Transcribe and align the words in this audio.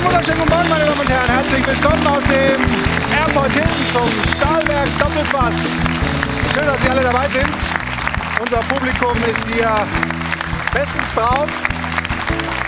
Einen 0.00 0.08
wunderschönen 0.08 0.40
guten 0.40 0.52
Morgen, 0.54 0.68
meine 0.70 0.84
Damen 0.86 1.00
und 1.00 1.10
Herren. 1.10 1.28
Herzlich 1.28 1.66
willkommen 1.66 2.06
aus 2.06 2.24
dem 2.24 2.64
Airport 3.20 3.50
hinten 3.50 3.86
zum 3.92 4.08
Stahlwerk 4.34 4.88
Doppelpass. 4.98 5.54
Schön, 6.54 6.64
dass 6.64 6.80
Sie 6.80 6.88
alle 6.88 7.02
dabei 7.02 7.28
sind. 7.28 7.54
Unser 8.40 8.60
Publikum 8.60 9.12
ist 9.30 9.46
hier 9.52 9.70
bestens 10.72 11.04
drauf. 11.14 11.50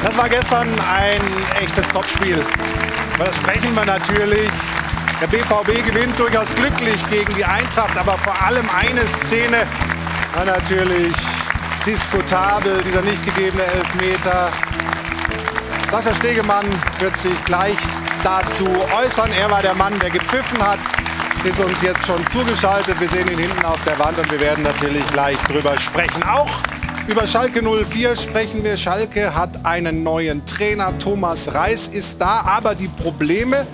Das 0.04 0.14
war 0.14 0.28
gestern 0.28 0.68
ein 0.80 1.22
echtes 1.58 1.88
Topspiel. 1.88 2.44
Über 3.14 3.24
das 3.24 3.36
sprechen 3.38 3.74
wir 3.74 3.86
natürlich. 3.86 4.50
Der 5.22 5.26
BVB 5.28 5.86
gewinnt 5.86 6.18
durchaus 6.18 6.54
glücklich 6.54 7.02
gegen 7.08 7.34
die 7.34 7.46
Eintracht, 7.46 7.96
aber 7.96 8.18
vor 8.18 8.34
allem 8.44 8.68
eine 8.68 9.06
Szene 9.06 9.66
war 10.34 10.44
natürlich 10.44 11.14
diskutabel, 11.86 12.82
dieser 12.82 13.00
nicht 13.00 13.24
gegebene 13.24 13.64
Elfmeter. 13.64 14.50
Sascha 15.92 16.14
Stegemann 16.14 16.64
wird 17.00 17.14
sich 17.18 17.44
gleich 17.44 17.76
dazu 18.24 18.66
äußern. 18.96 19.30
Er 19.38 19.50
war 19.50 19.60
der 19.60 19.74
Mann, 19.74 19.92
der 19.98 20.08
gepfiffen 20.08 20.58
hat, 20.66 20.78
ist 21.44 21.60
uns 21.60 21.82
jetzt 21.82 22.06
schon 22.06 22.26
zugeschaltet. 22.28 22.98
Wir 22.98 23.10
sehen 23.10 23.30
ihn 23.30 23.38
hinten 23.38 23.62
auf 23.66 23.78
der 23.84 23.98
Wand 23.98 24.16
und 24.16 24.32
wir 24.32 24.40
werden 24.40 24.64
natürlich 24.64 25.06
gleich 25.08 25.36
drüber 25.40 25.78
sprechen. 25.78 26.22
Auch 26.22 26.48
über 27.08 27.26
Schalke 27.26 27.60
04 27.62 28.16
sprechen 28.16 28.64
wir. 28.64 28.78
Schalke 28.78 29.34
hat 29.34 29.66
einen 29.66 30.02
neuen 30.02 30.46
Trainer. 30.46 30.96
Thomas 30.98 31.52
Reis 31.52 31.88
ist 31.88 32.18
da, 32.18 32.40
aber 32.46 32.74
die 32.74 32.88
Probleme 32.88 33.66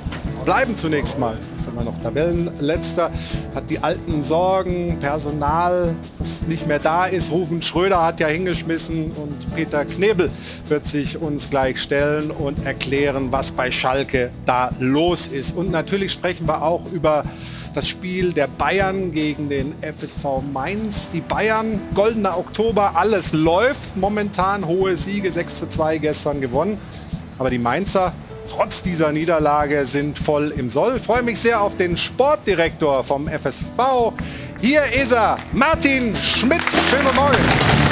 bleiben 0.48 0.78
zunächst 0.78 1.18
mal. 1.18 1.36
Jetzt 1.56 1.66
sind 1.66 1.76
wir 1.76 1.84
noch 1.84 2.00
Tabellenletzter, 2.02 3.10
hat 3.54 3.68
die 3.68 3.80
alten 3.80 4.22
Sorgen, 4.22 4.96
Personal, 4.98 5.94
das 6.18 6.40
nicht 6.48 6.66
mehr 6.66 6.78
da 6.78 7.04
ist. 7.04 7.30
Rufen 7.30 7.60
Schröder 7.60 8.02
hat 8.02 8.18
ja 8.18 8.28
hingeschmissen 8.28 9.10
und 9.10 9.54
Peter 9.54 9.84
Knebel 9.84 10.30
wird 10.68 10.86
sich 10.86 11.20
uns 11.20 11.50
gleich 11.50 11.82
stellen 11.82 12.30
und 12.30 12.64
erklären, 12.64 13.30
was 13.30 13.52
bei 13.52 13.70
Schalke 13.70 14.30
da 14.46 14.70
los 14.80 15.26
ist. 15.26 15.54
Und 15.54 15.70
natürlich 15.70 16.12
sprechen 16.12 16.48
wir 16.48 16.62
auch 16.62 16.90
über 16.92 17.24
das 17.74 17.86
Spiel 17.86 18.32
der 18.32 18.46
Bayern 18.46 19.12
gegen 19.12 19.50
den 19.50 19.74
FSV 19.82 20.40
Mainz. 20.50 21.10
Die 21.10 21.20
Bayern, 21.20 21.78
goldener 21.92 22.38
Oktober, 22.38 22.92
alles 22.94 23.34
läuft 23.34 23.98
momentan, 23.98 24.66
hohe 24.66 24.96
Siege, 24.96 25.30
6 25.30 25.58
zu 25.58 25.68
2 25.68 25.98
gestern 25.98 26.40
gewonnen. 26.40 26.78
Aber 27.38 27.50
die 27.50 27.58
Mainzer 27.58 28.14
trotz 28.50 28.82
dieser 28.82 29.12
Niederlage 29.12 29.86
sind 29.86 30.18
voll 30.18 30.52
im 30.56 30.70
Soll. 30.70 30.98
Freue 30.98 31.22
mich 31.22 31.38
sehr 31.38 31.60
auf 31.60 31.76
den 31.76 31.96
Sportdirektor 31.96 33.04
vom 33.04 33.28
FSV. 33.28 34.12
Hier 34.60 34.82
ist 34.92 35.12
er, 35.12 35.38
Martin 35.52 36.16
Schmidt. 36.16 36.62
Schönen 36.90 37.14
Morgen. 37.14 37.87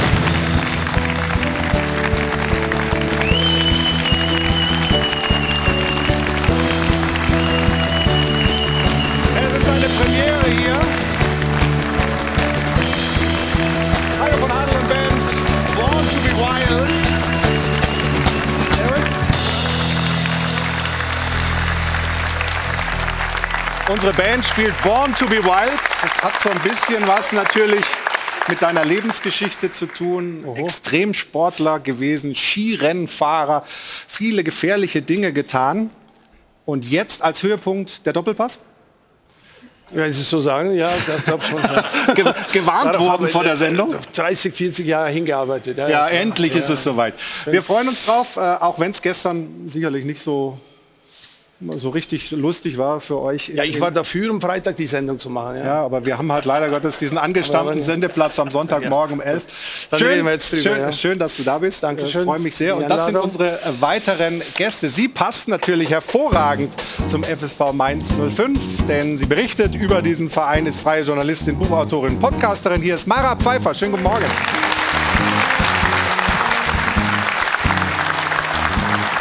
Unsere 24.06 24.22
Band 24.22 24.46
spielt 24.46 24.82
Born 24.84 25.12
to 25.16 25.26
be 25.26 25.42
Wild. 25.42 25.80
Das 26.00 26.22
hat 26.22 26.40
so 26.40 26.48
ein 26.48 26.60
bisschen 26.60 27.04
was 27.08 27.32
natürlich 27.32 27.84
mit 28.48 28.62
deiner 28.62 28.84
Lebensgeschichte 28.84 29.72
zu 29.72 29.86
tun. 29.86 30.44
Extremsportler 30.54 31.80
gewesen, 31.80 32.36
Skirennfahrer, 32.36 33.64
viele 34.06 34.44
gefährliche 34.44 35.02
Dinge 35.02 35.32
getan. 35.32 35.90
Und 36.64 36.88
jetzt 36.88 37.20
als 37.20 37.42
Höhepunkt 37.42 38.06
der 38.06 38.12
Doppelpass? 38.12 38.60
Wenn 39.90 40.12
Sie 40.12 40.20
es 40.20 40.30
so 40.30 40.38
sagen, 40.38 40.76
ja, 40.76 40.92
das 41.04 41.24
glaube 41.24 41.42
schon. 41.42 41.60
Ja. 41.60 42.14
Ge 42.14 42.24
gewarnt 42.52 42.96
worden 43.00 43.26
vor 43.26 43.42
der 43.42 43.56
Sendung? 43.56 43.92
30, 44.14 44.54
40 44.54 44.86
Jahre 44.86 45.10
hingearbeitet. 45.10 45.78
Ja, 45.78 45.88
Ja, 45.88 46.06
klar. 46.06 46.12
endlich 46.12 46.52
Ja. 46.52 46.60
ist 46.60 46.70
es 46.70 46.84
soweit. 46.84 47.14
Wir 47.46 47.60
freuen 47.60 47.88
uns 47.88 48.06
drauf, 48.06 48.36
äh, 48.36 48.40
auch 48.40 48.78
wenn 48.78 48.92
es 48.92 49.02
gestern 49.02 49.68
sicherlich 49.68 50.04
nicht 50.04 50.22
so, 50.22 50.60
so 51.76 51.88
richtig 51.88 52.32
lustig 52.32 52.76
war 52.76 53.00
für 53.00 53.18
euch. 53.20 53.48
Ja, 53.48 53.64
ich 53.64 53.80
war 53.80 53.90
dafür, 53.90 54.30
um 54.30 54.40
Freitag 54.40 54.76
die 54.76 54.86
Sendung 54.86 55.18
zu 55.18 55.30
machen. 55.30 55.56
Ja. 55.56 55.64
Ja, 55.64 55.84
aber 55.84 56.04
wir 56.04 56.18
haben 56.18 56.30
halt 56.30 56.44
leider 56.44 56.68
Gottes 56.68 56.98
diesen 56.98 57.16
angestammten 57.16 57.82
Sendeplatz 57.82 58.38
am 58.38 58.50
Sonntagmorgen 58.50 59.14
um 59.14 59.20
11. 59.22 59.88
Dann 59.90 59.98
Schön, 59.98 60.08
reden 60.08 60.24
wir 60.26 60.32
jetzt 60.32 60.52
drüber, 60.52 60.62
schön, 60.62 60.78
ja. 60.78 60.92
schön, 60.92 61.18
dass 61.18 61.36
du 61.36 61.44
da 61.44 61.58
bist. 61.58 61.82
Dankeschön. 61.82 62.20
Ich 62.20 62.26
freue 62.26 62.40
mich 62.40 62.54
sehr. 62.54 62.76
Die 62.76 62.82
Und 62.82 62.90
das 62.90 63.06
sind 63.06 63.16
unsere 63.16 63.54
äh, 63.54 63.80
weiteren 63.80 64.42
Gäste. 64.56 64.90
Sie 64.90 65.08
passt 65.08 65.48
natürlich 65.48 65.90
hervorragend 65.90 66.74
zum 67.08 67.24
FSV 67.24 67.72
Mainz 67.72 68.12
05, 68.12 68.86
denn 68.86 69.18
sie 69.18 69.26
berichtet 69.26 69.74
über 69.74 70.02
diesen 70.02 70.28
Verein, 70.28 70.66
ist 70.66 70.80
freie 70.80 71.02
Journalistin, 71.04 71.58
Buchautorin, 71.58 72.18
Podcasterin. 72.18 72.82
Hier 72.82 72.96
ist 72.96 73.06
Mara 73.06 73.34
Pfeiffer. 73.34 73.72
Schönen 73.72 73.92
guten 73.92 74.04
Morgen. 74.04 74.26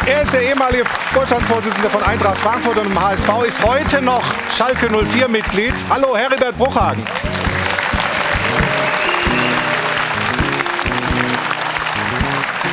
Er 0.07 0.21
ist 0.21 0.33
der 0.33 0.43
ehemalige 0.43 0.85
Vorstandsvorsitzende 1.13 1.89
von 1.89 2.03
Eintracht 2.03 2.37
Frankfurt 2.37 2.77
und 2.77 2.85
im 2.85 3.01
HSV, 3.01 3.27
ist 3.47 3.63
heute 3.63 4.03
noch 4.03 4.23
Schalke 4.55 4.87
04 4.87 5.27
Mitglied. 5.27 5.73
Hallo, 5.89 6.15
Heribert 6.15 6.55
Bruchhagen. 6.59 7.01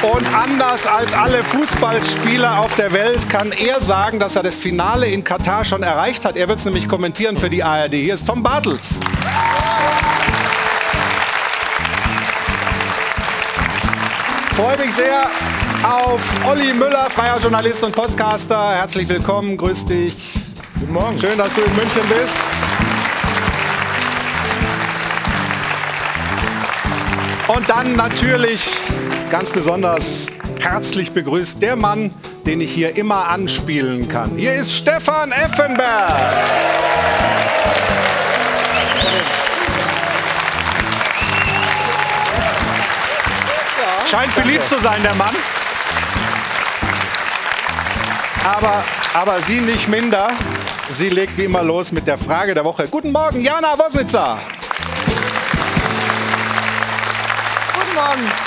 Und 0.03 0.26
anders 0.34 0.87
als 0.87 1.15
alle 1.15 1.43
Fußballspieler 1.43 2.59
auf 2.59 2.75
der 2.76 2.93
Welt 2.93 3.31
kann 3.31 3.50
er 3.53 3.81
sagen, 3.81 4.19
dass 4.19 4.37
er 4.37 4.43
das 4.43 4.59
Finale 4.59 5.06
in 5.06 5.25
Katar 5.25 5.64
schon 5.64 5.82
erreicht 5.82 6.26
hat. 6.26 6.37
Er 6.37 6.49
wird 6.49 6.59
es 6.59 6.66
nämlich 6.66 6.87
kommentieren 6.87 7.38
für 7.38 7.49
die 7.49 7.64
ARD. 7.64 7.94
Hier 7.94 8.14
ist 8.14 8.26
Tom 8.26 8.43
Bartels. 8.43 9.00
Freue 14.54 14.76
mich 14.76 14.94
sehr 14.94 15.31
auf 15.84 16.20
Olli 16.47 16.72
Müller, 16.72 17.10
freier 17.10 17.38
Journalist 17.38 17.82
und 17.82 17.94
Podcaster. 17.94 18.75
Herzlich 18.75 19.09
willkommen, 19.09 19.56
grüß 19.56 19.87
dich. 19.87 20.34
Guten 20.78 20.93
Morgen. 20.93 21.19
Schön, 21.19 21.37
dass 21.37 21.53
du 21.54 21.60
in 21.60 21.75
München 21.75 22.03
bist. 22.09 22.37
Und 27.48 27.69
dann 27.69 27.97
natürlich 27.97 28.78
ganz 29.31 29.50
besonders 29.50 30.28
herzlich 30.60 31.10
begrüßt 31.10 31.60
der 31.60 31.76
Mann, 31.76 32.12
den 32.47 32.60
ich 32.60 32.70
hier 32.70 32.97
immer 32.97 33.28
anspielen 33.28 34.09
kann. 34.09 34.37
Hier 34.37 34.54
ist 34.54 34.72
Stefan 34.72 35.32
Effenberg. 35.32 36.12
Scheint 44.09 44.34
beliebt 44.34 44.69
zu 44.69 44.78
sein, 44.78 45.03
der 45.03 45.14
Mann. 45.14 45.34
Aber, 48.45 48.85
aber 49.15 49.41
sie 49.41 49.61
nicht 49.61 49.89
minder. 49.89 50.31
Sie 50.91 51.11
legt 51.11 51.39
wie 51.39 51.45
immer 51.45 51.63
los 51.63 51.93
mit 51.93 52.07
der 52.07 52.19
Frage 52.19 52.55
der 52.55 52.65
Woche. 52.65 52.89
Guten 52.89 53.13
Morgen, 53.13 53.41
Jana 53.41 53.79
Wosnitzer. 53.79 54.39
Guten 57.75 57.95
Morgen. 57.95 58.42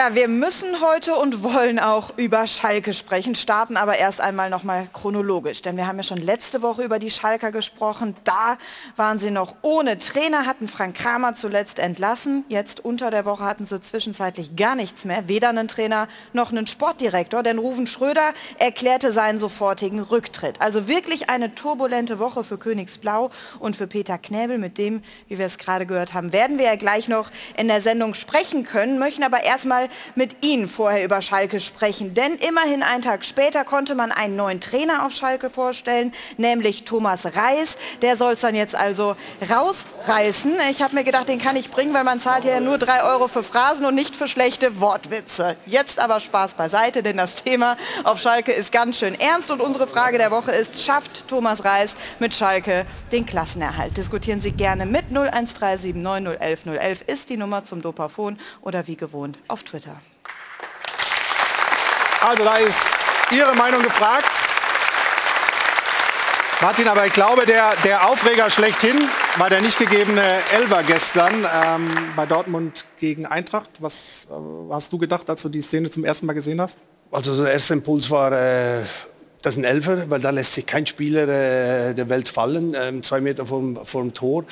Ja, 0.00 0.14
wir 0.14 0.28
müssen 0.28 0.80
heute 0.80 1.14
und 1.14 1.42
wollen 1.42 1.78
auch 1.78 2.16
über 2.16 2.46
Schalke 2.46 2.94
sprechen, 2.94 3.34
starten 3.34 3.76
aber 3.76 3.98
erst 3.98 4.22
einmal 4.22 4.48
noch 4.48 4.62
mal 4.62 4.88
chronologisch, 4.90 5.60
denn 5.60 5.76
wir 5.76 5.86
haben 5.86 5.98
ja 5.98 6.02
schon 6.04 6.16
letzte 6.16 6.62
Woche 6.62 6.82
über 6.84 6.98
die 6.98 7.10
Schalker 7.10 7.52
gesprochen. 7.52 8.16
Da 8.24 8.56
waren 8.96 9.18
sie 9.18 9.30
noch 9.30 9.56
ohne 9.60 9.98
Trainer, 9.98 10.46
hatten 10.46 10.68
Frank 10.68 10.96
Kramer 10.96 11.34
zuletzt 11.34 11.78
entlassen. 11.78 12.46
Jetzt 12.48 12.82
unter 12.82 13.10
der 13.10 13.26
Woche 13.26 13.44
hatten 13.44 13.66
sie 13.66 13.78
zwischenzeitlich 13.78 14.56
gar 14.56 14.74
nichts 14.74 15.04
mehr, 15.04 15.28
weder 15.28 15.50
einen 15.50 15.68
Trainer 15.68 16.08
noch 16.32 16.50
einen 16.50 16.66
Sportdirektor, 16.66 17.42
denn 17.42 17.58
Ruven 17.58 17.86
Schröder 17.86 18.32
erklärte 18.58 19.12
seinen 19.12 19.38
sofortigen 19.38 20.00
Rücktritt. 20.00 20.62
Also 20.62 20.88
wirklich 20.88 21.28
eine 21.28 21.54
turbulente 21.54 22.18
Woche 22.18 22.42
für 22.42 22.56
Königsblau 22.56 23.30
und 23.58 23.76
für 23.76 23.86
Peter 23.86 24.16
Knäbel, 24.16 24.56
mit 24.56 24.78
dem, 24.78 25.02
wie 25.28 25.36
wir 25.36 25.44
es 25.44 25.58
gerade 25.58 25.84
gehört 25.84 26.14
haben, 26.14 26.32
werden 26.32 26.56
wir 26.56 26.64
ja 26.64 26.76
gleich 26.76 27.06
noch 27.06 27.30
in 27.58 27.68
der 27.68 27.82
Sendung 27.82 28.14
sprechen 28.14 28.64
können, 28.64 28.98
möchten 28.98 29.24
aber 29.24 29.44
erstmal 29.44 29.89
mit 30.14 30.44
Ihnen 30.44 30.68
vorher 30.68 31.04
über 31.04 31.22
Schalke 31.22 31.60
sprechen, 31.60 32.14
denn 32.14 32.34
immerhin 32.34 32.82
einen 32.82 33.02
Tag 33.02 33.24
später 33.24 33.64
konnte 33.64 33.94
man 33.94 34.12
einen 34.12 34.36
neuen 34.36 34.60
Trainer 34.60 35.04
auf 35.04 35.12
Schalke 35.12 35.50
vorstellen, 35.50 36.12
nämlich 36.36 36.84
Thomas 36.84 37.36
Reis. 37.36 37.76
Der 38.02 38.16
soll 38.16 38.34
es 38.34 38.40
dann 38.40 38.54
jetzt 38.54 38.74
also 38.74 39.16
rausreißen. 39.48 40.52
Ich 40.70 40.82
habe 40.82 40.94
mir 40.94 41.04
gedacht, 41.04 41.28
den 41.28 41.40
kann 41.40 41.56
ich 41.56 41.70
bringen, 41.70 41.94
weil 41.94 42.04
man 42.04 42.20
zahlt 42.20 42.44
ja 42.44 42.60
nur 42.60 42.78
drei 42.78 43.02
Euro 43.02 43.28
für 43.28 43.42
Phrasen 43.42 43.84
und 43.84 43.94
nicht 43.94 44.16
für 44.16 44.28
schlechte 44.28 44.80
Wortwitze. 44.80 45.56
Jetzt 45.66 45.98
aber 45.98 46.20
Spaß 46.20 46.54
beiseite, 46.54 47.02
denn 47.02 47.16
das 47.16 47.42
Thema 47.42 47.76
auf 48.04 48.20
Schalke 48.20 48.52
ist 48.52 48.72
ganz 48.72 48.98
schön 48.98 49.18
ernst 49.18 49.50
und 49.50 49.60
unsere 49.60 49.86
Frage 49.86 50.18
der 50.18 50.30
Woche 50.30 50.52
ist, 50.52 50.80
schafft 50.82 51.26
Thomas 51.28 51.64
Reis 51.64 51.96
mit 52.18 52.34
Schalke 52.34 52.86
den 53.12 53.26
Klassenerhalt? 53.26 53.96
Diskutieren 53.96 54.40
Sie 54.40 54.52
gerne 54.52 54.86
mit 54.86 55.06
01379 55.10 55.94
011 56.40 56.66
011 56.66 57.02
ist 57.06 57.30
die 57.30 57.36
Nummer 57.36 57.64
zum 57.64 57.82
Dopafon 57.82 58.38
oder 58.62 58.86
wie 58.86 58.96
gewohnt 58.96 59.38
auf 59.48 59.62
Twitter. 59.62 59.79
Also 62.20 62.44
da 62.44 62.56
ist 62.56 62.78
Ihre 63.30 63.54
Meinung 63.54 63.82
gefragt. 63.82 64.30
Martin, 66.60 66.88
aber 66.88 67.06
ich 67.06 67.14
glaube, 67.14 67.46
der, 67.46 67.72
der 67.84 68.06
Aufreger 68.06 68.50
schlechthin 68.50 69.08
war 69.38 69.48
der 69.48 69.62
nicht 69.62 69.78
gegebene 69.78 70.22
Elver 70.54 70.82
gestern 70.82 71.46
ähm, 71.64 71.88
bei 72.14 72.26
Dortmund 72.26 72.84
gegen 72.98 73.24
Eintracht. 73.24 73.70
Was 73.78 74.28
äh, 74.30 74.34
hast 74.70 74.92
du 74.92 74.98
gedacht, 74.98 75.30
als 75.30 75.40
du 75.40 75.48
die 75.48 75.62
Szene 75.62 75.90
zum 75.90 76.04
ersten 76.04 76.26
Mal 76.26 76.34
gesehen 76.34 76.60
hast? 76.60 76.76
Also 77.10 77.42
der 77.42 77.54
erste 77.54 77.72
Impuls 77.72 78.10
war, 78.10 78.32
äh, 78.32 78.82
das 79.40 79.54
ist 79.54 79.58
ein 79.58 79.64
Elfer, 79.64 80.10
weil 80.10 80.20
da 80.20 80.28
lässt 80.28 80.52
sich 80.52 80.66
kein 80.66 80.86
Spieler 80.86 81.22
äh, 81.22 81.94
der 81.94 82.10
Welt 82.10 82.28
fallen, 82.28 82.74
äh, 82.74 83.00
zwei 83.00 83.22
Meter 83.22 83.46
vom, 83.46 83.84
vom 83.86 84.12
Tor. 84.12 84.44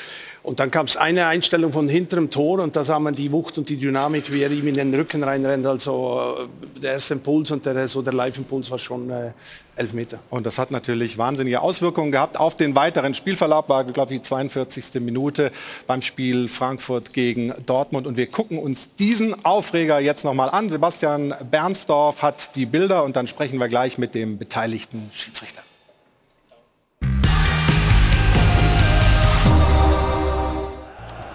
Und 0.48 0.60
dann 0.60 0.70
kam 0.70 0.86
es 0.86 0.96
eine 0.96 1.26
Einstellung 1.26 1.74
von 1.74 1.90
hinterem 1.90 2.30
Tor 2.30 2.60
und 2.60 2.74
da 2.74 2.82
sah 2.82 2.98
man 2.98 3.14
die 3.14 3.30
Wucht 3.30 3.58
und 3.58 3.68
die 3.68 3.76
Dynamik, 3.76 4.32
wie 4.32 4.40
er 4.40 4.50
ihm 4.50 4.66
in 4.66 4.76
den 4.76 4.94
Rücken 4.94 5.22
reinrennt. 5.22 5.66
Also 5.66 6.48
äh, 6.74 6.80
der 6.80 6.92
erste 6.92 7.12
Impuls 7.12 7.50
und 7.50 7.66
der, 7.66 7.86
so 7.86 8.00
der 8.00 8.14
Live-Impuls 8.14 8.70
war 8.70 8.78
schon 8.78 9.10
äh, 9.10 9.32
elf 9.76 9.92
Meter. 9.92 10.20
Und 10.30 10.46
das 10.46 10.56
hat 10.56 10.70
natürlich 10.70 11.18
wahnsinnige 11.18 11.60
Auswirkungen 11.60 12.12
gehabt 12.12 12.40
auf 12.40 12.56
den 12.56 12.74
weiteren 12.74 13.12
Spielverlauf. 13.12 13.68
War, 13.68 13.84
glaube 13.84 14.14
ich, 14.14 14.20
die 14.20 14.26
42. 14.26 15.02
Minute 15.02 15.52
beim 15.86 16.00
Spiel 16.00 16.48
Frankfurt 16.48 17.12
gegen 17.12 17.52
Dortmund. 17.66 18.06
Und 18.06 18.16
wir 18.16 18.28
gucken 18.28 18.58
uns 18.58 18.88
diesen 18.98 19.44
Aufreger 19.44 20.00
jetzt 20.00 20.24
nochmal 20.24 20.48
an. 20.48 20.70
Sebastian 20.70 21.34
Bernsdorf 21.50 22.22
hat 22.22 22.56
die 22.56 22.64
Bilder 22.64 23.04
und 23.04 23.16
dann 23.16 23.26
sprechen 23.26 23.58
wir 23.58 23.68
gleich 23.68 23.98
mit 23.98 24.14
dem 24.14 24.38
beteiligten 24.38 25.10
Schiedsrichter. 25.12 25.60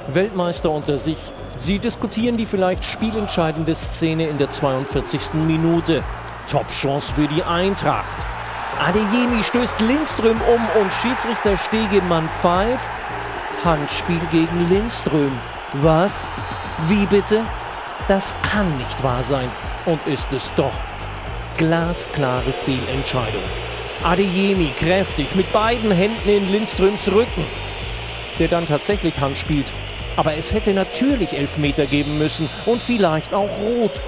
Weltmeister 0.07 0.69
unter 0.69 0.97
sich. 0.97 1.17
Sie 1.57 1.79
diskutieren 1.79 2.35
die 2.37 2.45
vielleicht 2.45 2.83
spielentscheidende 2.83 3.73
Szene 3.73 4.27
in 4.27 4.37
der 4.37 4.49
42. 4.49 5.33
Minute. 5.45 6.03
Top-Chance 6.49 7.13
für 7.13 7.27
die 7.27 7.43
Eintracht. 7.43 8.17
Adeyemi 8.79 9.43
stößt 9.43 9.79
Lindström 9.79 10.41
um 10.41 10.81
und 10.81 10.93
Schiedsrichter 10.93 11.55
Stegemann 11.55 12.27
pfeift. 12.27 12.91
Handspiel 13.63 14.19
gegen 14.29 14.69
Lindström. 14.69 15.31
Was? 15.75 16.29
Wie 16.87 17.05
bitte? 17.05 17.43
Das 18.07 18.35
kann 18.41 18.77
nicht 18.77 19.03
wahr 19.03 19.23
sein. 19.23 19.49
Und 19.85 20.05
ist 20.05 20.31
es 20.33 20.51
doch. 20.55 20.73
Glasklare 21.57 22.51
Fehlentscheidung. 22.51 23.43
Adeyemi 24.03 24.73
kräftig 24.75 25.33
mit 25.35 25.51
beiden 25.53 25.91
Händen 25.91 26.27
in 26.27 26.51
Lindströms 26.51 27.07
Rücken. 27.09 27.45
Der 28.39 28.49
dann 28.49 28.67
tatsächlich 28.67 29.19
Hand 29.19 29.37
spielt. 29.37 29.71
Aber 30.15 30.35
es 30.37 30.53
hätte 30.53 30.73
natürlich 30.73 31.37
Elfmeter 31.37 31.85
geben 31.85 32.17
müssen 32.17 32.49
und 32.65 32.83
vielleicht 32.83 33.33
auch 33.33 33.49
Rot. 33.61 34.01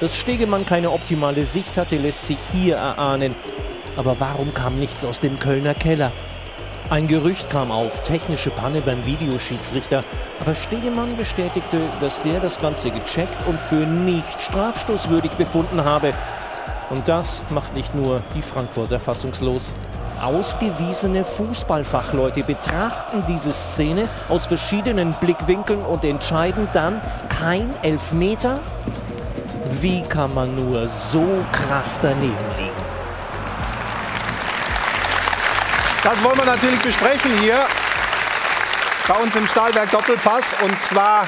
Dass 0.00 0.16
Stegemann 0.16 0.64
keine 0.64 0.90
optimale 0.90 1.44
Sicht 1.44 1.76
hatte, 1.76 1.96
lässt 1.96 2.26
sich 2.26 2.38
hier 2.52 2.76
erahnen. 2.76 3.34
Aber 3.96 4.18
warum 4.20 4.52
kam 4.54 4.78
nichts 4.78 5.04
aus 5.04 5.20
dem 5.20 5.38
Kölner 5.38 5.74
Keller? 5.74 6.12
Ein 6.90 7.06
Gerücht 7.06 7.50
kam 7.50 7.70
auf, 7.70 8.02
technische 8.02 8.50
Panne 8.50 8.80
beim 8.80 9.06
Videoschiedsrichter, 9.06 10.02
aber 10.40 10.54
Stegemann 10.54 11.16
bestätigte, 11.16 11.78
dass 12.00 12.20
der 12.22 12.40
das 12.40 12.60
Ganze 12.60 12.90
gecheckt 12.90 13.46
und 13.46 13.60
für 13.60 13.86
nicht 13.86 14.42
strafstoßwürdig 14.42 15.32
befunden 15.32 15.84
habe. 15.84 16.12
Und 16.90 17.06
das 17.06 17.44
macht 17.50 17.76
nicht 17.76 17.94
nur 17.94 18.22
die 18.34 18.42
Frankfurter 18.42 18.98
fassungslos. 18.98 19.72
Ausgewiesene 20.22 21.24
Fußballfachleute 21.24 22.42
betrachten 22.42 23.24
diese 23.26 23.52
Szene 23.52 24.08
aus 24.28 24.46
verschiedenen 24.46 25.14
Blickwinkeln 25.14 25.80
und 25.80 26.04
entscheiden 26.04 26.68
dann 26.74 27.00
kein 27.28 27.72
Elfmeter? 27.82 28.60
Wie 29.80 30.02
kann 30.02 30.34
man 30.34 30.54
nur 30.54 30.86
so 30.86 31.26
krass 31.52 31.98
daneben 32.02 32.34
liegen? 32.58 32.70
Das 36.02 36.22
wollen 36.22 36.38
wir 36.38 36.46
natürlich 36.46 36.80
besprechen 36.80 37.32
hier 37.40 37.58
bei 39.08 39.14
uns 39.14 39.34
im 39.36 39.46
Stahlberg 39.48 39.90
Doppelpass 39.90 40.54
und 40.62 40.82
zwar 40.82 41.26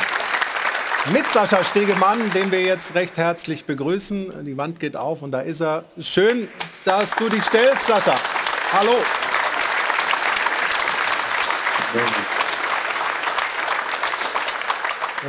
mit 1.12 1.26
Sascha 1.32 1.64
Stegemann, 1.64 2.18
den 2.32 2.52
wir 2.52 2.60
jetzt 2.60 2.94
recht 2.94 3.16
herzlich 3.16 3.64
begrüßen. 3.64 4.44
Die 4.44 4.56
Wand 4.56 4.78
geht 4.78 4.96
auf 4.96 5.22
und 5.22 5.32
da 5.32 5.40
ist 5.40 5.60
er. 5.60 5.84
Schön, 6.00 6.48
dass 6.84 7.10
du 7.16 7.28
dich 7.28 7.42
stellst, 7.42 7.86
Sascha. 7.86 8.14
Hallo. 8.72 8.92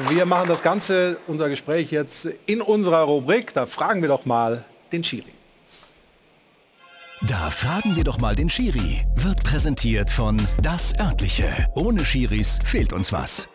Wir 0.07 0.25
machen 0.25 0.47
das 0.47 0.63
Ganze, 0.63 1.17
unser 1.27 1.49
Gespräch 1.49 1.91
jetzt 1.91 2.29
in 2.45 2.61
unserer 2.61 3.01
Rubrik. 3.01 3.53
Da 3.53 3.65
fragen 3.65 4.01
wir 4.01 4.07
doch 4.07 4.25
mal 4.25 4.63
den 4.93 5.03
Schiri. 5.03 5.33
Da 7.23 7.51
fragen 7.51 7.97
wir 7.97 8.05
doch 8.05 8.21
mal 8.21 8.33
den 8.33 8.49
Schiri. 8.49 9.05
Wird 9.15 9.43
präsentiert 9.43 10.09
von 10.09 10.37
Das 10.61 10.97
Örtliche. 10.97 11.67
Ohne 11.75 12.05
Schiris 12.05 12.59
fehlt 12.65 12.93
uns 12.93 13.11
was. 13.11 13.49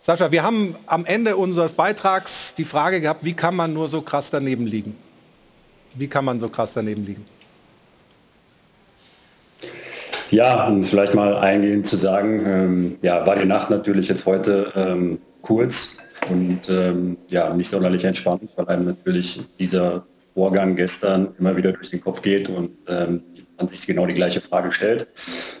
Sascha, 0.00 0.30
wir 0.30 0.44
haben 0.44 0.76
am 0.86 1.04
Ende 1.04 1.36
unseres 1.36 1.72
Beitrags 1.72 2.54
die 2.54 2.64
Frage 2.64 3.00
gehabt, 3.00 3.24
wie 3.24 3.34
kann 3.34 3.56
man 3.56 3.72
nur 3.72 3.88
so 3.88 4.00
krass 4.02 4.30
daneben 4.30 4.68
liegen? 4.68 4.96
Wie 5.96 6.08
kann 6.08 6.24
man 6.24 6.40
so 6.40 6.48
krass 6.48 6.72
daneben 6.74 7.04
liegen? 7.04 7.24
Ja, 10.30 10.66
um 10.66 10.80
es 10.80 10.90
vielleicht 10.90 11.14
mal 11.14 11.36
eingehend 11.36 11.86
zu 11.86 11.96
sagen, 11.96 12.44
ähm, 12.46 12.98
ja, 13.02 13.24
war 13.26 13.36
die 13.36 13.46
Nacht 13.46 13.70
natürlich 13.70 14.08
jetzt 14.08 14.26
heute 14.26 14.72
ähm, 14.74 15.18
kurz 15.42 15.98
und 16.30 16.68
ähm, 16.68 17.16
ja, 17.28 17.54
nicht 17.54 17.68
sonderlich 17.68 18.02
entspannt, 18.02 18.42
weil 18.56 18.66
einem 18.66 18.86
natürlich 18.86 19.40
dieser 19.58 20.04
Vorgang 20.34 20.74
gestern 20.74 21.28
immer 21.38 21.56
wieder 21.56 21.72
durch 21.72 21.90
den 21.90 22.00
Kopf 22.00 22.22
geht 22.22 22.48
und 22.48 22.70
ähm, 22.88 23.22
man 23.56 23.68
sich 23.68 23.86
genau 23.86 24.04
die 24.04 24.14
gleiche 24.14 24.40
Frage 24.40 24.72
stellt. 24.72 25.06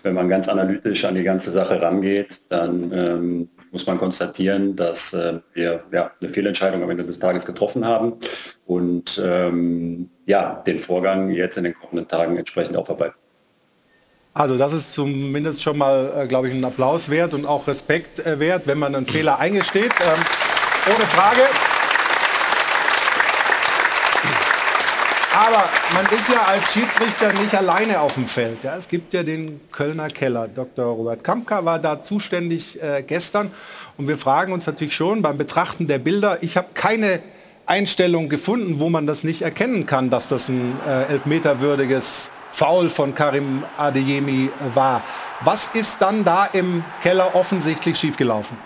Wenn 0.02 0.14
man 0.14 0.28
ganz 0.28 0.48
analytisch 0.48 1.04
an 1.04 1.14
die 1.14 1.22
ganze 1.22 1.52
Sache 1.52 1.80
rangeht, 1.80 2.40
dann 2.48 2.92
ähm, 2.92 3.48
muss 3.76 3.86
man 3.86 3.98
konstatieren, 3.98 4.74
dass 4.74 5.12
äh, 5.12 5.38
wir 5.52 5.84
ja, 5.92 6.10
eine 6.22 6.32
Fehlentscheidung 6.32 6.82
am 6.82 6.88
Ende 6.88 7.04
des 7.04 7.18
Tages 7.18 7.44
getroffen 7.44 7.84
haben 7.84 8.14
und 8.64 9.22
ähm, 9.22 10.08
ja, 10.24 10.62
den 10.66 10.78
Vorgang 10.78 11.28
jetzt 11.28 11.58
in 11.58 11.64
den 11.64 11.74
kommenden 11.74 12.08
Tagen 12.08 12.38
entsprechend 12.38 12.74
aufarbeiten. 12.74 13.16
Also 14.32 14.56
das 14.56 14.72
ist 14.72 14.94
zumindest 14.94 15.62
schon 15.62 15.76
mal, 15.76 16.10
äh, 16.16 16.26
glaube 16.26 16.48
ich, 16.48 16.54
ein 16.54 16.64
Applaus 16.64 17.10
wert 17.10 17.34
und 17.34 17.44
auch 17.44 17.66
Respekt 17.66 18.18
äh, 18.20 18.40
wert, 18.40 18.62
wenn 18.64 18.78
man 18.78 18.94
einen 18.94 19.04
Fehler 19.04 19.38
eingesteht. 19.40 19.92
Ähm, 20.00 20.24
ohne 20.86 21.04
Frage. 21.04 21.42
Aber 25.46 25.64
man 25.94 26.04
ist 26.06 26.28
ja 26.28 26.42
als 26.42 26.72
Schiedsrichter 26.72 27.32
nicht 27.34 27.54
alleine 27.54 28.00
auf 28.00 28.14
dem 28.14 28.26
Feld. 28.26 28.64
Ja. 28.64 28.76
Es 28.76 28.88
gibt 28.88 29.14
ja 29.14 29.22
den 29.22 29.60
Kölner 29.70 30.08
Keller. 30.08 30.48
Dr. 30.48 30.86
Robert 30.86 31.22
Kampka 31.22 31.64
war 31.64 31.78
da 31.78 32.02
zuständig 32.02 32.82
äh, 32.82 33.04
gestern. 33.06 33.52
Und 33.96 34.08
wir 34.08 34.16
fragen 34.16 34.52
uns 34.52 34.66
natürlich 34.66 34.96
schon 34.96 35.22
beim 35.22 35.38
Betrachten 35.38 35.86
der 35.86 36.00
Bilder, 36.00 36.42
ich 36.42 36.56
habe 36.56 36.66
keine 36.74 37.20
Einstellung 37.64 38.28
gefunden, 38.28 38.80
wo 38.80 38.88
man 38.88 39.06
das 39.06 39.22
nicht 39.22 39.42
erkennen 39.42 39.86
kann, 39.86 40.10
dass 40.10 40.28
das 40.28 40.48
ein 40.48 40.80
äh, 40.84 41.04
elfmeterwürdiges 41.12 42.30
Foul 42.50 42.90
von 42.90 43.14
Karim 43.14 43.62
Adeyemi 43.76 44.50
war. 44.74 45.04
Was 45.42 45.68
ist 45.74 46.02
dann 46.02 46.24
da 46.24 46.46
im 46.46 46.82
Keller 47.02 47.36
offensichtlich 47.36 47.96
schiefgelaufen? 47.96 48.56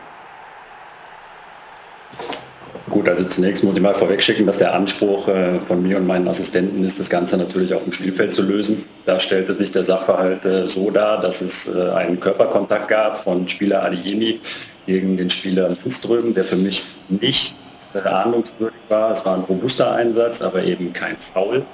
Gut, 2.90 3.08
also 3.08 3.24
zunächst 3.24 3.62
muss 3.62 3.76
ich 3.76 3.80
mal 3.80 3.94
vorwegschicken, 3.94 4.46
dass 4.46 4.58
der 4.58 4.74
Anspruch 4.74 5.28
äh, 5.28 5.60
von 5.60 5.80
mir 5.80 5.96
und 5.96 6.08
meinen 6.08 6.26
Assistenten 6.26 6.82
ist, 6.82 6.98
das 6.98 7.08
Ganze 7.08 7.36
natürlich 7.36 7.72
auf 7.72 7.84
dem 7.84 7.92
Spielfeld 7.92 8.32
zu 8.32 8.42
lösen. 8.42 8.84
Da 9.06 9.20
stellte 9.20 9.52
sich 9.52 9.70
der 9.70 9.84
Sachverhalt 9.84 10.44
äh, 10.44 10.66
so 10.66 10.90
dar, 10.90 11.20
dass 11.20 11.40
es 11.40 11.72
äh, 11.72 11.90
einen 11.90 12.18
Körperkontakt 12.18 12.88
gab 12.88 13.20
von 13.20 13.46
Spieler 13.46 13.84
Adeyemi 13.84 14.40
gegen 14.86 15.16
den 15.16 15.30
Spieler 15.30 15.68
Lindström, 15.68 16.34
der 16.34 16.42
für 16.42 16.56
mich 16.56 16.82
nicht 17.08 17.54
ahndungswürdig 17.94 18.80
war. 18.88 19.12
Es 19.12 19.24
war 19.24 19.36
ein 19.36 19.42
robuster 19.42 19.92
Einsatz, 19.92 20.42
aber 20.42 20.64
eben 20.64 20.92
kein 20.92 21.16
Foul. 21.16 21.64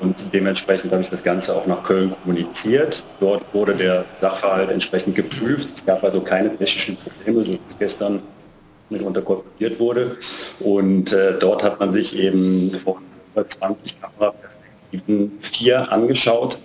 Und 0.00 0.26
dementsprechend 0.32 0.90
habe 0.90 1.02
ich 1.02 1.08
das 1.08 1.22
Ganze 1.22 1.54
auch 1.54 1.66
nach 1.66 1.84
Köln 1.84 2.10
kommuniziert. 2.10 3.04
Dort 3.20 3.54
wurde 3.54 3.76
der 3.76 4.04
Sachverhalt 4.16 4.70
entsprechend 4.70 5.14
geprüft. 5.14 5.68
Es 5.76 5.86
gab 5.86 6.02
also 6.02 6.20
keine 6.20 6.50
technischen 6.56 6.96
Probleme, 6.96 7.44
so 7.44 7.52
wie 7.52 7.60
es 7.64 7.78
gestern 7.78 8.22
mitunter 8.90 9.22
kolportiert 9.22 9.78
wurde. 9.78 10.16
Und 10.60 11.12
äh, 11.12 11.38
dort 11.38 11.62
hat 11.62 11.80
man 11.80 11.92
sich 11.92 12.16
eben 12.16 12.70
von 12.70 12.96
20 13.34 14.00
Kameraperspektiven 14.00 15.32
vier 15.40 15.90
angeschaut 15.90 16.58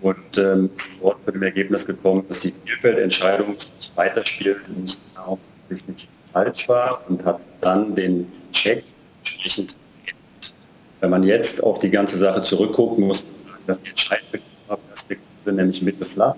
und 0.00 0.38
ähm, 0.38 0.70
ist 0.76 1.02
dort 1.02 1.24
zu 1.24 1.32
dem 1.32 1.42
Ergebnis 1.42 1.86
gekommen, 1.86 2.24
dass 2.28 2.40
die 2.40 2.52
Spielfeldentscheidung 2.64 3.58
sich 3.58 3.92
weiterspielt 3.94 4.58
nicht 4.76 5.00
offensichtlich 5.26 6.08
falsch 6.32 6.68
war 6.68 7.02
und 7.08 7.24
hat 7.24 7.40
dann 7.60 7.94
den 7.94 8.30
Check 8.52 8.84
entsprechend 9.20 9.76
wenn 11.02 11.10
man 11.10 11.24
jetzt 11.24 11.62
auf 11.62 11.80
die 11.80 11.90
ganze 11.90 12.16
Sache 12.16 12.42
zurückguckt, 12.42 12.98
muss 12.98 13.26
dass 13.66 13.78
die 13.82 13.90
Entscheidungsperspektive, 13.90 15.52
nämlich 15.52 15.82
Mitte 15.82 16.04
flach, 16.04 16.34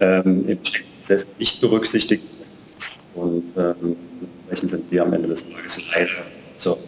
ähm, 0.00 0.48
im 0.48 0.62
Checkprozess 0.62 1.26
nicht 1.38 1.60
berücksichtigt. 1.60 2.24
Und 3.14 3.44
ähm, 3.56 3.96
dementsprechend 4.52 4.70
sind 4.70 4.90
wir 4.90 5.02
am 5.02 5.12
Ende 5.12 5.28
des 5.28 5.48
Tages 5.50 5.80
leider 5.94 6.08
so 6.56 6.78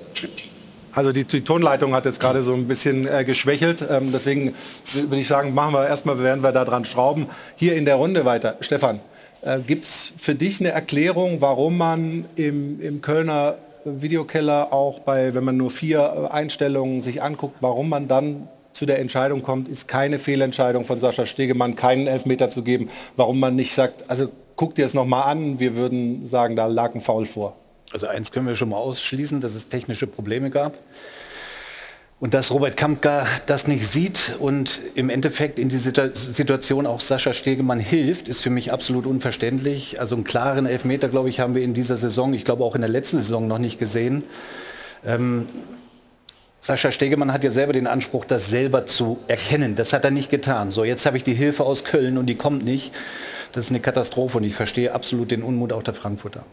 also 0.93 1.13
die, 1.13 1.25
die, 1.25 1.41
Tonleitung 1.41 1.93
hat 1.93 2.05
jetzt 2.05 2.21
gerade 2.21 2.43
so 2.43 2.55
ein 2.55 2.69
bisschen 2.69 3.09
äh, 3.09 3.25
geschwächelt. 3.25 3.85
Ähm, 3.91 4.11
deswegen 4.13 4.55
würde 4.93 5.19
ich 5.19 5.27
sagen, 5.27 5.53
machen 5.53 5.75
wir 5.75 5.89
erstmal, 5.89 6.23
werden 6.23 6.43
wir 6.45 6.53
da 6.53 6.65
dran 6.65 6.85
schrauben. 6.85 7.27
Hier 7.57 7.75
in 7.75 7.85
der 7.85 7.97
Runde 7.97 8.25
weiter. 8.25 8.57
Stefan, 8.61 9.01
äh, 9.43 9.59
gibt 9.59 9.85
es 9.85 10.13
für 10.17 10.37
dich 10.37 10.61
eine 10.61 10.71
Erklärung, 10.71 11.41
warum 11.41 11.79
man 11.79 12.27
im, 12.37 12.81
im 12.81 13.01
Kölner 13.01 13.57
Videokeller 13.85 14.73
auch 14.73 15.01
bei, 15.01 15.35
wenn 15.35 15.45
man 15.45 15.57
nur 15.57 15.71
vier 15.71 16.29
äh, 16.31 16.33
Einstellungen 16.33 17.03
sich 17.03 17.23
anguckt, 17.23 17.57
warum 17.61 17.89
man 17.89 18.07
dann 18.07 18.49
zu 18.73 18.87
der 18.87 18.99
Entscheidung 18.99 19.43
kommt, 19.43 19.69
ist 19.69 19.89
keine 19.89 20.19
Fehlentscheidung 20.19 20.85
von 20.85 20.99
Sascha 20.99 21.27
Stegemann, 21.27 21.77
keinen 21.77 22.07
Elfmeter 22.07 22.51
zu 22.51 22.63
geben, 22.63 22.89
warum 23.17 23.39
man 23.39 23.55
nicht 23.57 23.75
sagt, 23.75 24.09
also 24.09 24.31
guck 24.57 24.75
dir 24.75 24.87
es 24.87 24.95
nochmal 24.95 25.31
an, 25.31 25.61
wir 25.61 25.77
würden 25.77 26.27
sagen, 26.27 26.57
da 26.57 26.67
lag 26.67 26.95
ein 26.95 27.01
Foul 27.01 27.27
vor. 27.27 27.57
Also 27.93 28.07
eins 28.07 28.33
können 28.33 28.47
wir 28.47 28.57
schon 28.57 28.71
mal 28.71 28.77
ausschließen, 28.77 29.41
dass 29.41 29.55
es 29.55 29.69
technische 29.69 30.07
Probleme 30.07 30.51
gab. 30.51 30.79
Und 32.21 32.33
dass 32.33 32.53
Robert 32.53 32.77
Kampka 32.77 33.27
das 33.47 33.67
nicht 33.67 33.87
sieht 33.87 34.37
und 34.39 34.81
im 34.95 35.11
Endeffekt 35.11 35.59
in 35.59 35.69
die 35.69 35.77
Situation 35.77 36.87
auch 36.87 37.01
Sascha 37.01 37.35
Stegemann 37.35 37.81
hilft, 37.81 38.29
ist 38.29 38.41
für 38.41 38.51
mich 38.51 38.73
absolut 38.73 39.05
unverständlich. 39.05 40.01
Also 40.01 40.15
einen 40.15 40.25
klaren 40.25 40.65
Elfmeter, 40.65 41.09
glaube 41.09 41.29
ich, 41.29 41.41
haben 41.41 41.55
wir 41.55 41.63
in 41.63 41.75
dieser 41.75 41.97
Saison, 41.97 42.33
ich 42.33 42.45
glaube 42.45 42.65
auch 42.65 42.77
in 42.77 42.81
der 42.81 42.89
letzten 42.89 43.19
Saison 43.19 43.47
noch 43.47 43.59
nicht 43.59 43.79
gesehen. 43.79 44.23
Ähm, 45.05 45.49
Sascha 46.61 46.93
Stegemann 46.93 47.31
hat 47.31 47.45
ja 47.45 47.51
selber 47.51 47.75
den 47.75 47.87
Anspruch, 47.87 48.25
das 48.25 48.49
selber 48.49 48.87
zu 48.87 49.19
erkennen. 49.29 49.75
Das 49.75 49.93
hat 49.93 50.05
er 50.05 50.11
nicht 50.11 50.31
getan. 50.31 50.71
So, 50.71 50.85
jetzt 50.85 51.05
habe 51.05 51.19
ich 51.19 51.25
die 51.25 51.35
Hilfe 51.35 51.65
aus 51.65 51.85
Köln 51.85 52.17
und 52.17 52.25
die 52.25 52.37
kommt 52.37 52.65
nicht. 52.65 52.93
Das 53.55 53.67
ist 53.67 53.71
eine 53.71 53.79
Katastrophe 53.79 54.39
und 54.39 54.45
ich 54.45 54.55
verstehe 54.57 54.93
absolut 54.93 55.31
den 55.31 55.45
Unmut 55.45 55.73
auch 55.73 55.85
der 55.85 55.95
Frankfurter. 55.95 56.45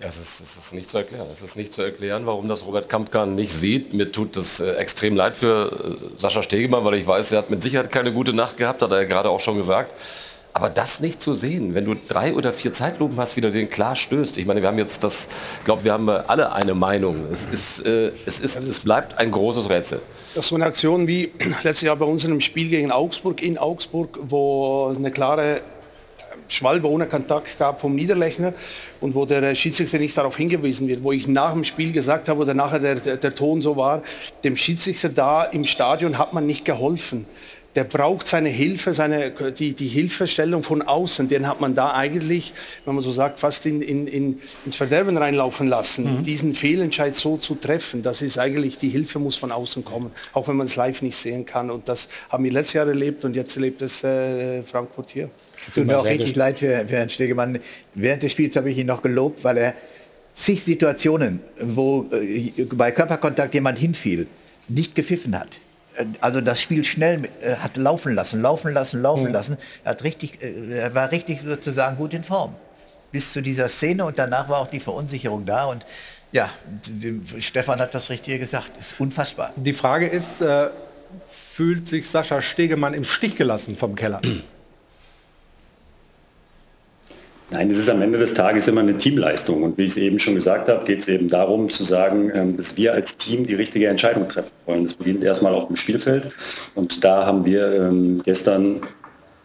Ja, 0.00 0.08
es 0.08 0.18
ist, 0.18 0.40
es 0.40 0.56
ist 0.56 0.74
nicht 0.74 0.90
zu 0.90 0.98
erklären. 0.98 1.26
Es 1.32 1.42
ist 1.42 1.56
nicht 1.56 1.72
zu 1.72 1.82
erklären, 1.82 2.26
warum 2.26 2.48
das 2.48 2.66
Robert 2.66 2.88
Kampkan 2.88 3.36
nicht 3.36 3.52
sieht. 3.52 3.92
Mir 3.92 4.10
tut 4.10 4.36
es 4.36 4.58
äh, 4.58 4.72
extrem 4.72 5.14
leid 5.14 5.36
für 5.36 5.70
äh, 6.00 6.18
Sascha 6.18 6.42
Stegemann, 6.42 6.84
weil 6.84 6.94
ich 6.94 7.06
weiß, 7.06 7.30
er 7.32 7.38
hat 7.38 7.50
mit 7.50 7.62
Sicherheit 7.62 7.92
keine 7.92 8.12
gute 8.12 8.32
Nacht 8.32 8.56
gehabt, 8.56 8.82
hat 8.82 8.90
er 8.90 9.02
ja 9.02 9.04
gerade 9.06 9.30
auch 9.30 9.38
schon 9.38 9.58
gesagt. 9.58 9.92
Aber 10.52 10.68
das 10.68 10.98
nicht 10.98 11.22
zu 11.22 11.34
sehen, 11.34 11.74
wenn 11.74 11.84
du 11.84 11.94
drei 12.08 12.34
oder 12.34 12.52
vier 12.52 12.72
Zeitlupen 12.72 13.16
hast, 13.18 13.36
wie 13.36 13.42
du 13.42 13.52
den 13.52 13.70
klar 13.70 13.94
stößt. 13.94 14.36
Ich 14.36 14.46
meine, 14.46 14.60
wir 14.60 14.68
haben 14.68 14.78
jetzt 14.78 15.04
das, 15.04 15.28
ich 15.58 15.64
glaube, 15.64 15.84
wir 15.84 15.92
haben 15.92 16.08
alle 16.08 16.52
eine 16.52 16.74
Meinung. 16.74 17.26
Es, 17.30 17.46
ist, 17.46 17.86
äh, 17.86 18.10
es, 18.26 18.40
ist, 18.40 18.56
es 18.56 18.80
bleibt 18.80 19.18
ein 19.18 19.30
großes 19.30 19.70
Rätsel. 19.70 20.00
Das 20.34 20.44
ist 20.44 20.48
so 20.48 20.56
eine 20.56 20.64
Aktion 20.64 21.06
wie 21.06 21.30
letztes 21.62 21.82
Jahr 21.82 21.94
bei 21.94 22.06
uns 22.06 22.24
in 22.24 22.32
einem 22.32 22.40
Spiel 22.40 22.68
gegen 22.70 22.90
Augsburg, 22.90 23.40
in 23.40 23.58
Augsburg, 23.58 24.18
wo 24.22 24.92
eine 24.96 25.12
klare 25.12 25.60
Schwalbe 26.52 26.88
ohne 26.88 27.06
Kontakt 27.06 27.58
gab 27.58 27.80
vom 27.80 27.94
Niederlechner 27.94 28.52
und 29.00 29.14
wo 29.14 29.24
der 29.24 29.54
Schiedsrichter 29.54 29.98
nicht 29.98 30.16
darauf 30.16 30.36
hingewiesen 30.36 30.88
wird, 30.88 31.02
wo 31.02 31.12
ich 31.12 31.28
nach 31.28 31.52
dem 31.52 31.64
Spiel 31.64 31.92
gesagt 31.92 32.28
habe 32.28 32.40
oder 32.40 32.54
nachher 32.54 32.80
der, 32.80 32.96
der, 32.96 33.16
der 33.16 33.34
Ton 33.34 33.62
so 33.62 33.76
war, 33.76 34.02
dem 34.44 34.56
Schiedsrichter 34.56 35.08
da 35.08 35.44
im 35.44 35.64
Stadion 35.64 36.18
hat 36.18 36.32
man 36.32 36.46
nicht 36.46 36.64
geholfen 36.64 37.26
der 37.76 37.84
braucht 37.84 38.26
seine 38.26 38.48
Hilfe, 38.48 38.94
seine, 38.94 39.30
die, 39.30 39.74
die 39.74 39.86
Hilfestellung 39.86 40.62
von 40.62 40.82
außen. 40.82 41.28
Den 41.28 41.46
hat 41.46 41.60
man 41.60 41.74
da 41.74 41.94
eigentlich, 41.94 42.52
wenn 42.84 42.94
man 42.94 43.04
so 43.04 43.12
sagt, 43.12 43.38
fast 43.38 43.64
in, 43.64 43.80
in, 43.80 44.06
in, 44.08 44.40
ins 44.66 44.76
Verderben 44.76 45.16
reinlaufen 45.16 45.68
lassen. 45.68 46.18
Mhm. 46.18 46.24
Diesen 46.24 46.54
Fehlentscheid 46.54 47.14
so 47.14 47.36
zu 47.36 47.54
treffen, 47.54 48.02
das 48.02 48.22
ist 48.22 48.38
eigentlich, 48.38 48.78
die 48.78 48.88
Hilfe 48.88 49.20
muss 49.20 49.36
von 49.36 49.52
außen 49.52 49.84
kommen, 49.84 50.10
auch 50.32 50.48
wenn 50.48 50.56
man 50.56 50.66
es 50.66 50.74
live 50.74 51.02
nicht 51.02 51.16
sehen 51.16 51.46
kann. 51.46 51.70
Und 51.70 51.88
das 51.88 52.08
haben 52.28 52.42
wir 52.42 52.50
letztes 52.50 52.74
Jahr 52.74 52.88
erlebt 52.88 53.24
und 53.24 53.36
jetzt 53.36 53.54
erlebt 53.54 53.82
es 53.82 54.02
äh, 54.02 54.62
Frankfurt 54.64 55.10
hier. 55.10 55.30
Tut 55.74 55.86
mir 55.86 55.98
auch 55.98 56.04
richtig 56.04 56.34
leid 56.34 56.58
für, 56.58 56.86
für 56.86 56.96
Herrn 56.96 57.10
Stegemann. 57.10 57.58
Während 57.94 58.22
des 58.22 58.32
Spiels 58.32 58.56
habe 58.56 58.70
ich 58.70 58.78
ihn 58.78 58.86
noch 58.86 59.02
gelobt, 59.02 59.44
weil 59.44 59.56
er 59.56 59.74
zig 60.34 60.62
Situationen, 60.62 61.40
wo 61.60 62.06
äh, 62.12 62.52
bei 62.72 62.90
Körperkontakt 62.92 63.54
jemand 63.54 63.78
hinfiel, 63.78 64.26
nicht 64.68 64.94
gepfiffen 64.94 65.38
hat. 65.38 65.58
Also 66.20 66.40
das 66.40 66.60
Spiel 66.60 66.84
schnell 66.84 67.28
äh, 67.40 67.56
hat 67.56 67.76
laufen 67.76 68.14
lassen, 68.14 68.40
laufen 68.40 68.72
lassen, 68.72 69.02
laufen 69.02 69.26
mhm. 69.26 69.32
lassen. 69.32 69.56
Er, 69.84 69.90
hat 69.90 70.04
richtig, 70.04 70.42
äh, 70.42 70.78
er 70.78 70.94
war 70.94 71.10
richtig 71.10 71.40
sozusagen 71.40 71.96
gut 71.96 72.14
in 72.14 72.24
Form. 72.24 72.54
Bis 73.12 73.32
zu 73.32 73.42
dieser 73.42 73.68
Szene 73.68 74.04
und 74.04 74.18
danach 74.18 74.48
war 74.48 74.58
auch 74.58 74.70
die 74.70 74.80
Verunsicherung 74.80 75.44
da. 75.44 75.64
Und 75.64 75.84
ja, 76.32 76.48
Stefan 77.40 77.80
hat 77.80 77.94
das 77.94 78.08
Richtige 78.08 78.38
gesagt. 78.38 78.70
Ist 78.78 79.00
unfassbar. 79.00 79.52
Die 79.56 79.72
Frage 79.72 80.06
ist, 80.06 80.40
äh, 80.40 80.68
fühlt 81.28 81.88
sich 81.88 82.08
Sascha 82.08 82.40
Stegemann 82.40 82.94
im 82.94 83.04
Stich 83.04 83.36
gelassen 83.36 83.76
vom 83.76 83.96
Keller? 83.96 84.20
Nein, 87.52 87.68
es 87.68 87.78
ist 87.78 87.90
am 87.90 88.00
Ende 88.00 88.16
des 88.16 88.34
Tages 88.34 88.68
immer 88.68 88.82
eine 88.82 88.96
Teamleistung. 88.96 89.64
Und 89.64 89.76
wie 89.76 89.82
ich 89.82 89.90
es 89.90 89.96
eben 89.96 90.20
schon 90.20 90.36
gesagt 90.36 90.68
habe, 90.68 90.84
geht 90.84 91.00
es 91.00 91.08
eben 91.08 91.28
darum 91.28 91.68
zu 91.68 91.82
sagen, 91.82 92.30
ähm, 92.32 92.56
dass 92.56 92.76
wir 92.76 92.94
als 92.94 93.16
Team 93.16 93.44
die 93.44 93.54
richtige 93.54 93.88
Entscheidung 93.88 94.28
treffen 94.28 94.52
wollen. 94.66 94.84
Das 94.84 94.94
beginnt 94.94 95.24
erstmal 95.24 95.54
auf 95.54 95.66
dem 95.66 95.74
Spielfeld. 95.74 96.28
Und 96.76 97.02
da 97.02 97.26
haben 97.26 97.44
wir 97.44 97.72
ähm, 97.72 98.22
gestern 98.24 98.82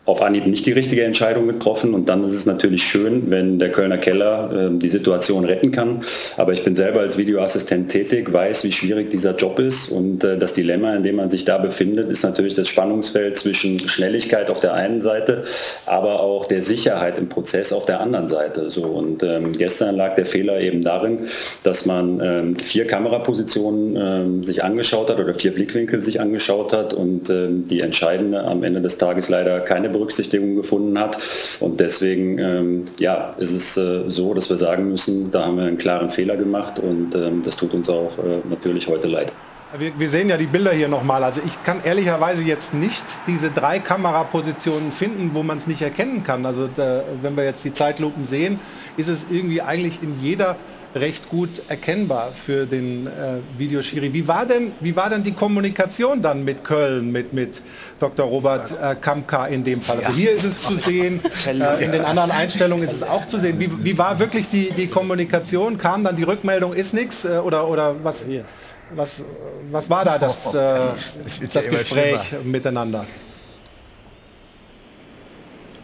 auf 0.06 0.22
Anhieb 0.22 0.46
nicht 0.46 0.66
die 0.66 0.72
richtige 0.72 1.04
Entscheidung 1.04 1.48
getroffen. 1.48 1.94
Und 1.94 2.10
dann 2.10 2.24
ist 2.24 2.34
es 2.34 2.46
natürlich 2.46 2.84
schön, 2.84 3.32
wenn 3.32 3.58
der 3.58 3.72
Kölner 3.72 3.98
Keller 3.98 4.70
äh, 4.72 4.78
die 4.78 4.90
Situation 4.90 5.46
retten 5.46 5.72
kann. 5.72 6.04
Aber 6.38 6.54
ich 6.54 6.64
bin 6.64 6.76
selber 6.76 7.00
als 7.00 7.18
Videoassistent 7.18 7.90
tätig, 7.90 8.32
weiß, 8.32 8.64
wie 8.66 8.72
schwierig 8.72 9.10
dieser 9.10 9.36
Job 9.36 9.58
ist. 9.58 9.90
Und 9.90 10.24
äh, 10.24 10.38
das 10.38 10.54
Dilemma, 10.54 10.96
in 10.96 11.04
dem 11.04 11.16
man 11.16 11.32
sich 11.32 11.44
da 11.44 11.58
befindet, 11.58 12.10
ist 12.12 12.24
natürlich 12.24 12.54
das 12.54 12.68
Spannungsfeld 12.68 13.38
zwischen 13.38 13.80
Schnelligkeit 13.80 14.52
auf 14.52 14.60
der 14.60 14.74
einen 14.74 15.02
Seite, 15.02 15.44
aber 15.88 16.20
auch 16.20 16.46
der 16.46 16.62
Sicherheit 16.62 17.18
im 17.18 17.28
Prozess 17.28 17.74
auf 17.74 17.86
der 17.86 18.00
anderen 18.00 18.28
Seite. 18.28 18.70
So, 18.70 18.84
und 18.84 19.24
ähm, 19.24 19.54
gestern 19.54 19.96
lag 19.96 20.16
der 20.16 20.28
Fehler 20.28 20.60
eben 20.60 20.84
darin, 20.84 21.28
dass 21.64 21.88
man 21.88 22.20
ähm, 22.22 22.56
vier 22.58 22.86
Kamerapositionen 22.86 23.96
ähm, 23.96 24.44
sich 24.44 24.64
angeschaut 24.64 25.10
hat 25.10 25.20
oder 25.20 25.34
vier 25.34 25.54
Blickwinkel 25.54 26.02
sich 26.02 26.22
angeschaut 26.22 26.74
hat 26.74 26.94
und 26.94 27.30
ähm, 27.32 27.68
die 27.68 27.82
entscheidende 27.82 28.44
am 28.44 28.62
Ende 28.64 28.82
des 28.82 29.00
Tages 29.00 29.30
leider 29.30 29.60
keine 29.62 29.95
Berücksichtigung 29.96 30.56
gefunden 30.56 31.00
hat. 31.00 31.18
Und 31.60 31.80
deswegen 31.80 32.38
ähm, 32.38 32.86
ja, 33.00 33.32
ist 33.38 33.52
es 33.52 33.78
äh, 33.78 34.10
so, 34.10 34.34
dass 34.34 34.50
wir 34.50 34.58
sagen 34.58 34.90
müssen, 34.90 35.32
da 35.32 35.46
haben 35.46 35.58
wir 35.58 35.66
einen 35.66 35.78
klaren 35.78 36.10
Fehler 36.10 36.36
gemacht 36.36 36.80
und 36.80 37.16
ähm, 37.16 37.42
das 37.44 37.56
tut 37.56 37.74
uns 37.74 37.90
auch 37.90 38.18
äh, 38.18 38.42
natürlich 38.50 38.88
heute 38.88 39.08
leid. 39.08 39.32
Wir, 39.78 39.92
wir, 39.98 40.10
sehen 40.10 40.30
ja 40.30 40.38
die 40.38 40.46
Bilder 40.46 40.72
hier 40.72 40.88
nochmal. 40.88 41.24
Also 41.24 41.42
ich 41.46 41.62
kann 41.64 41.82
ehrlicherweise 41.84 42.44
jetzt 42.44 42.74
nicht 42.74 43.04
diese 43.28 43.50
drei 43.50 43.80
Kamerapositionen 43.80 44.92
finden, 44.92 45.32
wo 45.34 45.44
man 45.44 45.58
es 45.58 45.68
nicht 45.68 45.82
erkennen 45.82 46.24
kann. 46.24 46.46
Also 46.46 46.70
da, 46.74 47.04
wenn 47.22 47.36
wir 47.36 47.44
jetzt 47.44 47.64
die 47.66 47.74
Zeitlupen 47.74 48.25
sehen, 48.25 48.60
ist 48.96 49.10
es 49.10 49.25
irgendwie 49.30 49.62
eigentlich 49.62 50.02
in 50.02 50.16
jeder 50.22 50.56
recht 50.96 51.30
gut 51.30 51.62
erkennbar 51.68 52.32
für 52.32 52.66
den 52.66 53.08
äh, 53.08 53.40
Videoschiri. 53.58 54.14
Wie 54.14 54.28
war, 54.28 54.46
denn, 54.46 54.72
wie 54.80 54.96
war 54.96 55.10
denn 55.10 55.24
die 55.24 55.34
Kommunikation 55.34 56.22
dann 56.22 56.46
mit 56.46 56.64
Köln, 56.64 57.12
mit, 57.12 57.34
mit 57.34 57.62
Dr. 58.00 58.25
Robert 58.25 58.72
äh, 58.72 58.96
Kamka 58.96 59.48
in 59.48 59.64
dem 59.64 59.82
Fall? 59.82 60.00
Also 60.00 60.12
hier 60.12 60.32
ist 60.32 60.44
es 60.44 60.64
zu 60.64 60.75
sehen, 60.75 61.22
äh, 61.48 61.84
in 61.84 61.92
den 61.92 62.04
anderen 62.04 62.32
Einstellungen 62.32 62.84
ist 62.84 62.94
es 62.94 63.04
auch 63.04 63.28
zu 63.28 63.40
sehen. 63.40 63.60
Wie, 63.60 63.70
wie 63.84 63.98
war 63.98 64.20
wirklich 64.20 64.50
die, 64.50 64.72
die 64.72 64.88
Kommunikation? 64.88 65.78
Kam 65.78 66.04
dann 66.04 66.16
die 66.16 66.24
Rückmeldung, 66.24 66.74
ist 66.74 66.94
nichts 66.94 67.25
äh, 67.25 67.38
oder, 67.38 67.68
oder 67.68 67.96
was, 68.04 68.25
was, 68.92 69.24
was 69.72 69.90
war 69.90 70.04
da 70.04 70.18
das, 70.20 70.54
äh, 70.54 70.80
das 71.54 71.70
Gespräch 71.70 72.20
miteinander? 72.44 73.06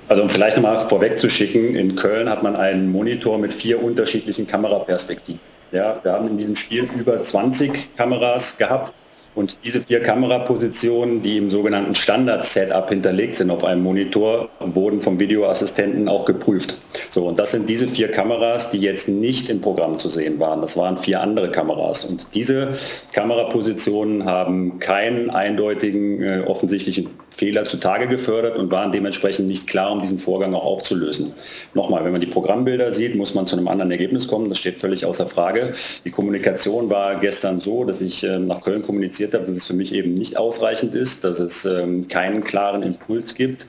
Also 0.10 0.24
um 0.24 0.30
vielleicht 0.30 0.58
nochmal 0.58 0.78
vorweg 0.82 1.18
zu 1.18 1.30
schicken, 1.30 1.74
in 1.76 1.96
Köln 1.96 2.30
hat 2.30 2.44
man 2.44 2.58
einen 2.58 2.92
Monitor 2.92 3.38
mit 3.38 3.54
vier 3.54 3.82
unterschiedlichen 3.82 4.46
Kameraperspektiven. 4.46 5.40
Ja, 5.72 6.02
wir 6.04 6.12
haben 6.12 6.28
in 6.28 6.38
diesem 6.38 6.58
Spiel 6.58 6.90
über 6.98 7.22
20 7.22 7.96
Kameras 7.96 8.58
gehabt 8.58 8.94
und 9.34 9.60
diese 9.64 9.82
vier 9.82 10.02
Kamerapositionen, 10.02 11.22
die 11.22 11.38
im 11.38 11.50
sogenannten 11.50 11.96
Standard-Setup 11.96 12.90
hinterlegt 12.90 13.36
sind 13.36 13.50
auf 13.50 13.64
einem 13.64 13.82
Monitor, 13.82 14.50
wurden 14.60 15.00
vom 15.00 15.20
Videoassistenten 15.20 16.10
auch 16.10 16.26
geprüft. 16.26 16.78
So, 17.10 17.28
und 17.28 17.40
das 17.40 17.52
sind 17.52 17.70
diese 17.70 17.88
vier 17.88 18.10
Kameras, 18.10 18.72
die 18.72 18.80
jetzt 18.80 19.08
nicht 19.08 19.50
im 19.50 19.62
Programm 19.62 19.98
zu 19.98 20.10
sehen 20.10 20.40
waren. 20.40 20.60
Das 20.60 20.76
waren 20.76 20.98
vier 20.98 21.22
andere 21.22 21.50
Kameras. 21.50 22.04
Und 22.04 22.28
diese 22.36 22.74
Kamerapositionen 23.14 24.26
haben 24.26 24.80
keinen 24.80 25.30
eindeutigen, 25.30 26.22
äh, 26.22 26.44
offensichtlichen 26.46 27.08
Fehler 27.30 27.64
zutage 27.64 28.08
gefördert 28.08 28.58
und 28.58 28.70
waren 28.70 28.92
dementsprechend 28.92 29.48
nicht 29.48 29.66
klar, 29.68 29.94
um 29.94 30.02
diesen 30.02 30.20
Vorgang 30.20 30.54
auch 30.54 30.66
aufzulösen. 30.66 31.32
Nochmal, 31.74 32.04
wenn 32.04 32.12
man 32.12 32.20
die 32.20 32.28
Programmbilder 32.28 32.92
sieht, 32.92 33.16
muss 33.16 33.34
man 33.34 33.46
zu 33.46 33.56
einem 33.56 33.70
anderen 33.70 33.92
Ergebnis 33.92 34.28
kommen. 34.28 34.50
Das 34.50 34.58
steht 34.58 34.78
völlig 34.78 35.06
außer 35.06 35.26
Frage. 35.26 35.74
Die 36.04 36.12
Kommunikation 36.12 36.90
war 36.90 37.20
gestern 37.20 37.62
so, 37.62 37.86
dass 37.86 38.02
ich 38.02 38.26
äh, 38.26 38.38
nach 38.38 38.62
Köln 38.62 38.84
kommuniziert 38.84 39.21
kommuniziert 39.22 39.34
habe, 39.34 39.46
dass 39.46 39.58
es 39.58 39.68
für 39.68 39.74
mich 39.74 39.94
eben 39.94 40.14
nicht 40.14 40.38
ausreichend 40.38 40.94
ist, 40.96 41.24
dass 41.24 41.40
es 41.40 41.66
ähm, 41.66 42.08
keinen 42.08 42.44
klaren 42.44 42.84
Impuls 42.84 43.36
gibt. 43.36 43.68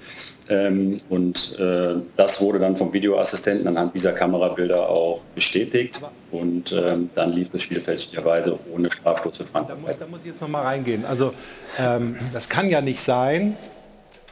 Ähm, 0.48 1.00
und 1.08 1.58
äh, 1.58 1.94
das 2.16 2.40
wurde 2.40 2.58
dann 2.58 2.76
vom 2.76 2.92
Videoassistenten 2.92 3.66
anhand 3.68 3.94
dieser 3.94 4.12
Kamerabilder 4.12 4.88
auch 4.88 5.22
bestätigt. 5.34 6.00
Und 6.30 6.72
ähm, 6.72 7.10
dann 7.14 7.32
lief 7.32 7.50
das 7.50 7.62
Spiel 7.62 7.80
fälschlicherweise 7.80 8.58
ohne 8.72 8.90
Strafstoß 8.90 9.38
für 9.38 9.46
Frankreich. 9.46 9.76
Da, 9.86 9.92
da, 10.00 10.06
muss 10.06 10.20
ich 10.20 10.26
jetzt 10.26 10.40
noch 10.40 10.48
mal 10.48 10.62
reingehen. 10.62 11.04
Also 11.04 11.32
ähm, 11.78 12.16
das 12.32 12.48
kann 12.48 12.68
ja 12.68 12.80
nicht 12.80 13.00
sein, 13.00 13.56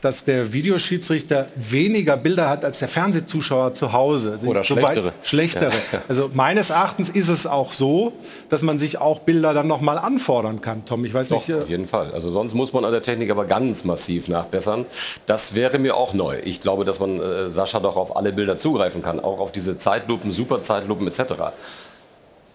dass 0.00 0.24
der 0.24 0.52
Videoschiedsrichter 0.52 1.48
weniger 1.56 2.16
Bilder 2.16 2.48
hat 2.48 2.64
als 2.64 2.78
der 2.78 2.88
Fernsehzuschauer 2.88 3.74
zu 3.74 3.92
Hause. 3.92 4.32
Also 4.32 4.46
Oder 4.46 4.64
schlechtere. 4.64 5.12
Schlechtere. 5.22 5.70
Ja. 5.92 6.00
Also 6.08 6.30
meines 6.34 6.70
Erachtens 6.70 7.08
ist 7.08 7.28
es 7.28 7.46
auch 7.46 7.72
so, 7.72 8.12
dass 8.48 8.62
man 8.62 8.78
sich 8.78 8.98
auch 8.98 9.20
Bilder 9.20 9.54
dann 9.54 9.68
noch 9.68 9.80
mal 9.80 9.96
anfordern 9.96 10.60
kann. 10.60 10.84
Tom, 10.84 11.04
ich 11.04 11.14
weiß 11.14 11.28
Doch, 11.28 11.46
nicht. 11.46 11.56
äh, 11.56 11.62
auf 11.62 11.68
jeden 11.68 11.86
Fall. 11.86 12.12
Also 12.12 12.30
sonst 12.30 12.54
muss 12.54 12.72
man 12.72 12.84
an 12.84 12.92
der 12.92 13.02
Technik 13.02 13.30
aber 13.30 13.44
ganz 13.44 13.84
massiv 13.84 14.28
nachbessern. 14.28 14.86
Das 15.26 15.54
wäre 15.54 15.78
mir 15.78 15.96
auch 15.96 16.14
neu. 16.14 16.38
Ich 16.44 16.60
glaube, 16.60 16.84
dass 16.84 16.98
man 16.98 17.20
äh, 17.20 17.50
Sascha 17.50 17.80
doch 17.80 17.96
auf 17.96 18.16
alle 18.16 18.32
Bilder 18.32 18.58
zugreifen 18.58 19.02
kann, 19.02 19.20
auch 19.20 19.38
auf 19.38 19.52
diese 19.52 19.78
Zeitlupen, 19.78 20.32
Superzeitlupen 20.32 21.06
etc. 21.06 21.20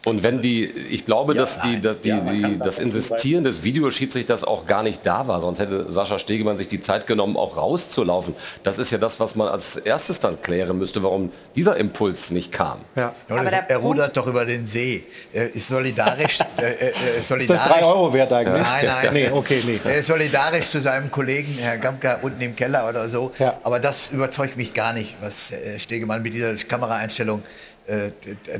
Und 0.05 0.23
wenn 0.23 0.41
die, 0.41 0.65
ich 0.65 1.05
glaube, 1.05 1.33
dass, 1.33 1.59
die, 1.61 1.81
dass 1.81 1.99
die, 1.99 2.11
die, 2.13 2.59
das 2.59 2.79
Insistieren 2.79 3.43
des 3.43 3.63
Videoschiedsrichters 3.63 4.43
auch 4.43 4.65
gar 4.67 4.83
nicht 4.83 5.05
da 5.05 5.27
war, 5.27 5.41
sonst 5.41 5.59
hätte 5.59 5.91
Sascha 5.91 6.19
Stegemann 6.19 6.57
sich 6.57 6.67
die 6.67 6.79
Zeit 6.79 7.07
genommen, 7.07 7.35
auch 7.35 7.57
rauszulaufen. 7.57 8.35
Das 8.63 8.77
ist 8.77 8.91
ja 8.91 8.97
das, 8.99 9.19
was 9.19 9.35
man 9.35 9.47
als 9.47 9.75
erstes 9.77 10.19
dann 10.19 10.39
klären 10.41 10.77
müsste, 10.77 11.01
warum 11.03 11.31
dieser 11.55 11.75
Impuls 11.77 12.29
nicht 12.31 12.51
kam. 12.51 12.79
Ja. 12.95 13.13
Ja, 13.29 13.35
Aber 13.35 13.51
er 13.51 13.61
Punkt- 13.63 13.83
rudert 13.83 14.15
doch 14.17 14.27
über 14.27 14.45
den 14.45 14.67
See. 14.67 15.03
Er 15.33 15.53
ist 15.53 15.67
solidarisch. 15.67 16.39
äh, 16.57 16.65
äh, 16.65 16.85
äh, 16.89 17.19
Ist 17.19 17.27
solidarisch 17.27 17.63
das 17.63 17.77
3 17.79 17.85
Euro 17.85 18.13
wert 18.13 18.31
eigentlich? 18.31 18.63
Nein, 18.63 18.85
nein. 18.85 19.09
Nee, 19.13 19.29
okay, 19.31 19.59
nee. 19.65 19.79
Er 19.83 19.97
ist 19.97 20.07
solidarisch 20.07 20.67
zu 20.69 20.81
seinem 20.81 21.09
Kollegen, 21.09 21.51
Herr 21.59 21.77
Gamka, 21.77 22.19
unten 22.21 22.41
im 22.41 22.55
Keller 22.55 22.87
oder 22.87 23.09
so. 23.09 23.31
Ja. 23.39 23.57
Aber 23.63 23.79
das 23.79 24.11
überzeugt 24.11 24.55
mich 24.57 24.73
gar 24.73 24.93
nicht, 24.93 25.15
was 25.21 25.51
äh, 25.51 25.79
Stegemann 25.79 26.21
mit 26.21 26.33
dieser 26.33 26.53
Kameraeinstellung, 26.55 27.41
äh, 27.87 28.11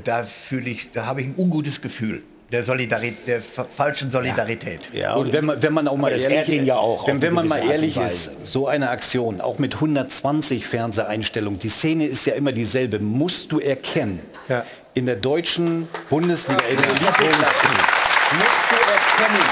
da 0.04 0.24
fühle 0.24 0.70
ich, 0.70 0.92
da 0.92 1.06
habe 1.06 1.22
ich 1.22 1.28
ein 1.28 1.36
ungutes 1.38 1.82
Gefühl. 1.82 2.22
Der, 2.52 2.64
Solidarität, 2.64 3.28
der 3.28 3.42
fa- 3.42 3.66
falschen 3.70 4.12
Solidarität. 4.12 4.82
Ja, 4.94 5.16
und 5.16 5.34
wenn 5.34 5.46
man, 5.46 5.62
wenn 5.64 5.74
man 5.74 5.88
auch 5.88 5.98
mal 5.98 6.12
ehrlich, 6.12 6.48
ihn 6.50 6.66
ja 6.66 6.78
auch 6.78 7.08
wenn, 7.08 7.20
wenn 7.22 7.34
man 7.34 7.48
mal 7.48 7.68
ehrlich 7.70 7.98
ist, 7.98 8.30
so 8.44 8.68
eine 8.68 8.92
Aktion, 8.92 9.42
auch 9.42 9.58
mit 9.58 9.74
120 9.74 10.66
Fernseheinstellungen, 10.68 11.60
die 11.60 11.70
Szene 11.70 12.06
ist 12.06 12.26
ja 12.28 12.36
immer 12.36 12.52
dieselbe, 12.52 13.00
musst 13.00 13.52
du 13.52 13.60
erkennen. 13.60 14.20
Ja. 14.48 14.64
In 14.94 15.08
der 15.08 15.16
deutschen 15.16 15.88
Bundesliga, 16.10 16.62
in 16.70 16.78
der 16.78 16.88
Elite-Klasse, 16.88 17.68
musst 18.38 18.66
du 18.70 18.76
erkennen, 18.92 19.50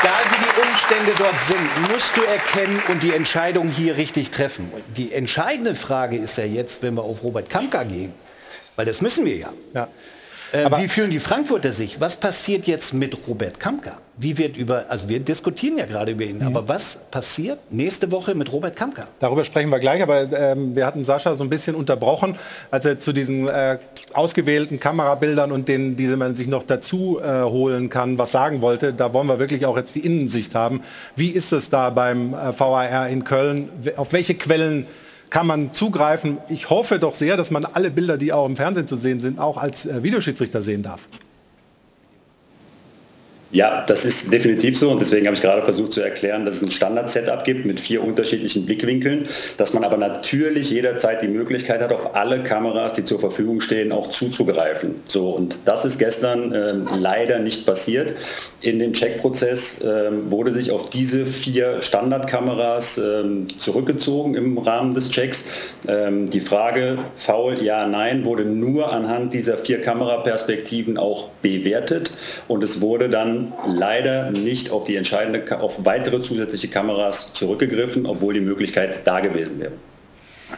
egal 0.00 0.20
wie 0.30 0.44
die 0.44 0.68
Umstände 0.68 1.12
dort 1.18 1.40
sind, 1.40 1.92
musst 1.92 2.16
du 2.16 2.22
erkennen 2.22 2.82
und 2.88 3.02
die 3.02 3.12
Entscheidung 3.12 3.68
hier 3.68 3.96
richtig 3.96 4.30
treffen. 4.30 4.70
Die 4.96 5.12
entscheidende 5.12 5.74
Frage 5.74 6.16
ist 6.16 6.38
ja 6.38 6.44
jetzt, 6.44 6.82
wenn 6.82 6.94
wir 6.94 7.02
auf 7.02 7.22
Robert 7.22 7.50
Kamka 7.50 7.84
gehen, 7.84 8.12
weil 8.76 8.86
das 8.86 9.00
müssen 9.00 9.24
wir 9.24 9.36
ja. 9.36 9.52
Ja. 9.74 9.88
Äh, 10.52 10.64
Aber- 10.64 10.78
wie 10.82 10.88
fühlen 10.88 11.10
die 11.10 11.20
Frankfurter 11.20 11.72
sich? 11.72 12.00
Was 12.00 12.16
passiert 12.16 12.66
jetzt 12.66 12.92
mit 12.92 13.16
Robert 13.28 13.60
Kamka? 13.60 13.98
Wie 14.16 14.36
wird 14.36 14.56
über, 14.56 14.84
also 14.88 15.08
wir 15.08 15.20
diskutieren 15.20 15.78
ja 15.78 15.86
gerade 15.86 16.12
über 16.12 16.24
ihn, 16.24 16.42
aber 16.42 16.68
was 16.68 16.98
passiert 17.10 17.58
nächste 17.70 18.10
Woche 18.10 18.34
mit 18.34 18.52
Robert 18.52 18.76
Kamka? 18.76 19.06
Darüber 19.18 19.44
sprechen 19.44 19.70
wir 19.70 19.78
gleich, 19.78 20.02
aber 20.02 20.30
ähm, 20.32 20.76
wir 20.76 20.84
hatten 20.84 21.04
Sascha 21.04 21.34
so 21.36 21.42
ein 21.42 21.48
bisschen 21.48 21.74
unterbrochen, 21.74 22.36
als 22.70 22.84
er 22.84 22.98
zu 22.98 23.12
diesen 23.14 23.48
äh, 23.48 23.78
ausgewählten 24.12 24.78
Kamerabildern 24.78 25.52
und 25.52 25.68
denen, 25.68 25.96
die 25.96 26.06
man 26.08 26.34
sich 26.34 26.48
noch 26.48 26.64
dazu 26.64 27.18
äh, 27.22 27.42
holen 27.44 27.88
kann, 27.88 28.18
was 28.18 28.32
sagen 28.32 28.60
wollte. 28.60 28.92
Da 28.92 29.14
wollen 29.14 29.28
wir 29.28 29.38
wirklich 29.38 29.64
auch 29.64 29.76
jetzt 29.76 29.94
die 29.94 30.00
Innensicht 30.04 30.54
haben. 30.54 30.82
Wie 31.16 31.30
ist 31.30 31.52
es 31.52 31.70
da 31.70 31.88
beim 31.88 32.34
äh, 32.34 32.52
VAR 32.58 33.08
in 33.08 33.24
Köln? 33.24 33.70
Auf 33.96 34.12
welche 34.12 34.34
Quellen 34.34 34.86
kann 35.30 35.46
man 35.46 35.72
zugreifen? 35.72 36.38
Ich 36.48 36.70
hoffe 36.70 36.98
doch 36.98 37.14
sehr, 37.14 37.36
dass 37.36 37.50
man 37.50 37.64
alle 37.64 37.90
Bilder, 37.90 38.18
die 38.18 38.32
auch 38.32 38.46
im 38.46 38.56
Fernsehen 38.56 38.86
zu 38.86 38.96
sehen 38.96 39.20
sind, 39.20 39.38
auch 39.38 39.56
als 39.56 39.86
äh, 39.86 40.02
Videoschiedsrichter 40.02 40.60
sehen 40.60 40.82
darf. 40.82 41.08
Ja, 43.52 43.84
das 43.88 44.04
ist 44.04 44.32
definitiv 44.32 44.78
so 44.78 44.92
und 44.92 45.00
deswegen 45.00 45.26
habe 45.26 45.34
ich 45.34 45.42
gerade 45.42 45.62
versucht 45.62 45.92
zu 45.92 46.00
erklären, 46.00 46.46
dass 46.46 46.56
es 46.56 46.62
ein 46.62 46.70
Standard-Setup 46.70 47.44
gibt 47.44 47.66
mit 47.66 47.80
vier 47.80 48.04
unterschiedlichen 48.04 48.64
Blickwinkeln, 48.64 49.26
dass 49.56 49.72
man 49.72 49.82
aber 49.82 49.96
natürlich 49.96 50.70
jederzeit 50.70 51.20
die 51.20 51.26
Möglichkeit 51.26 51.80
hat, 51.80 51.92
auf 51.92 52.14
alle 52.14 52.44
Kameras, 52.44 52.92
die 52.92 53.04
zur 53.04 53.18
Verfügung 53.18 53.60
stehen, 53.60 53.90
auch 53.90 54.08
zuzugreifen. 54.08 54.94
So 55.04 55.30
und 55.30 55.58
das 55.64 55.84
ist 55.84 55.98
gestern 55.98 56.54
ähm, 56.54 56.88
leider 57.00 57.40
nicht 57.40 57.66
passiert. 57.66 58.14
In 58.60 58.78
dem 58.78 58.92
Checkprozess 58.92 59.84
ähm, 59.84 60.30
wurde 60.30 60.52
sich 60.52 60.70
auf 60.70 60.88
diese 60.88 61.26
vier 61.26 61.82
Standardkameras 61.82 62.98
ähm, 62.98 63.48
zurückgezogen 63.58 64.36
im 64.36 64.58
Rahmen 64.58 64.94
des 64.94 65.10
Checks. 65.10 65.46
Ähm, 65.88 66.30
die 66.30 66.40
Frage 66.40 66.98
faul, 67.16 67.60
ja, 67.60 67.88
nein, 67.88 68.24
wurde 68.24 68.44
nur 68.44 68.92
anhand 68.92 69.32
dieser 69.32 69.58
vier 69.58 69.80
Kameraperspektiven 69.80 70.98
auch 70.98 71.30
bewertet 71.42 72.12
und 72.46 72.62
es 72.62 72.80
wurde 72.80 73.08
dann 73.08 73.39
leider 73.66 74.30
nicht 74.30 74.70
auf 74.70 74.84
die 74.84 74.96
entscheidende, 74.96 75.60
auf 75.60 75.84
weitere 75.84 76.20
zusätzliche 76.20 76.68
Kameras 76.68 77.32
zurückgegriffen, 77.34 78.06
obwohl 78.06 78.34
die 78.34 78.40
Möglichkeit 78.40 79.06
da 79.06 79.20
gewesen 79.20 79.60
wäre. 79.60 79.72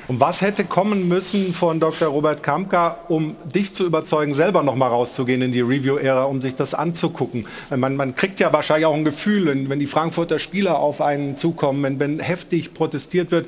Und 0.09 0.21
was 0.21 0.41
hätte 0.41 0.65
kommen 0.65 1.09
müssen 1.09 1.53
von 1.53 1.79
Dr. 1.79 2.09
Robert 2.09 2.43
Kamka, 2.43 2.99
um 3.09 3.37
dich 3.55 3.75
zu 3.75 3.85
überzeugen, 3.85 4.35
selber 4.35 4.63
noch 4.63 4.75
mal 4.75 4.89
rauszugehen 4.89 5.43
in 5.43 5.53
die 5.53 5.61
Review-Ära, 5.61 6.25
um 6.25 6.41
sich 6.41 6.57
das 6.57 6.75
anzugucken? 6.75 7.47
Man, 7.75 7.97
man 7.97 8.15
kriegt 8.15 8.41
ja 8.41 8.53
wahrscheinlich 8.53 8.87
auch 8.87 8.95
ein 8.95 9.05
Gefühl, 9.05 9.47
wenn, 9.47 9.69
wenn 9.69 9.79
die 9.79 9.87
Frankfurter 9.87 10.39
Spieler 10.39 10.79
auf 10.79 11.01
einen 11.01 11.37
zukommen, 11.37 11.83
wenn, 11.83 12.01
wenn 12.01 12.21
heftig 12.21 12.75
protestiert 12.75 13.31
wird, 13.31 13.47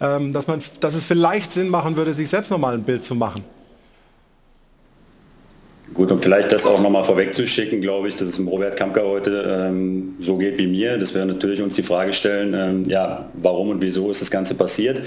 ähm, 0.00 0.32
dass, 0.32 0.46
man, 0.46 0.62
dass 0.80 0.94
es 0.94 1.04
vielleicht 1.04 1.52
Sinn 1.52 1.68
machen 1.68 1.96
würde, 1.96 2.14
sich 2.14 2.30
selbst 2.30 2.50
noch 2.50 2.58
mal 2.58 2.74
ein 2.74 2.84
Bild 2.84 3.04
zu 3.04 3.14
machen. 3.14 3.44
Gut, 5.92 6.12
und 6.12 6.22
vielleicht 6.22 6.52
das 6.52 6.66
auch 6.66 6.80
nochmal 6.80 7.02
vorwegzuschicken, 7.02 7.80
glaube 7.80 8.08
ich, 8.08 8.14
dass 8.14 8.28
es 8.28 8.36
dem 8.36 8.46
Robert 8.46 8.76
Kampka 8.76 9.02
heute 9.02 9.66
ähm, 9.68 10.14
so 10.20 10.36
geht 10.36 10.56
wie 10.58 10.68
mir, 10.68 10.96
dass 10.98 11.16
wir 11.16 11.24
natürlich 11.24 11.60
uns 11.60 11.74
die 11.74 11.82
Frage 11.82 12.12
stellen, 12.12 12.54
ähm, 12.54 12.88
ja, 12.88 13.28
warum 13.34 13.70
und 13.70 13.82
wieso 13.82 14.08
ist 14.08 14.22
das 14.22 14.30
Ganze 14.30 14.54
passiert. 14.54 15.02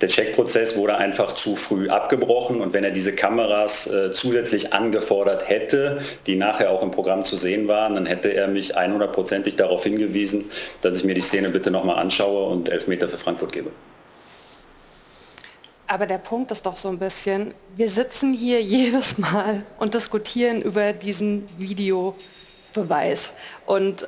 Der 0.00 0.08
Checkprozess 0.08 0.76
wurde 0.76 0.96
einfach 0.96 1.32
zu 1.32 1.56
früh 1.56 1.88
abgebrochen 1.88 2.60
und 2.60 2.72
wenn 2.72 2.84
er 2.84 2.92
diese 2.92 3.12
Kameras 3.12 3.90
äh, 3.90 4.12
zusätzlich 4.12 4.72
angefordert 4.72 5.48
hätte, 5.48 5.98
die 6.28 6.36
nachher 6.36 6.70
auch 6.70 6.84
im 6.84 6.92
Programm 6.92 7.24
zu 7.24 7.36
sehen 7.36 7.66
waren, 7.66 7.96
dann 7.96 8.06
hätte 8.06 8.32
er 8.32 8.46
mich 8.46 8.78
100%ig 8.78 9.56
darauf 9.56 9.82
hingewiesen, 9.82 10.44
dass 10.82 10.96
ich 10.96 11.02
mir 11.02 11.14
die 11.14 11.20
Szene 11.20 11.48
bitte 11.48 11.72
nochmal 11.72 11.96
anschaue 11.96 12.48
und 12.48 12.68
Elfmeter 12.68 13.08
für 13.08 13.18
Frankfurt 13.18 13.52
gebe. 13.52 13.70
Aber 15.88 16.06
der 16.06 16.18
Punkt 16.18 16.50
ist 16.50 16.66
doch 16.66 16.76
so 16.76 16.90
ein 16.90 16.98
bisschen, 16.98 17.54
wir 17.74 17.88
sitzen 17.88 18.34
hier 18.34 18.62
jedes 18.76 19.18
Mal 19.18 19.64
und 19.78 19.94
diskutieren 19.94 20.62
über 20.62 20.92
diesen 20.92 21.48
Videobeweis. 21.58 23.32
Und 23.66 24.06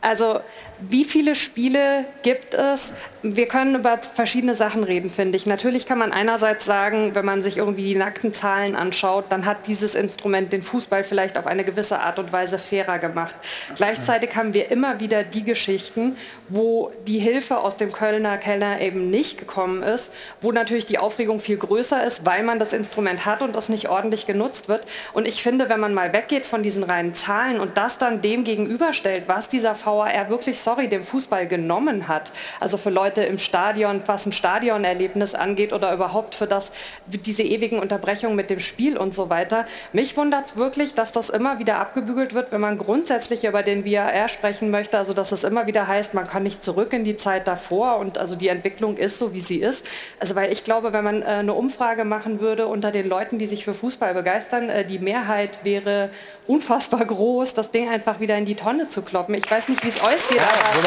also 0.00 0.40
wie 0.80 1.04
viele 1.04 1.34
Spiele 1.34 2.04
gibt 2.22 2.54
es? 2.54 2.92
Wir 3.22 3.46
können 3.46 3.74
über 3.74 3.98
verschiedene 3.98 4.54
Sachen 4.54 4.84
reden, 4.84 5.10
finde 5.10 5.36
ich. 5.36 5.46
Natürlich 5.46 5.86
kann 5.86 5.98
man 5.98 6.12
einerseits 6.12 6.64
sagen, 6.64 7.14
wenn 7.14 7.24
man 7.24 7.42
sich 7.42 7.56
irgendwie 7.56 7.84
die 7.84 7.94
nackten 7.94 8.32
Zahlen 8.32 8.76
anschaut, 8.76 9.26
dann 9.28 9.44
hat 9.44 9.66
dieses 9.66 9.94
Instrument 9.94 10.52
den 10.52 10.62
Fußball 10.62 11.02
vielleicht 11.04 11.36
auf 11.36 11.46
eine 11.46 11.64
gewisse 11.64 11.98
Art 11.98 12.18
und 12.18 12.32
Weise 12.32 12.58
fairer 12.58 12.98
gemacht. 12.98 13.34
Gleichzeitig 13.76 14.36
haben 14.36 14.54
wir 14.54 14.70
immer 14.70 15.00
wieder 15.00 15.24
die 15.24 15.44
Geschichten, 15.44 16.16
wo 16.48 16.92
die 17.06 17.18
Hilfe 17.18 17.58
aus 17.58 17.76
dem 17.76 17.92
Kölner 17.92 18.36
Keller 18.38 18.80
eben 18.80 19.10
nicht 19.10 19.38
gekommen 19.38 19.82
ist, 19.82 20.10
wo 20.40 20.52
natürlich 20.52 20.86
die 20.86 20.98
Aufregung 20.98 21.40
viel 21.40 21.56
größer 21.56 22.04
ist, 22.06 22.24
weil 22.24 22.42
man 22.42 22.58
das 22.58 22.72
Instrument 22.72 23.26
hat 23.26 23.42
und 23.42 23.54
das 23.54 23.68
nicht 23.68 23.88
ordentlich 23.88 24.26
genutzt 24.26 24.68
wird. 24.68 24.84
Und 25.12 25.26
ich 25.26 25.42
finde, 25.42 25.68
wenn 25.68 25.80
man 25.80 25.92
mal 25.94 26.12
weggeht 26.12 26.46
von 26.46 26.62
diesen 26.62 26.82
reinen 26.82 27.14
Zahlen 27.14 27.60
und 27.60 27.76
das 27.76 27.98
dann 27.98 28.20
dem 28.20 28.44
gegenüberstellt, 28.44 29.24
was 29.26 29.48
dieser 29.48 29.67
VAR 29.74 30.30
wirklich, 30.30 30.58
sorry, 30.60 30.88
dem 30.88 31.02
Fußball 31.02 31.46
genommen 31.46 32.08
hat, 32.08 32.32
also 32.60 32.76
für 32.76 32.90
Leute 32.90 33.22
im 33.22 33.38
Stadion, 33.38 34.02
was 34.06 34.26
ein 34.26 34.32
Stadionerlebnis 34.32 35.34
angeht 35.34 35.72
oder 35.72 35.92
überhaupt 35.92 36.34
für 36.34 36.46
das, 36.46 36.70
diese 37.06 37.42
ewigen 37.42 37.78
Unterbrechungen 37.78 38.36
mit 38.36 38.50
dem 38.50 38.60
Spiel 38.60 38.96
und 38.96 39.14
so 39.14 39.30
weiter. 39.30 39.66
Mich 39.92 40.16
wundert 40.16 40.46
es 40.46 40.56
wirklich, 40.56 40.94
dass 40.94 41.12
das 41.12 41.30
immer 41.30 41.58
wieder 41.58 41.78
abgebügelt 41.78 42.34
wird, 42.34 42.52
wenn 42.52 42.60
man 42.60 42.78
grundsätzlich 42.78 43.44
über 43.44 43.62
den 43.62 43.84
VAR 43.84 44.28
sprechen 44.28 44.70
möchte, 44.70 44.98
also 44.98 45.14
dass 45.14 45.32
es 45.32 45.44
immer 45.44 45.66
wieder 45.66 45.86
heißt, 45.86 46.14
man 46.14 46.26
kann 46.26 46.42
nicht 46.42 46.62
zurück 46.62 46.92
in 46.92 47.04
die 47.04 47.16
Zeit 47.16 47.46
davor 47.46 47.98
und 47.98 48.18
also 48.18 48.36
die 48.36 48.48
Entwicklung 48.48 48.96
ist 48.96 49.18
so, 49.18 49.32
wie 49.32 49.40
sie 49.40 49.58
ist. 49.58 49.86
Also 50.20 50.34
weil 50.34 50.52
ich 50.52 50.64
glaube, 50.64 50.92
wenn 50.92 51.04
man 51.04 51.22
äh, 51.22 51.26
eine 51.26 51.54
Umfrage 51.54 52.04
machen 52.04 52.40
würde 52.40 52.66
unter 52.66 52.90
den 52.90 53.08
Leuten, 53.08 53.38
die 53.38 53.46
sich 53.46 53.64
für 53.64 53.74
Fußball 53.74 54.14
begeistern, 54.14 54.68
äh, 54.68 54.84
die 54.84 54.98
Mehrheit 54.98 55.64
wäre 55.64 56.10
unfassbar 56.46 57.04
groß, 57.04 57.54
das 57.54 57.70
Ding 57.70 57.88
einfach 57.88 58.20
wieder 58.20 58.36
in 58.36 58.46
die 58.46 58.54
Tonne 58.54 58.88
zu 58.88 59.02
kloppen. 59.02 59.34
Ich 59.34 59.48
weiß 59.48 59.57
nicht, 59.66 59.82
wie 59.82 59.88
es 59.88 60.00
euch 60.02 60.28
geht, 60.28 60.40
aber 60.40 60.82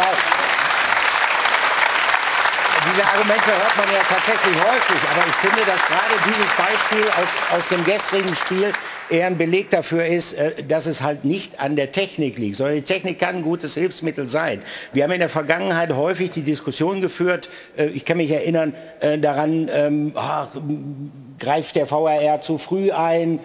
diese 2.90 3.06
Argumente 3.06 3.52
hört 3.52 3.78
man 3.78 3.88
ja 3.94 4.02
tatsächlich 4.08 4.58
häufig, 4.58 5.00
aber 5.12 5.28
ich 5.28 5.36
finde, 5.36 5.62
dass 5.66 5.86
gerade 5.86 6.16
dieses 6.26 6.52
Beispiel 6.58 7.04
aus, 7.12 7.58
aus 7.58 7.70
dem 7.70 7.86
gestrigen 7.86 8.36
Spiel 8.36 8.72
eher 9.12 9.28
ein 9.28 9.38
Beleg 9.38 9.70
dafür 9.70 10.06
ist, 10.06 10.34
äh, 10.34 10.64
dass 10.64 10.86
es 10.86 11.02
halt 11.02 11.26
nicht 11.26 11.60
an 11.60 11.76
der 11.76 11.92
Technik 11.92 12.38
liegt, 12.38 12.56
sondern 12.58 12.76
die 12.76 12.82
Technik 12.82 13.20
kann 13.20 13.38
ein 13.38 13.42
gutes 13.44 13.76
Hilfsmittel 13.76 14.30
sein. 14.30 14.62
Wir 14.94 15.04
haben 15.04 15.12
in 15.12 15.20
der 15.20 15.30
Vergangenheit 15.30 15.94
häufig 15.94 16.32
die 16.32 16.42
Diskussion 16.42 17.02
geführt, 17.02 17.50
äh, 17.78 17.88
ich 17.88 18.06
kann 18.06 18.18
mich 18.18 18.32
erinnern 18.32 18.74
äh, 19.00 19.20
daran, 19.20 19.70
ähm, 19.72 20.14
ach, 20.16 20.48
greift 21.40 21.76
der 21.76 21.88
VRR 21.88 22.42
zu 22.42 22.60
früh 22.60 22.92
ein, 22.92 23.40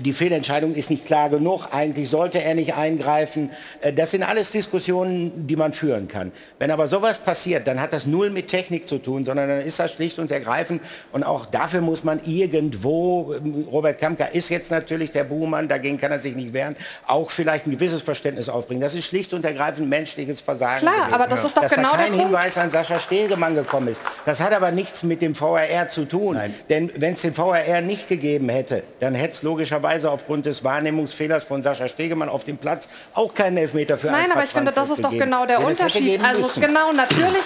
die 0.00 0.12
Fehlentscheidung 0.12 0.74
ist 0.74 0.90
nicht 0.90 1.06
klar 1.06 1.30
genug, 1.30 1.68
eigentlich 1.70 2.10
sollte 2.10 2.42
er 2.42 2.56
nicht 2.56 2.74
eingreifen. 2.74 3.50
Das 3.94 4.10
sind 4.10 4.24
alles 4.24 4.50
Diskussionen, 4.50 5.46
die 5.46 5.54
man 5.54 5.72
führen 5.72 6.08
kann. 6.08 6.32
Wenn 6.58 6.72
aber 6.72 6.88
sowas 6.88 7.20
passiert, 7.20 7.68
dann 7.68 7.80
hat 7.80 7.92
das 7.92 8.04
null 8.04 8.30
mit 8.30 8.48
Technik 8.48 8.59
zu 8.68 8.98
tun, 8.98 9.24
sondern 9.24 9.48
dann 9.48 9.62
ist 9.62 9.78
das 9.78 9.92
schlicht 9.92 10.18
und 10.18 10.30
ergreifend 10.30 10.82
und 11.12 11.24
auch 11.24 11.46
dafür 11.46 11.80
muss 11.80 12.04
man 12.04 12.20
irgendwo, 12.24 13.34
Robert 13.70 13.98
Kamka 13.98 14.26
ist 14.26 14.48
jetzt 14.48 14.70
natürlich 14.70 15.12
der 15.12 15.24
Buhmann, 15.24 15.68
dagegen 15.68 15.98
kann 15.98 16.12
er 16.12 16.18
sich 16.18 16.34
nicht 16.34 16.52
wehren, 16.52 16.76
auch 17.06 17.30
vielleicht 17.30 17.66
ein 17.66 17.72
gewisses 17.72 18.02
Verständnis 18.02 18.48
aufbringen. 18.48 18.80
Das 18.80 18.94
ist 18.94 19.06
schlicht 19.06 19.32
und 19.34 19.44
ergreifend 19.44 19.88
menschliches 19.88 20.40
Versagen. 20.40 20.80
Klar, 20.80 20.94
gewesen. 20.94 21.14
aber 21.14 21.26
das 21.26 21.44
ist 21.44 21.56
doch 21.56 21.62
Dass 21.62 21.74
genau 21.74 21.92
da 21.92 21.98
kein 21.98 22.12
der 22.12 22.22
Hinweis 22.22 22.58
an 22.58 22.70
Sascha 22.70 22.98
Stegemann 22.98 23.54
gekommen 23.54 23.88
ist. 23.88 24.00
Das 24.26 24.40
hat 24.40 24.52
aber 24.52 24.70
nichts 24.70 25.02
mit 25.02 25.22
dem 25.22 25.34
VRR 25.34 25.88
zu 25.88 26.04
tun. 26.04 26.34
Nein. 26.36 26.54
Denn 26.68 26.90
wenn 26.96 27.14
es 27.14 27.22
den 27.22 27.34
VRR 27.34 27.80
nicht 27.80 28.08
gegeben 28.08 28.48
hätte, 28.48 28.82
dann 29.00 29.14
hätte 29.14 29.32
es 29.34 29.42
logischerweise 29.42 30.10
aufgrund 30.10 30.46
des 30.46 30.64
Wahrnehmungsfehlers 30.64 31.44
von 31.44 31.62
Sascha 31.62 31.88
Stegemann 31.88 32.28
auf 32.28 32.44
dem 32.44 32.58
Platz 32.58 32.88
auch 33.14 33.34
keinen 33.34 33.56
Elfmeter 33.56 33.98
für 33.98 34.08
Nein, 34.08 34.30
aber 34.32 34.44
ich 34.44 34.50
finde, 34.50 34.72
das 34.72 34.90
ist 34.90 35.02
doch 35.02 35.10
genau 35.10 35.46
der 35.46 35.60
ja, 35.60 35.66
Unterschied. 35.66 36.22
Also 36.22 36.60
genau, 36.60 36.92
natürlich 36.92 37.44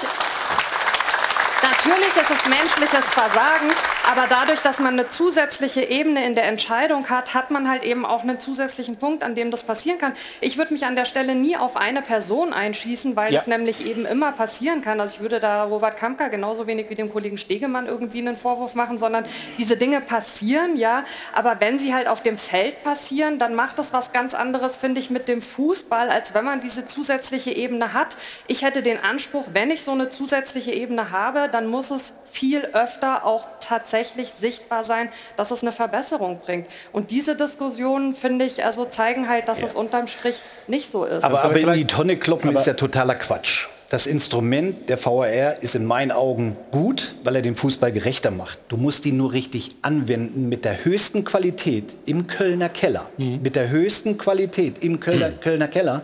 Natürlich 1.87 2.17
ist 2.17 2.31
es 2.31 2.49
menschliches 2.49 3.05
Versagen, 3.13 3.69
aber 4.11 4.27
dadurch, 4.27 4.63
dass 4.63 4.79
man 4.79 4.95
eine 4.95 5.11
zusätzliche 5.11 5.83
Ebene 5.83 6.25
in 6.25 6.35
der 6.35 6.45
Entscheidung 6.45 7.11
hat, 7.11 7.35
hat 7.35 7.51
man 7.51 7.69
halt 7.69 7.85
eben 7.85 8.07
auch 8.07 8.23
einen 8.23 8.41
zusätzlichen 8.41 8.97
Punkt, 8.97 9.23
an 9.23 9.35
dem 9.35 9.51
das 9.51 9.65
passieren 9.65 9.99
kann. 9.99 10.15
Ich 10.41 10.57
würde 10.57 10.73
mich 10.73 10.87
an 10.87 10.97
der 10.97 11.05
Stelle 11.05 11.35
nie 11.35 11.59
auf 11.59 11.77
eine 11.77 12.01
Person 12.01 12.55
einschießen, 12.55 13.17
weil 13.17 13.35
ja. 13.35 13.41
es 13.41 13.47
nämlich 13.47 13.85
eben 13.85 14.07
immer 14.07 14.33
passieren 14.33 14.81
kann. 14.81 14.99
Also 14.99 15.17
ich 15.17 15.21
würde 15.21 15.41
da 15.41 15.65
Robert 15.65 15.99
Kamka 15.99 16.29
genauso 16.29 16.67
wenig 16.67 16.89
wie 16.89 16.95
dem 16.95 17.13
Kollegen 17.13 17.37
Stegemann 17.37 17.87
irgendwie 17.87 18.21
einen 18.21 18.37
Vorwurf 18.37 18.75
machen, 18.75 18.97
sondern 18.97 19.25
diese 19.59 19.77
Dinge 19.77 20.01
passieren, 20.01 20.77
ja, 20.77 21.05
aber 21.35 21.57
wenn 21.61 21.79
sie 21.79 21.93
halt 21.93 22.09
auf 22.09 22.23
dem 22.23 22.39
Feld 22.39 22.83
passieren, 22.83 23.39
dann 23.39 23.55
macht 23.55 23.79
das 23.79 23.93
was 23.93 24.13
ganz 24.13 24.33
anderes, 24.33 24.77
finde 24.77 25.01
ich, 25.01 25.11
mit 25.11 25.29
dem 25.29 25.43
Fußball, 25.43 26.09
als 26.09 26.33
wenn 26.33 26.47
man 26.47 26.61
diese 26.61 26.87
zusätzliche 26.87 27.51
Ebene 27.51 27.93
hat. 27.93 28.17
Ich 28.47 28.63
hätte 28.63 28.83
den 28.83 29.03
Anspruch, 29.05 29.45
wenn 29.53 29.71
ich 29.71 29.83
so 29.83 29.93
eine 29.93 30.09
zusätzliche 30.09 30.73
Ebene 30.73 31.11
habe, 31.11 31.49
dann 31.53 31.74
muss 31.75 31.91
es 31.91 32.13
viel 32.31 32.61
öfter 32.73 33.27
auch 33.27 33.45
tatsächlich 33.59 34.29
sichtbar 34.29 34.85
sein, 34.85 35.09
dass 35.35 35.51
es 35.51 35.63
eine 35.63 35.73
Verbesserung 35.73 36.39
bringt. 36.39 36.69
Und 36.93 37.11
diese 37.11 37.35
Diskussionen, 37.35 38.15
finde 38.15 38.45
ich, 38.45 38.65
also 38.65 38.85
zeigen 38.85 39.29
halt, 39.29 39.49
dass 39.49 39.61
ja. 39.61 39.67
es 39.67 39.75
unterm 39.75 40.07
Strich 40.07 40.37
nicht 40.69 40.93
so 40.93 41.05
ist. 41.05 41.25
Aber, 41.25 41.43
aber 41.43 41.59
in 41.59 41.73
die 41.73 41.87
Tonne 41.87 42.17
kloppen 42.17 42.55
ist 42.55 42.67
ja 42.67 42.75
totaler 42.75 43.17
Quatsch. 43.17 43.67
Das 43.91 44.07
Instrument 44.07 44.89
der 44.89 45.05
VAR 45.05 45.63
ist 45.63 45.75
in 45.75 45.85
meinen 45.85 46.13
Augen 46.13 46.57
gut, 46.71 47.17
weil 47.25 47.37
er 47.37 47.43
den 47.43 47.57
Fußball 47.57 47.91
gerechter 47.91 48.31
macht. 48.31 48.59
Du 48.69 48.77
musst 48.77 49.05
ihn 49.05 49.17
nur 49.17 49.33
richtig 49.33 49.73
anwenden 49.83 50.49
mit 50.49 50.65
der 50.65 50.85
höchsten 50.85 51.25
Qualität 51.25 51.97
im 52.07 52.29
Kölner 52.29 52.69
Keller. 52.69 53.07
Mhm. 53.19 53.41
Mit 53.43 53.57
der 53.57 53.69
höchsten 53.71 54.17
Qualität 54.17 54.77
im 54.81 55.01
Kölner, 55.01 55.31
mhm. 55.31 55.41
Kölner 55.41 55.69
Keller 55.69 56.03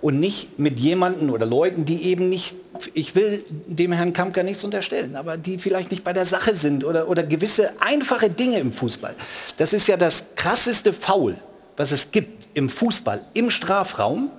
und 0.00 0.20
nicht 0.20 0.58
mit 0.58 0.78
jemanden 0.78 1.30
oder 1.30 1.46
Leuten, 1.46 1.84
die 1.84 2.04
eben 2.04 2.28
nicht, 2.28 2.54
ich 2.94 3.14
will 3.14 3.44
dem 3.66 3.92
Herrn 3.92 4.12
Kampker 4.12 4.42
nichts 4.42 4.64
unterstellen, 4.64 5.16
aber 5.16 5.36
die 5.36 5.58
vielleicht 5.58 5.90
nicht 5.90 6.04
bei 6.04 6.12
der 6.12 6.26
Sache 6.26 6.54
sind 6.54 6.84
oder, 6.84 7.08
oder 7.08 7.22
gewisse 7.22 7.72
einfache 7.80 8.30
Dinge 8.30 8.58
im 8.58 8.72
Fußball. 8.72 9.14
Das 9.56 9.72
ist 9.72 9.86
ja 9.86 9.96
das 9.96 10.24
krasseste 10.36 10.92
Foul, 10.92 11.36
was 11.76 11.92
es 11.92 12.10
gibt 12.10 12.48
im 12.54 12.68
Fußball, 12.68 13.20
im 13.34 13.50
Strafraum. 13.50 14.30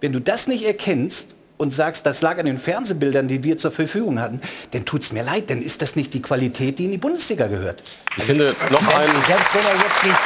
Wenn 0.00 0.12
du 0.12 0.20
das 0.20 0.46
nicht 0.46 0.64
erkennst 0.64 1.34
und 1.58 1.70
sagst, 1.70 2.06
das 2.06 2.22
lag 2.22 2.38
an 2.38 2.46
den 2.46 2.58
Fernsehbildern, 2.58 3.28
die 3.28 3.44
wir 3.44 3.56
zur 3.58 3.70
Verfügung 3.70 4.20
hatten, 4.20 4.40
dann 4.72 4.84
tut 4.84 5.02
es 5.02 5.12
mir 5.12 5.22
leid, 5.22 5.48
dann 5.50 5.62
ist 5.62 5.80
das 5.82 5.94
nicht 5.94 6.12
die 6.14 6.22
Qualität, 6.22 6.78
die 6.78 6.86
in 6.86 6.90
die 6.90 6.98
Bundesliga 6.98 7.46
gehört. 7.46 7.82
Ich 8.16 8.24
finde 8.24 8.54
noch 8.70 8.94
einen... 8.94 9.14
Selbst 9.22 9.54
wenn 9.54 9.64
er 9.64 9.74
jetzt 9.76 10.04
nicht, 10.04 10.20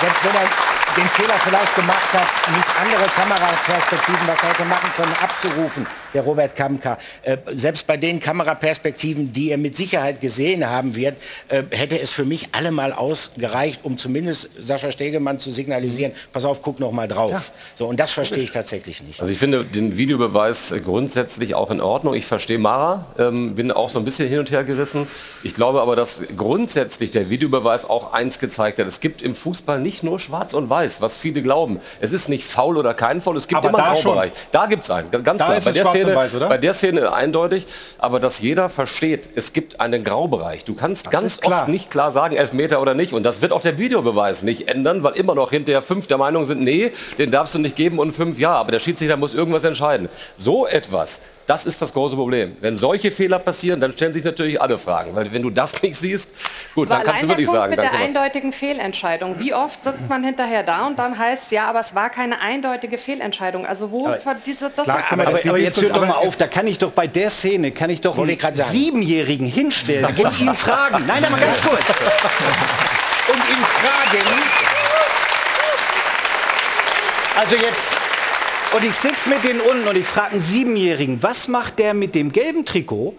selbst 0.00 0.24
wenn 0.24 0.34
er 0.34 0.48
den 0.96 1.08
Fehler 1.10 1.34
vielleicht 1.44 1.74
gemacht 1.76 2.12
hat, 2.12 2.26
nicht 2.54 2.66
andere 2.80 3.06
Kameraperspektiven, 3.14 4.26
was 4.26 4.42
er 4.42 4.48
hätte 4.50 4.64
machen 4.64 4.90
können, 4.96 5.12
abzurufen, 5.20 5.86
der 6.14 6.22
Robert 6.22 6.56
Kamka. 6.56 6.98
Äh, 7.22 7.38
selbst 7.52 7.86
bei 7.86 7.96
den 7.96 8.20
Kameraperspektiven, 8.20 9.32
die 9.32 9.50
er 9.50 9.58
mit 9.58 9.76
Sicherheit 9.76 10.20
gesehen 10.20 10.68
haben 10.68 10.94
wird, 10.94 11.16
äh, 11.48 11.62
hätte 11.70 11.98
es 12.00 12.10
für 12.10 12.24
mich 12.24 12.48
allemal 12.52 12.92
ausgereicht, 12.92 13.80
um 13.82 13.98
zumindest 13.98 14.50
Sascha 14.58 14.90
Stegemann 14.90 15.38
zu 15.38 15.50
signalisieren, 15.50 16.12
pass 16.32 16.44
auf, 16.44 16.62
guck 16.62 16.80
noch 16.80 16.92
mal 16.92 17.08
drauf. 17.08 17.32
Ja. 17.32 17.42
So, 17.74 17.86
und 17.86 17.98
das 17.98 18.12
verstehe 18.12 18.42
ich 18.42 18.50
tatsächlich 18.50 19.02
nicht. 19.02 19.20
Also 19.20 19.32
ich 19.32 19.38
finde 19.38 19.64
den 19.64 19.96
Videobeweis 19.96 20.74
grundsätzlich 20.84 21.54
auch 21.54 21.70
in 21.70 21.80
Ordnung. 21.80 22.14
Ich 22.14 22.26
verstehe 22.26 22.58
Mara, 22.58 23.06
ähm, 23.18 23.54
bin 23.54 23.72
auch 23.72 23.90
so 23.90 23.98
ein 23.98 24.04
bisschen 24.04 24.28
hin 24.28 24.38
und 24.38 24.50
her 24.50 24.64
gerissen. 24.64 25.06
Ich 25.42 25.54
glaube 25.54 25.80
aber, 25.80 25.96
dass 25.96 26.22
grundsätzlich 26.36 27.10
der 27.10 27.30
Videobeweis 27.30 27.88
auch 27.88 28.12
eins 28.12 28.38
gezeigt 28.38 28.78
hat. 28.78 28.86
Es 28.86 29.00
gibt 29.00 29.22
im 29.22 29.34
Fußball 29.34 29.80
nicht 29.80 30.02
nur 30.02 30.18
schwarz 30.18 30.54
und 30.54 30.68
weiß 30.68 31.00
was 31.00 31.16
viele 31.16 31.42
glauben. 31.42 31.80
Es 32.00 32.12
ist 32.12 32.28
nicht 32.28 32.44
faul 32.44 32.76
oder 32.76 32.94
kein 32.94 33.20
faul, 33.20 33.36
es 33.36 33.48
gibt 33.48 33.58
aber 33.58 33.68
immer 33.68 33.84
einen 33.84 34.02
Graubereich. 34.02 34.32
Da 34.52 34.66
gibt 34.66 34.84
es 34.84 34.90
einen, 34.90 35.10
ganz 35.10 35.24
da 35.24 35.46
klar. 35.46 35.60
Bei 35.60 35.72
der, 35.72 35.86
Szene, 35.86 35.99
weiß, 36.06 36.38
bei 36.40 36.58
der 36.58 36.74
Szene 36.74 37.12
eindeutig, 37.12 37.66
aber 37.98 38.20
dass 38.20 38.40
jeder 38.40 38.68
versteht, 38.68 39.28
es 39.34 39.52
gibt 39.52 39.80
einen 39.80 40.04
Graubereich. 40.04 40.64
Du 40.64 40.74
kannst 40.74 41.06
das 41.06 41.12
ganz 41.12 41.40
oft 41.44 41.68
nicht 41.68 41.90
klar 41.90 42.10
sagen, 42.10 42.36
Elfmeter 42.36 42.80
oder 42.80 42.94
nicht. 42.94 43.12
Und 43.12 43.24
das 43.24 43.40
wird 43.40 43.52
auch 43.52 43.62
der 43.62 43.78
Videobeweis 43.78 44.42
nicht 44.42 44.68
ändern, 44.68 45.02
weil 45.02 45.14
immer 45.14 45.34
noch 45.34 45.50
hinterher 45.50 45.82
fünf 45.82 46.06
der 46.06 46.18
Meinung 46.18 46.44
sind, 46.44 46.62
nee, 46.62 46.92
den 47.18 47.30
darfst 47.30 47.54
du 47.54 47.58
nicht 47.58 47.76
geben 47.76 47.98
und 47.98 48.12
fünf 48.12 48.38
ja. 48.38 48.52
Aber 48.52 48.72
der 48.72 48.80
Schiedsrichter 48.80 49.16
muss 49.16 49.34
irgendwas 49.34 49.64
entscheiden. 49.64 50.08
So 50.36 50.66
etwas 50.66 51.20
das 51.50 51.66
ist 51.66 51.82
das 51.82 51.92
große 51.92 52.14
Problem. 52.14 52.56
Wenn 52.60 52.76
solche 52.76 53.10
Fehler 53.10 53.40
passieren, 53.40 53.80
dann 53.80 53.92
stellen 53.92 54.12
sich 54.12 54.22
natürlich 54.22 54.62
alle 54.62 54.78
Fragen. 54.78 55.16
Weil 55.16 55.32
wenn 55.32 55.42
du 55.42 55.50
das 55.50 55.82
nicht 55.82 55.96
siehst, 55.96 56.30
gut, 56.76 56.86
aber 56.86 56.98
dann 56.98 57.06
kannst 57.06 57.24
du 57.24 57.28
wirklich 57.28 57.48
Punkt 57.48 57.60
sagen. 57.60 57.70
Mit 57.70 57.80
der 57.80 57.92
eindeutigen 57.92 58.52
Fehlentscheidung. 58.52 59.40
Wie 59.40 59.52
oft 59.52 59.82
sitzt 59.82 60.08
man 60.08 60.22
hinterher 60.22 60.62
da 60.62 60.86
und 60.86 60.96
dann 60.96 61.18
heißt 61.18 61.46
es, 61.46 61.50
ja, 61.50 61.66
aber 61.66 61.80
es 61.80 61.92
war 61.92 62.08
keine 62.08 62.40
eindeutige 62.40 62.98
Fehlentscheidung. 62.98 63.66
Also 63.66 63.90
wo 63.90 64.08
diese, 64.46 64.70
das 64.70 64.84
klar, 64.84 65.02
aber, 65.10 65.26
aber, 65.26 65.40
aber 65.44 65.58
jetzt 65.58 65.82
hört 65.82 65.96
doch 65.96 66.06
mal 66.06 66.12
auf, 66.12 66.36
da 66.36 66.46
kann 66.46 66.68
ich 66.68 66.78
doch 66.78 66.92
bei 66.92 67.08
der 67.08 67.30
Szene, 67.30 67.72
kann 67.72 67.90
ich 67.90 68.00
doch 68.00 68.16
einen 68.16 68.38
Siebenjährigen 68.54 69.48
hinstellen 69.48 70.04
und 70.04 70.40
ihn 70.40 70.54
fragen. 70.54 71.04
Nein, 71.08 71.24
aber 71.24 71.36
ganz 71.36 71.60
kurz. 71.62 71.84
und 73.28 73.38
ihn 73.38 73.64
fragen. 73.64 74.40
Also 77.36 77.56
jetzt 77.56 77.99
und 78.74 78.84
ich 78.84 78.94
sitze 78.94 79.28
mit 79.28 79.42
denen 79.44 79.60
unten 79.60 79.88
und 79.88 79.96
ich 79.96 80.06
frage 80.06 80.32
einen 80.32 80.40
Siebenjährigen, 80.40 81.22
was 81.22 81.48
macht 81.48 81.78
der 81.78 81.94
mit 81.94 82.14
dem 82.14 82.32
gelben 82.32 82.64
Trikot? 82.64 83.14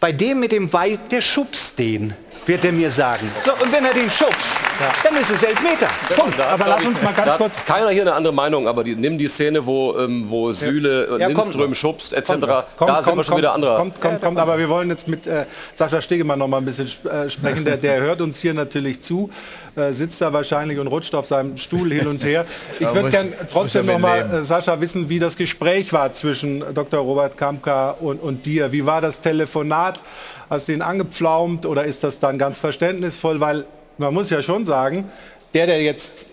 Bei 0.00 0.12
dem 0.12 0.40
mit 0.40 0.52
dem 0.52 0.72
Weiß, 0.72 0.98
der 1.10 1.20
schubst 1.20 1.78
den 1.78 2.14
wird 2.46 2.64
er 2.64 2.72
mir 2.72 2.90
sagen. 2.90 3.30
So, 3.44 3.52
und 3.52 3.72
wenn 3.72 3.84
er 3.84 3.94
den 3.94 4.10
schubst, 4.10 4.60
ja. 4.80 4.92
dann 5.04 5.20
ist 5.20 5.30
es 5.30 5.42
Elfmeter. 5.42 5.88
Punkt. 6.16 6.38
Da, 6.38 6.46
aber 6.46 6.66
lass 6.68 6.84
uns 6.84 7.00
mal 7.02 7.12
ganz 7.12 7.36
kurz... 7.36 7.64
Keiner 7.64 7.90
hier 7.90 8.02
eine 8.02 8.14
andere 8.14 8.32
Meinung, 8.32 8.66
aber 8.66 8.82
die, 8.82 8.96
nimm 8.96 9.18
die 9.18 9.28
Szene, 9.28 9.64
wo, 9.64 9.96
ähm, 9.98 10.24
wo 10.28 10.52
Süle 10.52 11.08
ja. 11.12 11.18
ja, 11.18 11.28
Lindström 11.28 11.74
schubst, 11.74 12.12
etc. 12.12 12.28
Kommt, 12.28 12.42
da 12.48 12.66
kommt, 12.76 13.04
sind 13.04 13.16
wir 13.16 13.24
schon 13.24 13.36
wieder 13.38 13.54
anderer. 13.54 13.76
Kommt, 13.76 14.00
kommt, 14.00 14.22
kommt, 14.22 14.38
aber 14.38 14.58
wir 14.58 14.68
wollen 14.68 14.88
jetzt 14.88 15.08
mit 15.08 15.26
äh, 15.26 15.44
Sascha 15.74 16.00
Stegemann 16.00 16.38
noch 16.38 16.48
mal 16.48 16.58
ein 16.58 16.64
bisschen 16.64 16.86
äh, 16.86 17.28
sprechen. 17.28 17.64
Der, 17.64 17.76
der 17.76 18.00
hört 18.00 18.20
uns 18.20 18.40
hier 18.40 18.54
natürlich 18.54 19.02
zu, 19.02 19.30
äh, 19.76 19.92
sitzt 19.92 20.20
da 20.20 20.32
wahrscheinlich 20.32 20.78
und 20.78 20.86
rutscht 20.86 21.14
auf 21.14 21.26
seinem 21.26 21.56
Stuhl 21.56 21.92
hin 21.92 22.06
und 22.06 22.24
her. 22.24 22.44
Ich 22.78 22.94
würde 22.94 23.10
gerne 23.10 23.32
trotzdem 23.52 23.86
noch 23.86 23.98
mal, 23.98 24.20
äh, 24.20 24.44
Sascha, 24.44 24.80
wissen, 24.80 25.08
wie 25.08 25.18
das 25.18 25.36
Gespräch 25.36 25.92
war 25.92 26.12
zwischen 26.14 26.64
Dr. 26.74 27.00
Robert 27.00 27.36
Kamka 27.36 27.90
und, 27.90 28.22
und 28.22 28.46
dir. 28.46 28.72
Wie 28.72 28.86
war 28.86 29.00
das 29.00 29.20
Telefonat? 29.20 30.00
Hast 30.48 30.68
du 30.68 30.72
ihn 30.72 30.82
angepflaumt 30.82 31.66
oder 31.66 31.84
ist 31.84 32.02
das 32.02 32.18
dann 32.18 32.38
ganz 32.38 32.58
verständnisvoll? 32.58 33.40
Weil 33.40 33.64
man 33.98 34.14
muss 34.14 34.30
ja 34.30 34.42
schon 34.42 34.66
sagen, 34.66 35.10
der, 35.54 35.66
der 35.66 35.82
jetzt 35.82 36.26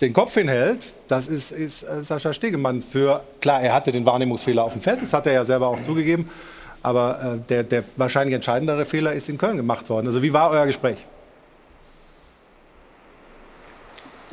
den 0.00 0.12
Kopf 0.12 0.34
hinhält, 0.34 0.94
das 1.08 1.26
ist, 1.26 1.52
ist 1.52 1.82
äh, 1.82 2.02
Sascha 2.02 2.32
Stegemann. 2.32 2.82
Für, 2.82 3.22
klar, 3.40 3.60
er 3.60 3.74
hatte 3.74 3.92
den 3.92 4.06
Wahrnehmungsfehler 4.06 4.64
auf 4.64 4.72
dem 4.72 4.80
Feld, 4.80 5.02
das 5.02 5.12
hat 5.12 5.26
er 5.26 5.32
ja 5.32 5.44
selber 5.44 5.68
auch 5.68 5.82
zugegeben. 5.82 6.28
Aber 6.82 7.36
äh, 7.36 7.48
der, 7.48 7.64
der 7.64 7.84
wahrscheinlich 7.96 8.34
entscheidendere 8.34 8.84
Fehler 8.84 9.12
ist 9.12 9.28
in 9.28 9.36
Köln 9.36 9.56
gemacht 9.56 9.88
worden. 9.90 10.06
Also 10.06 10.22
wie 10.22 10.32
war 10.32 10.50
euer 10.50 10.66
Gespräch? 10.66 10.96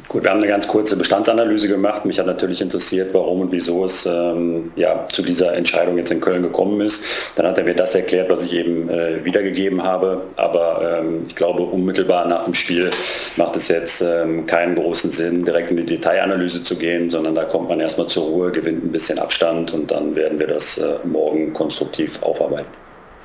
Gut, 0.09 0.23
wir 0.23 0.31
haben 0.31 0.37
eine 0.37 0.47
ganz 0.47 0.69
kurze 0.69 0.95
Bestandsanalyse 0.95 1.67
gemacht. 1.67 2.05
Mich 2.05 2.17
hat 2.17 2.27
natürlich 2.27 2.61
interessiert, 2.61 3.13
warum 3.13 3.41
und 3.41 3.51
wieso 3.51 3.83
es 3.83 4.05
ähm, 4.05 4.71
ja, 4.77 5.05
zu 5.11 5.21
dieser 5.21 5.53
Entscheidung 5.53 5.97
jetzt 5.97 6.11
in 6.11 6.21
Köln 6.21 6.43
gekommen 6.43 6.79
ist. 6.79 7.03
Dann 7.35 7.45
hat 7.45 7.57
er 7.57 7.65
mir 7.65 7.75
das 7.75 7.93
erklärt, 7.93 8.29
was 8.29 8.45
ich 8.45 8.53
eben 8.53 8.89
äh, 8.89 9.25
wiedergegeben 9.25 9.83
habe. 9.83 10.21
Aber 10.37 10.99
ähm, 11.01 11.25
ich 11.27 11.35
glaube, 11.35 11.63
unmittelbar 11.63 12.25
nach 12.25 12.45
dem 12.45 12.53
Spiel 12.53 12.89
macht 13.35 13.57
es 13.57 13.67
jetzt 13.67 14.01
ähm, 14.01 14.45
keinen 14.45 14.75
großen 14.75 15.11
Sinn, 15.11 15.43
direkt 15.43 15.71
in 15.71 15.77
die 15.77 15.85
Detailanalyse 15.85 16.63
zu 16.63 16.77
gehen, 16.77 17.09
sondern 17.09 17.35
da 17.35 17.43
kommt 17.43 17.67
man 17.67 17.81
erstmal 17.81 18.07
zur 18.07 18.27
Ruhe, 18.27 18.51
gewinnt 18.51 18.85
ein 18.85 18.93
bisschen 18.93 19.19
Abstand 19.19 19.73
und 19.73 19.91
dann 19.91 20.15
werden 20.15 20.39
wir 20.39 20.47
das 20.47 20.77
äh, 20.77 20.99
morgen 21.03 21.51
konstruktiv 21.51 22.23
aufarbeiten. 22.23 22.69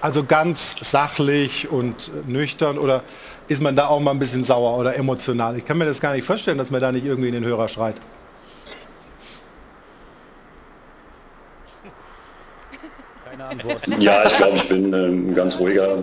Also 0.00 0.24
ganz 0.24 0.74
sachlich 0.80 1.70
und 1.70 2.10
nüchtern 2.26 2.76
oder 2.76 3.04
ist 3.48 3.62
man 3.62 3.76
da 3.76 3.88
auch 3.88 4.00
mal 4.00 4.12
ein 4.12 4.18
bisschen 4.18 4.44
sauer 4.44 4.78
oder 4.78 4.96
emotional? 4.96 5.56
Ich 5.56 5.64
kann 5.64 5.78
mir 5.78 5.86
das 5.86 6.00
gar 6.00 6.14
nicht 6.14 6.24
vorstellen, 6.24 6.58
dass 6.58 6.70
man 6.70 6.80
da 6.80 6.92
nicht 6.92 7.04
irgendwie 7.04 7.28
in 7.28 7.34
den 7.34 7.44
Hörer 7.44 7.68
schreit. 7.68 7.96
Keine 13.28 13.44
Antwort. 13.44 13.80
Ja, 13.98 14.24
ich 14.26 14.36
glaube, 14.36 14.56
ich 14.56 14.68
bin 14.68 14.92
ähm, 14.92 15.30
ein 15.30 15.34
ganz 15.34 15.58
ruhiger, 15.58 15.98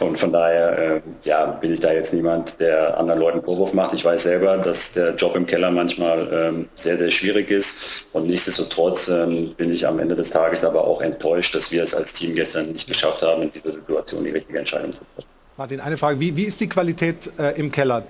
und 0.00 0.18
von 0.18 0.32
daher 0.32 0.78
äh, 0.78 1.00
ja, 1.24 1.46
bin 1.46 1.72
ich 1.72 1.80
da 1.80 1.92
jetzt 1.92 2.12
niemand, 2.12 2.58
der 2.58 2.98
anderen 2.98 3.20
Leuten 3.20 3.42
Vorwurf 3.42 3.74
macht. 3.74 3.92
Ich 3.92 4.04
weiß 4.04 4.22
selber, 4.24 4.56
dass 4.56 4.92
der 4.92 5.14
Job 5.14 5.36
im 5.36 5.46
Keller 5.46 5.70
manchmal 5.70 6.28
ähm, 6.32 6.68
sehr, 6.74 6.98
sehr 6.98 7.10
schwierig 7.10 7.50
ist. 7.50 8.06
Und 8.12 8.26
nichtsdestotrotz 8.26 9.08
ähm, 9.08 9.54
bin 9.56 9.72
ich 9.72 9.86
am 9.86 9.98
Ende 9.98 10.16
des 10.16 10.30
Tages 10.30 10.64
aber 10.64 10.84
auch 10.84 11.02
enttäuscht, 11.02 11.54
dass 11.54 11.70
wir 11.70 11.82
es 11.82 11.94
als 11.94 12.14
Team 12.14 12.34
gestern 12.34 12.72
nicht 12.72 12.88
geschafft 12.88 13.22
haben, 13.22 13.42
in 13.42 13.52
dieser 13.52 13.72
Situation 13.72 14.24
die 14.24 14.30
richtige 14.30 14.58
Entscheidung 14.58 14.92
zu 14.92 15.02
treffen. 15.14 15.29
Martin, 15.60 15.80
eine 15.80 15.98
Frage. 15.98 16.18
Wie, 16.18 16.34
wie 16.36 16.44
ist 16.44 16.58
die 16.60 16.70
Qualität 16.70 17.38
äh, 17.38 17.60
im 17.60 17.70
Keller? 17.70 18.02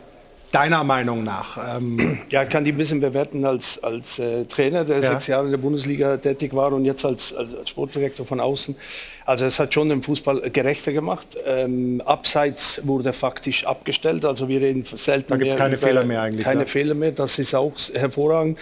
Deiner 0.53 0.85
Meinung 0.85 1.25
nach? 1.25 1.79
Ähm 1.79 2.21
ja, 2.31 2.45
ich 2.45 2.49
kann 2.49 2.63
die 2.63 2.71
ein 2.71 2.77
bisschen 2.77 3.01
bewerten 3.01 3.45
als, 3.45 3.83
als 3.83 4.21
äh, 4.21 4.45
Trainer, 4.45 4.85
der 4.85 5.01
ja. 5.01 5.11
sechs 5.11 5.27
Jahre 5.27 5.47
in 5.47 5.51
der 5.51 5.59
Bundesliga 5.59 6.17
tätig 6.17 6.55
war 6.55 6.73
und 6.73 6.85
jetzt 6.85 7.05
als, 7.05 7.35
als 7.35 7.69
Sportdirektor 7.69 8.25
von 8.25 8.39
außen. 8.39 8.77
Also 9.27 9.47
es 9.47 9.59
hat 9.59 9.75
schon 9.75 9.89
den 9.89 10.01
Fußball 10.01 10.43
gerechter 10.53 10.93
gemacht. 10.93 11.27
Ähm, 11.45 12.01
abseits 12.05 12.83
wurde 12.85 13.13
faktisch 13.13 13.67
abgestellt. 13.67 14.25
Also 14.25 14.49
wir 14.49 14.61
reden 14.61 14.85
selten 14.85 15.31
da 15.31 15.37
gibt 15.37 15.51
es 15.51 15.59
keine 15.59 15.77
Fehler 15.77 16.05
mehr 16.05 16.23
eigentlich. 16.23 16.45
Keine 16.45 16.61
ja. 16.61 16.67
Fehler 16.67 16.95
mehr. 16.95 17.11
Das 17.11 17.37
ist 17.41 17.53
auch 17.57 17.73
hervorragend. 17.95 18.61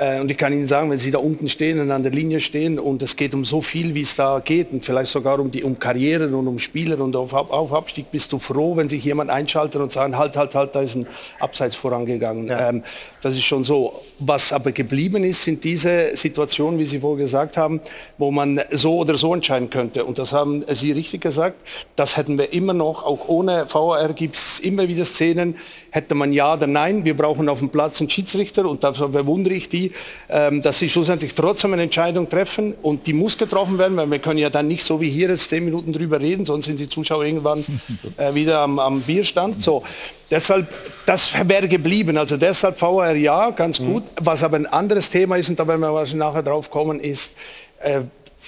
Äh, 0.00 0.18
und 0.18 0.30
ich 0.30 0.38
kann 0.38 0.52
Ihnen 0.52 0.66
sagen, 0.66 0.90
wenn 0.90 0.98
Sie 0.98 1.10
da 1.10 1.18
unten 1.18 1.48
stehen 1.48 1.78
und 1.78 1.90
an 1.90 2.02
der 2.02 2.12
Linie 2.12 2.40
stehen 2.40 2.78
und 2.78 3.02
es 3.02 3.16
geht 3.16 3.34
um 3.34 3.44
so 3.44 3.60
viel, 3.60 3.94
wie 3.94 4.00
es 4.00 4.16
da 4.16 4.40
geht 4.42 4.72
und 4.72 4.82
vielleicht 4.82 5.12
sogar 5.12 5.38
um, 5.38 5.50
die, 5.50 5.62
um 5.62 5.78
Karrieren 5.78 6.32
und 6.32 6.48
um 6.48 6.58
Spieler 6.58 6.98
und 7.00 7.14
auf, 7.16 7.34
auf 7.34 7.72
Abstieg, 7.72 8.10
bist 8.10 8.32
du 8.32 8.38
froh, 8.38 8.76
wenn 8.76 8.88
sich 8.88 9.04
jemand 9.04 9.30
einschaltet 9.30 9.80
und 9.80 9.92
sagt, 9.92 10.16
halt, 10.16 10.36
halt, 10.36 10.54
halt, 10.54 10.74
da 10.74 10.80
ist 10.80 10.94
ein 10.94 11.06
Abseits 11.38 11.76
vorangegangen. 11.76 12.48
Ja. 12.48 12.70
Ähm, 12.70 12.82
das 13.22 13.34
ist 13.34 13.44
schon 13.44 13.64
so. 13.64 14.00
Was 14.18 14.52
aber 14.52 14.72
geblieben 14.72 15.24
ist, 15.24 15.42
sind 15.42 15.64
diese 15.64 16.16
Situationen, 16.16 16.78
wie 16.78 16.86
Sie 16.86 17.00
vorher 17.00 17.24
gesagt 17.24 17.56
haben, 17.56 17.80
wo 18.18 18.30
man 18.30 18.60
so 18.70 18.96
oder 18.96 19.16
so 19.16 19.34
entscheiden 19.34 19.70
könnte. 19.70 20.04
Und 20.04 20.18
das 20.18 20.32
haben 20.32 20.64
Sie 20.68 20.92
richtig 20.92 21.20
gesagt. 21.22 21.56
Das 21.96 22.16
hätten 22.16 22.38
wir 22.38 22.52
immer 22.52 22.72
noch, 22.72 23.04
auch 23.04 23.28
ohne 23.28 23.66
VR 23.66 24.12
gibt 24.14 24.36
es 24.36 24.60
immer 24.60 24.88
wieder 24.88 25.04
Szenen, 25.04 25.56
hätte 25.90 26.14
man 26.14 26.32
ja 26.32 26.54
oder 26.54 26.66
nein, 26.66 27.04
wir 27.04 27.16
brauchen 27.16 27.48
auf 27.48 27.58
dem 27.58 27.68
Platz 27.68 28.00
einen 28.00 28.10
Schiedsrichter 28.10 28.68
und 28.68 28.84
da 28.84 28.90
bewundere 28.90 29.54
ich 29.54 29.68
die, 29.68 29.92
ähm, 30.28 30.62
dass 30.62 30.78
sie 30.78 30.88
schlussendlich 30.88 31.34
trotzdem 31.34 31.72
eine 31.72 31.82
Entscheidung 31.82 32.28
treffen 32.28 32.74
und 32.82 33.06
die 33.06 33.12
muss 33.12 33.36
getroffen 33.36 33.78
werden, 33.78 33.96
weil 33.96 34.10
wir 34.10 34.18
können 34.18 34.38
ja 34.38 34.50
dann 34.50 34.68
nicht 34.68 34.84
so 34.84 35.00
wie 35.00 35.10
hier 35.10 35.28
jetzt 35.28 35.50
zehn 35.50 35.64
Minuten 35.64 35.92
drüber 35.92 36.20
reden, 36.20 36.44
sonst 36.44 36.66
sind 36.66 36.78
die 36.78 36.88
Zuschauer 36.88 37.24
irgendwann 37.24 37.64
äh, 38.16 38.34
wieder 38.34 38.60
am, 38.60 38.78
am 38.78 39.00
Bierstand. 39.00 39.62
So. 39.62 39.82
Deshalb, 40.30 40.68
das 41.06 41.32
wäre 41.48 41.66
geblieben. 41.66 42.16
Also 42.16 42.36
deshalb 42.36 42.78
VR 42.78 43.14
ja, 43.14 43.50
ganz 43.50 43.80
mhm. 43.80 43.92
gut. 43.92 44.02
Was 44.20 44.44
aber 44.44 44.56
ein 44.56 44.66
anderes 44.66 45.10
Thema 45.10 45.36
ist, 45.36 45.48
und 45.48 45.58
da 45.58 45.66
werden 45.66 45.80
wir 45.80 45.92
wahrscheinlich 45.92 46.20
nachher 46.20 46.42
drauf 46.42 46.70
kommen, 46.70 47.00
ist, 47.00 47.32
äh, 47.80 48.02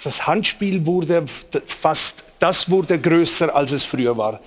das 0.05 0.27
Handspiel 0.27 0.87
wurde 0.87 1.25
fast, 1.67 2.25
das 2.39 2.71
wurde 2.71 2.99
größer, 2.99 3.55
als 3.55 3.73
es 3.73 3.85
früher 3.85 4.17
war. 4.17 4.41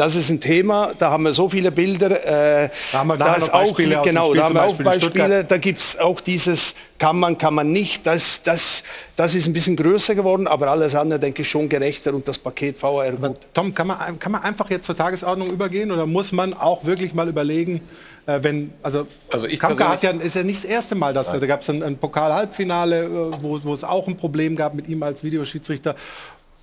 Das 0.00 0.14
ist 0.14 0.30
ein 0.30 0.40
Thema, 0.40 0.92
da 0.96 1.10
haben 1.10 1.24
wir 1.24 1.34
so 1.34 1.50
viele 1.50 1.70
Bilder. 1.70 2.24
Äh, 2.64 2.70
da 2.90 3.00
haben 3.00 3.08
wir 3.08 3.18
da 3.18 3.34
ist 3.34 3.52
auch, 3.52 3.76
genau, 3.76 4.32
da 4.32 4.44
haben 4.44 4.54
wir 4.54 4.62
auch 4.62 4.74
Beispiele. 4.76 5.44
Da 5.44 5.58
gibt 5.58 5.78
es 5.78 5.98
auch 5.98 6.22
dieses 6.22 6.74
kann 7.00 7.18
man, 7.18 7.38
kann 7.38 7.54
man 7.54 7.72
nicht. 7.72 8.06
Das, 8.06 8.42
das, 8.42 8.84
das 9.16 9.34
ist 9.34 9.46
ein 9.46 9.52
bisschen 9.54 9.74
größer 9.74 10.14
geworden, 10.14 10.46
aber 10.46 10.68
alles 10.68 10.94
andere 10.94 11.18
denke 11.18 11.42
ich 11.42 11.50
schon 11.50 11.68
gerechter 11.68 12.14
und 12.14 12.28
das 12.28 12.38
Paket 12.38 12.78
VR 12.78 13.12
gut. 13.12 13.36
Tom, 13.54 13.74
kann 13.74 13.88
man, 13.88 14.18
kann 14.18 14.32
man 14.32 14.42
einfach 14.42 14.70
jetzt 14.70 14.84
zur 14.84 14.94
Tagesordnung 14.94 15.50
übergehen 15.50 15.90
oder 15.90 16.06
muss 16.06 16.30
man 16.30 16.52
auch 16.52 16.84
wirklich 16.84 17.14
mal 17.14 17.26
überlegen, 17.26 17.80
äh, 18.26 18.38
wenn, 18.42 18.72
also, 18.82 19.06
also 19.30 19.46
ich 19.46 19.58
Kamka 19.58 19.88
hat 19.88 20.02
ja, 20.02 20.10
ist 20.10 20.34
ja 20.34 20.42
nicht 20.42 20.62
das 20.62 20.70
erste 20.70 20.94
Mal, 20.94 21.14
dass 21.14 21.30
da 21.30 21.38
gab 21.38 21.62
es 21.62 21.70
ein, 21.70 21.82
ein 21.82 21.96
Pokal-Halbfinale, 21.96 23.04
äh, 23.04 23.08
wo, 23.40 23.58
wo 23.62 23.72
es 23.72 23.82
auch 23.82 24.06
ein 24.06 24.16
Problem 24.16 24.54
gab 24.54 24.74
mit 24.74 24.86
ihm 24.86 25.02
als 25.02 25.24
Videoschiedsrichter 25.24 25.96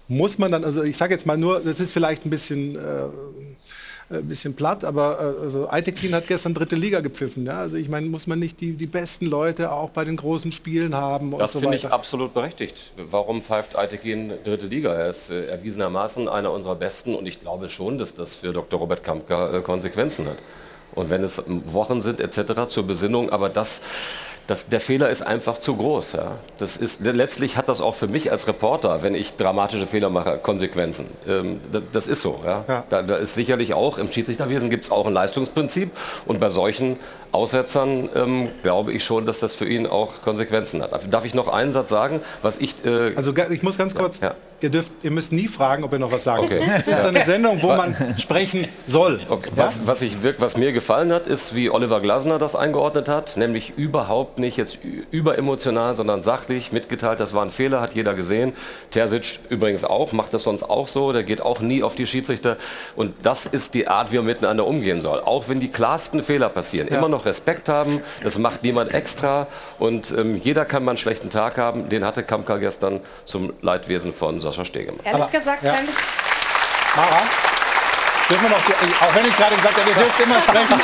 muss 0.07 0.37
man 0.37 0.51
dann, 0.51 0.63
also 0.63 0.83
ich 0.83 0.97
sage 0.97 1.13
jetzt 1.13 1.25
mal 1.25 1.37
nur, 1.37 1.59
das 1.59 1.79
ist 1.79 1.91
vielleicht 1.91 2.25
ein 2.25 2.29
bisschen, 2.29 2.75
äh, 2.75 2.79
ein 4.09 4.27
bisschen 4.27 4.53
platt, 4.53 4.85
aber 4.85 5.19
äh, 5.19 5.43
also 5.43 5.69
Eitekin 5.69 6.15
hat 6.15 6.27
gestern 6.27 6.53
dritte 6.53 6.75
Liga 6.75 7.01
gepfiffen. 7.01 7.45
Ja? 7.45 7.59
Also 7.59 7.75
ich 7.75 7.89
meine, 7.89 8.07
muss 8.07 8.25
man 8.25 8.39
nicht 8.39 8.61
die, 8.61 8.71
die 8.73 8.87
besten 8.87 9.25
Leute 9.25 9.71
auch 9.71 9.89
bei 9.89 10.05
den 10.05 10.15
großen 10.15 10.51
Spielen 10.51 10.95
haben 10.95 11.37
Das 11.37 11.51
so 11.51 11.59
finde 11.59 11.75
ich 11.75 11.87
absolut 11.87 12.33
berechtigt. 12.33 12.93
Warum 12.95 13.41
pfeift 13.41 13.77
Eitekin 13.77 14.31
dritte 14.43 14.67
Liga? 14.67 14.93
Er 14.93 15.09
ist 15.09 15.29
äh, 15.29 15.47
erwiesenermaßen 15.47 16.29
einer 16.29 16.51
unserer 16.51 16.75
Besten 16.75 17.15
und 17.15 17.25
ich 17.25 17.39
glaube 17.41 17.69
schon, 17.69 17.97
dass 17.97 18.15
das 18.15 18.35
für 18.35 18.53
Dr. 18.53 18.79
Robert 18.79 19.03
Kampka 19.03 19.57
äh, 19.57 19.61
Konsequenzen 19.61 20.25
hat. 20.27 20.37
Und 20.95 21.09
wenn 21.09 21.23
es 21.23 21.43
Wochen 21.45 22.01
sind 22.01 22.21
etc. 22.21 22.69
zur 22.69 22.87
Besinnung, 22.87 23.29
aber 23.29 23.49
das 23.49 23.81
das, 24.47 24.69
der 24.69 24.79
Fehler 24.79 25.09
ist 25.09 25.21
einfach 25.21 25.57
zu 25.57 25.75
groß. 25.75 26.13
Ja. 26.13 26.37
Das 26.57 26.77
ist, 26.77 27.01
letztlich 27.01 27.57
hat 27.57 27.67
das 27.67 27.81
auch 27.81 27.95
für 27.95 28.07
mich 28.07 28.31
als 28.31 28.47
Reporter, 28.47 29.03
wenn 29.03 29.13
ich 29.13 29.35
dramatische 29.35 29.85
Fehler 29.85 30.09
mache, 30.09 30.37
Konsequenzen. 30.37 31.07
Ähm, 31.27 31.59
das, 31.71 31.83
das, 31.91 32.07
ist 32.07 32.21
so. 32.21 32.39
Ja. 32.45 32.63
ja. 32.67 32.83
Da, 32.89 33.01
da, 33.01 33.17
ist 33.17 33.35
sicherlich 33.35 33.73
auch, 33.73 33.97
im 33.97 34.09
Schiedsrichterwesen 34.09 34.69
gibt 34.69 34.85
es 34.85 34.91
auch 34.91 35.05
ein 35.05 35.13
Leistungsprinzip 35.13 35.91
und 36.25 36.39
bei 36.39 36.49
solchen 36.49 36.97
Aussetzern 37.37 38.09
ähm, 38.15 38.49
glaube 38.63 38.91
ich 38.93 39.03
schon, 39.03 39.25
dass 39.25 39.39
das 39.39 39.53
für 39.53 39.65
ihn 39.65 39.85
auch 39.85 40.21
Konsequenzen 40.23 40.81
hat. 40.81 40.91
Darf 41.13 41.23
ich 41.23 41.33
noch 41.33 41.47
einen 41.47 41.71
Satz 41.71 41.89
sagen, 41.89 42.21
was 42.41 42.57
ich... 42.57 42.83
Äh, 42.83 43.15
also 43.15 43.33
ich 43.51 43.61
muss 43.63 43.77
ganz 43.77 43.93
kurz... 43.93 44.19
Ja 44.19 44.33
ihr, 44.61 44.69
dürft, 44.69 44.91
ihr 45.03 45.11
müsst 45.11 45.31
nie 45.31 45.47
fragen, 45.47 45.83
ob 45.83 45.93
ihr 45.93 45.99
noch 45.99 46.11
was 46.11 46.23
sagen 46.23 46.43
okay. 46.43 46.61
Es 46.77 46.87
ist 46.87 47.03
eine 47.03 47.23
Sendung, 47.25 47.61
wo 47.61 47.67
man 47.67 47.95
sprechen 48.17 48.67
soll. 48.85 49.19
Okay. 49.29 49.49
Ja? 49.55 49.63
Was, 49.63 49.85
was, 49.85 50.01
ich, 50.01 50.17
was 50.37 50.57
mir 50.57 50.71
gefallen 50.71 51.11
hat, 51.13 51.27
ist, 51.27 51.55
wie 51.55 51.69
Oliver 51.69 51.99
Glasner 52.01 52.37
das 52.37 52.55
eingeordnet 52.55 53.07
hat, 53.07 53.37
nämlich 53.37 53.73
überhaupt 53.77 54.39
nicht 54.39 54.57
jetzt 54.57 54.79
überemotional, 55.11 55.95
sondern 55.95 56.23
sachlich 56.23 56.71
mitgeteilt, 56.71 57.19
das 57.19 57.33
war 57.33 57.43
ein 57.43 57.51
Fehler, 57.51 57.81
hat 57.81 57.93
jeder 57.93 58.13
gesehen. 58.13 58.53
Terzic 58.91 59.39
übrigens 59.49 59.83
auch, 59.83 60.11
macht 60.11 60.33
das 60.33 60.43
sonst 60.43 60.63
auch 60.63 60.87
so, 60.87 61.13
der 61.13 61.23
geht 61.23 61.41
auch 61.41 61.59
nie 61.59 61.83
auf 61.83 61.95
die 61.95 62.07
Schiedsrichter. 62.07 62.57
Und 62.95 63.13
das 63.23 63.45
ist 63.45 63.73
die 63.73 63.87
Art, 63.87 64.11
wie 64.11 64.17
man 64.17 64.25
miteinander 64.25 64.65
umgehen 64.65 65.01
soll. 65.01 65.19
Auch 65.19 65.49
wenn 65.49 65.59
die 65.59 65.69
klarsten 65.69 66.23
Fehler 66.23 66.49
passieren, 66.49 66.87
immer 66.87 67.09
noch 67.09 67.25
Respekt 67.27 67.69
haben, 67.69 68.01
das 68.23 68.37
macht 68.37 68.63
niemand 68.63 68.93
extra 68.93 69.47
und 69.77 70.11
ähm, 70.11 70.35
jeder 70.35 70.65
kann 70.65 70.83
mal 70.83 70.91
einen 70.91 70.97
schlechten 70.97 71.29
Tag 71.29 71.57
haben, 71.57 71.89
den 71.89 72.03
hatte 72.05 72.23
Kamka 72.23 72.57
gestern 72.57 73.01
zum 73.25 73.53
Leidwesen 73.61 74.13
von 74.13 74.39
Sascha 74.39 74.65
Stegemann. 74.65 74.99
Ehrlich 75.03 75.21
Aber, 75.21 75.31
gesagt, 75.31 75.63
ja. 75.63 75.73
fände 75.73 75.91
ich... 75.91 75.97
Mara? 76.95 77.21
Dürfen 78.29 78.43
wir 78.43 78.49
noch, 78.49 78.57
auch 78.57 79.15
wenn 79.15 79.25
ich 79.25 79.37
gerade 79.37 79.55
gesagt 79.55 79.77
habe, 79.77 79.89
ihr 79.89 79.95
dürft 79.95 80.19
immer 80.19 80.41
sprechen. 80.41 80.81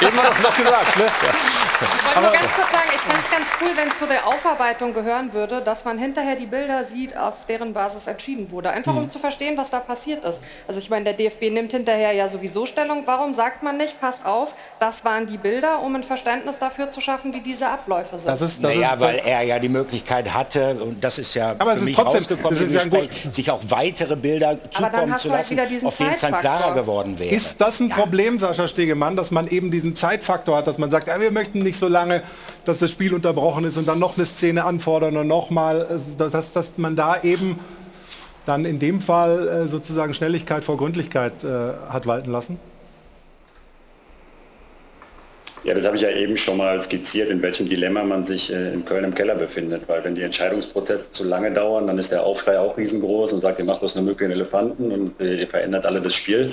Eben 0.00 0.18
hat 0.18 0.30
das 0.30 0.42
noch 0.42 0.56
gesagt. 0.56 0.96
Ne? 0.96 1.04
Ich 1.04 2.06
wollte 2.06 2.20
nur 2.22 2.32
ganz 2.32 2.52
kurz 2.54 2.72
sagen, 2.72 2.90
ich 2.94 3.00
fände 3.02 3.20
es 3.22 3.30
ganz 3.30 3.46
cool, 3.60 3.76
wenn 3.76 3.88
es 3.88 3.98
zu 3.98 4.06
der 4.06 4.26
Aufarbeitung 4.26 4.94
gehören 4.94 5.34
würde, 5.34 5.60
dass 5.60 5.84
man 5.84 5.98
hinterher 5.98 6.36
die 6.36 6.46
Bilder 6.46 6.84
sieht, 6.84 7.14
auf 7.14 7.34
deren 7.46 7.74
Basis 7.74 8.06
entschieden 8.06 8.50
wurde. 8.50 8.70
Einfach 8.70 8.94
um 8.94 9.02
hm. 9.02 9.10
zu 9.10 9.18
verstehen, 9.18 9.58
was 9.58 9.68
da 9.68 9.80
passiert 9.80 10.24
ist. 10.24 10.40
Also 10.66 10.80
ich 10.80 10.88
meine, 10.88 11.04
der 11.04 11.12
DFB 11.12 11.50
nimmt 11.50 11.70
hinterher 11.70 12.12
ja 12.12 12.30
sowieso 12.30 12.64
Stellung. 12.64 13.02
Warum 13.04 13.34
sagt 13.34 13.62
man 13.62 13.76
nicht, 13.76 14.00
pass 14.00 14.24
auf, 14.24 14.54
das 14.80 15.04
waren 15.04 15.26
die 15.26 15.36
Bilder, 15.36 15.82
um 15.82 15.94
ein 15.96 16.02
Verständnis 16.02 16.58
dafür 16.58 16.90
zu 16.90 17.02
schaffen, 17.02 17.34
wie 17.34 17.40
diese 17.40 17.68
Abläufe 17.68 18.18
sind? 18.18 18.28
Das 18.28 18.40
ist, 18.40 18.64
das 18.64 18.74
naja, 18.74 18.94
ist, 18.94 19.00
weil 19.00 19.20
er 19.22 19.42
ja 19.42 19.58
die 19.58 19.68
Möglichkeit 19.68 20.32
hatte, 20.32 20.78
und 20.80 21.04
das 21.04 21.18
ist 21.18 21.34
ja 21.34 21.54
aber 21.58 21.76
für 21.76 21.84
mich 21.84 21.94
trotzdem, 21.94 22.20
rausgekommen, 22.20 22.58
ist 22.58 22.72
ja 22.72 22.84
Gespräch, 22.84 23.10
sich 23.32 23.50
auch 23.50 23.60
weitere 23.68 24.16
Bilder 24.16 24.56
zukommen 24.70 25.18
zu 25.18 25.30
halt 25.30 25.50
lassen, 25.50 25.86
auf 25.86 25.96
denen 25.98 26.12
es 26.14 26.20
dann 26.20 26.38
klarer 26.38 26.72
geworden 26.72 26.85
wäre. 27.18 27.34
Ist 27.34 27.60
das 27.60 27.80
ein 27.80 27.88
ja. 27.88 27.96
Problem, 27.96 28.38
Sascha 28.38 28.68
Stegemann, 28.68 29.16
dass 29.16 29.30
man 29.30 29.48
eben 29.48 29.70
diesen 29.70 29.94
Zeitfaktor 29.94 30.56
hat, 30.58 30.66
dass 30.66 30.78
man 30.78 30.90
sagt, 30.90 31.08
ja, 31.08 31.20
wir 31.20 31.30
möchten 31.30 31.62
nicht 31.62 31.78
so 31.78 31.88
lange, 31.88 32.22
dass 32.64 32.78
das 32.78 32.90
Spiel 32.90 33.14
unterbrochen 33.14 33.64
ist 33.64 33.76
und 33.76 33.86
dann 33.88 33.98
noch 33.98 34.16
eine 34.16 34.26
Szene 34.26 34.64
anfordern 34.64 35.16
und 35.16 35.26
nochmal, 35.26 36.00
äh, 36.18 36.30
dass, 36.30 36.52
dass 36.52 36.70
man 36.76 36.96
da 36.96 37.22
eben 37.22 37.58
dann 38.44 38.64
in 38.64 38.78
dem 38.78 39.00
Fall 39.00 39.48
äh, 39.48 39.68
sozusagen 39.68 40.14
Schnelligkeit 40.14 40.64
vor 40.64 40.76
Gründlichkeit 40.76 41.44
äh, 41.44 41.72
hat 41.88 42.06
walten 42.06 42.30
lassen? 42.30 42.58
Ja, 45.66 45.74
das 45.74 45.84
habe 45.84 45.96
ich 45.96 46.02
ja 46.02 46.10
eben 46.10 46.36
schon 46.36 46.58
mal 46.58 46.80
skizziert, 46.80 47.28
in 47.28 47.42
welchem 47.42 47.68
Dilemma 47.68 48.04
man 48.04 48.24
sich 48.24 48.52
äh, 48.52 48.72
in 48.72 48.84
Köln 48.84 49.02
im 49.02 49.12
Keller 49.12 49.34
befindet. 49.34 49.82
Weil 49.88 50.04
wenn 50.04 50.14
die 50.14 50.22
Entscheidungsprozesse 50.22 51.10
zu 51.10 51.24
lange 51.24 51.50
dauern, 51.52 51.88
dann 51.88 51.98
ist 51.98 52.12
der 52.12 52.22
Aufschrei 52.22 52.56
auch 52.56 52.76
riesengroß 52.76 53.32
und 53.32 53.40
sagt, 53.40 53.58
ihr 53.58 53.64
macht 53.64 53.80
bloß 53.80 53.96
eine 53.96 54.06
Mücke 54.06 54.26
in 54.26 54.30
Elefanten 54.30 54.92
und 54.92 55.20
ihr 55.20 55.48
verändert 55.48 55.84
alle 55.84 56.00
das 56.00 56.14
Spiel. 56.14 56.52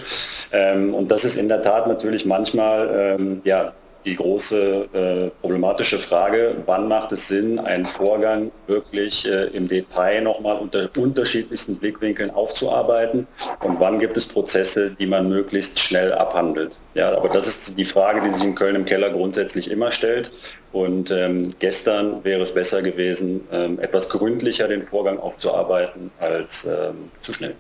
Ähm, 0.52 0.96
und 0.96 1.12
das 1.12 1.26
ist 1.26 1.36
in 1.36 1.48
der 1.48 1.62
Tat 1.62 1.86
natürlich 1.86 2.26
manchmal 2.26 2.90
ähm, 3.20 3.42
ja, 3.44 3.74
die 4.06 4.16
große 4.16 4.88
äh, 4.94 5.42
problematische 5.42 5.98
Frage, 5.98 6.64
wann 6.66 6.88
macht 6.88 7.12
es 7.12 7.28
Sinn, 7.28 7.60
einen 7.60 7.86
Vorgang 7.86 8.52
wirklich 8.68 9.26
äh, 9.26 9.46
im 9.48 9.68
Detail 9.68 10.22
nochmal 10.22 10.58
unter 10.58 10.90
unterschiedlichsten 10.98 11.78
Blickwinkeln 11.78 12.32
aufzuarbeiten 12.32 13.28
und 13.62 13.80
wann 13.80 14.00
gibt 14.00 14.18
es 14.18 14.28
Prozesse, 14.28 14.92
die 14.92 15.06
man 15.06 15.30
möglichst 15.30 15.80
schnell 15.80 16.14
abhandelt. 16.14 16.76
Ja, 16.96 17.16
aber 17.16 17.30
das 17.30 17.48
ist 17.48 17.78
die 17.78 17.86
Frage, 17.86 18.22
die 18.22 18.34
sich 18.34 18.44
in 18.44 18.56
Köln 18.56 18.76
im 18.76 18.86
Keller 18.86 19.10
grundsätzlich 19.10 19.72
immer 19.72 19.92
stellt. 19.92 20.32
Und 20.72 21.12
ähm, 21.12 21.50
gestern 21.60 22.24
wäre 22.24 22.42
es 22.42 22.54
besser 22.54 22.82
gewesen, 22.82 23.42
ähm, 23.52 23.80
etwas 23.80 24.10
gründlicher 24.10 24.68
den 24.68 24.86
Vorgang 24.86 25.20
aufzuarbeiten 25.20 26.12
als 26.20 26.66
ähm, 26.66 27.10
zu 27.22 27.34
schnell. 27.34 27.56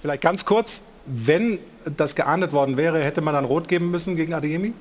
Vielleicht 0.00 0.22
ganz 0.22 0.44
kurz, 0.44 0.82
wenn 1.06 1.60
das 1.96 2.14
geahndet 2.14 2.52
worden 2.52 2.76
wäre, 2.76 3.00
hätte 3.00 3.20
man 3.20 3.34
dann 3.34 3.44
rot 3.44 3.68
geben 3.68 3.90
müssen 3.90 4.16
gegen 4.16 4.34
Adeyemi? 4.34 4.72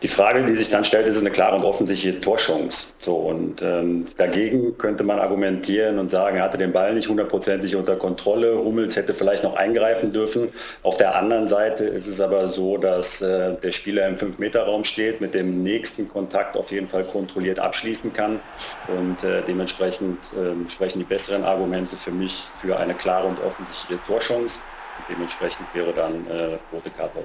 Die 0.00 0.08
Frage, 0.08 0.44
die 0.44 0.54
sich 0.54 0.68
dann 0.68 0.84
stellt, 0.84 1.08
ist 1.08 1.18
eine 1.18 1.32
klare 1.32 1.56
und 1.56 1.64
offensichtliche 1.64 2.20
Torchance. 2.20 2.94
So, 3.00 3.16
und 3.16 3.62
ähm, 3.62 4.06
dagegen 4.16 4.78
könnte 4.78 5.02
man 5.02 5.18
argumentieren 5.18 5.98
und 5.98 6.08
sagen, 6.08 6.36
er 6.36 6.44
hatte 6.44 6.56
den 6.56 6.70
Ball 6.70 6.94
nicht 6.94 7.08
hundertprozentig 7.08 7.74
unter 7.74 7.96
Kontrolle. 7.96 8.56
Hummels 8.58 8.94
hätte 8.94 9.12
vielleicht 9.12 9.42
noch 9.42 9.56
eingreifen 9.56 10.12
dürfen. 10.12 10.50
Auf 10.84 10.98
der 10.98 11.16
anderen 11.16 11.48
Seite 11.48 11.84
ist 11.84 12.06
es 12.06 12.20
aber 12.20 12.46
so, 12.46 12.76
dass 12.76 13.22
äh, 13.22 13.56
der 13.56 13.72
Spieler 13.72 14.06
im 14.06 14.14
5-Meter-Raum 14.14 14.84
steht, 14.84 15.20
mit 15.20 15.34
dem 15.34 15.64
nächsten 15.64 16.08
Kontakt 16.08 16.56
auf 16.56 16.70
jeden 16.70 16.86
Fall 16.86 17.02
kontrolliert 17.02 17.58
abschließen 17.58 18.12
kann. 18.12 18.38
Und 18.86 19.24
äh, 19.24 19.42
dementsprechend 19.48 20.18
äh, 20.34 20.68
sprechen 20.68 21.00
die 21.00 21.06
besseren 21.06 21.42
Argumente 21.42 21.96
für 21.96 22.12
mich 22.12 22.46
für 22.60 22.78
eine 22.78 22.94
klare 22.94 23.26
und 23.26 23.42
offensichtliche 23.42 24.00
Torchance. 24.04 24.60
Und 24.98 25.16
dementsprechend 25.16 25.66
wäre 25.74 25.92
dann 25.92 26.24
äh, 26.28 26.56
rote 26.72 26.90
Karte 26.90 27.18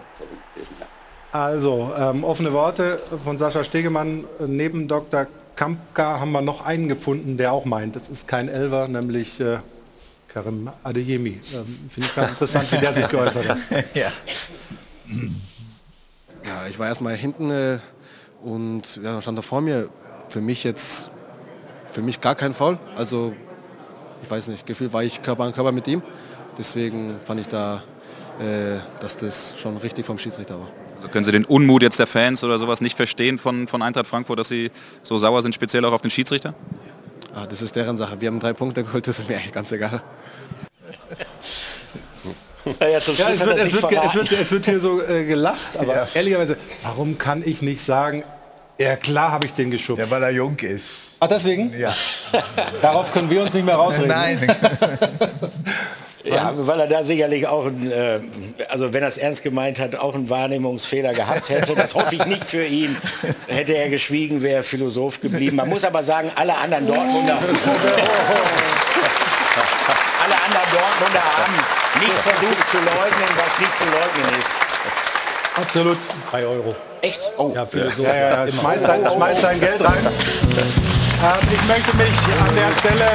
gewesen. 0.55 0.75
Ja. 0.79 0.87
Also, 1.33 1.91
ähm, 1.97 2.23
offene 2.23 2.53
Worte 2.53 2.99
von 3.23 3.39
Sascha 3.39 3.63
Stegemann. 3.63 4.25
Neben 4.45 4.87
Dr. 4.87 5.25
Kampka 5.55 6.19
haben 6.19 6.31
wir 6.31 6.43
noch 6.43 6.63
einen 6.63 6.87
gefunden, 6.87 7.37
der 7.37 7.53
auch 7.53 7.65
meint, 7.65 7.95
das 7.95 8.07
ist 8.07 8.27
kein 8.27 8.49
Elver, 8.49 8.87
nämlich 8.87 9.39
äh, 9.39 9.57
Karim 10.27 10.69
Adeyemi. 10.83 11.39
Ähm, 11.55 11.89
Finde 11.89 12.07
ich 12.07 12.15
ganz 12.15 12.29
interessant, 12.29 12.71
wie 12.71 12.77
der 12.77 12.93
sich 12.93 13.07
geäußert 13.07 13.49
hat. 13.49 13.57
ja. 13.95 14.11
ja, 16.45 16.67
ich 16.69 16.77
war 16.77 16.87
erstmal 16.87 17.15
hinten 17.15 17.49
äh, 17.49 17.79
und 18.43 18.99
ja, 19.03 19.19
stand 19.19 19.35
da 19.35 19.41
vor 19.41 19.61
mir. 19.61 19.89
Für 20.29 20.41
mich 20.41 20.63
jetzt, 20.63 21.09
für 21.91 22.03
mich 22.03 22.21
gar 22.21 22.35
kein 22.35 22.53
Foul. 22.53 22.77
Also, 22.95 23.33
ich 24.21 24.29
weiß 24.29 24.49
nicht, 24.49 24.67
gefühlt 24.67 24.93
war 24.93 25.03
ich 25.03 25.23
Körper 25.23 25.45
an 25.45 25.53
Körper 25.53 25.71
mit 25.71 25.87
ihm. 25.87 26.03
Deswegen 26.59 27.15
fand 27.25 27.41
ich 27.41 27.47
da, 27.47 27.81
äh, 28.39 28.77
dass 28.99 29.17
das 29.17 29.55
schon 29.57 29.77
richtig 29.77 30.05
vom 30.05 30.19
Schiedsrichter 30.19 30.59
war. 30.59 30.67
Also 31.03 31.11
können 31.11 31.25
Sie 31.25 31.33
den 31.33 31.43
Unmut 31.43 31.81
jetzt 31.81 31.99
der 31.99 32.07
Fans 32.07 32.45
oder 32.45 32.57
sowas 32.57 32.79
nicht 32.79 32.95
verstehen 32.95 33.37
von, 33.37 33.67
von 33.67 33.81
Eintracht 33.81 34.07
Frankfurt, 34.07 34.39
dass 34.39 34.47
sie 34.47 34.71
so 35.03 35.17
sauer 35.17 35.41
sind, 35.41 35.53
speziell 35.53 35.83
auch 35.83 35.91
auf 35.91 35.99
den 35.99 36.11
Schiedsrichter? 36.11 36.53
Ah, 37.35 37.45
das 37.45 37.61
ist 37.61 37.75
deren 37.75 37.97
Sache. 37.97 38.21
Wir 38.21 38.29
haben 38.29 38.39
drei 38.39 38.53
Punkte 38.53 38.85
geholt, 38.85 39.05
das 39.05 39.19
ist 39.19 39.27
mir 39.27 39.41
ganz 39.51 39.73
egal. 39.73 40.01
Ja, 42.79 42.87
ja, 42.87 42.97
es, 42.99 43.07
wird, 43.09 43.19
es, 43.19 43.45
wird, 43.45 43.59
es, 43.59 43.73
wird, 44.15 44.31
es, 44.31 44.51
wird, 44.53 44.65
hier 44.65 44.79
so 44.79 45.01
äh, 45.01 45.25
gelacht, 45.25 45.77
aber 45.77 45.93
ja. 45.93 46.07
ehrlicherweise, 46.13 46.55
warum 46.83 47.17
kann 47.17 47.43
ich 47.45 47.61
nicht 47.61 47.81
sagen, 47.81 48.23
ja 48.79 48.95
klar 48.95 49.33
habe 49.33 49.45
ich 49.45 49.53
den 49.53 49.71
geschubst. 49.71 50.05
Ja, 50.05 50.09
weil 50.09 50.23
er 50.23 50.29
jung 50.29 50.57
ist. 50.59 51.15
Ach 51.19 51.27
deswegen? 51.27 51.77
Ja. 51.77 51.93
Darauf 52.81 53.11
können 53.11 53.29
wir 53.29 53.43
uns 53.43 53.53
nicht 53.53 53.65
mehr 53.65 53.75
rausreden. 53.75 54.07
Nein. 54.07 54.47
Ja, 56.23 56.53
weil 56.55 56.79
er 56.79 56.87
da 56.87 57.03
sicherlich 57.03 57.47
auch, 57.47 57.65
ein, 57.65 57.91
äh, 57.91 58.19
also 58.69 58.93
wenn 58.93 59.03
er 59.03 59.09
es 59.09 59.17
ernst 59.17 59.43
gemeint 59.43 59.77
hat, 59.79 59.97
auch 59.97 60.15
einen 60.15 60.29
Wahrnehmungsfehler 60.29 61.13
gehabt 61.13 61.49
hätte. 61.49 61.75
Das 61.75 61.93
hoffe 61.95 62.15
ich 62.15 62.25
nicht 62.25 62.45
für 62.45 62.65
ihn. 62.65 62.95
Hätte 63.47 63.73
er 63.73 63.89
geschwiegen, 63.89 64.41
wäre 64.41 64.55
er 64.57 64.63
Philosoph 64.63 65.19
geblieben. 65.19 65.57
Man 65.57 65.67
muss 65.67 65.83
aber 65.83 66.01
sagen, 66.01 66.31
alle 66.35 66.55
anderen 66.55 66.87
Dortmunder, 66.87 67.33
alle 70.23 70.35
anderen 70.45 70.69
Dortmunder 70.71 71.23
haben 71.35 71.53
nicht 71.99 72.19
versucht 72.19 72.69
zu 72.69 72.77
leugnen, 72.77 73.29
was 73.35 73.59
nicht 73.59 73.77
zu 73.77 73.83
leugnen 73.85 74.39
ist. 74.39 74.63
Absolut. 75.55 75.97
3 76.31 76.45
Euro. 76.45 76.73
Echt? 77.01 77.19
Oh. 77.37 77.51
Ja, 77.53 77.65
Philosoph. 77.65 78.07
Ja, 78.07 78.15
ja, 78.15 78.45
ja. 78.45 78.51
Schmeiß, 78.51 78.79
dein, 78.81 79.11
schmeiß 79.11 79.41
dein 79.41 79.59
Geld 79.59 79.83
rein. 79.83 80.07
Ähm, 80.07 81.47
ich 81.51 81.63
möchte 81.67 81.97
mich 81.97 82.07
an 82.07 82.55
der 82.55 82.71
Stelle 82.79 83.11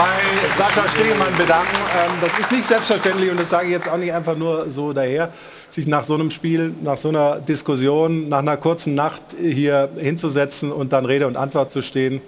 bei 0.00 0.56
Sascha 0.56 0.88
Stegemann 0.88 1.36
bedanken. 1.36 1.76
Ähm, 1.98 2.12
das 2.22 2.38
ist 2.38 2.50
nicht 2.50 2.64
selbstverständlich 2.64 3.30
und 3.30 3.38
das 3.38 3.50
sage 3.50 3.66
ich 3.66 3.72
jetzt 3.72 3.88
auch 3.88 3.98
nicht 3.98 4.12
einfach 4.12 4.36
nur 4.36 4.70
so 4.70 4.92
daher, 4.92 5.30
sich 5.68 5.86
nach 5.86 6.04
so 6.06 6.14
einem 6.14 6.30
Spiel, 6.30 6.74
nach 6.80 6.96
so 6.96 7.10
einer 7.10 7.36
Diskussion, 7.40 8.28
nach 8.28 8.38
einer 8.38 8.56
kurzen 8.56 8.94
Nacht 8.94 9.22
hier 9.38 9.90
hinzusetzen 9.98 10.72
und 10.72 10.92
dann 10.92 11.04
Rede 11.04 11.26
und 11.26 11.36
Antwort 11.36 11.70
zu 11.70 11.82
stehen. 11.82 12.22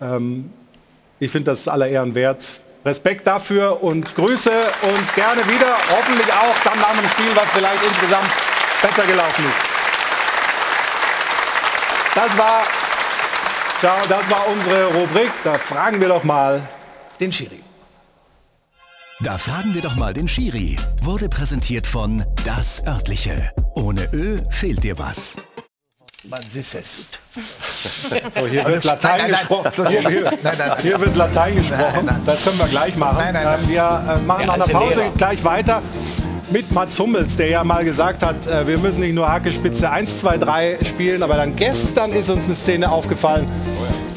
Ähm, 0.00 0.50
ich 1.20 1.30
finde 1.30 1.50
das 1.50 1.68
aller 1.68 1.88
Ehren 1.88 2.14
wert. 2.14 2.44
Respekt 2.84 3.26
dafür 3.26 3.82
und 3.82 4.14
Grüße 4.14 4.50
und 4.50 5.14
gerne 5.14 5.42
wieder, 5.48 5.76
hoffentlich 5.90 6.32
auch 6.32 6.56
dann 6.64 6.80
nach 6.80 6.96
einem 6.96 7.08
Spiel, 7.10 7.30
was 7.34 7.50
vielleicht 7.52 7.82
insgesamt 7.82 8.30
besser 8.80 9.06
gelaufen 9.06 9.44
ist. 9.44 9.68
Das 12.14 12.38
war, 12.38 12.62
ciao, 13.80 13.96
das 14.08 14.30
war 14.30 14.46
unsere 14.48 14.86
Rubrik. 14.94 15.30
Da 15.44 15.54
fragen 15.54 16.00
wir 16.00 16.08
doch 16.08 16.24
mal 16.24 16.62
den 17.20 17.32
Schiri. 17.32 17.60
Da 19.20 19.36
fragen 19.36 19.74
wir 19.74 19.82
doch 19.82 19.96
mal 19.96 20.14
den 20.14 20.28
Schiri. 20.28 20.76
Wurde 21.02 21.28
präsentiert 21.28 21.86
von 21.86 22.24
Das 22.44 22.86
Örtliche. 22.86 23.50
Ohne 23.74 24.08
Ö 24.12 24.36
fehlt 24.50 24.84
dir 24.84 24.96
was. 24.96 25.36
Man 26.28 26.42
sieht 26.42 26.74
es. 26.74 27.10
So, 28.34 28.46
hier 28.46 28.64
wird 28.66 28.84
Latein 28.84 29.28
gesprochen. 29.28 29.70
Hier, 29.88 30.00
hier, 30.08 30.32
hier, 30.82 31.00
wird 31.00 31.16
Latein 31.16 31.56
gesprochen. 31.56 32.08
Das 32.26 32.44
können 32.44 32.58
wir 32.58 32.66
gleich 32.66 32.96
machen. 32.96 33.34
Ähm, 33.34 33.68
wir 33.68 33.80
äh, 34.08 34.26
machen 34.26 34.46
nach 34.46 34.54
einer 34.54 34.66
Pause 34.66 35.10
gleich 35.16 35.42
weiter 35.42 35.82
mit 36.50 36.70
Mats 36.72 36.98
Hummels, 36.98 37.36
der 37.36 37.48
ja 37.48 37.64
mal 37.64 37.84
gesagt 37.84 38.22
hat, 38.22 38.46
äh, 38.46 38.66
wir 38.66 38.78
müssen 38.78 39.00
nicht 39.00 39.14
nur 39.14 39.30
Hackespitze 39.30 39.90
1, 39.90 40.20
2, 40.20 40.38
3 40.38 40.78
spielen, 40.84 41.22
aber 41.22 41.36
dann 41.36 41.56
gestern 41.56 42.12
ist 42.12 42.30
uns 42.30 42.46
eine 42.46 42.54
Szene 42.54 42.90
aufgefallen. 42.90 43.46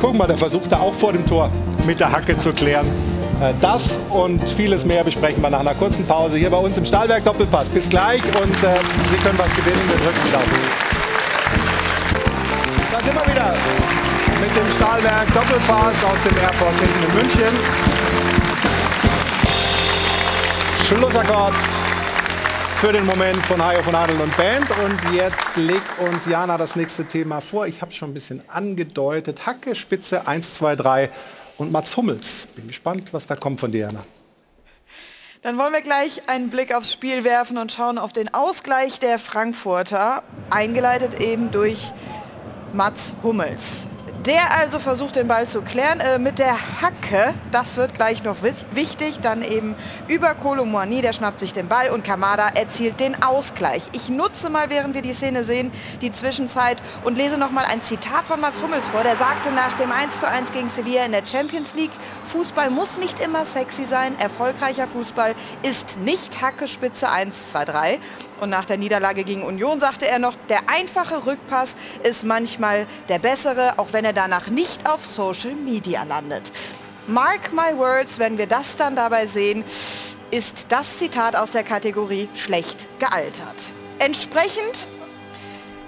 Guck 0.02 0.18
mal, 0.18 0.26
der 0.26 0.38
versucht 0.38 0.72
da 0.72 0.80
auch 0.80 0.96
vor 0.96 1.14
dem 1.14 1.26
Tor 1.28 1.52
mit 1.86 2.00
der 2.00 2.12
Hacke 2.12 2.36
zu 2.36 2.52
klären. 2.52 2.88
Äh, 3.40 3.54
das 3.62 4.00
und 4.10 4.42
vieles 4.50 4.84
mehr 4.84 5.04
besprechen 5.04 5.44
wir 5.44 5.50
nach 5.52 5.60
einer 5.60 5.76
kurzen 5.76 6.06
Pause 6.06 6.38
hier 6.38 6.50
bei 6.50 6.58
uns 6.58 6.76
im 6.78 6.86
Stahlwerk 6.86 7.24
Doppelpass. 7.24 7.70
Bis 7.70 7.88
gleich 7.88 8.24
und 8.26 8.64
äh, 8.64 8.80
Sie 9.12 9.18
können 9.18 9.38
was 9.38 9.56
gewinnen. 9.56 9.82
Wir 9.88 9.98
drücken 9.98 10.20
die 10.26 10.32
Daumen. 10.32 10.92
Da 12.92 13.04
sind 13.04 13.16
wir 13.16 13.32
wieder 13.32 13.56
mit 14.42 14.56
dem 14.56 14.72
Stahlwerk 14.76 15.28
Doppelpass 15.34 16.04
aus 16.04 16.18
dem 16.28 16.38
Airport 16.38 16.76
hinten 16.80 17.04
in 17.08 17.16
München. 17.16 17.56
Schlussakkord 20.88 21.56
für 22.82 22.92
den 22.92 23.06
Moment 23.06 23.38
von 23.46 23.64
Hajo 23.64 23.84
von 23.84 23.94
Adel 23.94 24.20
und 24.20 24.36
Band. 24.38 24.68
Und 24.72 25.14
jetzt 25.14 25.56
legt 25.56 26.00
uns 26.00 26.26
Jana 26.26 26.58
das 26.58 26.76
nächste 26.76 27.06
Thema 27.06 27.40
vor. 27.40 27.68
Ich 27.68 27.80
habe 27.80 27.92
es 27.92 27.98
schon 27.98 28.10
ein 28.10 28.16
bisschen 28.16 28.42
angedeutet. 28.50 29.46
Hacke, 29.46 29.76
Spitze, 29.76 30.28
1, 30.28 30.56
2, 30.56 30.76
3 30.78 31.10
und 31.60 31.72
Mats 31.72 31.96
Hummels. 31.96 32.48
Bin 32.56 32.68
gespannt, 32.68 33.14
was 33.14 33.28
da 33.28 33.36
kommt 33.36 33.60
von 33.60 33.72
dir, 33.72 33.82
Jana. 33.82 34.04
Dann 35.44 35.60
wollen 35.60 35.74
wir 35.74 35.82
gleich 35.82 36.28
einen 36.28 36.50
Blick 36.50 36.74
aufs 36.74 36.92
Spiel 36.92 37.24
werfen 37.24 37.60
und 37.60 37.72
schauen 37.72 38.00
auf 38.00 38.14
den 38.14 38.34
Ausgleich 38.34 39.00
der 39.00 39.20
Frankfurter, 39.20 40.24
eingeleitet 40.50 41.20
eben 41.20 41.52
durch 41.52 41.92
Mats 42.74 43.14
Hummels. 43.22 43.86
Der 44.26 44.56
also 44.56 44.78
versucht 44.78 45.16
den 45.16 45.28
Ball 45.28 45.48
zu 45.48 45.64
klären 45.64 46.00
äh, 46.00 46.20
mit 46.20 46.38
der 46.38 46.54
Hacke. 46.54 47.34
Das 47.52 47.76
wird 47.76 47.96
gleich 47.96 48.22
noch 48.22 48.38
wichtig. 48.44 49.20
Dann 49.20 49.42
eben 49.42 49.74
über 50.08 50.36
Kolomouani, 50.36 51.02
der 51.02 51.14
schnappt 51.14 51.40
sich 51.40 51.54
den 51.54 51.68
Ball 51.68 51.90
und 51.90 52.04
Kamada 52.04 52.50
erzielt 52.54 53.00
den 53.00 53.24
Ausgleich. 53.24 53.82
Ich 53.94 54.10
nutze 54.10 54.52
mal, 54.52 54.70
während 54.70 54.94
wir 54.94 55.02
die 55.02 55.16
Szene 55.16 55.44
sehen, 55.44 55.72
die 56.02 56.12
Zwischenzeit 56.12 56.78
und 57.04 57.18
lese 57.18 57.40
noch 57.40 57.50
mal 57.50 57.66
ein 57.66 57.82
Zitat 57.82 58.28
von 58.28 58.40
Mats 58.40 58.62
Hummels 58.62 58.88
vor. 58.90 59.02
Der 59.02 59.16
sagte 59.16 59.50
nach 59.52 59.76
dem 59.78 59.90
1:1 59.92 60.52
gegen 60.52 60.70
Sevilla 60.70 61.04
in 61.04 61.14
der 61.14 61.26
Champions 61.26 61.74
League, 61.74 61.92
Fußball 62.28 62.70
muss 62.70 63.00
nicht 63.00 63.20
immer 63.22 63.48
sexy 63.48 63.86
sein. 63.86 64.20
Erfolgreicher 64.20 64.88
Fußball 64.88 65.34
ist 65.64 65.98
nicht 65.98 66.40
Hacke 66.44 66.68
Spitze 66.68 67.10
1, 67.10 67.54
2, 67.54 67.66
3. 67.66 68.00
Und 68.42 68.50
nach 68.50 68.66
der 68.66 68.78
Niederlage 68.78 69.24
gegen 69.24 69.44
Union 69.44 69.80
sagte 69.80 70.08
er 70.08 70.18
noch, 70.18 70.34
der 70.50 70.62
einfache 70.68 71.28
Rückpass 71.28 71.76
ist 72.02 72.24
manchmal 72.24 72.88
der 73.08 73.20
bessere, 73.20 73.78
auch 73.78 73.94
wenn 73.94 74.04
er 74.04 74.11
danach 74.14 74.48
nicht 74.48 74.90
auf 74.90 75.06
Social 75.06 75.54
Media 75.54 76.04
landet. 76.04 76.52
Mark 77.08 77.52
my 77.54 77.78
words, 77.78 78.20
wenn 78.20 78.38
wir 78.38 78.48
das 78.48 78.78
dann 78.78 78.96
dabei 78.96 79.26
sehen, 79.28 79.64
ist 80.30 80.72
das 80.72 80.98
Zitat 80.98 81.36
aus 81.36 81.52
der 81.52 81.64
Kategorie 81.64 82.30
schlecht 82.36 82.88
gealtert. 83.00 83.72
Entsprechend 84.00 84.88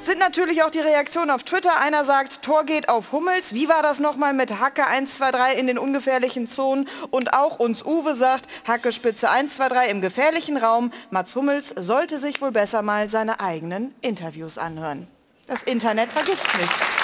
sind 0.04 0.20
natürlich 0.20 0.64
auch 0.64 0.70
die 0.70 0.80
Reaktionen 0.80 1.32
auf 1.32 1.44
Twitter. 1.44 1.80
Einer 1.80 2.04
sagt, 2.04 2.42
Tor 2.42 2.66
geht 2.66 2.90
auf 2.90 3.14
Hummels. 3.14 3.54
Wie 3.54 3.70
war 3.70 3.82
das 3.82 4.00
nochmal 4.00 4.34
mit 4.34 4.60
Hacke 4.60 4.86
1, 4.86 5.18
2, 5.18 5.32
3 5.32 5.54
in 5.54 5.68
den 5.68 5.78
ungefährlichen 5.78 6.48
Zonen? 6.48 6.90
Und 7.10 7.34
auch 7.34 7.58
uns 7.58 7.86
Uwe 7.86 8.16
sagt, 8.16 8.48
Hacke 8.68 8.92
Spitze 8.92 9.30
1, 9.30 9.56
2, 9.56 9.70
3 9.70 9.88
im 9.88 10.02
gefährlichen 10.02 10.58
Raum. 10.58 10.92
Mats 11.10 11.36
Hummels 11.36 11.74
sollte 11.78 12.20
sich 12.20 12.42
wohl 12.42 12.52
besser 12.52 12.82
mal 12.82 13.08
seine 13.08 13.40
eigenen 13.40 13.96
Interviews 14.02 14.58
anhören. 14.58 15.08
Das 15.48 15.64
Internet 15.64 16.12
vergisst 16.12 16.48
nicht. 16.58 17.03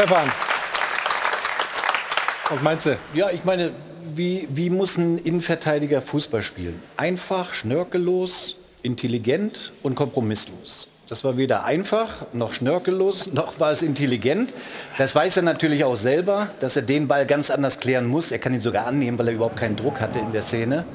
Stefan, 0.00 0.32
was 2.48 2.62
meinst 2.62 2.86
du? 2.86 2.96
Ja, 3.12 3.28
ich 3.28 3.44
meine, 3.44 3.72
wie, 4.14 4.48
wie 4.50 4.70
muss 4.70 4.96
ein 4.96 5.18
Innenverteidiger 5.18 6.00
Fußball 6.00 6.42
spielen? 6.42 6.80
Einfach, 6.96 7.52
schnörkellos, 7.52 8.60
intelligent 8.82 9.72
und 9.82 9.96
kompromisslos. 9.96 10.88
Das 11.10 11.22
war 11.22 11.36
weder 11.36 11.64
einfach, 11.64 12.24
noch 12.32 12.54
schnörkellos, 12.54 13.26
noch 13.34 13.60
war 13.60 13.72
es 13.72 13.82
intelligent. 13.82 14.54
Das 14.96 15.14
weiß 15.14 15.36
er 15.36 15.42
natürlich 15.42 15.84
auch 15.84 15.96
selber, 15.96 16.48
dass 16.60 16.76
er 16.76 16.82
den 16.82 17.06
Ball 17.06 17.26
ganz 17.26 17.50
anders 17.50 17.78
klären 17.78 18.06
muss. 18.06 18.32
Er 18.32 18.38
kann 18.38 18.54
ihn 18.54 18.62
sogar 18.62 18.86
annehmen, 18.86 19.18
weil 19.18 19.28
er 19.28 19.34
überhaupt 19.34 19.58
keinen 19.58 19.76
Druck 19.76 20.00
hatte 20.00 20.18
in 20.18 20.32
der 20.32 20.40
Szene. 20.40 20.86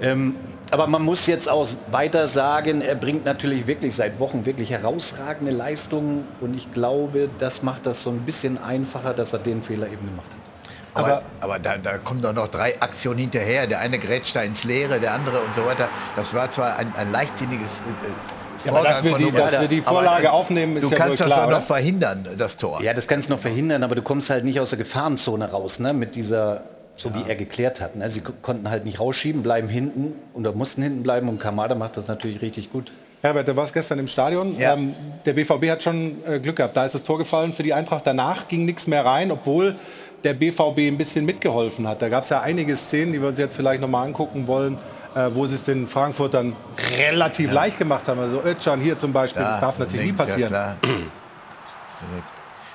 Ähm, 0.00 0.36
aber 0.74 0.88
man 0.88 1.02
muss 1.02 1.26
jetzt 1.26 1.48
auch 1.48 1.68
weiter 1.92 2.26
sagen, 2.26 2.80
er 2.80 2.96
bringt 2.96 3.24
natürlich 3.24 3.68
wirklich 3.68 3.94
seit 3.94 4.18
Wochen 4.18 4.44
wirklich 4.44 4.70
herausragende 4.70 5.52
Leistungen 5.52 6.26
und 6.40 6.56
ich 6.56 6.72
glaube, 6.72 7.30
das 7.38 7.62
macht 7.62 7.86
das 7.86 8.02
so 8.02 8.10
ein 8.10 8.22
bisschen 8.22 8.60
einfacher, 8.60 9.14
dass 9.14 9.32
er 9.32 9.38
den 9.38 9.62
Fehler 9.62 9.86
eben 9.86 10.04
gemacht 10.04 10.26
hat. 10.26 11.00
Aber, 11.04 11.22
aber 11.40 11.58
da, 11.60 11.76
da, 11.76 11.98
kommen 11.98 12.22
doch 12.22 12.32
noch 12.32 12.48
drei 12.48 12.80
Aktionen 12.80 13.18
hinterher. 13.18 13.68
Der 13.68 13.78
eine 13.78 14.00
grätscht 14.00 14.34
da 14.34 14.42
ins 14.42 14.64
Leere, 14.64 14.98
der 14.98 15.12
andere 15.12 15.40
und 15.40 15.54
so 15.54 15.64
weiter. 15.64 15.88
Das 16.16 16.34
war 16.34 16.50
zwar 16.50 16.76
ein, 16.76 16.92
ein 16.96 17.12
leichtsinniges 17.12 17.80
äh, 17.80 18.66
ja, 18.66 18.72
aber 18.72 18.82
dass 18.82 19.04
wir 19.04 19.16
die, 19.16 19.30
dass 19.30 19.52
wir 19.52 19.68
die 19.68 19.80
Vorlage 19.80 20.28
aber, 20.28 20.38
aufnehmen, 20.38 20.76
ist 20.76 20.84
du 20.84 20.90
ja 20.90 20.96
kannst 20.96 21.10
wohl 21.10 21.16
das 21.16 21.26
klar, 21.26 21.46
oder? 21.46 21.56
noch 21.58 21.64
verhindern, 21.64 22.26
das 22.36 22.56
Tor. 22.56 22.82
Ja, 22.82 22.94
das 22.94 23.06
kannst 23.06 23.28
du 23.28 23.34
noch 23.34 23.40
verhindern, 23.40 23.84
aber 23.84 23.94
du 23.94 24.02
kommst 24.02 24.30
halt 24.30 24.44
nicht 24.44 24.58
aus 24.58 24.70
der 24.70 24.78
Gefahrenzone 24.78 25.50
raus, 25.50 25.78
ne? 25.78 25.92
Mit 25.92 26.14
dieser, 26.16 26.62
so 26.96 27.14
wie 27.14 27.22
er 27.28 27.34
geklärt 27.34 27.80
hat. 27.80 27.96
Ne? 27.96 28.08
Sie 28.08 28.20
konnten 28.20 28.70
halt 28.70 28.84
nicht 28.84 29.00
rausschieben, 29.00 29.42
bleiben 29.42 29.68
hinten 29.68 30.14
oder 30.32 30.52
mussten 30.52 30.82
hinten 30.82 31.02
bleiben 31.02 31.28
und 31.28 31.40
Kamada 31.40 31.74
macht 31.74 31.96
das 31.96 32.08
natürlich 32.08 32.40
richtig 32.40 32.70
gut. 32.70 32.92
Herbert, 33.22 33.48
du 33.48 33.56
warst 33.56 33.72
gestern 33.72 33.98
im 33.98 34.08
Stadion. 34.08 34.58
Ja. 34.58 34.74
Ähm, 34.74 34.94
der 35.24 35.32
BVB 35.32 35.70
hat 35.70 35.82
schon 35.82 36.16
äh, 36.26 36.38
Glück 36.38 36.56
gehabt. 36.56 36.76
Da 36.76 36.84
ist 36.84 36.94
das 36.94 37.02
Tor 37.02 37.18
gefallen 37.18 37.52
für 37.54 37.62
die 37.62 37.72
Eintracht. 37.72 38.06
Danach 38.06 38.48
ging 38.48 38.66
nichts 38.66 38.86
mehr 38.86 39.04
rein, 39.04 39.30
obwohl 39.30 39.76
der 40.24 40.34
BVB 40.34 40.78
ein 40.80 40.98
bisschen 40.98 41.24
mitgeholfen 41.24 41.88
hat. 41.88 42.02
Da 42.02 42.08
gab 42.08 42.24
es 42.24 42.30
ja 42.30 42.42
einige 42.42 42.76
Szenen, 42.76 43.12
die 43.12 43.20
wir 43.20 43.28
uns 43.28 43.38
jetzt 43.38 43.56
vielleicht 43.56 43.80
noch 43.80 43.88
mal 43.88 44.04
angucken 44.04 44.46
wollen, 44.46 44.76
äh, 45.14 45.30
wo 45.32 45.46
sie 45.46 45.54
es 45.54 45.64
den 45.64 45.86
Frankfurtern 45.86 46.54
relativ 46.98 47.50
leicht 47.50 47.78
gemacht 47.78 48.06
haben. 48.08 48.20
Also 48.20 48.42
Özcan 48.42 48.80
hier 48.80 48.98
zum 48.98 49.12
Beispiel, 49.12 49.42
Ja, 49.42 49.52
das 49.52 49.60
darf 49.60 49.78
natürlich 49.78 50.06
links, 50.06 50.20
nie 50.20 50.26
passieren. 50.26 50.52
Ja, 50.52 50.76
klar. 50.82 51.02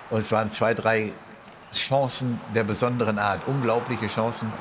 Und 0.10 0.20
es 0.20 0.32
waren 0.32 0.50
zwei, 0.50 0.74
drei 0.74 1.12
Chancen 1.74 2.40
der 2.54 2.64
besonderen 2.64 3.20
Art, 3.20 3.42
unglaubliche 3.48 4.08
Chancen. 4.08 4.52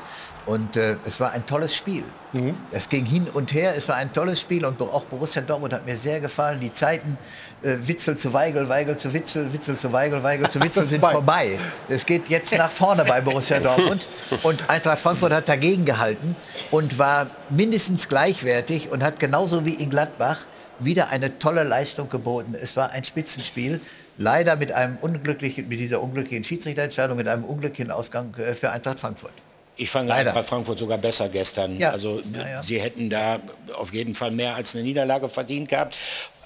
Und 0.45 0.77
äh, 0.77 0.95
es 1.05 1.19
war 1.19 1.31
ein 1.33 1.45
tolles 1.45 1.75
Spiel. 1.75 2.03
Mhm. 2.33 2.55
Es 2.71 2.89
ging 2.89 3.05
hin 3.05 3.27
und 3.33 3.53
her, 3.53 3.75
es 3.75 3.87
war 3.87 3.97
ein 3.97 4.11
tolles 4.13 4.39
Spiel 4.39 4.65
und 4.65 4.81
auch 4.81 5.03
Borussia 5.05 5.43
Dortmund 5.43 5.73
hat 5.73 5.85
mir 5.85 5.95
sehr 5.95 6.19
gefallen. 6.19 6.59
Die 6.59 6.73
Zeiten 6.73 7.19
äh, 7.61 7.75
Witzel 7.81 8.17
zu 8.17 8.33
Weigel, 8.33 8.67
Weigel 8.67 8.97
zu 8.97 9.13
Witzel, 9.13 9.53
Witzel 9.53 9.77
zu 9.77 9.93
Weigel, 9.93 10.23
Weigel 10.23 10.49
zu 10.49 10.59
Witzel 10.63 10.87
sind 10.87 11.01
vorbei. 11.01 11.13
vorbei. 11.13 11.59
Es 11.87 12.03
geht 12.05 12.29
jetzt 12.29 12.57
nach 12.57 12.71
vorne 12.71 13.05
bei 13.05 13.21
Borussia 13.21 13.59
Dortmund 13.61 14.07
und 14.41 14.69
Eintracht 14.69 14.99
Frankfurt 14.99 15.33
hat 15.33 15.47
dagegen 15.47 15.85
gehalten 15.85 16.35
und 16.71 16.97
war 16.97 17.27
mindestens 17.49 18.09
gleichwertig 18.09 18.89
und 18.89 19.03
hat 19.03 19.19
genauso 19.19 19.65
wie 19.65 19.73
in 19.73 19.91
Gladbach 19.91 20.39
wieder 20.79 21.09
eine 21.09 21.37
tolle 21.37 21.63
Leistung 21.63 22.09
geboten. 22.09 22.55
Es 22.59 22.75
war 22.75 22.91
ein 22.91 23.03
Spitzenspiel. 23.03 23.81
Leider 24.19 24.57
mit 24.57 24.73
einem 24.73 24.97
unglücklichen, 24.99 25.69
mit 25.69 25.79
dieser 25.79 26.01
unglücklichen 26.01 26.43
Schiedsrichterentscheidung, 26.43 27.15
mit 27.15 27.29
einem 27.29 27.45
unglücklichen 27.45 27.89
Ausgang 27.89 28.35
äh, 28.37 28.53
für 28.53 28.69
Eintracht 28.69 28.99
Frankfurt. 28.99 29.31
Ich 29.77 29.89
fand 29.89 30.09
Leider. 30.09 30.31
Eintracht 30.31 30.49
Frankfurt 30.49 30.77
sogar 30.77 30.97
besser 30.97 31.29
gestern. 31.29 31.79
Ja. 31.79 31.91
Also 31.91 32.21
Ja, 32.33 32.47
ja. 32.47 32.61
sie 32.61 32.81
hätten 32.81 33.09
da 33.09 33.39
auf 33.77 33.93
jeden 33.93 34.13
Fall 34.13 34.31
mehr 34.31 34.55
als 34.55 34.75
eine 34.75 34.83
Niederlage 34.83 35.29
verdient 35.29 35.69
gehabt. 35.69 35.95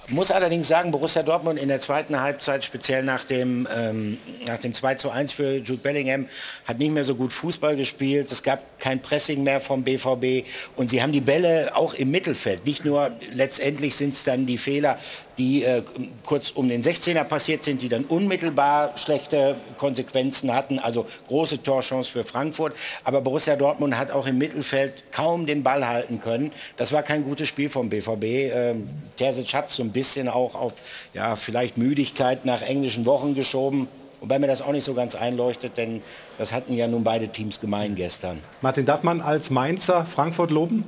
Muss 0.09 0.31
allerdings 0.31 0.67
sagen, 0.67 0.91
Borussia 0.91 1.23
Dortmund 1.23 1.57
in 1.57 1.69
der 1.69 1.79
zweiten 1.79 2.19
Halbzeit, 2.19 2.65
speziell 2.65 3.03
nach 3.03 3.23
dem, 3.23 3.67
ähm, 3.73 4.17
nach 4.45 4.57
dem 4.57 4.73
2 4.73 4.95
zu 4.95 5.09
1 5.09 5.31
für 5.31 5.55
Jude 5.55 5.79
Bellingham, 5.81 6.27
hat 6.65 6.77
nicht 6.77 6.91
mehr 6.91 7.05
so 7.05 7.15
gut 7.15 7.31
Fußball 7.31 7.77
gespielt. 7.77 8.29
Es 8.29 8.43
gab 8.43 8.79
kein 8.79 9.01
Pressing 9.01 9.43
mehr 9.43 9.61
vom 9.61 9.83
BVB 9.83 10.45
und 10.75 10.89
sie 10.89 11.01
haben 11.01 11.13
die 11.13 11.21
Bälle 11.21 11.71
auch 11.73 11.93
im 11.93 12.11
Mittelfeld. 12.11 12.65
Nicht 12.65 12.83
nur, 12.83 13.11
letztendlich 13.31 13.95
sind 13.95 14.13
es 14.13 14.25
dann 14.25 14.45
die 14.45 14.57
Fehler, 14.57 14.99
die 15.37 15.63
äh, 15.63 15.83
kurz 16.23 16.51
um 16.51 16.69
den 16.69 16.83
16er 16.83 17.23
passiert 17.23 17.63
sind, 17.63 17.81
die 17.81 17.89
dann 17.89 18.05
unmittelbar 18.05 18.97
schlechte 18.97 19.55
Konsequenzen 19.77 20.53
hatten, 20.53 20.79
also 20.79 21.05
große 21.27 21.63
Torchance 21.63 22.11
für 22.11 22.23
Frankfurt. 22.23 22.73
Aber 23.03 23.21
Borussia 23.21 23.55
Dortmund 23.55 23.97
hat 23.97 24.11
auch 24.11 24.27
im 24.27 24.37
Mittelfeld 24.37 25.11
kaum 25.11 25.45
den 25.45 25.63
Ball 25.63 25.87
halten 25.87 26.19
können. 26.19 26.51
Das 26.77 26.91
war 26.91 27.03
kein 27.03 27.23
gutes 27.23 27.47
Spiel 27.47 27.69
vom 27.69 27.89
BVB. 27.89 28.23
Ähm, 28.23 28.89
Terzic 29.17 29.53
hat 29.53 29.69
so 29.69 29.83
ein 29.83 29.91
bisschen 29.91 30.27
auch 30.27 30.55
auf 30.55 30.73
ja, 31.13 31.35
vielleicht 31.35 31.77
Müdigkeit 31.77 32.45
nach 32.45 32.61
englischen 32.61 33.05
Wochen 33.05 33.33
geschoben. 33.33 33.87
Wobei 34.21 34.39
mir 34.39 34.47
das 34.47 34.61
auch 34.61 34.71
nicht 34.71 34.85
so 34.85 34.93
ganz 34.93 35.15
einleuchtet, 35.15 35.75
denn 35.75 36.01
das 36.37 36.53
hatten 36.53 36.73
ja 36.75 36.87
nun 36.87 37.03
beide 37.03 37.27
Teams 37.27 37.59
gemein 37.59 37.95
gestern. 37.95 38.39
Martin, 38.61 38.85
darf 38.85 39.03
man 39.03 39.19
als 39.19 39.49
Mainzer 39.49 40.05
Frankfurt 40.05 40.49
loben? 40.49 40.85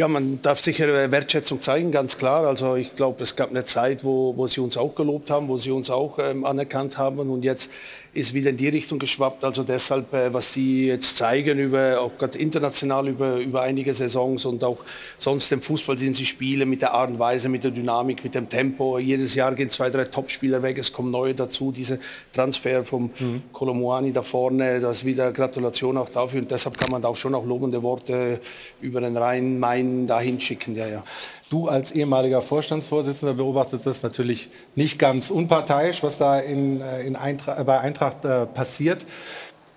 Ja, 0.00 0.08
man 0.08 0.40
darf 0.40 0.60
sicher 0.60 0.88
äh, 0.88 1.12
Wertschätzung 1.12 1.60
zeigen, 1.60 1.92
ganz 1.92 2.16
klar. 2.16 2.46
Also 2.46 2.74
ich 2.74 2.96
glaube, 2.96 3.22
es 3.22 3.36
gab 3.36 3.50
eine 3.50 3.64
Zeit, 3.64 4.02
wo, 4.02 4.34
wo 4.34 4.46
sie 4.46 4.62
uns 4.62 4.78
auch 4.78 4.94
gelobt 4.94 5.28
haben, 5.28 5.46
wo 5.48 5.58
sie 5.58 5.72
uns 5.72 5.90
auch 5.90 6.18
ähm, 6.18 6.46
anerkannt 6.46 6.96
haben 6.96 7.18
und 7.28 7.44
jetzt 7.44 7.68
ist 8.12 8.34
wieder 8.34 8.50
in 8.50 8.56
die 8.56 8.68
Richtung 8.68 8.98
geschwappt. 8.98 9.44
Also 9.44 9.62
deshalb, 9.62 10.12
äh, 10.12 10.32
was 10.32 10.52
sie 10.52 10.88
jetzt 10.88 11.16
zeigen, 11.16 11.58
über, 11.58 12.00
auch 12.00 12.16
gerade 12.18 12.38
international 12.38 13.06
über, 13.08 13.36
über 13.36 13.62
einige 13.62 13.94
Saisons 13.94 14.44
und 14.44 14.64
auch 14.64 14.78
sonst 15.18 15.50
den 15.50 15.62
Fußball, 15.62 15.96
den 15.96 16.14
sie 16.14 16.26
spielen, 16.26 16.68
mit 16.68 16.82
der 16.82 16.94
Art 16.94 17.10
und 17.10 17.18
Weise, 17.18 17.48
mit 17.48 17.64
der 17.64 17.70
Dynamik, 17.70 18.24
mit 18.24 18.34
dem 18.34 18.48
Tempo. 18.48 18.98
Jedes 18.98 19.34
Jahr 19.34 19.54
gehen 19.54 19.70
zwei, 19.70 19.90
drei 19.90 20.04
Topspieler 20.04 20.62
weg, 20.62 20.78
es 20.78 20.92
kommen 20.92 21.10
neue 21.10 21.34
dazu. 21.34 21.70
Dieser 21.70 21.98
Transfer 22.32 22.84
vom 22.84 23.10
Mhm. 23.20 23.42
Kolomoani 23.52 24.12
da 24.12 24.22
vorne, 24.22 24.80
das 24.80 25.04
wieder 25.04 25.32
Gratulation 25.32 25.96
auch 25.96 26.08
dafür. 26.08 26.40
Und 26.40 26.50
deshalb 26.50 26.78
kann 26.78 26.90
man 26.90 27.02
da 27.02 27.08
auch 27.08 27.16
schon 27.16 27.34
auch 27.34 27.44
lobende 27.44 27.82
Worte 27.82 28.40
über 28.80 29.00
den 29.00 29.16
Rhein-Main 29.16 30.06
dahin 30.06 30.40
schicken. 30.40 30.76
Ja, 30.76 30.86
ja. 30.86 31.04
Du 31.50 31.66
als 31.66 31.90
ehemaliger 31.90 32.42
Vorstandsvorsitzender 32.42 33.34
beobachtest 33.34 33.84
das 33.84 34.04
natürlich 34.04 34.50
nicht 34.76 35.00
ganz 35.00 35.30
unparteiisch, 35.30 36.00
was 36.04 36.16
da 36.16 36.38
in, 36.38 36.80
äh, 36.80 37.02
in 37.02 37.16
Eintracht, 37.16 37.66
bei 37.66 37.80
Eintracht 37.80 38.24
äh, 38.24 38.46
passiert. 38.46 39.04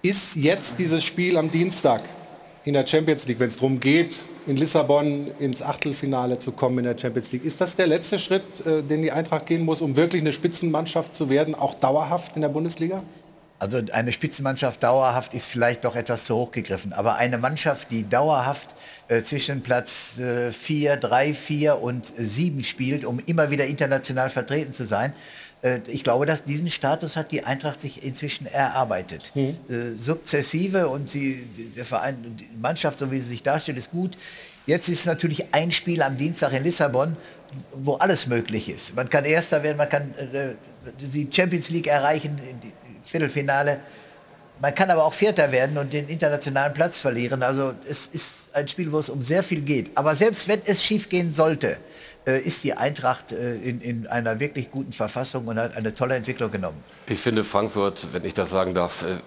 Ist 0.03 0.35
jetzt 0.35 0.77
dieses 0.77 1.03
Spiel 1.03 1.35
am 1.35 1.49
Dienstag 1.49 2.03
in 2.63 2.75
der 2.75 2.85
Champions 2.85 3.27
League, 3.27 3.39
wenn 3.39 3.47
es 3.47 3.55
darum 3.55 3.79
geht, 3.79 4.19
in 4.45 4.55
Lissabon 4.55 5.31
ins 5.39 5.63
Achtelfinale 5.63 6.37
zu 6.37 6.51
kommen 6.51 6.77
in 6.77 6.83
der 6.83 6.95
Champions 6.95 7.31
League, 7.31 7.43
ist 7.43 7.59
das 7.59 7.75
der 7.75 7.87
letzte 7.87 8.19
Schritt, 8.19 8.43
äh, 8.67 8.83
den 8.83 9.01
die 9.01 9.11
Eintracht 9.11 9.47
gehen 9.47 9.65
muss, 9.65 9.81
um 9.81 9.95
wirklich 9.95 10.21
eine 10.21 10.31
Spitzenmannschaft 10.31 11.15
zu 11.15 11.31
werden, 11.31 11.55
auch 11.55 11.73
dauerhaft 11.73 12.35
in 12.35 12.43
der 12.43 12.49
Bundesliga? 12.49 13.01
Also 13.63 13.81
eine 13.93 14.11
Spitzenmannschaft 14.11 14.83
dauerhaft 14.83 15.33
ist 15.33 15.47
vielleicht 15.47 15.85
doch 15.85 15.95
etwas 15.95 16.25
zu 16.25 16.35
hoch 16.35 16.51
gegriffen. 16.51 16.91
Aber 16.91 17.15
eine 17.15 17.37
Mannschaft, 17.37 17.91
die 17.91 18.07
dauerhaft 18.09 18.75
äh, 19.07 19.21
zwischen 19.23 19.61
Platz 19.61 20.19
4, 20.51 20.97
3, 20.97 21.33
4 21.33 21.81
und 21.81 22.05
7 22.05 22.61
spielt, 22.61 23.05
um 23.05 23.21
immer 23.25 23.51
wieder 23.51 23.65
international 23.65 24.29
vertreten 24.29 24.73
zu 24.73 24.85
sein, 24.85 25.13
äh, 25.61 25.79
ich 25.87 26.03
glaube, 26.03 26.25
dass 26.25 26.43
diesen 26.43 26.69
Status 26.69 27.15
hat 27.15 27.31
die 27.31 27.45
Eintracht 27.45 27.79
sich 27.79 28.03
inzwischen 28.03 28.47
erarbeitet. 28.47 29.31
Äh, 29.69 29.97
sukzessive 29.97 30.89
und 30.89 31.09
sie, 31.09 31.47
der 31.73 31.85
Verein, 31.85 32.17
die 32.37 32.49
Mannschaft, 32.59 32.99
so 32.99 33.11
wie 33.11 33.19
sie 33.19 33.29
sich 33.29 33.43
darstellt, 33.43 33.77
ist 33.77 33.91
gut. 33.91 34.17
Jetzt 34.65 34.89
ist 34.89 35.05
natürlich 35.05 35.53
ein 35.53 35.71
Spiel 35.71 36.01
am 36.01 36.17
Dienstag 36.17 36.51
in 36.51 36.63
Lissabon, 36.63 37.15
wo 37.75 37.95
alles 37.95 38.27
möglich 38.27 38.67
ist. 38.67 38.93
Man 38.93 39.09
kann 39.09 39.23
Erster 39.23 39.63
werden, 39.63 39.77
man 39.77 39.87
kann 39.87 40.13
äh, 40.17 40.55
die 40.99 41.29
Champions 41.31 41.69
League 41.69 41.87
erreichen, 41.87 42.37
die 42.61 42.82
Viertelfinale. 43.13 43.79
Man 44.59 44.73
kann 44.73 44.89
aber 44.89 45.03
auch 45.03 45.13
Vierter 45.13 45.51
werden 45.51 45.77
und 45.77 45.93
den 45.93 46.07
internationalen 46.09 46.73
Platz 46.73 46.97
verlieren. 46.97 47.43
Also 47.43 47.73
es 47.87 48.07
ist 48.07 48.49
ein 48.53 48.67
Spiel, 48.67 48.91
wo 48.91 48.97
es 48.97 49.09
um 49.09 49.21
sehr 49.21 49.43
viel 49.43 49.61
geht. 49.61 49.91
Aber 49.95 50.15
selbst 50.15 50.47
wenn 50.47 50.61
es 50.65 50.83
schief 50.83 51.09
gehen 51.09 51.31
sollte, 51.31 51.77
äh, 52.25 52.39
ist 52.39 52.63
die 52.63 52.73
Eintracht 52.73 53.33
äh, 53.33 53.55
in, 53.55 53.81
in 53.81 54.07
einer 54.07 54.39
wirklich 54.39 54.71
guten 54.71 54.93
Verfassung 54.93 55.45
und 55.45 55.59
hat 55.59 55.75
eine 55.75 55.93
tolle 55.93 56.15
Entwicklung 56.15 56.49
genommen. 56.49 56.77
Ich 57.05 57.19
finde 57.19 57.43
Frankfurt, 57.43 58.07
wenn 58.13 58.25
ich 58.25 58.33
das 58.33 58.49
sagen 58.49 58.73
darf, 58.73 59.03
äh, 59.03 59.17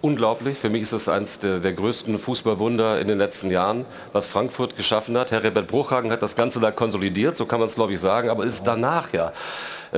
unglaublich. 0.00 0.58
Für 0.58 0.70
mich 0.70 0.82
ist 0.82 0.92
es 0.92 1.08
eines 1.08 1.38
der, 1.38 1.60
der, 1.60 1.74
größten 1.74 2.18
Fußballwunder 2.18 2.98
in 2.98 3.06
den 3.06 3.18
letzten 3.18 3.50
Jahren, 3.50 3.84
was 4.12 4.26
Frankfurt 4.26 4.76
geschaffen 4.76 5.16
hat. 5.18 5.30
Herbert 5.30 5.68
Bruchhagen 5.68 6.10
hat 6.10 6.22
das 6.22 6.34
Ganze 6.34 6.58
da 6.58 6.72
konsolidiert, 6.72 7.36
so 7.36 7.46
kann 7.46 7.60
man 7.60 7.68
es 7.68 7.76
glaube 7.76 7.92
ich 7.92 8.00
sagen, 8.00 8.30
aber 8.30 8.44
es 8.44 8.54
ist 8.54 8.66
danach 8.66 9.12
ja 9.12 9.32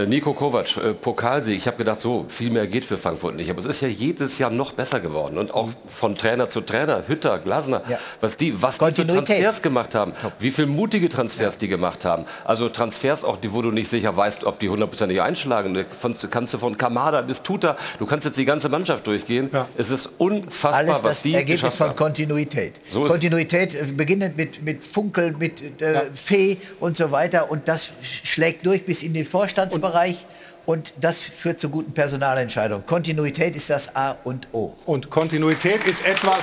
Nico 0.07 0.33
Kovac, 0.33 0.77
äh, 0.77 0.95
Pokalsieg. 0.95 1.57
Ich 1.57 1.67
habe 1.67 1.77
gedacht, 1.77 2.01
so 2.01 2.27
viel 2.29 2.51
mehr 2.51 2.67
geht 2.67 2.85
für 2.85 2.99
Frankfurt 2.99 3.37
nicht. 3.37 3.51
Aber 3.51 3.61
es 3.61 3.67
ist 3.67 3.81
ja 3.81 3.89
jedes 3.89 4.39
Jahr 4.39 4.51
noch 4.51 4.73
besser 4.73 5.01
geworden. 5.01 5.39
Und 5.39 5.53
auch 5.53 5.69
von 5.87 6.15
Trainer 6.15 6.49
zu 6.49 6.61
Trainer, 6.61 7.05
Hütter, 7.07 7.39
Glasner, 7.39 7.83
ja. 7.89 7.99
was 8.21 8.37
die, 8.37 8.61
was 8.61 8.79
die 8.79 8.93
für 8.93 9.07
Transfers 9.07 9.63
gemacht 9.63 9.95
haben, 9.95 10.13
wie 10.39 10.51
viele 10.51 10.67
mutige 10.67 11.09
Transfers 11.09 11.55
ja. 11.55 11.61
die 11.61 11.69
gemacht 11.69 12.05
haben. 12.05 12.25
Also 12.45 12.69
Transfers 12.69 13.25
auch, 13.25 13.37
die, 13.39 13.53
wo 13.53 13.63
du 13.63 13.71
nicht 13.71 13.89
sicher 13.89 14.17
weißt, 14.17 14.45
ob 14.45 14.59
die 14.59 14.69
hundertprozentig 14.69 15.21
einschlagen. 15.21 15.75
Da 15.75 15.85
kannst 16.31 16.55
du 16.55 16.59
von 16.59 16.77
Kamada 16.77 17.23
bis 17.23 17.43
Tuta, 17.43 17.77
du 17.99 18.07
kannst 18.07 18.25
jetzt 18.25 18.39
die 18.39 18.45
ganze 18.45 18.69
Mannschaft 18.69 19.07
durchgehen. 19.07 19.51
Ja. 19.53 19.67
Es 19.77 19.91
ist 19.91 20.11
unfassbar, 20.19 20.81
Alles 20.81 21.03
was 21.03 21.23
die 21.23 21.35
Ergebnis 21.35 21.75
von 21.75 21.97
Kontinuität. 21.97 22.75
So 22.91 23.05
Kontinuität 23.05 23.75
äh, 23.75 23.85
beginnend 23.85 24.37
mit, 24.37 24.63
mit 24.63 24.85
Funkel, 24.85 25.35
mit 25.39 25.81
äh, 25.81 26.03
Fee 26.15 26.59
und 26.81 26.97
so 26.97 27.11
weiter. 27.11 27.51
Und 27.51 27.69
das 27.69 27.93
schlägt 28.03 28.67
durch 28.67 28.85
bis 28.85 29.03
in 29.03 29.15
den 29.15 29.25
Vorstandsbereich. 29.25 29.88
Bereich. 29.89 30.27
Und 30.67 30.93
das 31.01 31.21
führt 31.21 31.61
zu 31.61 31.71
guten 31.71 31.93
Personalentscheidungen. 31.93 32.85
Kontinuität 32.85 33.57
ist 33.57 33.71
das 33.71 33.97
A 33.97 34.17
und 34.25 34.49
O. 34.53 34.75
Und 34.85 35.09
Kontinuität 35.09 35.83
ist 35.87 36.05
etwas, 36.05 36.43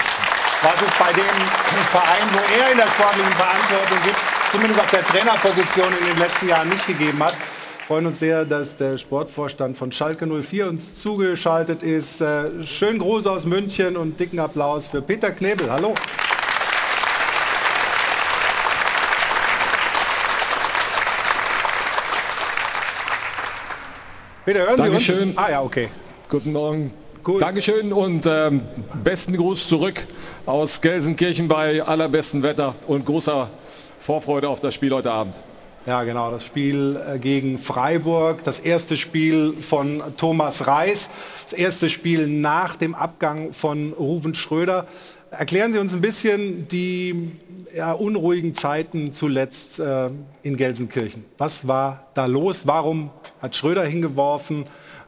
was 0.63 0.81
es 0.81 0.97
bei 0.97 1.13
dem 1.13 1.25
Verein, 1.91 2.27
wo 2.33 2.39
er 2.59 2.71
in 2.71 2.77
der 2.77 2.87
sportlichen 2.87 3.33
Verantwortung 3.33 3.97
gibt, 4.03 4.17
zumindest 4.51 4.79
auf 4.79 4.89
der 4.89 5.05
Trainerposition 5.05 5.93
in 5.99 6.05
den 6.07 6.17
letzten 6.17 6.49
Jahren 6.49 6.69
nicht 6.69 6.87
gegeben 6.87 7.23
hat. 7.23 7.33
Wir 7.33 7.85
freuen 7.85 8.07
uns 8.07 8.17
sehr, 8.17 8.45
dass 8.45 8.75
der 8.77 8.97
Sportvorstand 8.97 9.77
von 9.77 9.91
Schalke 9.91 10.25
04 10.25 10.69
uns 10.69 10.99
zugeschaltet 10.99 11.83
ist. 11.83 12.19
Äh, 12.19 12.65
schönen 12.65 12.97
Gruß 12.97 13.27
aus 13.27 13.45
München 13.45 13.95
und 13.95 14.19
dicken 14.19 14.39
Applaus 14.39 14.87
für 14.87 15.03
Peter 15.03 15.29
Knebel. 15.29 15.69
Hallo. 15.69 15.93
Bitte 24.45 24.59
hören 24.59 24.77
Dankeschön. 24.77 25.15
Sie 25.15 25.23
uns? 25.29 25.37
Ah 25.39 25.49
ja, 25.49 25.61
okay. 25.63 25.89
Guten 26.29 26.51
Morgen. 26.51 26.93
Gut. 27.23 27.41
Dankeschön 27.41 27.91
und 27.91 28.27
ähm, 28.27 28.61
besten 29.03 29.35
Gruß 29.35 29.67
zurück 29.67 30.05
aus 30.45 30.79
Gelsenkirchen 30.79 31.47
bei 31.47 31.81
allerbestem 31.81 32.43
Wetter 32.43 32.75
und 32.85 33.07
großer 33.07 33.49
Vorfreude 33.99 34.47
auf 34.47 34.59
das 34.59 34.75
Spiel 34.75 34.93
heute 34.93 35.09
Abend. 35.11 35.33
Ja, 35.87 36.03
genau, 36.03 36.29
das 36.29 36.45
Spiel 36.45 36.95
äh, 36.95 37.17
gegen 37.17 37.57
Freiburg, 37.57 38.43
das 38.43 38.59
erste 38.59 38.97
Spiel 38.97 39.51
von 39.51 40.03
Thomas 40.15 40.67
Reis, 40.67 41.09
das 41.49 41.57
erste 41.57 41.89
Spiel 41.89 42.27
nach 42.27 42.75
dem 42.75 42.93
Abgang 42.93 43.51
von 43.51 43.93
Ruven 43.93 44.35
Schröder. 44.35 44.85
Erklären 45.31 45.73
Sie 45.73 45.79
uns 45.79 45.91
ein 45.91 46.01
bisschen 46.01 46.67
die 46.67 47.31
ja, 47.75 47.93
unruhigen 47.93 48.53
Zeiten 48.53 49.11
zuletzt 49.11 49.79
äh, 49.79 50.11
in 50.43 50.55
Gelsenkirchen. 50.55 51.25
Was 51.39 51.67
war 51.67 52.05
da 52.13 52.27
los? 52.27 52.67
Warum 52.67 53.09
hat 53.41 53.55
Schröder 53.55 53.85
hingeworfen? 53.85 54.65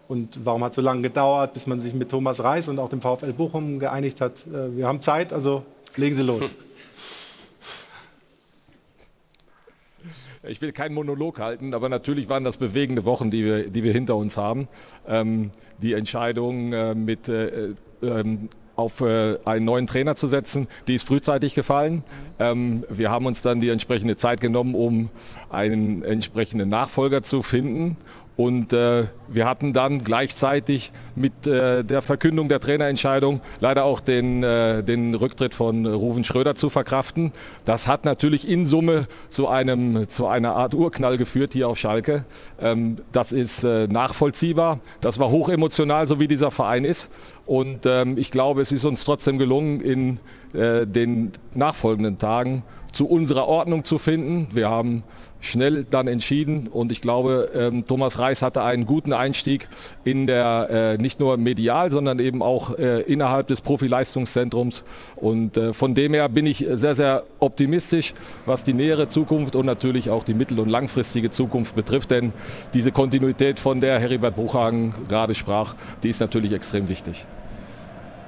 Und 0.08 0.46
warum 0.46 0.64
hat 0.64 0.72
es 0.72 0.78
so 0.78 0.82
lange 0.82 1.02
gedauert, 1.02 1.54
bis 1.54 1.68
man 1.68 1.82
sich 1.82 1.94
mit 1.94 2.10
Thomas 2.10 2.42
Reis 2.42 2.68
und 2.68 2.80
auch 2.80 2.90
dem 2.90 3.02
VfL 3.02 3.34
Bochum 3.34 3.80
geeinigt 3.80 4.22
hat? 4.22 4.46
Äh, 4.48 4.78
wir 4.78 4.88
haben 4.88 5.02
Zeit, 5.02 5.34
also 5.34 5.64
legen 5.98 6.16
Sie 6.16 6.24
los. 6.24 6.44
Ich 10.44 10.62
will 10.62 10.72
keinen 10.72 10.94
Monolog 10.94 11.40
halten, 11.40 11.74
aber 11.74 11.90
natürlich 11.90 12.30
waren 12.30 12.46
das 12.46 12.56
bewegende 12.58 13.04
Wochen, 13.04 13.30
die 13.30 13.44
wir, 13.44 13.70
die 13.70 13.84
wir 13.84 13.92
hinter 13.92 14.16
uns 14.16 14.38
haben. 14.38 14.70
Ähm, 15.08 15.52
die 15.82 15.94
Entscheidung 15.94 16.72
äh, 16.72 16.96
mit 16.96 17.28
äh, 17.28 17.74
ähm, 18.02 18.50
auf 18.78 19.02
äh, 19.02 19.38
einen 19.44 19.66
neuen 19.66 19.88
Trainer 19.88 20.16
zu 20.16 20.28
setzen, 20.28 20.68
die 20.88 20.96
ist 20.96 21.08
frühzeitig 21.08 21.56
gefallen. 21.56 22.04
Ähm, 22.40 22.86
wir 22.90 23.12
haben 23.12 23.26
uns 23.26 23.42
dann 23.42 23.60
die 23.60 23.70
entsprechende 23.70 24.16
Zeit 24.16 24.40
genommen, 24.40 24.76
um 24.76 25.10
einen 25.50 26.04
entsprechenden 26.04 26.70
Nachfolger 26.70 27.24
zu 27.24 27.42
finden 27.42 27.98
und 28.38 28.72
äh, 28.72 29.06
wir 29.28 29.50
hatten 29.50 29.74
dann 29.74 30.04
gleichzeitig 30.04 30.92
mit 31.16 31.48
äh, 31.48 31.84
der 31.84 32.04
Verkündung 32.04 32.50
der 32.50 32.60
Trainerentscheidung 32.60 33.42
leider 33.60 33.84
auch 33.84 34.00
den, 34.00 34.44
äh, 34.44 34.84
den 34.84 35.16
Rücktritt 35.16 35.56
von 35.56 35.88
Ruven 35.88 36.24
Schröder 36.24 36.54
zu 36.54 36.70
verkraften. 36.70 37.32
Das 37.66 37.88
hat 37.88 38.06
natürlich 38.06 38.48
in 38.48 38.68
Summe 38.68 39.08
zu, 39.30 39.48
einem, 39.48 40.08
zu 40.08 40.28
einer 40.28 40.56
Art 40.56 40.76
Urknall 40.76 41.18
geführt 41.18 41.54
hier 41.54 41.68
auf 41.68 41.80
Schalke. 41.80 42.26
Ähm, 42.62 42.98
das 43.12 43.32
ist 43.32 43.64
äh, 43.64 43.88
nachvollziehbar. 43.88 44.82
Das 45.02 45.18
war 45.18 45.32
hochemotional, 45.32 46.06
so 46.06 46.20
wie 46.20 46.28
dieser 46.28 46.52
Verein 46.52 46.86
ist. 46.86 47.10
Und 47.48 47.86
ähm, 47.86 48.18
ich 48.18 48.30
glaube, 48.30 48.62
es 48.62 48.72
ist 48.72 48.86
uns 48.86 49.06
trotzdem 49.06 49.40
gelungen, 49.40 49.80
in 49.82 50.20
äh, 50.54 50.86
den 50.86 51.32
nachfolgenden 51.56 52.18
Tagen 52.18 52.64
zu 52.92 53.08
unserer 53.08 53.48
Ordnung 53.48 53.84
zu 53.84 54.00
finden. 54.00 54.48
Wir 54.54 54.70
haben 54.70 55.04
schnell 55.40 55.86
dann 55.90 56.08
entschieden 56.08 56.68
und 56.68 56.92
ich 56.92 57.00
glaube, 57.00 57.52
ähm, 57.54 57.86
Thomas 57.86 58.18
Reis 58.18 58.42
hatte 58.42 58.64
einen 58.64 58.86
guten 58.86 59.14
Einstieg 59.14 59.70
in 60.04 60.26
der, 60.26 60.96
äh, 60.98 61.02
nicht 61.02 61.20
nur 61.20 61.38
medial, 61.38 61.92
sondern 61.92 62.20
eben 62.20 62.42
auch 62.42 62.78
äh, 62.78 63.02
innerhalb 63.02 63.48
des 63.48 63.62
Profileistungszentrums 63.62 64.84
und 65.16 65.58
äh, 65.58 65.74
von 65.74 65.94
dem 65.94 66.16
her 66.16 66.28
bin 66.28 66.48
ich 66.48 66.66
sehr, 66.72 66.96
sehr 66.96 67.24
optimistisch, 67.40 68.16
was 68.48 68.64
die 68.64 68.74
nähere 68.74 69.08
Zukunft 69.10 69.56
und 69.56 69.68
natürlich 69.68 70.10
auch 70.10 70.24
die 70.24 70.34
mittel- 70.34 70.60
und 70.60 70.70
langfristige 70.70 71.30
Zukunft 71.30 71.76
betrifft, 71.76 72.10
denn 72.10 72.34
diese 72.74 72.92
Kontinuität, 72.92 73.60
von 73.60 73.80
der 73.80 74.00
Heribert 74.00 74.36
Bruchhagen 74.36 74.94
gerade 75.08 75.36
sprach, 75.36 75.76
die 76.02 76.10
ist 76.10 76.20
natürlich 76.20 76.52
extrem 76.52 76.90
wichtig. 76.90 77.28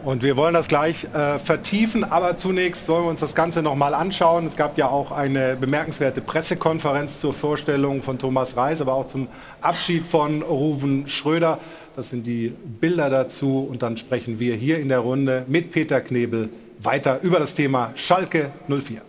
Und 0.06 0.24
wir 0.24 0.38
wollen 0.38 0.54
das 0.54 0.70
gleich 0.70 1.04
äh, 1.14 1.40
vertiefen, 1.40 2.06
aber 2.06 2.38
zunächst 2.38 2.88
wollen 2.88 3.04
wir 3.04 3.10
uns 3.10 3.20
das 3.20 3.36
Ganze 3.36 3.62
nochmal 3.62 3.94
anschauen. 3.94 4.48
Es 4.48 4.56
gab 4.56 4.78
ja 4.78 4.88
auch 4.88 5.12
eine 5.12 5.58
bemerkenswerte 5.58 6.22
Pressekonferenz 6.22 7.20
zur 7.20 7.34
Vorstellung 7.34 8.02
von 8.02 8.18
Thomas 8.18 8.56
Reis, 8.56 8.80
aber 8.80 8.94
auch 8.94 9.08
zum 9.08 9.28
Abschied 9.60 10.06
von 10.06 10.42
Ruven 10.42 11.10
Schröder. 11.10 11.60
Das 11.98 12.12
sind 12.12 12.26
die 12.26 12.54
Bilder 12.80 13.10
dazu 13.10 13.68
und 13.70 13.82
dann 13.82 13.98
sprechen 13.98 14.40
wir 14.40 14.56
hier 14.56 14.80
in 14.80 14.88
der 14.88 15.00
Runde 15.00 15.44
mit 15.50 15.72
Peter 15.74 16.00
Knebel 16.00 16.50
weiter 16.82 17.20
über 17.22 17.40
das 17.40 17.54
Thema 17.54 17.92
Schalke 17.96 18.52
04. 18.70 19.02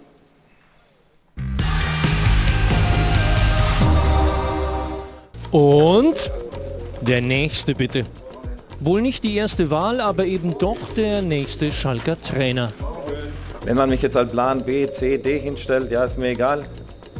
Und 5.52 6.32
der 7.00 7.20
nächste 7.20 7.74
bitte. 7.76 8.04
Wohl 8.82 9.02
nicht 9.02 9.24
die 9.24 9.36
erste 9.36 9.70
Wahl, 9.70 10.00
aber 10.00 10.24
eben 10.24 10.56
doch 10.58 10.78
der 10.96 11.20
nächste 11.20 11.70
Schalker 11.70 12.18
Trainer. 12.18 12.72
Wenn 13.66 13.76
man 13.76 13.90
mich 13.90 14.00
jetzt 14.00 14.16
als 14.16 14.32
Plan 14.32 14.64
B, 14.64 14.90
C, 14.90 15.18
D 15.18 15.38
hinstellt, 15.38 15.90
ja, 15.90 16.02
ist 16.02 16.18
mir 16.18 16.28
egal. 16.28 16.64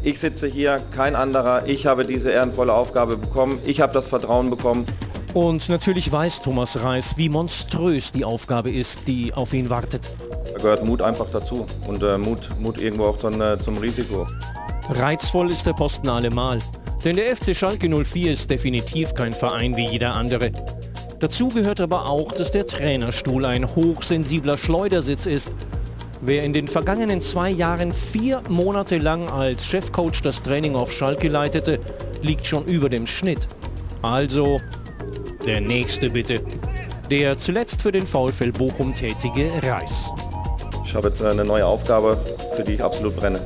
Ich 0.02 0.18
sitze 0.18 0.46
hier, 0.46 0.80
kein 0.96 1.14
anderer. 1.14 1.66
Ich 1.66 1.84
habe 1.84 2.06
diese 2.06 2.30
ehrenvolle 2.30 2.72
Aufgabe 2.72 3.18
bekommen. 3.18 3.58
Ich 3.66 3.82
habe 3.82 3.92
das 3.92 4.06
Vertrauen 4.06 4.48
bekommen. 4.48 4.86
Und 5.34 5.68
natürlich 5.68 6.10
weiß 6.10 6.40
Thomas 6.40 6.82
Reis, 6.82 7.18
wie 7.18 7.28
monströs 7.28 8.10
die 8.10 8.24
Aufgabe 8.24 8.70
ist, 8.70 9.06
die 9.06 9.34
auf 9.34 9.52
ihn 9.52 9.68
wartet. 9.68 10.08
Da 10.54 10.58
gehört 10.62 10.86
Mut 10.86 11.02
einfach 11.02 11.30
dazu 11.30 11.66
und 11.86 12.02
äh, 12.02 12.16
Mut, 12.16 12.48
Mut 12.58 12.80
irgendwo 12.80 13.04
auch 13.04 13.18
dann 13.18 13.38
äh, 13.38 13.58
zum 13.58 13.76
Risiko. 13.76 14.26
Reizvoll 14.88 15.52
ist 15.52 15.66
der 15.66 15.74
Posten 15.74 16.08
allemal. 16.08 16.58
Denn 17.04 17.16
der 17.16 17.36
FC 17.36 17.54
Schalke 17.54 17.88
04 17.88 18.32
ist 18.32 18.48
definitiv 18.48 19.14
kein 19.14 19.34
Verein 19.34 19.76
wie 19.76 19.86
jeder 19.86 20.14
andere. 20.14 20.50
Dazu 21.20 21.48
gehört 21.48 21.82
aber 21.82 22.06
auch, 22.06 22.32
dass 22.32 22.50
der 22.50 22.66
Trainerstuhl 22.66 23.44
ein 23.44 23.76
hochsensibler 23.76 24.56
Schleudersitz 24.56 25.26
ist. 25.26 25.50
Wer 26.22 26.44
in 26.44 26.54
den 26.54 26.66
vergangenen 26.66 27.20
zwei 27.20 27.50
Jahren 27.50 27.92
vier 27.92 28.42
Monate 28.48 28.96
lang 28.96 29.28
als 29.28 29.66
Chefcoach 29.66 30.22
das 30.22 30.40
Training 30.40 30.74
auf 30.74 30.92
Schalke 30.92 31.28
leitete, 31.28 31.78
liegt 32.22 32.46
schon 32.46 32.64
über 32.64 32.88
dem 32.88 33.06
Schnitt. 33.06 33.46
Also 34.00 34.58
der 35.44 35.60
nächste 35.60 36.08
bitte. 36.08 36.40
Der 37.10 37.36
zuletzt 37.36 37.82
für 37.82 37.92
den 37.92 38.06
VfL 38.06 38.52
Bochum 38.52 38.94
tätige 38.94 39.50
Reis. 39.62 40.10
Ich 40.86 40.94
habe 40.94 41.08
jetzt 41.08 41.22
eine 41.22 41.44
neue 41.44 41.66
Aufgabe, 41.66 42.18
für 42.56 42.64
die 42.64 42.74
ich 42.74 42.82
absolut 42.82 43.14
brenne. 43.16 43.40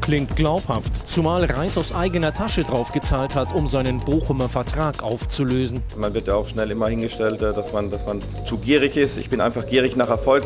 Klingt 0.00 0.34
glaubhaft, 0.34 1.08
zumal 1.08 1.44
Reis 1.44 1.76
aus 1.76 1.92
eigener 1.94 2.32
Tasche 2.32 2.64
draufgezahlt 2.64 3.34
hat, 3.34 3.54
um 3.54 3.68
seinen 3.68 3.98
Bochumer 3.98 4.48
Vertrag 4.48 5.02
aufzulösen. 5.02 5.82
Man 5.96 6.14
wird 6.14 6.26
ja 6.26 6.34
auch 6.34 6.48
schnell 6.48 6.70
immer 6.70 6.88
hingestellt, 6.88 7.42
äh, 7.42 7.52
dass 7.52 7.72
man, 7.72 7.90
dass 7.90 8.06
man 8.06 8.20
zu 8.46 8.56
gierig 8.58 8.96
ist. 8.96 9.18
Ich 9.18 9.28
bin 9.28 9.40
einfach 9.40 9.66
gierig 9.66 9.96
nach 9.96 10.08
Erfolg. 10.08 10.44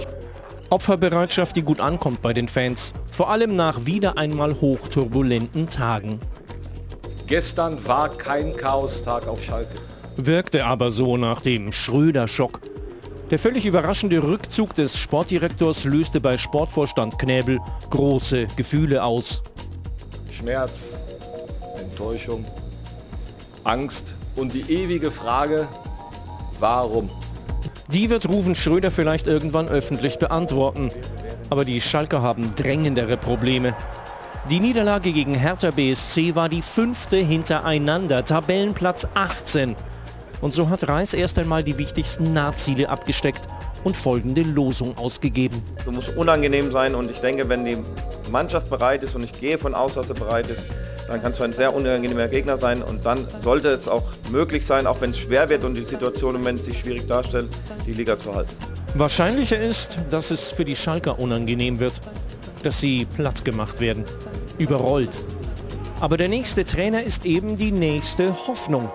Opferbereitschaft, 0.71 1.55
die 1.55 1.63
gut 1.63 1.79
ankommt 1.79 2.21
bei 2.21 2.33
den 2.33 2.49
Fans. 2.49 2.93
Vor 3.11 3.31
allem 3.31 3.55
nach 3.55 3.87
wieder 3.87 4.19
einmal 4.19 4.61
hochturbulenten 4.61 5.69
Tagen. 5.69 6.19
Gestern 7.27 7.87
war 7.87 8.11
kein 8.11 8.57
Chaostag 8.57 9.29
auf 9.29 9.43
Schalke. 9.43 9.75
Wirkte 10.17 10.65
aber 10.65 10.91
so 10.91 11.17
nach 11.17 11.41
dem 11.41 11.73
Schröder-Schock. 11.73 12.61
Der 13.31 13.39
völlig 13.39 13.67
überraschende 13.67 14.23
Rückzug 14.23 14.75
des 14.75 14.99
Sportdirektors 14.99 15.85
löste 15.85 16.21
bei 16.21 16.37
Sportvorstand 16.37 17.19
Knäbel 17.19 17.59
große 17.91 18.47
Gefühle 18.57 19.03
aus. 19.03 19.43
Schmerz, 20.31 20.99
Enttäuschung, 21.81 22.45
Angst 23.65 24.15
und 24.37 24.53
die 24.53 24.71
ewige 24.71 25.11
Frage, 25.11 25.69
Warum? 26.61 27.11
Die 27.89 28.11
wird 28.11 28.29
Ruven 28.29 28.55
Schröder 28.55 28.91
vielleicht 28.91 29.27
irgendwann 29.27 29.69
öffentlich 29.69 30.19
beantworten. 30.19 30.91
Aber 31.51 31.65
die 31.65 31.81
Schalker 31.81 32.23
haben 32.23 32.55
drängendere 32.55 33.17
Probleme. 33.17 33.75
Die 34.51 34.61
Niederlage 34.61 35.13
gegen 35.13 35.35
Hertha 35.35 35.71
BSC 35.71 36.35
war 36.35 36.49
die 36.49 36.63
fünfte 36.63 37.17
hintereinander, 37.17 38.25
Tabellenplatz 38.25 39.07
18. 39.15 39.77
Und 40.41 40.55
so 40.55 40.69
hat 40.69 40.89
Reis 40.89 41.15
erst 41.15 41.39
einmal 41.39 41.65
die 41.65 41.79
wichtigsten 41.79 42.33
Nahziele 42.33 42.89
abgesteckt 42.89 43.47
und 43.85 43.97
folgende 43.97 44.43
Losung 44.43 44.97
ausgegeben. 44.99 45.63
Du 45.85 45.93
musst 45.93 46.17
unangenehm 46.17 46.73
sein 46.73 46.95
und 46.95 47.11
ich 47.11 47.19
denke, 47.21 47.49
wenn 47.49 47.65
die 47.65 47.79
Mannschaft 48.31 48.71
bereit 48.71 49.03
ist 49.03 49.15
und 49.15 49.23
ich 49.23 49.33
gehe 49.33 49.59
von 49.59 49.75
aus, 49.75 49.95
dass 49.95 50.09
sie 50.09 50.15
bereit 50.15 50.49
ist, 50.49 50.63
dann 51.07 51.23
kannst 51.23 51.39
du 51.39 51.45
ein 51.45 51.53
sehr 51.53 51.75
unangenehmer 51.75 52.29
Gegner 52.29 52.57
sein 52.57 52.83
und 52.83 53.05
dann 53.05 53.27
sollte 53.43 53.69
es 53.69 53.89
auch 53.89 54.05
möglich 54.31 54.65
sein, 54.67 54.87
auch 54.87 55.01
wenn 55.01 55.11
es 55.11 55.19
schwer 55.19 55.49
wird 55.49 55.65
und 55.65 55.75
die 55.75 55.85
Situation 55.85 56.35
im 56.35 56.41
Moment 56.41 56.65
sich 56.65 56.81
schwierig 56.81 57.07
darstellt, 57.07 57.49
die 57.87 57.93
Liga 57.93 58.19
zu 58.19 58.35
halten. 58.35 58.53
Wahrscheinlicher 58.95 59.61
ist, 59.61 59.99
dass 60.11 60.31
es 60.31 60.51
für 60.51 60.65
die 60.65 60.77
Schalker 60.77 61.19
unangenehm 61.19 61.81
wird, 61.81 62.01
dass 62.63 62.81
sie 62.81 63.05
platt 63.05 63.45
gemacht 63.45 63.81
werden, 63.81 64.05
überrollt. 64.59 65.19
Aber 66.01 66.17
der 66.17 66.29
nächste 66.29 66.65
Trainer 66.65 67.03
ist 67.03 67.27
eben 67.27 67.57
die 67.57 67.73
nächste 67.73 68.33
Hoffnung. 68.47 68.91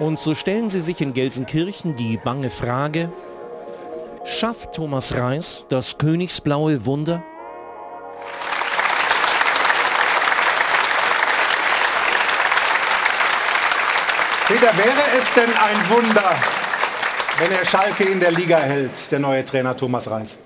Und 0.00 0.18
so 0.18 0.34
stellen 0.34 0.70
sie 0.70 0.80
sich 0.80 1.02
in 1.02 1.12
Gelsenkirchen 1.12 1.94
die 1.94 2.16
bange 2.16 2.48
Frage, 2.48 3.12
schafft 4.24 4.72
Thomas 4.72 5.14
Reis 5.14 5.66
das 5.68 5.98
königsblaue 5.98 6.86
Wunder? 6.86 7.22
Peter, 14.48 14.76
wäre 14.78 15.02
es 15.18 15.34
denn 15.34 15.54
ein 15.54 15.90
Wunder, 15.90 16.34
wenn 17.38 17.52
er 17.52 17.66
Schalke 17.66 18.04
in 18.04 18.20
der 18.20 18.32
Liga 18.32 18.58
hält, 18.58 19.12
der 19.12 19.18
neue 19.18 19.44
Trainer 19.44 19.76
Thomas 19.76 20.10
Reis? 20.10 20.38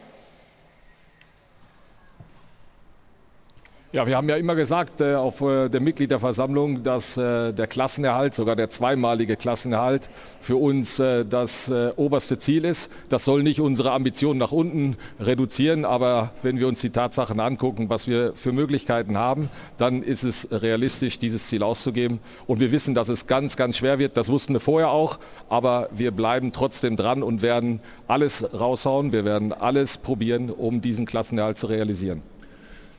Ja, 3.95 4.09
wir 4.09 4.17
haben 4.17 4.29
ja 4.29 4.35
immer 4.35 4.57
gesagt 4.57 5.01
äh, 5.01 5.15
auf 5.15 5.41
äh, 5.41 5.69
der 5.69 5.81
Mitgliederversammlung, 5.81 6.83
dass 6.83 7.17
äh, 7.17 7.53
der 7.53 7.69
Klassenerhalt, 7.69 8.35
sogar 8.35 8.57
der 8.57 8.69
zweimalige 8.69 9.37
Klassenerhalt, 9.37 10.11
für 10.41 10.57
uns 10.57 10.99
äh, 10.99 11.25
das 11.25 11.69
äh, 11.69 11.93
oberste 11.95 12.37
Ziel 12.41 12.65
ist. 12.65 12.91
Das 13.09 13.25
soll 13.25 13.45
nicht 13.45 13.61
unsere 13.61 13.93
Ambitionen 13.93 14.41
nach 14.41 14.51
unten 14.51 14.97
reduzieren, 15.21 15.85
aber 15.85 16.33
wenn 16.43 16.59
wir 16.59 16.67
uns 16.67 16.81
die 16.81 16.91
Tatsachen 16.91 17.39
angucken, 17.39 17.89
was 17.89 18.09
wir 18.09 18.33
für 18.35 18.51
Möglichkeiten 18.51 19.17
haben, 19.17 19.49
dann 19.79 20.03
ist 20.03 20.25
es 20.25 20.49
realistisch, 20.51 21.21
dieses 21.21 21.47
Ziel 21.47 21.63
auszugeben. 21.63 22.19
Und 22.49 22.59
wir 22.59 22.73
wissen, 22.73 22.97
dass 22.97 23.09
es 23.09 23.29
ganz, 23.29 23.57
ganz 23.57 23.77
schwer 23.77 24.01
wird. 24.01 24.17
Das 24.17 24.29
wussten 24.29 24.55
wir 24.55 24.61
vorher 24.61 24.91
auch, 24.91 25.21
aber 25.49 25.89
wir 25.93 26.11
bleiben 26.11 26.51
trotzdem 26.51 26.97
dran 26.97 27.23
und 27.23 27.43
werden 27.43 27.79
alles 28.09 28.45
raushauen. 28.59 29.13
Wir 29.13 29.25
werden 29.25 29.53
alles 29.53 29.99
probieren, 29.99 30.51
um 30.51 30.81
diesen 30.81 31.07
Klassenerhalt 31.07 31.59
zu 31.59 31.69
realisieren. 31.69 32.34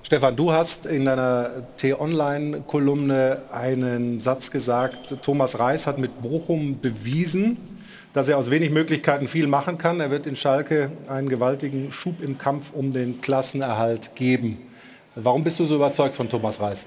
Stefan, 0.06 0.36
du 0.36 0.52
hast 0.54 0.86
in 0.86 1.06
deiner 1.06 1.50
T-Online-Kolumne 1.78 3.42
einen 3.52 4.20
Satz 4.20 4.52
gesagt, 4.52 5.16
Thomas 5.24 5.58
Reis 5.58 5.88
hat 5.88 5.98
mit 5.98 6.22
Bochum 6.22 6.80
bewiesen, 6.80 7.58
dass 8.14 8.28
er 8.28 8.38
aus 8.38 8.52
wenig 8.52 8.70
Möglichkeiten 8.70 9.28
viel 9.28 9.48
machen 9.48 9.80
kann. 9.80 10.00
Er 10.00 10.12
wird 10.12 10.28
in 10.28 10.36
Schalke 10.36 10.92
einen 11.08 11.28
gewaltigen 11.28 11.92
Schub 11.92 12.22
im 12.22 12.38
Kampf 12.38 12.72
um 12.72 12.94
den 12.94 13.20
Klassenerhalt 13.22 14.12
geben. 14.14 14.60
Warum 15.16 15.44
bist 15.44 15.58
du 15.58 15.66
so 15.66 15.78
überzeugt 15.78 16.16
von 16.16 16.30
Thomas 16.30 16.62
Reis? 16.62 16.86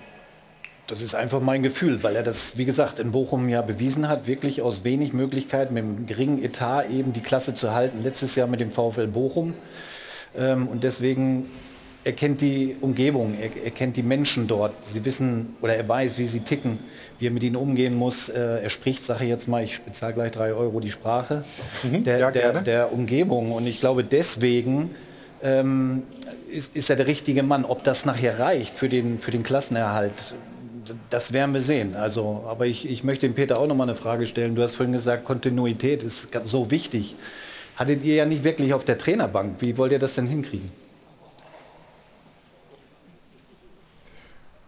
Das 0.87 1.03
ist 1.03 1.17
einfach 1.17 1.41
mein 1.41 1.65
Gefühl, 1.65 2.05
weil 2.05 2.15
er 2.15 2.23
das, 2.23 2.57
wie 2.57 2.67
gesagt, 2.67 3.01
in 3.01 3.11
Bochum 3.11 3.49
ja 3.49 3.63
bewiesen 3.63 4.09
hat, 4.09 4.29
wirklich 4.29 4.63
aus 4.63 4.85
wenig 4.85 5.13
Möglichkeiten, 5.13 5.75
mit 5.75 5.83
einem 5.83 6.07
geringen 6.07 6.41
Etat 6.41 6.89
eben 6.89 7.13
die 7.13 7.23
Klasse 7.23 7.53
zu 7.53 7.75
halten. 7.75 8.05
Letztes 8.05 8.37
Jahr 8.37 8.47
mit 8.47 8.61
dem 8.61 8.71
VfL 8.71 9.09
Bochum. 9.09 9.55
Ähm, 10.37 10.69
und 10.69 10.85
deswegen 10.85 11.47
er 12.05 12.13
kennt 12.13 12.41
die 12.41 12.77
Umgebung, 12.81 13.37
er, 13.39 13.51
er, 13.65 13.71
kennt 13.71 13.97
die 13.97 14.03
Menschen 14.03 14.47
dort. 14.47 14.73
Sie 14.83 15.05
wissen 15.05 15.57
oder 15.61 15.75
er 15.77 15.89
weiß, 15.89 16.19
wie 16.19 16.27
sie 16.27 16.41
ticken, 16.41 16.79
wie 17.19 17.27
er 17.27 17.31
mit 17.31 17.43
ihnen 17.43 17.57
umgehen 17.57 17.95
muss. 17.95 18.29
Äh, 18.29 18.63
er 18.63 18.71
spricht, 18.71 19.03
sage 19.03 19.25
ich 19.25 19.31
jetzt 19.31 19.49
mal, 19.49 19.63
ich 19.63 19.81
bezahle 19.81 20.15
gleich 20.15 20.33
drei 20.33 20.53
Euro 20.53 20.81
die 20.81 20.91
Sprache 20.91 21.45
mhm, 21.83 22.05
der, 22.05 22.19
ja, 22.19 22.31
der, 22.31 22.63
der, 22.63 22.93
Umgebung. 22.93 23.53
Und 23.53 23.67
ich 23.67 23.81
glaube, 23.81 24.05
deswegen 24.05 24.91
ähm, 25.43 26.05
ist, 26.51 26.75
ist 26.77 26.89
er 26.89 26.97
der 26.97 27.07
richtige 27.07 27.43
Mann. 27.43 27.65
Ob 27.65 27.85
das 27.85 28.07
nachher 28.07 28.39
reicht 28.39 28.77
für 28.77 28.89
den, 28.89 29.19
für 29.19 29.31
den 29.31 29.43
Klassenerhalt, 29.43 30.35
das 31.11 31.33
werden 31.33 31.53
wir 31.53 31.63
sehen. 31.63 31.97
Also, 31.97 32.45
aber 32.49 32.67
ich, 32.67 32.89
ich 32.89 33.05
möchte 33.05 33.27
dem 33.27 33.35
Peter 33.35 33.59
auch 33.59 33.67
noch 33.67 33.77
mal 33.77 33.85
eine 33.85 33.97
Frage 33.97 34.27
stellen. 34.27 34.55
Du 34.55 34.63
hast 34.63 34.77
vorhin 34.77 34.93
gesagt, 34.93 35.25
Kontinuität 35.25 36.03
ist 36.03 36.29
so 36.45 36.71
wichtig. 36.71 37.17
Hattet 37.77 38.05
ihr 38.05 38.15
ja 38.15 38.25
nicht 38.25 38.45
wirklich 38.45 38.73
auf 38.73 38.85
der 38.85 38.99
Trainerbank. 38.99 39.57
Wie 39.61 39.77
wollt 39.77 39.93
ihr 39.93 39.99
das 39.99 40.15
denn 40.15 40.27
hinkriegen? 40.27 40.71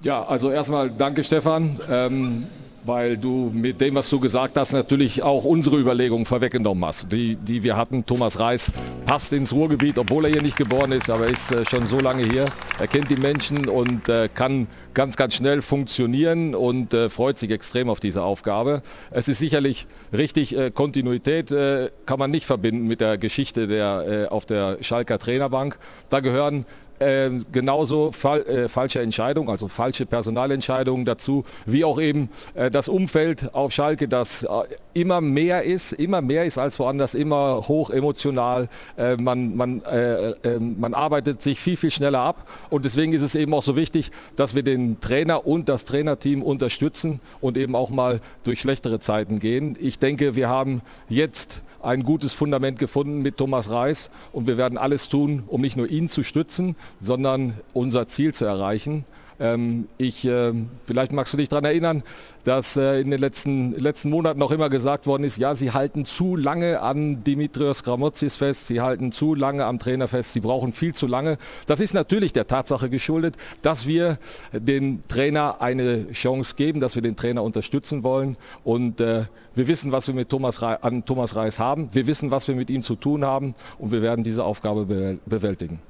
Ja, 0.02 0.24
also 0.24 0.50
erstmal 0.50 0.88
danke 0.88 1.22
Stefan, 1.22 1.78
ähm, 1.90 2.46
weil 2.84 3.18
du 3.18 3.50
mit 3.52 3.82
dem, 3.82 3.96
was 3.96 4.08
du 4.08 4.18
gesagt 4.18 4.56
hast, 4.56 4.72
natürlich 4.72 5.22
auch 5.22 5.44
unsere 5.44 5.76
Überlegungen 5.76 6.24
vorweggenommen 6.24 6.82
hast, 6.86 7.12
die, 7.12 7.36
die 7.36 7.62
wir 7.62 7.76
hatten. 7.76 8.06
Thomas 8.06 8.40
Reis 8.40 8.72
passt 9.04 9.34
ins 9.34 9.52
Ruhrgebiet, 9.52 9.98
obwohl 9.98 10.24
er 10.24 10.30
hier 10.30 10.40
nicht 10.40 10.56
geboren 10.56 10.92
ist, 10.92 11.10
aber 11.10 11.26
ist 11.26 11.52
äh, 11.52 11.66
schon 11.66 11.86
so 11.86 11.98
lange 11.98 12.22
hier. 12.22 12.46
Er 12.78 12.86
kennt 12.86 13.10
die 13.10 13.16
Menschen 13.16 13.68
und 13.68 14.08
äh, 14.08 14.30
kann 14.32 14.68
ganz, 14.94 15.18
ganz 15.18 15.34
schnell 15.34 15.60
funktionieren 15.60 16.54
und 16.54 16.94
äh, 16.94 17.10
freut 17.10 17.38
sich 17.38 17.50
extrem 17.50 17.90
auf 17.90 18.00
diese 18.00 18.22
Aufgabe. 18.22 18.80
Es 19.10 19.28
ist 19.28 19.38
sicherlich 19.38 19.86
richtig, 20.14 20.56
äh, 20.56 20.70
Kontinuität 20.70 21.52
äh, 21.52 21.90
kann 22.06 22.18
man 22.18 22.30
nicht 22.30 22.46
verbinden 22.46 22.86
mit 22.86 23.02
der 23.02 23.18
Geschichte 23.18 23.66
der, 23.66 24.06
äh, 24.08 24.26
auf 24.28 24.46
der 24.46 24.78
Schalker 24.80 25.18
Trainerbank. 25.18 25.78
Da 26.08 26.20
gehören 26.20 26.64
äh, 27.00 27.30
genauso 27.50 28.12
fal 28.12 28.42
äh, 28.42 28.68
falsche 28.68 29.00
Entscheidungen, 29.00 29.48
also 29.48 29.68
falsche 29.68 30.06
Personalentscheidungen 30.06 31.04
dazu, 31.04 31.44
wie 31.66 31.84
auch 31.84 32.00
eben 32.00 32.28
äh, 32.54 32.70
das 32.70 32.88
Umfeld 32.88 33.54
auf 33.54 33.72
Schalke, 33.72 34.06
das 34.06 34.44
äh, 34.44 34.48
immer 34.94 35.20
mehr 35.20 35.64
ist, 35.64 35.92
immer 35.92 36.20
mehr 36.20 36.44
ist 36.44 36.58
als 36.58 36.78
woanders, 36.78 37.14
immer 37.14 37.68
hoch 37.68 37.90
emotional. 37.90 38.68
Äh, 38.96 39.16
man, 39.16 39.56
man, 39.56 39.82
äh, 39.84 40.30
ähm, 40.44 40.76
man 40.78 40.94
arbeitet 40.94 41.42
sich 41.42 41.58
viel, 41.58 41.76
viel 41.76 41.90
schneller 41.90 42.20
ab 42.20 42.46
und 42.70 42.84
deswegen 42.84 43.12
ist 43.12 43.22
es 43.22 43.34
eben 43.34 43.54
auch 43.54 43.62
so 43.62 43.76
wichtig, 43.76 44.10
dass 44.36 44.54
wir 44.54 44.62
den 44.62 45.00
Trainer 45.00 45.46
und 45.46 45.68
das 45.68 45.84
Trainerteam 45.84 46.42
unterstützen 46.42 47.20
und 47.40 47.56
eben 47.56 47.74
auch 47.74 47.90
mal 47.90 48.20
durch 48.44 48.60
schlechtere 48.60 49.00
Zeiten 49.00 49.40
gehen. 49.40 49.76
Ich 49.80 49.98
denke, 49.98 50.36
wir 50.36 50.48
haben 50.48 50.82
jetzt 51.08 51.62
ein 51.82 52.02
gutes 52.02 52.32
Fundament 52.32 52.78
gefunden 52.78 53.22
mit 53.22 53.36
Thomas 53.36 53.70
Reis 53.70 54.10
und 54.32 54.46
wir 54.46 54.56
werden 54.56 54.78
alles 54.78 55.08
tun, 55.08 55.42
um 55.46 55.60
nicht 55.60 55.76
nur 55.76 55.88
ihn 55.88 56.08
zu 56.08 56.22
stützen, 56.22 56.76
sondern 57.00 57.54
unser 57.72 58.06
Ziel 58.06 58.34
zu 58.34 58.44
erreichen. 58.44 59.04
Ähm, 59.40 59.88
ich, 59.96 60.26
äh, 60.26 60.52
vielleicht 60.84 61.12
magst 61.12 61.32
du 61.32 61.38
dich 61.38 61.48
daran 61.48 61.64
erinnern, 61.64 62.02
dass 62.44 62.76
äh, 62.76 63.00
in 63.00 63.10
den 63.10 63.18
letzten, 63.18 63.72
letzten 63.72 64.10
Monaten 64.10 64.38
noch 64.38 64.50
immer 64.50 64.68
gesagt 64.68 65.06
worden 65.06 65.24
ist, 65.24 65.38
ja, 65.38 65.54
sie 65.54 65.72
halten 65.72 66.04
zu 66.04 66.36
lange 66.36 66.82
an 66.82 67.24
Dimitrios 67.24 67.82
Gramotzis 67.82 68.36
fest, 68.36 68.66
sie 68.66 68.82
halten 68.82 69.12
zu 69.12 69.34
lange 69.34 69.64
am 69.64 69.78
Trainer 69.78 70.08
fest, 70.08 70.34
sie 70.34 70.40
brauchen 70.40 70.74
viel 70.74 70.94
zu 70.94 71.06
lange. 71.06 71.38
Das 71.66 71.80
ist 71.80 71.94
natürlich 71.94 72.34
der 72.34 72.46
Tatsache 72.46 72.90
geschuldet, 72.90 73.36
dass 73.62 73.86
wir 73.86 74.18
den 74.52 75.02
Trainer 75.08 75.62
eine 75.62 76.12
Chance 76.12 76.54
geben, 76.54 76.80
dass 76.80 76.94
wir 76.94 77.02
den 77.02 77.16
Trainer 77.16 77.42
unterstützen 77.42 78.02
wollen 78.02 78.36
und 78.62 79.00
äh, 79.00 79.24
wir 79.54 79.68
wissen, 79.68 79.90
was 79.90 80.06
wir 80.06 80.14
mit 80.14 80.28
Thomas 80.28 80.62
an 80.62 81.04
Thomas 81.06 81.34
Reis 81.34 81.58
haben, 81.58 81.88
wir 81.92 82.06
wissen, 82.06 82.30
was 82.30 82.46
wir 82.46 82.54
mit 82.54 82.68
ihm 82.68 82.82
zu 82.82 82.94
tun 82.94 83.24
haben 83.24 83.54
und 83.78 83.90
wir 83.90 84.02
werden 84.02 84.22
diese 84.22 84.44
Aufgabe 84.44 85.18
bewältigen. 85.24 85.80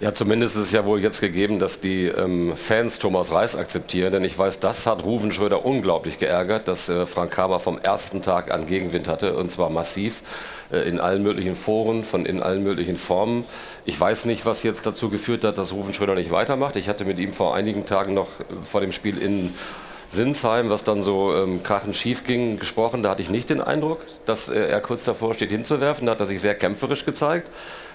Ja, 0.00 0.14
zumindest 0.14 0.54
ist 0.54 0.62
es 0.62 0.72
ja 0.72 0.84
wohl 0.84 1.00
jetzt 1.00 1.20
gegeben, 1.20 1.58
dass 1.58 1.80
die 1.80 2.04
ähm, 2.04 2.52
Fans 2.54 3.00
Thomas 3.00 3.32
Reis 3.32 3.56
akzeptieren, 3.56 4.12
denn 4.12 4.22
ich 4.22 4.38
weiß, 4.38 4.60
das 4.60 4.86
hat 4.86 5.02
Ruven 5.02 5.32
Schröder 5.32 5.64
unglaublich 5.64 6.20
geärgert, 6.20 6.68
dass 6.68 6.88
äh, 6.88 7.04
Frank 7.04 7.32
Kramer 7.32 7.58
vom 7.58 7.78
ersten 7.78 8.22
Tag 8.22 8.52
an 8.52 8.68
Gegenwind 8.68 9.08
hatte 9.08 9.34
und 9.34 9.50
zwar 9.50 9.70
massiv 9.70 10.22
äh, 10.70 10.88
in 10.88 11.00
allen 11.00 11.24
möglichen 11.24 11.56
Foren, 11.56 12.04
von 12.04 12.26
in 12.26 12.40
allen 12.44 12.62
möglichen 12.62 12.96
Formen. 12.96 13.44
Ich 13.86 13.98
weiß 14.00 14.26
nicht, 14.26 14.46
was 14.46 14.62
jetzt 14.62 14.86
dazu 14.86 15.10
geführt 15.10 15.42
hat, 15.42 15.58
dass 15.58 15.72
Ruven 15.72 15.92
Schröder 15.92 16.14
nicht 16.14 16.30
weitermacht. 16.30 16.76
Ich 16.76 16.88
hatte 16.88 17.04
mit 17.04 17.18
ihm 17.18 17.32
vor 17.32 17.56
einigen 17.56 17.84
Tagen 17.84 18.14
noch 18.14 18.28
äh, 18.38 18.44
vor 18.62 18.80
dem 18.80 18.92
Spiel 18.92 19.18
in 19.18 19.52
Sinsheim, 20.08 20.70
was 20.70 20.84
dann 20.84 21.02
so 21.02 21.34
ähm, 21.34 21.62
krachend 21.62 21.94
schief 21.94 22.24
ging, 22.24 22.58
gesprochen. 22.58 23.02
Da 23.02 23.10
hatte 23.10 23.22
ich 23.22 23.30
nicht 23.30 23.50
den 23.50 23.60
Eindruck, 23.60 24.00
dass 24.24 24.48
äh, 24.48 24.68
er 24.68 24.80
kurz 24.80 25.04
davor 25.04 25.34
steht 25.34 25.50
hinzuwerfen. 25.50 26.06
Da 26.06 26.12
hat 26.12 26.20
er 26.20 26.26
sich 26.26 26.40
sehr 26.40 26.54
kämpferisch 26.54 27.04
gezeigt. 27.04 27.48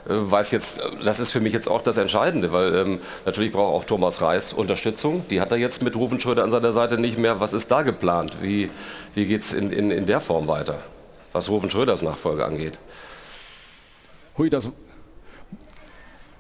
Äh, 0.08 0.12
weiß 0.14 0.52
jetzt, 0.52 0.82
das 1.04 1.20
ist 1.20 1.32
für 1.32 1.40
mich 1.40 1.54
jetzt 1.54 1.68
auch 1.68 1.82
das 1.82 1.98
Entscheidende, 1.98 2.52
weil 2.52 2.76
ähm, 2.76 3.00
natürlich 3.26 3.52
braucht 3.52 3.74
auch 3.74 3.86
Thomas 3.86 4.22
Reis 4.22 4.54
Unterstützung. 4.54 5.26
Die 5.30 5.42
hat 5.42 5.52
er 5.52 5.58
jetzt 5.58 5.82
mit 5.82 5.96
Rufen 5.96 6.20
Schröder 6.20 6.44
an 6.44 6.52
seiner 6.52 6.72
Seite 6.72 7.00
nicht 7.00 7.18
mehr. 7.18 7.40
Was 7.40 7.52
ist 7.52 7.72
da 7.72 7.82
geplant? 7.82 8.38
Wie, 8.42 8.70
wie 9.16 9.26
geht 9.26 9.42
es 9.42 9.54
in, 9.54 9.72
in, 9.72 9.90
in 9.90 10.06
der 10.06 10.22
Form 10.22 10.48
weiter, 10.48 10.80
was 11.32 11.50
Rufen 11.50 11.72
Schröders 11.72 12.04
Nachfolge 12.04 12.46
angeht? 12.46 12.78
Hui, 14.38 14.50
das, 14.50 14.70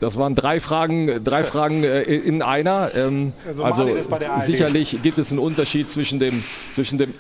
das 0.03 0.17
waren 0.17 0.35
drei 0.35 0.59
Fragen, 0.59 1.23
drei 1.23 1.43
Fragen 1.43 1.83
äh, 1.83 2.01
in 2.01 2.41
einer. 2.41 2.91
Ähm, 2.93 3.31
also, 3.47 3.63
also 3.63 3.89
sicherlich 4.41 5.01
gibt 5.01 5.17
es 5.17 5.31
einen 5.31 5.39
Unterschied 5.39 5.89
zwischen 5.89 6.19
dem, 6.19 6.43
zwischen 6.71 6.97
dem 6.97 7.13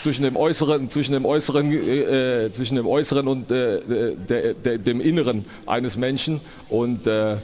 zwischen 0.00 0.22
dem 0.22 0.36
Äußeren, 0.36 0.88
zwischen 0.88 1.12
dem 1.12 1.24
Äußeren, 1.24 1.72
äh, 1.72 2.50
zwischen 2.52 2.76
dem 2.76 2.86
Äußeren 2.86 3.28
und 3.28 3.50
äh, 3.50 3.80
der, 4.28 4.54
der, 4.54 4.78
dem 4.78 5.00
Inneren 5.00 5.44
eines 5.66 5.96
Menschen. 5.96 6.40
Und 6.68 7.06
äh, 7.06 7.36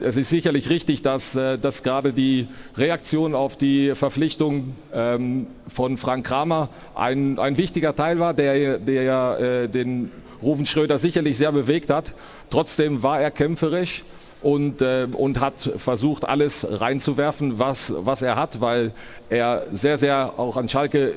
es 0.00 0.16
ist 0.16 0.30
sicherlich 0.30 0.70
richtig, 0.70 1.02
dass, 1.02 1.36
äh, 1.36 1.58
dass 1.58 1.82
gerade 1.82 2.12
die 2.12 2.48
Reaktion 2.76 3.34
auf 3.34 3.56
die 3.56 3.94
Verpflichtung 3.94 4.74
ähm, 4.92 5.46
von 5.68 5.96
Frank 5.96 6.26
Kramer 6.26 6.68
ein, 6.94 7.38
ein 7.38 7.56
wichtiger 7.56 7.94
Teil 7.94 8.18
war, 8.18 8.34
der, 8.34 8.78
der 8.78 9.02
ja 9.02 9.36
äh, 9.36 9.68
den 9.68 10.10
Rufen 10.42 10.66
Schröder 10.66 10.98
sicherlich 10.98 11.38
sehr 11.38 11.52
bewegt 11.52 11.90
hat. 11.90 12.14
Trotzdem 12.50 13.02
war 13.02 13.20
er 13.20 13.30
kämpferisch 13.30 14.04
und, 14.42 14.80
äh, 14.80 15.06
und 15.12 15.40
hat 15.40 15.60
versucht, 15.76 16.24
alles 16.24 16.66
reinzuwerfen, 16.80 17.58
was, 17.58 17.92
was 17.96 18.22
er 18.22 18.36
hat, 18.36 18.60
weil 18.60 18.92
er 19.28 19.66
sehr, 19.72 19.98
sehr 19.98 20.34
auch 20.38 20.56
an 20.56 20.68
Schalke 20.68 21.10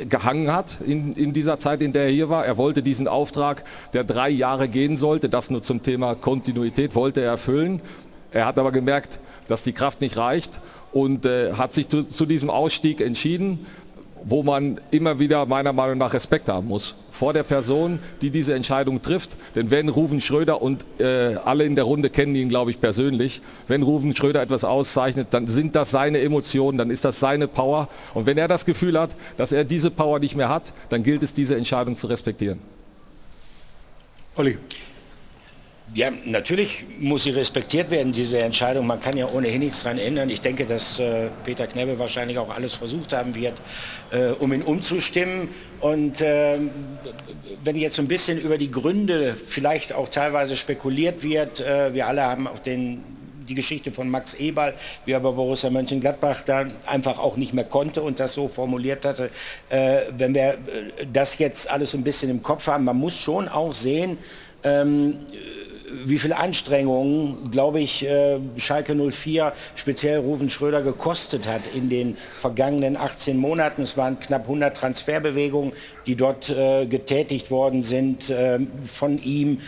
äh, 0.00 0.06
gehangen 0.06 0.52
hat 0.52 0.78
in, 0.86 1.12
in 1.12 1.32
dieser 1.32 1.58
Zeit, 1.58 1.82
in 1.82 1.92
der 1.92 2.04
er 2.04 2.10
hier 2.10 2.30
war. 2.30 2.46
Er 2.46 2.56
wollte 2.56 2.82
diesen 2.82 3.06
Auftrag, 3.06 3.64
der 3.92 4.04
drei 4.04 4.30
Jahre 4.30 4.68
gehen 4.68 4.96
sollte, 4.96 5.28
das 5.28 5.50
nur 5.50 5.62
zum 5.62 5.82
Thema 5.82 6.14
Kontinuität, 6.14 6.94
wollte 6.94 7.20
er 7.20 7.32
erfüllen. 7.32 7.80
Er 8.32 8.46
hat 8.46 8.58
aber 8.58 8.72
gemerkt, 8.72 9.18
dass 9.48 9.62
die 9.62 9.72
Kraft 9.72 10.00
nicht 10.00 10.16
reicht 10.16 10.60
und 10.92 11.26
äh, 11.26 11.52
hat 11.54 11.74
sich 11.74 11.88
zu, 11.88 12.04
zu 12.04 12.24
diesem 12.24 12.50
Ausstieg 12.50 13.00
entschieden 13.00 13.66
wo 14.24 14.42
man 14.42 14.80
immer 14.90 15.18
wieder 15.18 15.46
meiner 15.46 15.72
Meinung 15.72 15.98
nach 15.98 16.12
Respekt 16.12 16.48
haben 16.48 16.68
muss 16.68 16.94
vor 17.10 17.32
der 17.32 17.42
Person, 17.42 17.98
die 18.22 18.30
diese 18.30 18.54
Entscheidung 18.54 19.02
trifft. 19.02 19.36
Denn 19.54 19.70
wenn 19.70 19.88
Ruven 19.88 20.20
Schröder 20.20 20.62
und 20.62 20.84
äh, 20.98 21.34
alle 21.44 21.64
in 21.64 21.74
der 21.74 21.84
Runde 21.84 22.10
kennen 22.10 22.34
ihn, 22.34 22.48
glaube 22.48 22.70
ich, 22.70 22.80
persönlich, 22.80 23.42
wenn 23.68 23.82
Ruven 23.82 24.14
Schröder 24.14 24.40
etwas 24.40 24.64
auszeichnet, 24.64 25.28
dann 25.30 25.46
sind 25.46 25.74
das 25.74 25.90
seine 25.90 26.20
Emotionen, 26.20 26.78
dann 26.78 26.90
ist 26.90 27.04
das 27.04 27.20
seine 27.20 27.48
Power. 27.48 27.88
Und 28.14 28.26
wenn 28.26 28.38
er 28.38 28.48
das 28.48 28.64
Gefühl 28.64 28.98
hat, 28.98 29.10
dass 29.36 29.52
er 29.52 29.64
diese 29.64 29.90
Power 29.90 30.18
nicht 30.18 30.36
mehr 30.36 30.48
hat, 30.48 30.72
dann 30.88 31.02
gilt 31.02 31.22
es, 31.22 31.34
diese 31.34 31.56
Entscheidung 31.56 31.96
zu 31.96 32.06
respektieren. 32.06 32.58
Olli. 34.36 34.56
Ja, 35.92 36.12
natürlich 36.24 36.84
muss 37.00 37.24
sie 37.24 37.30
respektiert 37.30 37.90
werden, 37.90 38.12
diese 38.12 38.38
Entscheidung. 38.38 38.86
Man 38.86 39.00
kann 39.00 39.16
ja 39.16 39.28
ohnehin 39.28 39.58
nichts 39.58 39.82
daran 39.82 39.98
ändern. 39.98 40.30
Ich 40.30 40.40
denke, 40.40 40.64
dass 40.64 41.00
äh, 41.00 41.26
Peter 41.44 41.66
Knebbe 41.66 41.98
wahrscheinlich 41.98 42.38
auch 42.38 42.54
alles 42.54 42.74
versucht 42.74 43.12
haben 43.12 43.34
wird, 43.34 43.54
äh, 44.12 44.28
um 44.38 44.52
ihn 44.52 44.62
umzustimmen. 44.62 45.48
Und 45.80 46.20
äh, 46.20 46.58
wenn 47.64 47.74
jetzt 47.74 47.96
so 47.96 48.02
ein 48.02 48.08
bisschen 48.08 48.40
über 48.40 48.56
die 48.56 48.70
Gründe 48.70 49.34
vielleicht 49.34 49.92
auch 49.92 50.08
teilweise 50.08 50.56
spekuliert 50.56 51.24
wird, 51.24 51.60
äh, 51.60 51.92
wir 51.92 52.06
alle 52.06 52.22
haben 52.22 52.46
auch 52.46 52.60
den, 52.60 53.02
die 53.48 53.56
Geschichte 53.56 53.90
von 53.90 54.08
Max 54.08 54.34
Eberl, 54.34 54.74
wie 55.06 55.10
er 55.10 55.18
bei 55.18 55.32
Borussia 55.32 55.70
Mönchengladbach 55.70 56.44
dann 56.46 56.70
einfach 56.86 57.18
auch 57.18 57.36
nicht 57.36 57.52
mehr 57.52 57.64
konnte 57.64 58.02
und 58.02 58.20
das 58.20 58.34
so 58.34 58.46
formuliert 58.46 59.04
hatte. 59.04 59.30
Äh, 59.70 60.02
wenn 60.16 60.34
wir 60.34 60.50
äh, 60.50 60.56
das 61.12 61.36
jetzt 61.38 61.68
alles 61.68 61.90
so 61.90 61.98
ein 61.98 62.04
bisschen 62.04 62.30
im 62.30 62.44
Kopf 62.44 62.68
haben, 62.68 62.84
man 62.84 62.96
muss 62.96 63.16
schon 63.16 63.48
auch 63.48 63.74
sehen, 63.74 64.18
ähm, 64.62 65.16
wie 66.04 66.18
viele 66.18 66.36
Anstrengungen, 66.36 67.50
glaube 67.50 67.80
ich, 67.80 68.06
äh, 68.06 68.38
Schalke 68.56 68.94
04, 68.94 69.52
speziell 69.74 70.20
Ruven 70.20 70.48
Schröder, 70.48 70.82
gekostet 70.82 71.46
hat 71.46 71.62
in 71.74 71.88
den 71.88 72.16
vergangenen 72.40 72.96
18 72.96 73.36
Monaten. 73.36 73.82
Es 73.82 73.96
waren 73.96 74.18
knapp 74.20 74.42
100 74.42 74.76
Transferbewegungen, 74.76 75.72
die 76.06 76.14
dort 76.14 76.48
äh, 76.50 76.86
getätigt 76.86 77.50
worden 77.50 77.82
sind 77.82 78.30
äh, 78.30 78.58
von 78.84 79.22
ihm. 79.22 79.60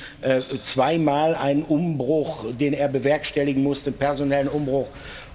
Zweimal 0.62 1.34
ein 1.34 1.62
Umbruch, 1.62 2.46
den 2.58 2.72
er 2.72 2.88
bewerkstelligen 2.88 3.62
musste, 3.62 3.92
personellen 3.92 4.48
Umbruch 4.48 4.88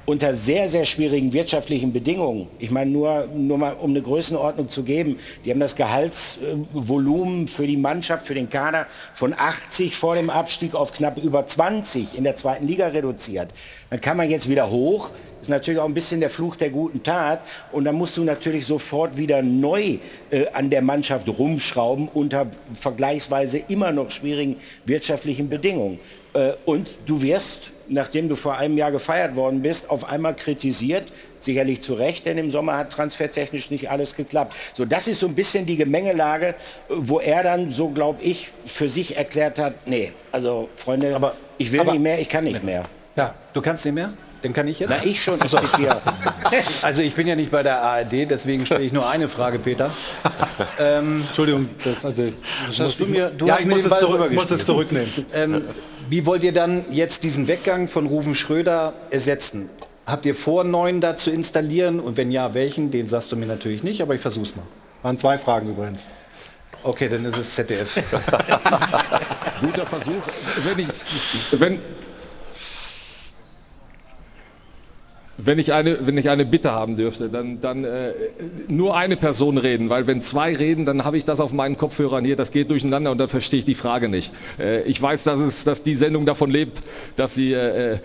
unter 0.08 0.34
sehr, 0.34 0.70
sehr 0.70 0.86
schwierigen 0.86 1.34
wirtschaftlichen 1.34 1.92
Bedingungen. 1.92 2.48
Ich 2.60 2.72
meine, 2.72 2.90
nur, 2.90 3.28
nur 3.36 3.58
mal 3.58 3.74
um 3.74 3.90
eine 3.90 4.02
Größenordnung 4.02 4.70
zu 4.70 4.84
geben, 4.84 5.20
die 5.44 5.52
haben 5.52 5.60
das 5.60 5.76
Gehaltsvolumen 5.76 7.50
für 7.50 7.68
die 7.68 7.76
Mannschaft, 7.76 8.26
für 8.26 8.34
den 8.34 8.50
Kader 8.50 8.88
von 9.14 9.34
80 9.34 9.98
vor 9.98 10.16
dem 10.16 10.30
Abstieg 10.30 10.76
auf 10.76 10.94
knapp 10.94 11.18
über 11.22 11.46
20 11.46 12.18
in 12.18 12.24
der 12.24 12.38
zweiten 12.38 12.66
Liga 12.66 12.88
reduziert. 12.88 13.50
Dann 13.90 14.00
kann 14.00 14.16
man 14.16 14.30
jetzt 14.30 14.48
wieder 14.48 14.70
hoch. 14.70 15.10
Ist 15.42 15.50
natürlich 15.50 15.80
auch 15.80 15.86
ein 15.86 15.94
bisschen 15.94 16.22
der 16.22 16.30
Fluch 16.30 16.56
der 16.56 16.70
guten 16.70 17.04
Tat. 17.04 17.42
Und 17.74 17.84
dann 17.84 17.96
musst 17.96 18.16
du 18.16 18.24
natürlich 18.24 18.66
sofort 18.66 19.18
wieder 19.18 19.42
neu 19.42 19.98
äh, 20.32 20.48
an 20.54 20.70
der 20.70 20.82
Mannschaft 20.82 21.28
rumschrauben 21.28 22.08
unter 22.14 22.48
vergleichsweise 22.80 23.58
immer 23.68 23.92
noch 23.92 24.12
schwierigen 24.12 24.56
wirtschaftlichen 24.86 25.50
Bedingungen. 25.50 26.00
Äh, 26.38 26.54
und 26.66 26.90
du 27.06 27.22
wirst 27.22 27.72
nachdem 27.90 28.30
du 28.30 28.36
vor 28.36 28.58
einem 28.58 28.78
Jahr 28.78 28.92
gefeiert 28.92 29.36
worden 29.36 29.62
bist, 29.62 29.90
auf 29.90 30.10
einmal 30.10 30.36
kritisiert, 30.36 31.12
sicherlich 31.40 31.82
zu 31.82 31.94
Recht, 31.94 32.26
denn 32.26 32.38
im 32.38 32.52
Sommer 32.52 32.78
hat 32.78 32.92
transfertechnisch 32.92 33.72
nicht 33.72 33.90
alles 33.90 34.16
geklappt. 34.16 34.56
So, 34.74 34.86
das 34.86 35.08
ist 35.08 35.20
so 35.20 35.28
ein 35.28 35.36
bisschen 35.36 35.66
die 35.66 35.78
Gemengelage, 35.78 36.56
wo 36.90 37.20
er 37.20 37.44
dann, 37.44 37.72
so 37.72 37.90
glaube 37.90 38.22
ich, 38.24 38.50
für 38.66 38.90
sich 38.90 39.18
erklärt 39.18 39.60
hat, 39.60 39.74
nee, 39.88 40.12
also 40.32 40.70
Freunde, 40.76 41.16
aber, 41.16 41.36
ich 41.58 41.72
will 41.72 41.80
aber, 41.80 41.94
nicht 41.94 42.02
mehr, 42.02 42.20
ich 42.20 42.30
kann 42.30 42.44
nicht 42.44 42.64
mehr. 42.64 42.84
Ja, 43.16 43.34
du 43.54 43.62
kannst 43.62 43.86
nicht 43.86 43.96
mehr? 43.96 44.12
Den 44.44 44.54
kann 44.54 44.68
ich 44.68 44.80
jetzt? 44.80 44.90
Na, 44.90 45.04
ich 45.04 45.22
schon, 45.22 45.40
ich 45.44 45.56
zitiere. 45.56 46.02
Also 46.82 47.02
ich 47.02 47.14
bin 47.14 47.28
ja 47.28 47.36
nicht 47.36 47.52
bei 47.52 47.62
der 47.62 47.82
ARD, 47.82 48.30
deswegen 48.30 48.66
stelle 48.66 48.86
ich 48.86 48.94
nur 48.94 49.10
eine 49.10 49.28
Frage, 49.28 49.60
Peter. 49.60 49.92
Ähm, 50.80 51.24
Entschuldigung, 51.28 51.68
das, 51.84 52.06
also, 52.06 52.32
das 52.68 52.80
hast 52.80 53.00
du 53.02 53.06
mir, 53.06 53.30
du 53.30 53.48
ja, 53.48 53.56
hast 53.56 53.62
ich 53.62 53.66
mir 53.66 53.74
muss, 53.74 53.84
den 53.84 53.92
es, 53.92 54.00
Ball 54.00 54.00
zurück, 54.00 54.34
muss 54.34 54.52
es 54.52 54.66
zurücknehmen. 54.66 55.10
Ähm, 55.34 55.64
wie 56.10 56.26
wollt 56.26 56.44
ihr 56.44 56.54
dann 56.54 56.86
jetzt 56.92 57.24
diesen 57.24 57.48
Weggang 57.48 57.88
von 57.88 58.06
Rufen 58.06 58.36
Schröder 58.36 58.94
ersetzen? 59.10 59.70
Habt 60.06 60.26
ihr 60.26 60.36
vor, 60.36 60.62
einen 60.62 60.72
neuen 60.72 61.02
da 61.02 61.18
zu 61.18 61.32
installieren? 61.32 62.00
Und 62.00 62.16
wenn 62.18 62.32
ja, 62.32 62.54
welchen? 62.54 62.92
Den 62.92 63.08
sagst 63.08 63.32
du 63.32 63.36
mir 63.36 63.46
natürlich 63.46 63.84
nicht, 63.84 64.02
aber 64.02 64.16
ich 64.16 64.22
versuch's 64.22 64.56
mal. 64.56 64.66
Waren 65.04 65.18
zwei 65.18 65.38
Fragen 65.38 65.70
übrigens. 65.70 66.08
Okay, 66.84 67.10
dann 67.10 67.26
ist 67.26 67.38
es 67.38 67.56
ZDF. 67.56 67.96
Guter 69.62 69.86
Versuch. 69.86 70.24
Wenn 70.66 70.80
ich, 70.80 70.88
wenn, 71.60 71.80
Wenn 75.40 75.60
ich, 75.60 75.72
eine, 75.72 76.08
wenn 76.08 76.18
ich 76.18 76.30
eine 76.32 76.46
Bitte 76.46 76.72
haben 76.72 76.98
dürfte, 76.98 77.30
dann, 77.30 77.62
dann 77.62 77.84
äh, 77.84 78.12
nur 78.68 78.98
eine 78.98 79.18
Person 79.18 79.60
reden, 79.60 79.88
weil 79.90 80.08
wenn 80.08 80.20
zwei 80.20 80.56
reden, 80.56 80.84
dann 80.84 81.06
habe 81.06 81.16
ich 81.16 81.26
das 81.26 81.40
auf 81.40 81.54
meinen 81.54 81.78
Kopfhörern 81.78 82.26
hier, 82.26 82.36
das 82.36 82.52
geht 82.52 82.72
durcheinander 82.72 83.12
und 83.12 83.20
dann 83.20 83.28
verstehe 83.28 83.60
ich 83.60 83.66
die 83.66 83.76
Frage 83.76 84.10
nicht. 84.10 84.32
Äh, 84.60 84.82
ich 84.84 85.00
weiß, 85.00 85.24
dass, 85.26 85.40
es, 85.40 85.64
dass 85.64 85.84
die 85.84 85.96
Sendung 85.96 86.26
davon 86.26 86.50
lebt, 86.50 86.82
dass, 87.16 87.36
sie, 87.36 87.54
äh, 87.54 87.94
äh, 87.94 88.00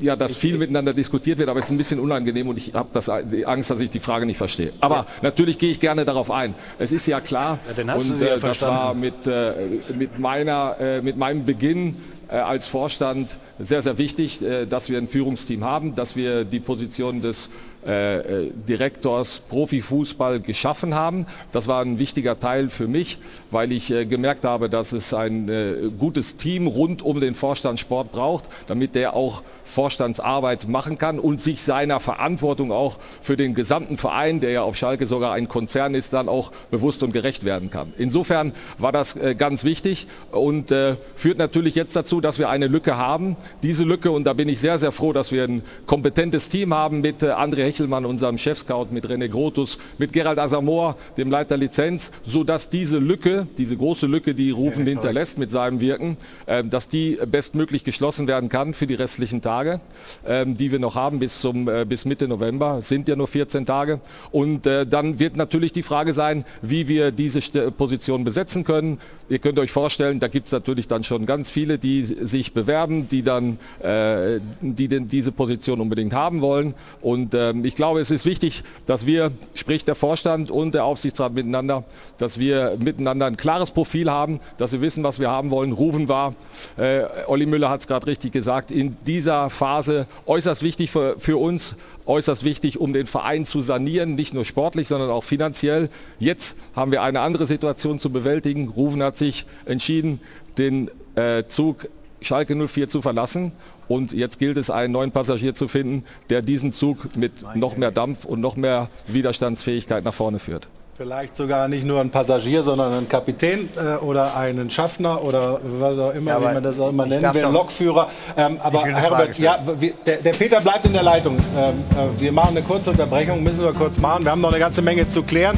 ja, 0.00 0.16
dass 0.16 0.34
viel 0.34 0.58
miteinander 0.58 0.92
diskutiert 0.92 1.38
wird, 1.38 1.48
aber 1.48 1.60
es 1.60 1.66
ist 1.66 1.70
ein 1.70 1.78
bisschen 1.78 2.00
unangenehm 2.00 2.48
und 2.48 2.58
ich 2.58 2.74
habe 2.74 2.88
die 3.30 3.46
Angst, 3.46 3.70
dass 3.70 3.78
ich 3.78 3.90
die 3.90 4.00
Frage 4.00 4.26
nicht 4.26 4.38
verstehe. 4.38 4.72
Aber 4.80 4.96
ja. 4.96 5.06
natürlich 5.22 5.56
gehe 5.56 5.70
ich 5.70 5.78
gerne 5.78 6.04
darauf 6.04 6.32
ein. 6.32 6.56
Es 6.80 6.90
ist 6.90 7.06
ja 7.06 7.20
klar, 7.20 7.60
ja, 7.76 7.94
und 7.94 8.20
ja 8.20 8.26
äh, 8.34 8.40
das 8.40 8.60
war 8.62 8.92
mit, 8.94 9.24
äh, 9.28 9.52
mit, 9.96 10.18
meiner, 10.18 10.76
mit 11.02 11.16
meinem 11.16 11.44
Beginn 11.44 11.94
als 12.28 12.66
Vorstand 12.66 13.36
sehr, 13.58 13.82
sehr 13.82 13.98
wichtig, 13.98 14.40
dass 14.68 14.90
wir 14.90 14.98
ein 14.98 15.08
Führungsteam 15.08 15.64
haben, 15.64 15.94
dass 15.94 16.14
wir 16.14 16.44
die 16.44 16.60
Position 16.60 17.22
des 17.22 17.50
äh, 17.88 18.18
äh, 18.18 18.50
Direktors 18.68 19.40
Profifußball 19.48 20.40
geschaffen 20.40 20.94
haben. 20.94 21.24
Das 21.52 21.68
war 21.68 21.80
ein 21.80 21.98
wichtiger 21.98 22.38
Teil 22.38 22.68
für 22.68 22.86
mich, 22.86 23.16
weil 23.50 23.72
ich 23.72 23.90
äh, 23.90 24.04
gemerkt 24.04 24.44
habe, 24.44 24.68
dass 24.68 24.92
es 24.92 25.14
ein 25.14 25.50
gutes 25.98 26.36
Team 26.36 26.66
rund 26.66 27.00
um 27.00 27.18
den 27.18 27.34
Vorstand 27.34 27.80
Sport 27.80 28.12
braucht, 28.12 28.44
damit 28.66 28.94
der 28.94 29.14
auch 29.14 29.42
Vorstandsarbeit 29.64 30.68
machen 30.68 30.98
kann 30.98 31.18
und 31.18 31.40
sich 31.40 31.62
seiner 31.62 31.98
Verantwortung 31.98 32.72
auch 32.72 32.98
für 33.22 33.38
den 33.38 33.54
gesamten 33.54 33.96
Verein, 33.96 34.40
der 34.40 34.50
ja 34.50 34.62
auf 34.62 34.76
Schalke 34.76 35.06
sogar 35.06 35.32
ein 35.32 35.48
Konzern 35.48 35.94
ist, 35.94 36.12
dann 36.12 36.28
auch 36.28 36.52
bewusst 36.70 37.02
und 37.02 37.12
gerecht 37.12 37.44
werden 37.44 37.70
kann. 37.70 37.94
Insofern 37.96 38.52
war 38.76 38.92
das 38.92 39.18
ganz 39.36 39.64
wichtig 39.64 40.06
und 40.30 40.74
führt 41.14 41.38
natürlich 41.38 41.74
jetzt 41.74 41.96
dazu, 41.96 42.20
dass 42.20 42.38
wir 42.38 42.48
eine 42.48 42.66
Lücke 42.66 42.96
haben. 42.96 43.36
Diese 43.62 43.84
Lücke, 43.84 44.10
und 44.10 44.24
da 44.24 44.32
bin 44.32 44.48
ich 44.48 44.60
sehr, 44.60 44.78
sehr 44.78 44.92
froh, 44.92 45.12
dass 45.12 45.32
wir 45.32 45.44
ein 45.44 45.62
kompetentes 45.86 46.48
Team 46.48 46.74
haben 46.74 47.00
mit 47.00 47.22
André 47.22 47.77
Hechelmann, 47.78 48.04
unserem 48.04 48.38
Chefscout, 48.38 48.88
mit 48.90 49.06
René 49.06 49.28
Grotus, 49.28 49.78
mit 49.98 50.12
Gerald 50.12 50.38
Asamoah, 50.38 50.96
dem 51.16 51.30
Leiter 51.30 51.56
Lizenz, 51.56 52.10
sodass 52.26 52.70
diese 52.70 52.98
Lücke, 52.98 53.46
diese 53.56 53.76
große 53.76 54.06
Lücke, 54.06 54.34
die 54.34 54.50
Rufen 54.50 54.84
hinterlässt 54.84 55.38
mit 55.38 55.52
seinem 55.52 55.80
Wirken, 55.80 56.16
dass 56.64 56.88
die 56.88 57.18
bestmöglich 57.26 57.84
geschlossen 57.84 58.26
werden 58.26 58.48
kann 58.48 58.74
für 58.74 58.88
die 58.88 58.94
restlichen 58.94 59.42
Tage. 59.42 59.80
Ähm, 60.26 60.56
die 60.56 60.72
wir 60.72 60.78
noch 60.78 60.94
haben 60.94 61.20
bis, 61.20 61.40
zum, 61.40 61.68
äh, 61.68 61.84
bis 61.84 62.04
Mitte 62.04 62.26
November. 62.26 62.78
Es 62.78 62.88
sind 62.88 63.06
ja 63.08 63.16
nur 63.16 63.28
14 63.28 63.64
Tage. 63.64 64.00
Und 64.32 64.66
äh, 64.66 64.86
dann 64.86 65.18
wird 65.18 65.36
natürlich 65.36 65.72
die 65.72 65.82
Frage 65.82 66.12
sein, 66.12 66.44
wie 66.62 66.88
wir 66.88 67.12
diese 67.12 67.40
Position 67.70 68.24
besetzen 68.24 68.64
können. 68.64 68.98
Ihr 69.28 69.38
könnt 69.38 69.58
euch 69.58 69.70
vorstellen, 69.70 70.20
da 70.20 70.28
gibt 70.28 70.46
es 70.46 70.52
natürlich 70.52 70.88
dann 70.88 71.04
schon 71.04 71.26
ganz 71.26 71.50
viele, 71.50 71.78
die 71.78 72.04
sich 72.04 72.54
bewerben, 72.54 73.08
die 73.08 73.22
dann 73.22 73.58
äh, 73.80 74.40
die 74.60 74.88
denn 74.88 75.08
diese 75.08 75.32
Position 75.32 75.80
unbedingt 75.80 76.14
haben 76.14 76.40
wollen. 76.40 76.74
Und 77.00 77.34
ähm, 77.34 77.62
ich 77.68 77.74
glaube, 77.74 78.00
es 78.00 78.10
ist 78.10 78.24
wichtig, 78.24 78.64
dass 78.86 79.04
wir, 79.04 79.30
sprich 79.52 79.84
der 79.84 79.94
Vorstand 79.94 80.50
und 80.50 80.72
der 80.72 80.86
Aufsichtsrat 80.86 81.34
miteinander, 81.34 81.84
dass 82.16 82.38
wir 82.38 82.78
miteinander 82.78 83.26
ein 83.26 83.36
klares 83.36 83.72
Profil 83.72 84.10
haben, 84.10 84.40
dass 84.56 84.72
wir 84.72 84.80
wissen, 84.80 85.04
was 85.04 85.20
wir 85.20 85.30
haben 85.30 85.50
wollen. 85.50 85.72
Rufen 85.72 86.08
war, 86.08 86.34
äh, 86.78 87.02
Olli 87.26 87.44
Müller 87.44 87.68
hat 87.68 87.80
es 87.80 87.86
gerade 87.86 88.06
richtig 88.06 88.32
gesagt, 88.32 88.70
in 88.70 88.96
dieser 89.06 89.50
Phase 89.50 90.06
äußerst 90.24 90.62
wichtig 90.62 90.90
für, 90.90 91.18
für 91.18 91.36
uns, 91.36 91.76
äußerst 92.06 92.42
wichtig, 92.42 92.80
um 92.80 92.94
den 92.94 93.04
Verein 93.04 93.44
zu 93.44 93.60
sanieren, 93.60 94.14
nicht 94.14 94.32
nur 94.32 94.46
sportlich, 94.46 94.88
sondern 94.88 95.10
auch 95.10 95.24
finanziell. 95.24 95.90
Jetzt 96.18 96.56
haben 96.74 96.90
wir 96.90 97.02
eine 97.02 97.20
andere 97.20 97.46
Situation 97.46 97.98
zu 97.98 98.10
bewältigen. 98.10 98.68
Rufen 98.68 99.02
hat 99.02 99.18
sich 99.18 99.44
entschieden, 99.66 100.20
den 100.56 100.90
äh, 101.16 101.44
Zug 101.46 101.88
Schalke 102.22 102.56
04 102.56 102.88
zu 102.88 103.02
verlassen. 103.02 103.52
Und 103.88 104.12
jetzt 104.12 104.38
gilt 104.38 104.58
es, 104.58 104.70
einen 104.70 104.92
neuen 104.92 105.10
Passagier 105.10 105.54
zu 105.54 105.66
finden, 105.66 106.04
der 106.30 106.42
diesen 106.42 106.72
Zug 106.72 107.16
mit 107.16 107.32
noch 107.54 107.76
mehr 107.76 107.90
Dampf 107.90 108.24
und 108.24 108.40
noch 108.40 108.56
mehr 108.56 108.88
Widerstandsfähigkeit 109.06 110.04
nach 110.04 110.14
vorne 110.14 110.38
führt. 110.38 110.68
Vielleicht 110.98 111.36
sogar 111.36 111.68
nicht 111.68 111.84
nur 111.84 112.00
ein 112.00 112.10
Passagier, 112.10 112.64
sondern 112.64 112.92
ein 112.92 113.08
Kapitän 113.08 113.68
äh, 113.76 114.04
oder 114.04 114.36
einen 114.36 114.68
Schaffner 114.68 115.22
oder 115.22 115.60
was 115.62 115.96
auch 115.96 116.12
immer, 116.12 116.32
ja, 116.32 116.40
wie 116.40 116.54
man 116.54 116.62
das 116.62 116.80
auch 116.80 116.90
immer 116.90 117.06
nennen 117.06 117.32
will, 117.34 117.42
Lokführer. 117.44 118.10
Ähm, 118.36 118.58
aber 118.60 118.84
Herbert, 118.84 119.38
ja, 119.38 119.60
wir, 119.78 119.92
der, 120.04 120.16
der, 120.16 120.32
Peter 120.32 120.60
bleibt 120.60 120.86
in 120.86 120.94
der 120.94 121.04
Leitung. 121.04 121.36
Ähm, 121.36 121.84
äh, 121.92 122.20
wir 122.20 122.32
machen 122.32 122.56
eine 122.56 122.66
kurze 122.66 122.90
Unterbrechung, 122.90 123.44
müssen 123.44 123.62
wir 123.62 123.72
kurz 123.74 123.98
machen. 123.98 124.24
Wir 124.24 124.32
haben 124.32 124.40
noch 124.40 124.50
eine 124.50 124.58
ganze 124.58 124.82
Menge 124.82 125.08
zu 125.08 125.22
klären. 125.22 125.56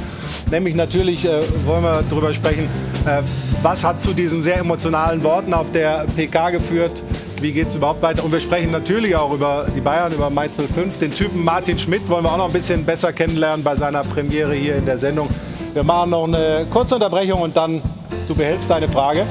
Nämlich 0.50 0.74
natürlich 0.74 1.24
äh, 1.24 1.40
wollen 1.64 1.84
wir 1.84 2.04
darüber 2.10 2.34
sprechen, 2.34 2.68
äh, 3.06 3.22
was 3.62 3.82
hat 3.82 4.02
zu 4.02 4.12
diesen 4.12 4.42
sehr 4.42 4.58
emotionalen 4.58 5.24
Worten 5.24 5.54
auf 5.54 5.72
der 5.72 6.04
PK 6.16 6.50
geführt 6.50 7.02
wie 7.40 7.52
geht 7.52 7.68
es 7.68 7.74
überhaupt 7.74 8.02
weiter. 8.02 8.24
Und 8.24 8.32
wir 8.32 8.40
sprechen 8.40 8.70
natürlich 8.70 9.14
auch 9.16 9.32
über 9.32 9.66
die 9.74 9.80
Bayern, 9.80 10.12
über 10.12 10.30
Mainz 10.30 10.56
05. 10.56 10.98
Den 10.98 11.14
Typen 11.14 11.44
Martin 11.44 11.78
Schmidt 11.78 12.08
wollen 12.08 12.24
wir 12.24 12.32
auch 12.32 12.36
noch 12.36 12.46
ein 12.46 12.52
bisschen 12.52 12.84
besser 12.84 13.12
kennenlernen 13.12 13.64
bei 13.64 13.74
seiner 13.74 14.02
Premiere 14.02 14.54
hier 14.54 14.76
in 14.76 14.86
der 14.86 14.98
Sendung. 14.98 15.28
Wir 15.72 15.82
machen 15.82 16.10
noch 16.10 16.24
eine 16.24 16.66
kurze 16.70 16.96
Unterbrechung 16.96 17.40
und 17.40 17.56
dann 17.56 17.80
du 18.28 18.34
behältst 18.34 18.68
deine 18.68 18.88
Frage 18.88 19.24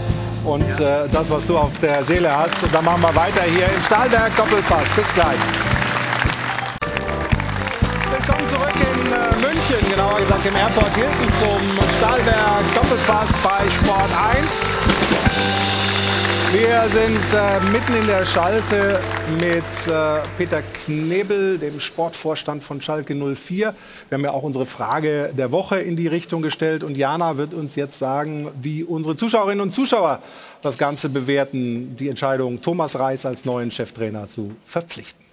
und 0.46 0.64
äh, 0.80 1.08
das, 1.12 1.30
was 1.30 1.46
du 1.46 1.58
auf 1.58 1.72
der 1.82 2.04
Seele 2.06 2.36
hast. 2.36 2.62
Und 2.64 2.74
dann 2.74 2.86
machen 2.86 3.02
wir 3.02 3.16
weiter 3.16 3.44
hier 3.44 3.66
im 3.66 3.82
Stahlberg 3.84 4.36
Doppelpass. 4.36 4.90
Bis 4.96 5.14
gleich. 5.14 5.40
Willkommen 8.12 8.48
zurück 8.48 8.74
in 8.74 9.12
äh, 9.12 9.48
München, 9.48 9.92
genauer 9.92 10.20
gesagt 10.20 10.46
im 10.46 10.56
Airport 10.56 10.96
Hilton 10.96 11.30
zum 11.40 11.86
Stahlberg 11.98 12.64
Doppelpass 12.76 13.30
bei 13.44 13.70
Sport 13.70 14.12
1. 14.34 14.89
Wir 16.52 16.90
sind 16.90 17.20
äh, 17.36 17.60
mitten 17.72 17.94
in 17.94 18.08
der 18.08 18.26
Schalte 18.26 19.00
mit 19.40 19.64
äh, 19.88 20.20
Peter 20.36 20.64
Knebel, 20.84 21.60
dem 21.60 21.80
Sportvorstand 21.80 22.64
von 22.64 22.82
Schalke 22.82 23.14
04. 23.14 23.76
Wir 24.10 24.16
haben 24.16 24.24
ja 24.24 24.32
auch 24.32 24.42
unsere 24.42 24.66
Frage 24.66 25.32
der 25.38 25.52
Woche 25.52 25.80
in 25.80 25.96
die 25.96 26.08
Richtung 26.08 26.42
gestellt 26.42 26.84
und 26.84 26.98
Jana 26.98 27.38
wird 27.38 27.54
uns 27.54 27.76
jetzt 27.76 28.00
sagen, 28.00 28.50
wie 28.60 28.84
unsere 28.84 29.16
Zuschauerinnen 29.16 29.62
und 29.62 29.76
Zuschauer 29.76 30.24
das 30.64 30.80
Ganze 30.80 31.10
bewerten, 31.10 31.96
die 31.96 32.10
Entscheidung, 32.10 32.60
Thomas 32.60 32.98
Reis 32.98 33.28
als 33.28 33.46
neuen 33.46 33.70
Cheftrainer 33.70 34.28
zu 34.28 34.56
verpflichten. 34.66 35.29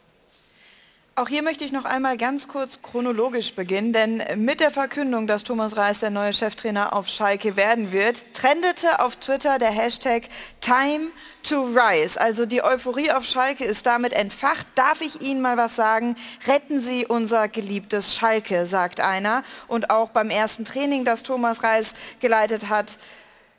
Auch 1.19 1.29
hier 1.29 1.43
möchte 1.43 1.65
ich 1.65 1.73
noch 1.73 1.87
einmal 1.87 2.19
ganz 2.19 2.47
kurz 2.47 2.83
chronologisch 2.83 3.55
beginnen, 3.55 3.95
denn 3.95 4.23
mit 4.37 4.61
der 4.61 4.71
Verkündung, 4.71 5.27
dass 5.27 5.45
Thomas 5.45 5.75
Reis 5.75 6.01
der 6.01 6.11
neue 6.11 6.35
Cheftrainer 6.35 6.93
auf 6.93 7.09
Schalke 7.09 7.57
werden 7.57 7.91
wird, 7.91 8.35
trendete 8.35 9.01
auf 9.01 9.17
Twitter 9.17 9.59
der 9.59 9.71
Hashtag 9.71 10.25
Time 10.61 11.07
to 11.43 11.71
Rise. 11.75 12.21
Also 12.21 12.45
die 12.45 12.63
Euphorie 12.63 13.13
auf 13.13 13.25
Schalke 13.25 13.65
ist 13.65 13.87
damit 13.87 14.13
entfacht. 14.13 14.67
Darf 14.75 15.01
ich 15.01 15.23
Ihnen 15.23 15.41
mal 15.41 15.57
was 15.57 15.75
sagen? 15.75 16.17
Retten 16.47 16.81
Sie 16.81 17.07
unser 17.07 17.49
geliebtes 17.49 18.15
Schalke, 18.15 18.67
sagt 18.67 19.01
einer. 19.01 19.43
Und 19.69 19.89
auch 19.89 20.11
beim 20.11 20.29
ersten 20.29 20.67
Training, 20.67 21.07
das 21.07 21.23
Thomas 21.23 21.63
Reis 21.63 21.95
geleitet 22.21 22.69
hat, 22.69 22.99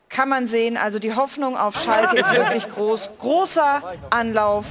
kann 0.10 0.30
man 0.30 0.45
sehen, 0.45 0.78
also 0.78 0.99
die 0.99 1.16
Hoffnung 1.16 1.58
auf 1.58 1.82
Schalke 1.82 2.20
ist 2.20 2.32
wirklich 2.32 2.70
groß. 2.70 3.10
Großer 3.18 3.82
Anlauf 4.12 4.66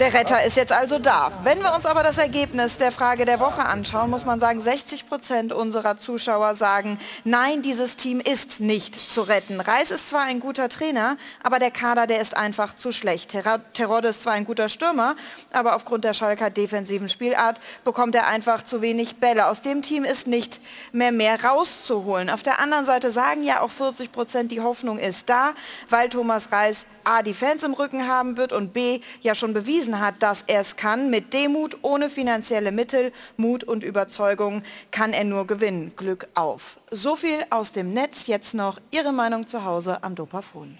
der 0.00 0.14
Retter 0.14 0.42
ist 0.42 0.56
jetzt 0.56 0.72
also 0.72 0.98
da. 0.98 1.30
Wenn 1.44 1.62
wir 1.62 1.74
uns 1.74 1.84
aber 1.84 2.02
das 2.02 2.16
Ergebnis 2.16 2.78
der 2.78 2.90
Frage 2.90 3.26
der 3.26 3.38
Woche 3.38 3.66
anschauen, 3.66 4.08
muss 4.08 4.24
man 4.24 4.40
sagen, 4.40 4.62
60 4.62 5.06
Prozent 5.06 5.52
unserer 5.52 5.98
Zuschauer 5.98 6.54
sagen, 6.54 6.98
nein, 7.24 7.60
dieses 7.60 7.96
Team 7.96 8.18
ist 8.18 8.60
nicht 8.60 8.94
zu 9.12 9.20
retten. 9.20 9.60
Reis 9.60 9.90
ist 9.90 10.08
zwar 10.08 10.22
ein 10.22 10.40
guter 10.40 10.70
Trainer, 10.70 11.18
aber 11.42 11.58
der 11.58 11.70
Kader, 11.70 12.06
der 12.06 12.22
ist 12.22 12.34
einfach 12.34 12.74
zu 12.74 12.92
schlecht. 12.92 13.36
Terodde 13.74 14.08
ist 14.08 14.22
zwar 14.22 14.32
ein 14.32 14.46
guter 14.46 14.70
Stürmer, 14.70 15.16
aber 15.52 15.76
aufgrund 15.76 16.04
der 16.04 16.14
Schalker 16.14 16.48
defensiven 16.48 17.10
Spielart 17.10 17.60
bekommt 17.84 18.14
er 18.14 18.26
einfach 18.26 18.64
zu 18.64 18.80
wenig 18.80 19.16
Bälle. 19.16 19.48
Aus 19.48 19.60
dem 19.60 19.82
Team 19.82 20.04
ist 20.04 20.26
nicht 20.26 20.62
mehr 20.92 21.12
mehr 21.12 21.44
rauszuholen. 21.44 22.30
Auf 22.30 22.42
der 22.42 22.58
anderen 22.58 22.86
Seite 22.86 23.10
sagen 23.10 23.44
ja 23.44 23.60
auch 23.60 23.70
40 23.70 24.12
Prozent, 24.12 24.50
die 24.50 24.62
Hoffnung 24.62 24.98
ist 24.98 25.28
da, 25.28 25.50
weil 25.90 26.08
Thomas 26.08 26.52
Reis 26.52 26.86
A, 27.04 27.22
die 27.22 27.34
Fans 27.34 27.62
im 27.62 27.74
Rücken 27.74 28.06
haben 28.06 28.36
wird 28.36 28.52
und 28.52 28.72
B, 28.72 29.00
ja 29.20 29.34
schon 29.34 29.54
bewiesen 29.54 30.00
hat, 30.00 30.22
dass 30.22 30.44
er 30.46 30.60
es 30.60 30.76
kann. 30.76 31.10
Mit 31.10 31.32
Demut, 31.32 31.78
ohne 31.82 32.10
finanzielle 32.10 32.72
Mittel, 32.72 33.12
Mut 33.36 33.64
und 33.64 33.82
Überzeugung 33.82 34.62
kann 34.90 35.12
er 35.12 35.24
nur 35.24 35.46
gewinnen. 35.46 35.92
Glück 35.96 36.28
auf. 36.34 36.78
So 36.90 37.16
viel 37.16 37.44
aus 37.50 37.72
dem 37.72 37.92
Netz. 37.92 38.26
Jetzt 38.26 38.54
noch 38.54 38.78
Ihre 38.90 39.12
Meinung 39.12 39.46
zu 39.46 39.64
Hause 39.64 40.02
am 40.02 40.14
Dopafon. 40.14 40.78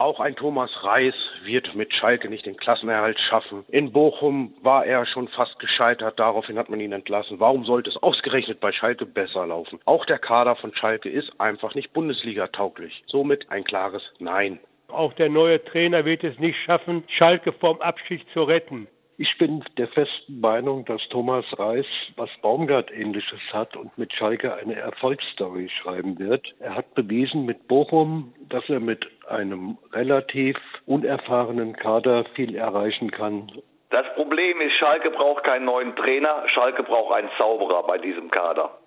Auch 0.00 0.18
ein 0.18 0.34
Thomas 0.34 0.82
Reis 0.82 1.12
wird 1.44 1.74
mit 1.74 1.92
Schalke 1.92 2.30
nicht 2.30 2.46
den 2.46 2.56
Klassenerhalt 2.56 3.20
schaffen. 3.20 3.66
In 3.68 3.92
Bochum 3.92 4.54
war 4.62 4.86
er 4.86 5.04
schon 5.04 5.28
fast 5.28 5.58
gescheitert, 5.58 6.18
daraufhin 6.18 6.58
hat 6.58 6.70
man 6.70 6.80
ihn 6.80 6.92
entlassen. 6.92 7.38
Warum 7.38 7.66
sollte 7.66 7.90
es 7.90 8.02
ausgerechnet 8.02 8.60
bei 8.60 8.72
Schalke 8.72 9.04
besser 9.04 9.46
laufen? 9.46 9.78
Auch 9.84 10.06
der 10.06 10.18
Kader 10.18 10.56
von 10.56 10.74
Schalke 10.74 11.10
ist 11.10 11.38
einfach 11.38 11.74
nicht 11.74 11.92
Bundesliga 11.92 12.46
tauglich. 12.46 13.04
Somit 13.06 13.50
ein 13.50 13.62
klares 13.62 14.14
Nein. 14.18 14.58
Auch 14.92 15.12
der 15.12 15.28
neue 15.28 15.64
Trainer 15.64 16.04
wird 16.04 16.24
es 16.24 16.38
nicht 16.38 16.58
schaffen, 16.58 17.04
Schalke 17.06 17.52
vom 17.52 17.80
Abstieg 17.80 18.26
zu 18.32 18.42
retten. 18.42 18.88
Ich 19.16 19.36
bin 19.36 19.62
der 19.76 19.86
festen 19.86 20.40
Meinung, 20.40 20.86
dass 20.86 21.06
Thomas 21.08 21.44
Reis 21.58 21.84
was 22.16 22.30
Baumgart 22.40 22.90
ähnliches 22.90 23.52
hat 23.52 23.76
und 23.76 23.96
mit 23.98 24.14
Schalke 24.14 24.54
eine 24.54 24.76
Erfolgsstory 24.76 25.68
schreiben 25.68 26.18
wird. 26.18 26.54
Er 26.58 26.74
hat 26.74 26.94
bewiesen 26.94 27.44
mit 27.44 27.68
Bochum, 27.68 28.32
dass 28.48 28.68
er 28.70 28.80
mit 28.80 29.10
einem 29.28 29.76
relativ 29.92 30.56
unerfahrenen 30.86 31.74
Kader 31.74 32.24
viel 32.34 32.56
erreichen 32.56 33.10
kann. 33.10 33.52
Das 33.90 34.06
Problem 34.14 34.58
ist, 34.62 34.72
Schalke 34.72 35.10
braucht 35.10 35.44
keinen 35.44 35.66
neuen 35.66 35.94
Trainer, 35.96 36.44
Schalke 36.46 36.82
braucht 36.82 37.14
einen 37.14 37.28
Zauberer 37.36 37.82
bei 37.86 37.98
diesem 37.98 38.30
Kader. 38.30 38.79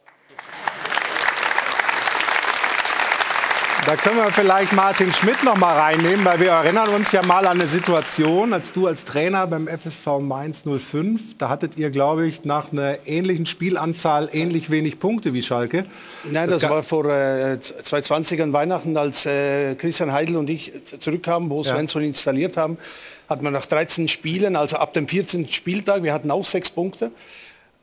Da 3.86 3.98
können 3.98 4.16
wir 4.16 4.32
vielleicht 4.32 4.72
Martin 4.72 5.12
Schmidt 5.12 5.44
noch 5.44 5.58
mal 5.58 5.78
reinnehmen, 5.78 6.24
weil 6.24 6.40
wir 6.40 6.52
erinnern 6.52 6.88
uns 6.90 7.12
ja 7.12 7.22
mal 7.22 7.46
an 7.46 7.60
eine 7.60 7.68
Situation, 7.68 8.54
als 8.54 8.72
du 8.72 8.88
als 8.88 9.04
Trainer 9.04 9.46
beim 9.46 9.68
FSV 9.68 10.20
Mainz 10.22 10.64
05, 10.64 11.38
da 11.38 11.50
hattet 11.50 11.78
ihr, 11.78 11.90
glaube 11.90 12.26
ich, 12.26 12.46
nach 12.46 12.72
einer 12.72 12.96
ähnlichen 13.06 13.46
Spielanzahl 13.46 14.30
ähnlich 14.32 14.70
wenig 14.70 15.00
Punkte 15.00 15.34
wie 15.34 15.42
Schalke. 15.42 15.84
Nein, 16.24 16.50
das, 16.50 16.62
das 16.62 16.72
war 16.72 16.82
vor 16.82 17.06
äh, 17.08 17.60
2020 17.60 18.42
an 18.42 18.54
Weihnachten, 18.54 18.96
als 18.96 19.26
äh, 19.26 19.76
Christian 19.76 20.14
Heidel 20.14 20.38
und 20.38 20.50
ich 20.50 20.72
zurückkamen, 21.00 21.50
wo 21.50 21.62
ja. 21.62 21.74
Svensson 21.74 22.04
installiert 22.04 22.56
haben, 22.56 22.78
hat 23.28 23.42
man 23.42 23.52
nach 23.52 23.66
13 23.66 24.08
Spielen, 24.08 24.56
also 24.56 24.78
ab 24.78 24.94
dem 24.94 25.10
14. 25.10 25.50
Spieltag, 25.50 26.04
wir 26.04 26.14
hatten 26.14 26.32
auch 26.32 26.46
sechs 26.46 26.72
Punkte, 26.72 27.12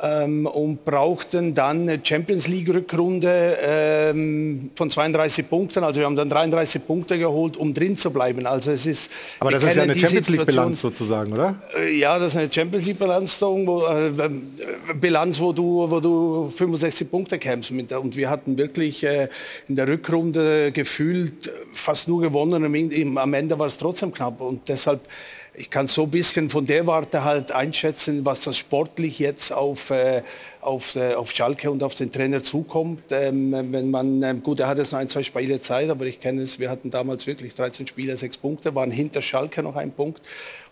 ähm, 0.03 0.47
und 0.47 0.85
brauchten 0.85 1.55
dann 1.55 1.83
eine 1.83 2.01
Champions 2.03 2.49
League 2.49 2.69
Rückrunde 2.69 3.59
ähm, 3.63 4.71
von 4.75 4.91
32 4.91 5.49
Punkten. 5.49 5.85
Also 5.85 6.01
wir 6.01 6.07
haben 6.07 6.17
dann 6.17 6.31
33 6.31 6.87
Punkte 6.87 7.19
geholt, 7.19 7.57
um 7.57 7.75
drin 7.75 7.97
zu 7.97 8.11
bleiben. 8.11 8.47
Also 8.47 8.73
es 8.73 8.87
ist. 8.87 9.11
Aber 9.39 9.51
das 9.51 9.63
ist 9.63 9.77
ja 9.77 9.83
eine 9.83 9.95
Champions 9.95 10.29
League 10.29 10.47
Bilanz 10.47 10.81
sozusagen, 10.81 11.33
oder? 11.33 11.57
Äh, 11.77 11.99
ja, 11.99 12.19
das 12.19 12.33
ist 12.33 12.39
eine 12.39 12.53
Champions 12.53 12.87
League 12.87 12.99
Bilanz, 12.99 13.41
wo, 13.41 13.87
äh, 13.87 14.31
Bilanz, 14.95 15.41
wo 15.41 15.53
du, 15.53 15.91
wo 15.91 16.01
du 16.01 16.53
65 16.55 17.11
Punkte 17.11 17.39
kämpfst. 17.39 17.71
Mit, 17.71 17.93
und 17.93 18.17
wir 18.17 18.31
hatten 18.31 18.57
wirklich 18.57 19.05
äh, 19.05 19.29
in 19.69 19.77
der 19.77 19.89
Rückrunde 19.89 20.73
gefühlt 20.73 21.51
fast 21.73 22.09
nur 22.09 22.21
gewonnen. 22.21 22.65
Am 23.19 23.35
Ende 23.35 23.59
war 23.59 23.67
es 23.67 23.79
trotzdem 23.79 24.13
knapp 24.13 24.41
und 24.41 24.69
deshalb 24.69 25.01
ich 25.55 25.71
kann 25.71 25.87
so 25.87 26.05
ein 26.05 26.11
bisschen 26.11 26.49
von 26.49 26.67
der 26.67 26.87
Warte 26.87 27.25
halt 27.25 27.53
einschätzen, 27.53 28.25
was 28.25 28.43
das 28.43 28.57
sportlich 28.57 29.19
jetzt 29.19 29.53
auf, 29.53 29.91
äh, 29.91 30.23
auf, 30.61 30.97
äh, 30.97 31.15
auf 31.15 31.33
Schalke 31.33 31.71
und 31.71 31.83
auf 31.83 31.95
den 31.95 32.13
Trainer 32.13 32.43
zukommt. 32.43 33.03
Ähm, 33.11 33.53
wenn 33.73 33.91
man, 33.91 34.23
ähm, 34.23 34.43
gut, 34.43 34.61
er 34.61 34.69
hat 34.69 34.79
jetzt 34.79 34.93
noch 34.93 35.01
ein, 35.01 35.09
zwei 35.09 35.23
Spiele 35.23 35.61
Zeit, 35.61 35.91
aber 35.91 36.07
ich 36.07 36.21
kenne 36.21 36.43
es, 36.43 36.59
wir 36.59 36.71
hatten 36.71 36.91
damals 36.91 37.27
wirklich 37.27 37.55
13 37.55 37.87
Spiele, 37.87 38.17
sechs 38.17 38.39
Punkte, 38.39 38.75
waren 38.75 38.91
hinter 38.91 39.23
Schalke 39.23 39.63
noch 39.63 39.77
ein 39.77 39.91
Punkt 39.91 40.23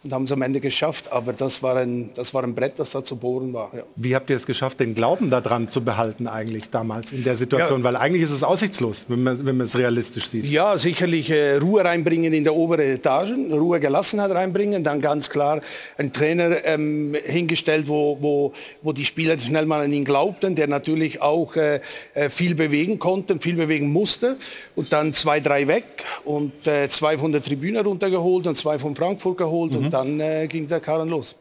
und 0.05 0.13
haben 0.13 0.25
es 0.25 0.33
am 0.33 0.43
Ende 0.43 0.61
geschafft. 0.61 1.13
Aber 1.13 1.33
das 1.33 1.63
war 1.63 1.77
ein, 1.77 2.11
das 2.15 2.33
war 2.35 2.43
ein 2.45 2.55
Brett, 2.55 2.79
das 2.79 2.91
da 2.91 3.03
zu 3.03 3.17
bohren 3.17 3.53
war. 3.53 3.71
Ja. 3.75 3.83
Wie 3.97 4.15
habt 4.15 4.31
ihr 4.31 4.37
es 4.37 4.47
geschafft, 4.47 4.81
den 4.81 4.95
Glauben 4.95 5.31
daran 5.31 5.69
zu 5.69 5.83
behalten 5.83 6.27
eigentlich 6.29 6.71
damals 6.71 7.13
in 7.13 7.25
der 7.25 7.37
Situation? 7.37 7.81
Ja. 7.81 7.85
Weil 7.85 7.97
eigentlich 7.97 8.23
ist 8.23 8.31
es 8.31 8.43
aussichtslos, 8.43 9.05
wenn 9.09 9.23
man, 9.23 9.45
wenn 9.47 9.57
man 9.57 9.67
es 9.67 9.77
realistisch 9.77 10.29
sieht. 10.29 10.45
Ja, 10.45 10.77
sicherlich 10.77 11.31
äh, 11.31 11.57
Ruhe 11.57 11.85
reinbringen 11.85 12.33
in 12.33 12.45
der 12.45 12.55
oberen 12.55 12.89
Etagen, 12.89 13.53
Ruhe, 13.53 13.81
Gelassenheit 13.81 14.31
reinbringen, 14.31 14.85
dann 14.85 15.01
ganz 15.01 15.31
klar 15.31 15.61
ein 15.97 16.13
Trainer 16.13 16.65
ähm, 16.65 17.17
hingestellt, 17.25 17.89
wo, 17.89 18.19
wo, 18.21 18.53
wo 18.83 18.93
die 18.93 19.05
Spieler 19.05 19.39
schnell 19.39 19.67
mal 19.67 19.85
an 19.85 19.93
ihn 19.93 20.05
glaubten, 20.05 20.55
der 20.55 20.69
natürlich 20.69 21.23
auch 21.23 21.57
äh, 21.57 21.81
äh, 22.15 22.29
viel 22.29 22.55
bewegen 22.55 22.99
konnte, 22.99 23.39
viel 23.41 23.57
bewegen 23.57 23.91
musste 23.93 24.37
und 24.77 24.93
dann 24.93 25.13
zwei, 25.13 25.41
drei 25.41 25.67
weg 25.67 25.85
und 26.25 26.67
äh, 26.67 26.89
zwei 26.89 27.19
von 27.19 27.33
der 27.33 27.43
Tribüne 27.43 27.83
runtergeholt 27.83 28.47
und 28.47 28.57
zwei 28.57 28.79
von 28.79 28.95
Frankfurt 28.95 29.39
geholt 29.39 29.73
Mhm. 29.73 29.88
Und 29.89 29.95
dann 29.95 30.21
äh, 30.21 30.47
ging 30.47 30.69
der 30.69 30.81
Karren 30.81 31.09
los. 31.09 31.35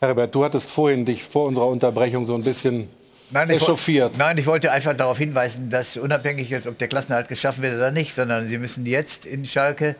Herbert, 0.00 0.34
du 0.34 0.44
hattest 0.44 0.70
vorhin 0.70 1.04
dich 1.04 1.24
vor 1.24 1.46
unserer 1.46 1.66
Unterbrechung 1.66 2.26
so 2.26 2.34
ein 2.34 2.42
bisschen 2.42 2.88
Nein, 3.30 3.50
ich, 3.50 3.66
nein, 4.18 4.38
ich 4.38 4.46
wollte 4.46 4.70
einfach 4.70 4.96
darauf 4.96 5.18
hinweisen, 5.18 5.68
dass 5.68 5.96
unabhängig 5.96 6.48
jetzt, 6.48 6.68
ob 6.68 6.78
der 6.78 6.86
Klassenerhalt 6.86 7.26
geschaffen 7.26 7.60
wird 7.60 7.74
oder 7.74 7.90
nicht, 7.90 8.14
sondern 8.14 8.48
sie 8.48 8.56
müssen 8.56 8.86
jetzt 8.86 9.26
in 9.26 9.44
Schalke, 9.46 9.96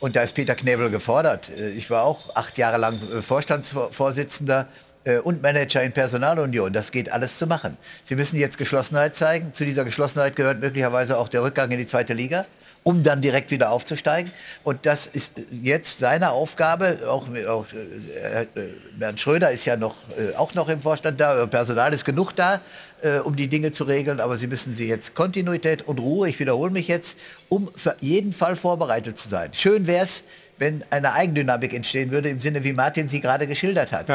und 0.00 0.16
da 0.16 0.22
ist 0.22 0.34
Peter 0.34 0.54
Knebel 0.54 0.88
gefordert, 0.88 1.50
äh, 1.58 1.70
ich 1.70 1.90
war 1.90 2.04
auch 2.04 2.34
acht 2.34 2.56
Jahre 2.56 2.78
lang 2.78 2.98
äh, 3.12 3.20
Vorstandsvorsitzender 3.20 4.66
äh, 5.04 5.18
und 5.18 5.42
Manager 5.42 5.82
in 5.82 5.92
Personalunion, 5.92 6.72
das 6.72 6.90
geht 6.90 7.12
alles 7.12 7.36
zu 7.36 7.46
machen. 7.46 7.76
Sie 8.06 8.16
müssen 8.16 8.38
jetzt 8.38 8.56
Geschlossenheit 8.56 9.14
zeigen, 9.14 9.52
zu 9.52 9.66
dieser 9.66 9.84
Geschlossenheit 9.84 10.34
gehört 10.34 10.60
möglicherweise 10.60 11.18
auch 11.18 11.28
der 11.28 11.42
Rückgang 11.42 11.70
in 11.70 11.78
die 11.78 11.86
zweite 11.86 12.14
Liga 12.14 12.46
um 12.82 13.02
dann 13.02 13.20
direkt 13.20 13.50
wieder 13.50 13.70
aufzusteigen. 13.70 14.32
Und 14.64 14.86
das 14.86 15.06
ist 15.06 15.32
jetzt 15.50 15.98
seine 15.98 16.30
Aufgabe. 16.30 16.98
Auch, 17.06 17.26
auch 17.48 17.66
äh, 17.72 18.46
Bernd 18.98 19.20
Schröder 19.20 19.50
ist 19.50 19.64
ja 19.64 19.76
noch, 19.76 19.96
äh, 20.18 20.34
auch 20.36 20.54
noch 20.54 20.68
im 20.68 20.80
Vorstand 20.80 21.20
da. 21.20 21.46
Personal 21.46 21.92
ist 21.92 22.04
genug 22.04 22.32
da, 22.34 22.60
äh, 23.02 23.18
um 23.18 23.36
die 23.36 23.48
Dinge 23.48 23.72
zu 23.72 23.84
regeln. 23.84 24.20
Aber 24.20 24.36
sie 24.36 24.46
müssen 24.46 24.72
sie 24.72 24.88
jetzt 24.88 25.14
Kontinuität 25.14 25.86
und 25.86 26.00
Ruhe, 26.00 26.28
ich 26.28 26.38
wiederhole 26.38 26.70
mich 26.70 26.88
jetzt, 26.88 27.16
um 27.48 27.70
für 27.74 27.96
jeden 28.00 28.32
Fall 28.32 28.56
vorbereitet 28.56 29.18
zu 29.18 29.28
sein. 29.28 29.50
Schön 29.52 29.86
wäre 29.86 30.04
es, 30.04 30.22
wenn 30.58 30.82
eine 30.90 31.12
Eigendynamik 31.12 31.72
entstehen 31.74 32.10
würde, 32.10 32.28
im 32.28 32.38
Sinne, 32.38 32.64
wie 32.64 32.72
Martin 32.72 33.08
sie 33.08 33.20
gerade 33.20 33.46
geschildert 33.46 33.92
hat. 33.92 34.08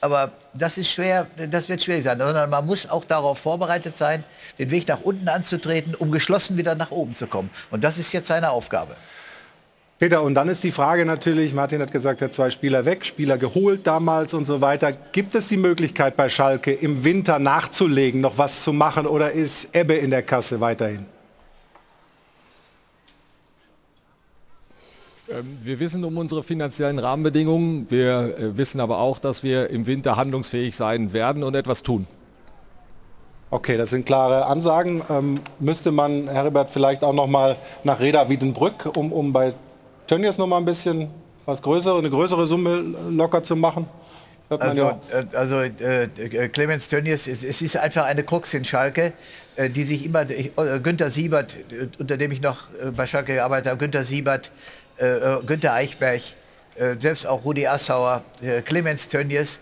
Aber 0.00 0.32
das 0.54 0.78
ist 0.78 0.90
schwer, 0.90 1.26
das 1.50 1.68
wird 1.68 1.82
schwierig 1.82 2.04
sein, 2.04 2.18
sondern 2.18 2.48
man 2.48 2.64
muss 2.64 2.88
auch 2.88 3.04
darauf 3.04 3.38
vorbereitet 3.38 3.96
sein, 3.96 4.24
den 4.58 4.70
Weg 4.70 4.88
nach 4.88 5.00
unten 5.02 5.28
anzutreten, 5.28 5.94
um 5.94 6.10
geschlossen 6.10 6.56
wieder 6.56 6.74
nach 6.74 6.90
oben 6.90 7.14
zu 7.14 7.26
kommen. 7.26 7.50
Und 7.70 7.84
das 7.84 7.98
ist 7.98 8.12
jetzt 8.12 8.28
seine 8.28 8.50
Aufgabe. 8.50 8.96
Peter, 9.98 10.22
und 10.22 10.32
dann 10.32 10.48
ist 10.48 10.64
die 10.64 10.72
Frage 10.72 11.04
natürlich, 11.04 11.52
Martin 11.52 11.82
hat 11.82 11.92
gesagt, 11.92 12.22
er 12.22 12.28
hat 12.28 12.34
zwei 12.34 12.48
Spieler 12.48 12.86
weg, 12.86 13.04
Spieler 13.04 13.36
geholt 13.36 13.86
damals 13.86 14.32
und 14.32 14.46
so 14.46 14.62
weiter. 14.62 14.92
Gibt 15.12 15.34
es 15.34 15.48
die 15.48 15.58
Möglichkeit 15.58 16.16
bei 16.16 16.30
Schalke 16.30 16.72
im 16.72 17.04
Winter 17.04 17.38
nachzulegen, 17.38 18.22
noch 18.22 18.38
was 18.38 18.64
zu 18.64 18.72
machen 18.72 19.06
oder 19.06 19.32
ist 19.32 19.76
Ebbe 19.76 19.92
in 19.94 20.08
der 20.08 20.22
Kasse 20.22 20.62
weiterhin? 20.62 21.04
Wir 25.62 25.78
wissen 25.78 26.04
um 26.04 26.18
unsere 26.18 26.42
finanziellen 26.42 26.98
Rahmenbedingungen. 26.98 27.90
Wir 27.90 28.36
äh, 28.36 28.56
wissen 28.56 28.80
aber 28.80 28.98
auch, 28.98 29.18
dass 29.18 29.42
wir 29.42 29.70
im 29.70 29.86
Winter 29.86 30.16
handlungsfähig 30.16 30.76
sein 30.76 31.12
werden 31.12 31.42
und 31.42 31.54
etwas 31.54 31.82
tun. 31.82 32.06
Okay, 33.50 33.76
das 33.76 33.90
sind 33.90 34.06
klare 34.06 34.46
Ansagen. 34.46 35.02
Ähm, 35.08 35.36
müsste 35.58 35.92
man, 35.92 36.28
Herbert, 36.28 36.70
vielleicht 36.70 37.02
auch 37.02 37.12
noch 37.12 37.26
mal 37.26 37.56
nach 37.84 38.00
Reda 38.00 38.28
Wiedenbrück, 38.28 38.96
um, 38.96 39.12
um 39.12 39.32
bei 39.32 39.54
Tönnies 40.06 40.38
noch 40.38 40.46
mal 40.46 40.58
ein 40.58 40.64
bisschen 40.64 41.08
was 41.46 41.62
größere, 41.62 41.98
eine 41.98 42.10
größere 42.10 42.46
Summe 42.46 42.94
locker 43.10 43.42
zu 43.42 43.56
machen? 43.56 43.86
Also, 44.48 44.82
ja. 44.82 45.00
äh, 45.12 45.36
also 45.36 45.60
äh, 45.60 46.48
Clemens 46.48 46.88
Tönnies, 46.88 47.28
es, 47.28 47.44
es 47.44 47.62
ist 47.62 47.76
einfach 47.76 48.04
eine 48.06 48.24
Krux 48.24 48.52
in 48.52 48.64
Schalke, 48.64 49.12
äh, 49.54 49.70
die 49.70 49.84
sich 49.84 50.04
immer, 50.04 50.28
ich, 50.28 50.50
äh, 50.58 50.80
Günther 50.80 51.10
Siebert, 51.10 51.56
unter 52.00 52.16
dem 52.16 52.32
ich 52.32 52.40
noch 52.40 52.56
bei 52.96 53.06
Schalke 53.06 53.34
gearbeitet 53.34 53.68
habe, 53.68 53.78
Günther 53.78 54.02
Siebert, 54.02 54.50
äh, 55.00 55.06
äh, 55.06 55.42
Günther 55.46 55.72
Eichberg, 55.72 56.20
äh, 56.76 56.94
selbst 56.98 57.26
auch 57.26 57.44
Rudi 57.44 57.66
Assauer, 57.66 58.22
Clemens 58.64 59.08
Tönnies, 59.08 59.58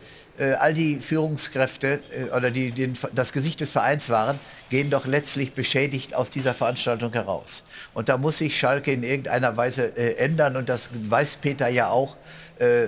all 0.60 0.72
die 0.72 1.00
Führungskräfte 1.00 2.00
oder 2.36 2.52
die, 2.52 2.70
die 2.70 2.92
das 3.12 3.32
Gesicht 3.32 3.60
des 3.60 3.72
Vereins 3.72 4.08
waren, 4.08 4.38
gehen 4.70 4.88
doch 4.88 5.04
letztlich 5.04 5.52
beschädigt 5.52 6.14
aus 6.14 6.30
dieser 6.30 6.54
Veranstaltung 6.54 7.12
heraus. 7.12 7.64
Und 7.92 8.08
da 8.08 8.18
muss 8.18 8.38
sich 8.38 8.56
Schalke 8.56 8.92
in 8.92 9.02
irgendeiner 9.02 9.56
Weise 9.56 9.96
ändern 10.16 10.56
und 10.56 10.68
das 10.68 10.90
weiß 10.92 11.38
Peter 11.40 11.66
ja 11.66 11.88
auch 11.88 12.16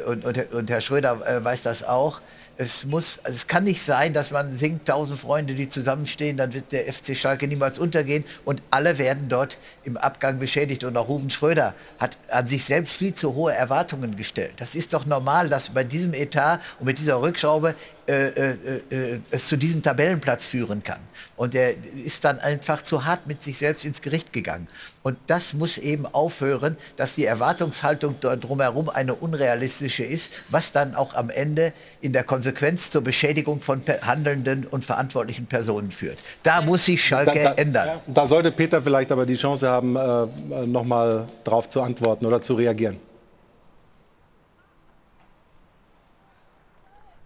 und, 0.07 0.25
und, 0.25 0.53
und 0.53 0.71
Herr 0.71 0.81
Schröder 0.81 1.45
weiß 1.45 1.63
das 1.63 1.83
auch. 1.83 2.21
Es, 2.63 2.85
muss, 2.85 3.19
also 3.23 3.35
es 3.35 3.47
kann 3.47 3.65
nicht 3.65 3.83
sein, 3.83 4.13
dass 4.13 4.33
man 4.33 4.55
singt, 4.55 4.85
tausend 4.85 5.19
Freunde, 5.19 5.55
die 5.55 5.71
zusammenstehen, 5.71 6.37
dann 6.37 6.53
wird 6.53 6.73
der 6.73 6.93
FC 6.93 7.17
Schalke 7.17 7.49
niemals 7.49 7.79
untergehen 7.79 8.23
und 8.45 8.61
alle 8.71 8.99
werden 8.99 9.31
dort 9.31 9.57
im 9.83 9.97
Abgang 9.97 10.39
beschädigt. 10.39 10.85
Und 10.85 10.95
auch 10.99 11.09
Ruven 11.09 11.31
Schröder 11.31 11.73
hat 11.99 12.19
an 12.31 12.47
sich 12.47 12.67
selbst 12.67 12.97
viel 12.97 13.15
zu 13.15 13.35
hohe 13.35 13.55
Erwartungen 13.55 14.15
gestellt. 14.15 14.53
Das 14.59 14.75
ist 14.75 14.93
doch 14.93 15.07
normal, 15.07 15.49
dass 15.49 15.71
bei 15.71 15.85
diesem 15.85 16.13
Etat 16.13 16.61
und 16.79 16.85
mit 16.85 16.99
dieser 16.99 17.23
Rückschraube 17.23 17.75
äh, 18.11 18.29
äh, 18.29 18.55
äh, 18.91 19.21
es 19.31 19.47
zu 19.47 19.57
diesem 19.57 19.83
Tabellenplatz 19.83 20.45
führen 20.45 20.83
kann. 20.83 20.99
Und 21.37 21.55
er 21.55 21.75
ist 22.05 22.25
dann 22.25 22.41
einfach 22.41 22.83
zu 22.83 23.05
hart 23.05 23.29
mit 23.29 23.43
sich 23.43 23.59
selbst 23.59 23.85
ins 23.85 24.03
Gericht 24.03 24.33
gegangen. 24.33 24.67
Und 25.05 25.17
das 25.29 25.55
muss 25.55 25.79
eben 25.79 26.07
aufhören, 26.07 26.77
dass 26.97 27.15
die 27.15 27.25
Erwartungshaltung 27.25 28.17
dort 28.21 28.43
drumherum 28.43 28.89
eine 28.89 29.15
unrealistische 29.15 30.05
ist, 30.05 30.33
was 30.49 30.73
dann 30.73 30.97
auch 30.97 31.15
am 31.15 31.31
Ende 31.31 31.73
in 32.01 32.13
der 32.13 32.25
Konsequenz 32.25 32.91
zur 32.91 33.03
Beschädigung 33.03 33.61
von 33.61 33.81
handelnden 34.03 34.67
und 34.67 34.85
verantwortlichen 34.85 35.47
Personen 35.47 35.93
führt. 35.93 36.19
Da 36.43 36.63
muss 36.63 36.87
sich 36.87 37.05
Schalke 37.05 37.41
da, 37.43 37.51
da, 37.51 37.55
ändern. 37.55 38.01
Da 38.09 38.27
sollte 38.27 38.51
Peter 38.51 38.83
vielleicht 38.83 39.13
aber 39.13 39.25
die 39.25 39.37
Chance 39.37 39.69
haben, 39.69 39.95
äh, 39.95 40.67
noch 40.67 40.85
mal 40.85 41.29
drauf 41.45 41.71
zu 41.71 41.81
antworten 41.81 42.27
oder 42.27 42.41
zu 42.41 42.55
reagieren. 42.55 42.99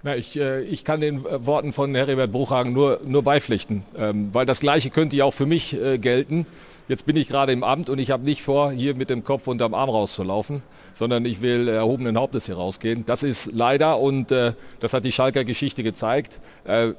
Na, 0.06 0.14
ich, 0.14 0.38
äh, 0.38 0.60
ich 0.64 0.84
kann 0.84 1.00
den 1.00 1.24
äh, 1.24 1.46
Worten 1.46 1.72
von 1.72 1.94
Heribert 1.94 2.30
Bruchhagen 2.30 2.74
nur, 2.74 3.00
nur 3.06 3.22
beipflichten, 3.22 3.84
ähm, 3.96 4.28
weil 4.34 4.44
das 4.44 4.60
Gleiche 4.60 4.90
könnte 4.90 5.16
ja 5.16 5.24
auch 5.24 5.32
für 5.32 5.46
mich 5.46 5.72
äh, 5.80 5.96
gelten. 5.96 6.44
Jetzt 6.88 7.06
bin 7.06 7.16
ich 7.16 7.26
gerade 7.26 7.52
im 7.52 7.64
Amt 7.64 7.88
und 7.88 7.98
ich 7.98 8.10
habe 8.10 8.22
nicht 8.22 8.42
vor, 8.42 8.70
hier 8.70 8.94
mit 8.94 9.08
dem 9.08 9.24
Kopf 9.24 9.46
unterm 9.46 9.72
Arm 9.72 9.88
rauszulaufen, 9.88 10.62
sondern 10.92 11.24
ich 11.24 11.40
will 11.40 11.68
erhobenen 11.68 12.18
Hauptes 12.18 12.44
hier 12.44 12.56
rausgehen. 12.56 13.06
Das 13.06 13.22
ist 13.22 13.52
leider, 13.54 13.98
und 13.98 14.30
das 14.30 14.92
hat 14.92 15.06
die 15.06 15.10
Schalker 15.10 15.44
Geschichte 15.44 15.82
gezeigt, 15.82 16.40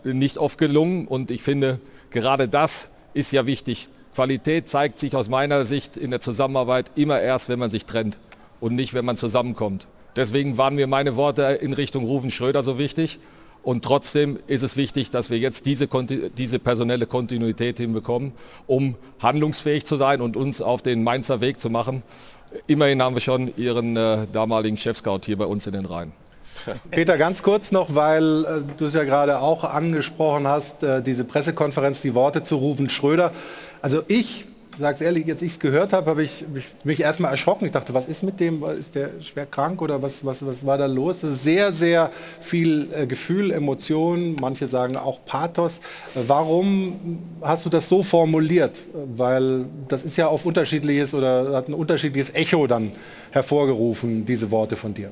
nicht 0.04 0.40
oft 0.40 0.58
gelungen. 0.58 1.08
Und 1.08 1.30
ich 1.30 1.44
finde, 1.44 1.80
gerade 2.10 2.48
das 2.48 2.90
ist 3.14 3.32
ja 3.32 3.46
wichtig. 3.46 3.90
Qualität 4.16 4.68
zeigt 4.70 5.00
sich 5.00 5.16
aus 5.16 5.30
meiner 5.30 5.66
Sicht 5.66 5.98
in 5.98 6.10
der 6.10 6.20
Zusammenarbeit 6.20 6.90
immer 6.96 7.22
erst, 7.22 7.48
wenn 7.48 7.60
man 7.60 7.70
sich 7.70 7.86
trennt 7.86 8.18
und 8.60 8.74
nicht, 8.74 8.96
wenn 8.96 9.06
man 9.06 9.18
zusammenkommt. 9.18 9.86
Deswegen 10.16 10.58
waren 10.58 10.76
mir 10.76 10.88
meine 10.88 11.16
Worte 11.16 11.44
in 11.44 11.74
Richtung 11.74 12.06
Rufen 12.06 12.32
Schröder 12.32 12.64
so 12.64 12.78
wichtig. 12.78 13.20
Und 13.64 13.84
trotzdem 13.84 14.38
ist 14.46 14.62
es 14.62 14.78
wichtig, 14.78 15.10
dass 15.10 15.32
wir 15.32 15.40
jetzt 15.40 15.66
diese, 15.66 15.90
diese 16.38 16.60
personelle 16.60 17.08
Kontinuität 17.08 17.78
hinbekommen, 17.78 18.34
um 18.68 18.94
handlungsfähig 19.20 19.86
zu 19.86 19.98
sein 19.98 20.22
und 20.22 20.38
uns 20.38 20.62
auf 20.62 20.84
den 20.84 21.04
Mainzer 21.04 21.42
Weg 21.42 21.60
zu 21.60 21.72
machen. 21.72 22.04
Immerhin 22.68 23.02
haben 23.02 23.16
wir 23.16 23.22
schon 23.22 23.52
Ihren 23.58 23.98
äh, 23.98 24.28
damaligen 24.32 24.78
Chefscout 24.78 25.22
hier 25.26 25.38
bei 25.38 25.46
uns 25.46 25.66
in 25.66 25.74
den 25.74 25.86
Reihen. 25.86 26.14
Peter, 26.92 27.18
ganz 27.18 27.42
kurz 27.42 27.72
noch, 27.72 27.96
weil 27.96 28.46
äh, 28.46 28.48
du 28.78 28.86
es 28.86 28.94
ja 28.94 29.04
gerade 29.04 29.40
auch 29.40 29.64
angesprochen 29.64 30.48
hast, 30.48 30.84
äh, 30.84 31.02
diese 31.02 31.24
Pressekonferenz, 31.24 32.02
die 32.02 32.14
Worte 32.14 32.44
zu 32.44 32.58
Rufen 32.58 32.90
Schröder. 32.90 33.32
Also 33.82 34.04
ich, 34.08 34.46
sag's 34.78 35.02
ehrlich, 35.02 35.26
jetzt 35.26 35.42
ich 35.42 35.54
es 35.54 35.60
gehört 35.60 35.94
habe, 35.94 36.10
habe 36.10 36.24
ich 36.24 36.46
mich, 36.54 36.68
mich 36.84 37.00
erstmal 37.00 37.32
erschrocken. 37.32 37.66
Ich 37.66 37.72
dachte, 37.72 37.94
was 37.94 38.08
ist 38.08 38.24
mit 38.24 38.40
dem? 38.40 38.64
Ist 38.64 38.96
der 38.96 39.22
schwer 39.22 39.46
krank 39.46 39.82
oder 39.82 40.02
was, 40.02 40.26
was, 40.26 40.46
was 40.46 40.66
war 40.66 40.78
da 40.78 40.86
los? 40.86 41.22
Sehr, 41.22 41.74
sehr 41.74 42.12
viel 42.42 42.88
äh, 42.94 43.08
Gefühl, 43.08 43.52
Emotionen, 43.52 44.36
manche 44.40 44.68
sagen 44.68 44.98
auch 44.98 45.24
Pathos. 45.26 45.78
Äh, 46.16 46.20
warum 46.28 47.20
hast 47.42 47.66
du 47.66 47.70
das 47.70 47.90
so 47.90 48.04
formuliert? 48.04 48.80
Weil 48.94 49.66
das 49.88 50.04
ist 50.04 50.18
ja 50.18 50.28
auf 50.28 50.46
unterschiedliches 50.46 51.14
oder 51.14 51.54
hat 51.54 51.68
ein 51.68 51.74
unterschiedliches 51.74 52.34
Echo 52.34 52.68
dann 52.68 52.92
hervorgerufen, 53.32 54.26
diese 54.26 54.52
Worte 54.52 54.76
von 54.76 54.94
dir. 54.94 55.12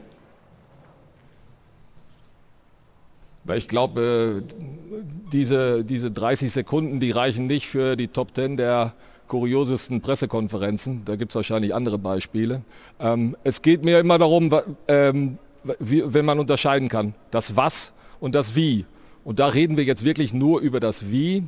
Weil 3.46 3.58
ich 3.58 3.68
glaube, 3.68 4.44
äh, 4.44 4.64
diese, 5.32 5.84
diese 5.84 6.12
30 6.12 6.52
Sekunden, 6.52 7.00
die 7.00 7.12
reichen 7.12 7.48
nicht 7.48 7.68
für 7.68 7.96
die 7.96 8.08
Top 8.08 8.36
10 8.36 8.58
der 8.58 8.94
kuriosesten 9.34 10.00
Pressekonferenzen. 10.00 11.02
Da 11.06 11.16
gibt 11.16 11.32
es 11.32 11.36
wahrscheinlich 11.36 11.74
andere 11.74 11.98
Beispiele. 11.98 12.62
Ähm, 13.00 13.36
es 13.44 13.64
geht 13.64 13.84
mir 13.84 14.00
immer 14.00 14.20
darum, 14.20 14.52
ähm, 14.88 15.40
wie, 15.80 16.04
wenn 16.06 16.24
man 16.24 16.38
unterscheiden 16.38 16.88
kann, 16.88 17.16
das 17.32 17.56
Was 17.56 17.94
und 18.20 18.36
das 18.36 18.56
Wie. 18.56 18.86
Und 19.24 19.40
da 19.40 19.48
reden 19.48 19.76
wir 19.76 19.86
jetzt 19.86 20.06
wirklich 20.06 20.36
nur 20.36 20.62
über 20.62 20.80
das 20.80 21.10
Wie. 21.10 21.46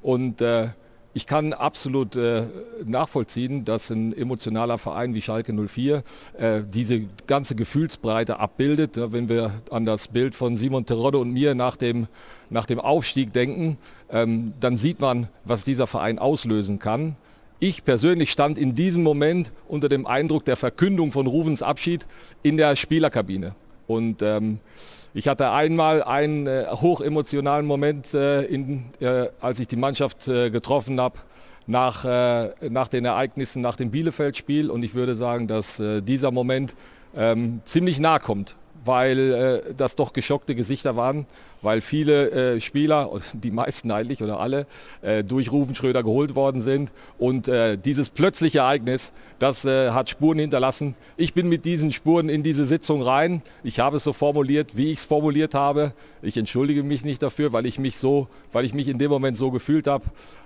Und 0.00 0.40
äh, 0.40 0.68
ich 1.12 1.26
kann 1.26 1.52
absolut 1.52 2.16
äh, 2.16 2.46
nachvollziehen, 2.86 3.66
dass 3.66 3.90
ein 3.90 4.14
emotionaler 4.14 4.78
Verein 4.78 5.12
wie 5.12 5.20
Schalke 5.20 5.52
04 5.52 6.02
äh, 6.38 6.62
diese 6.62 7.02
ganze 7.26 7.54
Gefühlsbreite 7.54 8.38
abbildet. 8.38 8.98
Wenn 9.12 9.28
wir 9.28 9.62
an 9.70 9.84
das 9.84 10.08
Bild 10.08 10.34
von 10.34 10.56
Simon 10.56 10.86
Terodde 10.86 11.18
und 11.18 11.32
mir 11.32 11.54
nach 11.54 11.76
dem, 11.76 12.06
nach 12.48 12.64
dem 12.64 12.78
Aufstieg 12.78 13.34
denken, 13.34 13.76
ähm, 14.10 14.54
dann 14.58 14.78
sieht 14.78 15.00
man, 15.00 15.28
was 15.44 15.64
dieser 15.64 15.86
Verein 15.86 16.18
auslösen 16.18 16.78
kann. 16.78 17.16
Ich 17.58 17.84
persönlich 17.84 18.30
stand 18.32 18.58
in 18.58 18.74
diesem 18.74 19.02
Moment 19.02 19.52
unter 19.66 19.88
dem 19.88 20.06
Eindruck 20.06 20.44
der 20.44 20.56
Verkündung 20.56 21.10
von 21.10 21.26
Ruvens 21.26 21.62
Abschied 21.62 22.06
in 22.42 22.58
der 22.58 22.76
Spielerkabine. 22.76 23.54
Und 23.86 24.20
ähm, 24.20 24.60
ich 25.14 25.26
hatte 25.26 25.50
einmal 25.50 26.02
einen 26.02 26.46
äh, 26.46 26.66
hochemotionalen 26.70 27.64
Moment, 27.64 28.12
äh, 28.12 28.42
in, 28.42 28.84
äh, 29.00 29.28
als 29.40 29.58
ich 29.58 29.68
die 29.68 29.76
Mannschaft 29.76 30.28
äh, 30.28 30.50
getroffen 30.50 31.00
habe 31.00 31.18
nach, 31.66 32.04
äh, 32.04 32.50
nach 32.68 32.88
den 32.88 33.06
Ereignissen, 33.06 33.62
nach 33.62 33.76
dem 33.76 33.90
Bielefeld-Spiel. 33.90 34.70
Und 34.70 34.82
ich 34.82 34.94
würde 34.94 35.14
sagen, 35.14 35.46
dass 35.46 35.80
äh, 35.80 36.02
dieser 36.02 36.32
Moment 36.32 36.76
ähm, 37.16 37.62
ziemlich 37.64 37.98
nah 38.00 38.18
kommt 38.18 38.56
weil 38.86 39.18
äh, 39.68 39.74
das 39.76 39.96
doch 39.96 40.12
geschockte 40.12 40.54
Gesichter 40.54 40.96
waren, 40.96 41.26
weil 41.62 41.80
viele 41.80 42.30
äh, 42.30 42.60
Spieler, 42.60 43.10
die 43.32 43.50
meisten 43.50 43.90
eigentlich 43.90 44.22
oder 44.22 44.40
alle, 44.40 44.66
äh, 45.02 45.24
durch 45.24 45.52
Rufen 45.52 45.74
Schröder 45.74 46.02
geholt 46.02 46.34
worden 46.34 46.60
sind. 46.60 46.92
Und 47.18 47.48
äh, 47.48 47.76
dieses 47.76 48.10
plötzliche 48.10 48.58
Ereignis, 48.58 49.12
das 49.38 49.64
äh, 49.64 49.90
hat 49.90 50.10
Spuren 50.10 50.38
hinterlassen. 50.38 50.94
Ich 51.16 51.34
bin 51.34 51.48
mit 51.48 51.64
diesen 51.64 51.92
Spuren 51.92 52.28
in 52.28 52.42
diese 52.42 52.64
Sitzung 52.64 53.02
rein. 53.02 53.42
Ich 53.62 53.80
habe 53.80 53.96
es 53.96 54.04
so 54.04 54.12
formuliert, 54.12 54.76
wie 54.76 54.92
ich 54.92 54.98
es 54.98 55.04
formuliert 55.04 55.54
habe. 55.54 55.92
Ich 56.22 56.36
entschuldige 56.36 56.82
mich 56.82 57.04
nicht 57.04 57.22
dafür, 57.22 57.52
weil 57.52 57.66
ich 57.66 57.78
mich 57.78 57.96
so, 57.96 58.28
weil 58.52 58.64
ich 58.64 58.74
mich 58.74 58.88
in 58.88 58.98
dem 58.98 59.10
Moment 59.10 59.36
so 59.36 59.50
gefühlt 59.50 59.86
habe. 59.86 60.04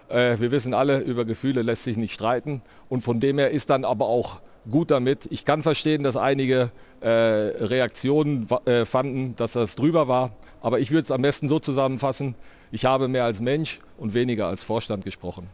Äh, 0.09 0.39
wir 0.41 0.51
wissen 0.51 0.75
alle, 0.75 1.01
über 1.01 1.25
Gefühle 1.25 1.63
lässt 1.63 1.85
sich 1.85 1.97
nicht 1.97 2.15
streiten. 2.15 2.63
Und 2.89 3.03
von 3.03 3.21
dem 3.21 3.39
her 3.39 3.51
ist 3.51 3.71
dann 3.71 3.85
aber 3.85 4.07
auch 4.07 4.41
gut 4.71 4.91
damit. 4.91 5.27
Ich 5.31 5.45
kann 5.45 5.63
verstehen, 5.63 6.03
dass 6.03 6.17
einige 6.17 6.71
äh, 7.01 7.09
Reaktionen 7.09 8.49
äh, 8.65 8.85
fanden, 8.85 9.37
dass 9.37 9.53
das 9.53 9.77
drüber 9.77 10.09
war. 10.09 10.33
Aber 10.63 10.79
ich 10.81 10.91
würde 10.91 11.05
es 11.05 11.11
am 11.11 11.23
besten 11.23 11.49
so 11.49 11.59
zusammenfassen, 11.59 12.35
ich 12.73 12.85
habe 12.85 13.09
mehr 13.09 13.25
als 13.25 13.41
Mensch 13.41 13.81
und 13.99 14.15
weniger 14.15 14.47
als 14.47 14.63
Vorstand 14.63 15.05
gesprochen. 15.05 15.49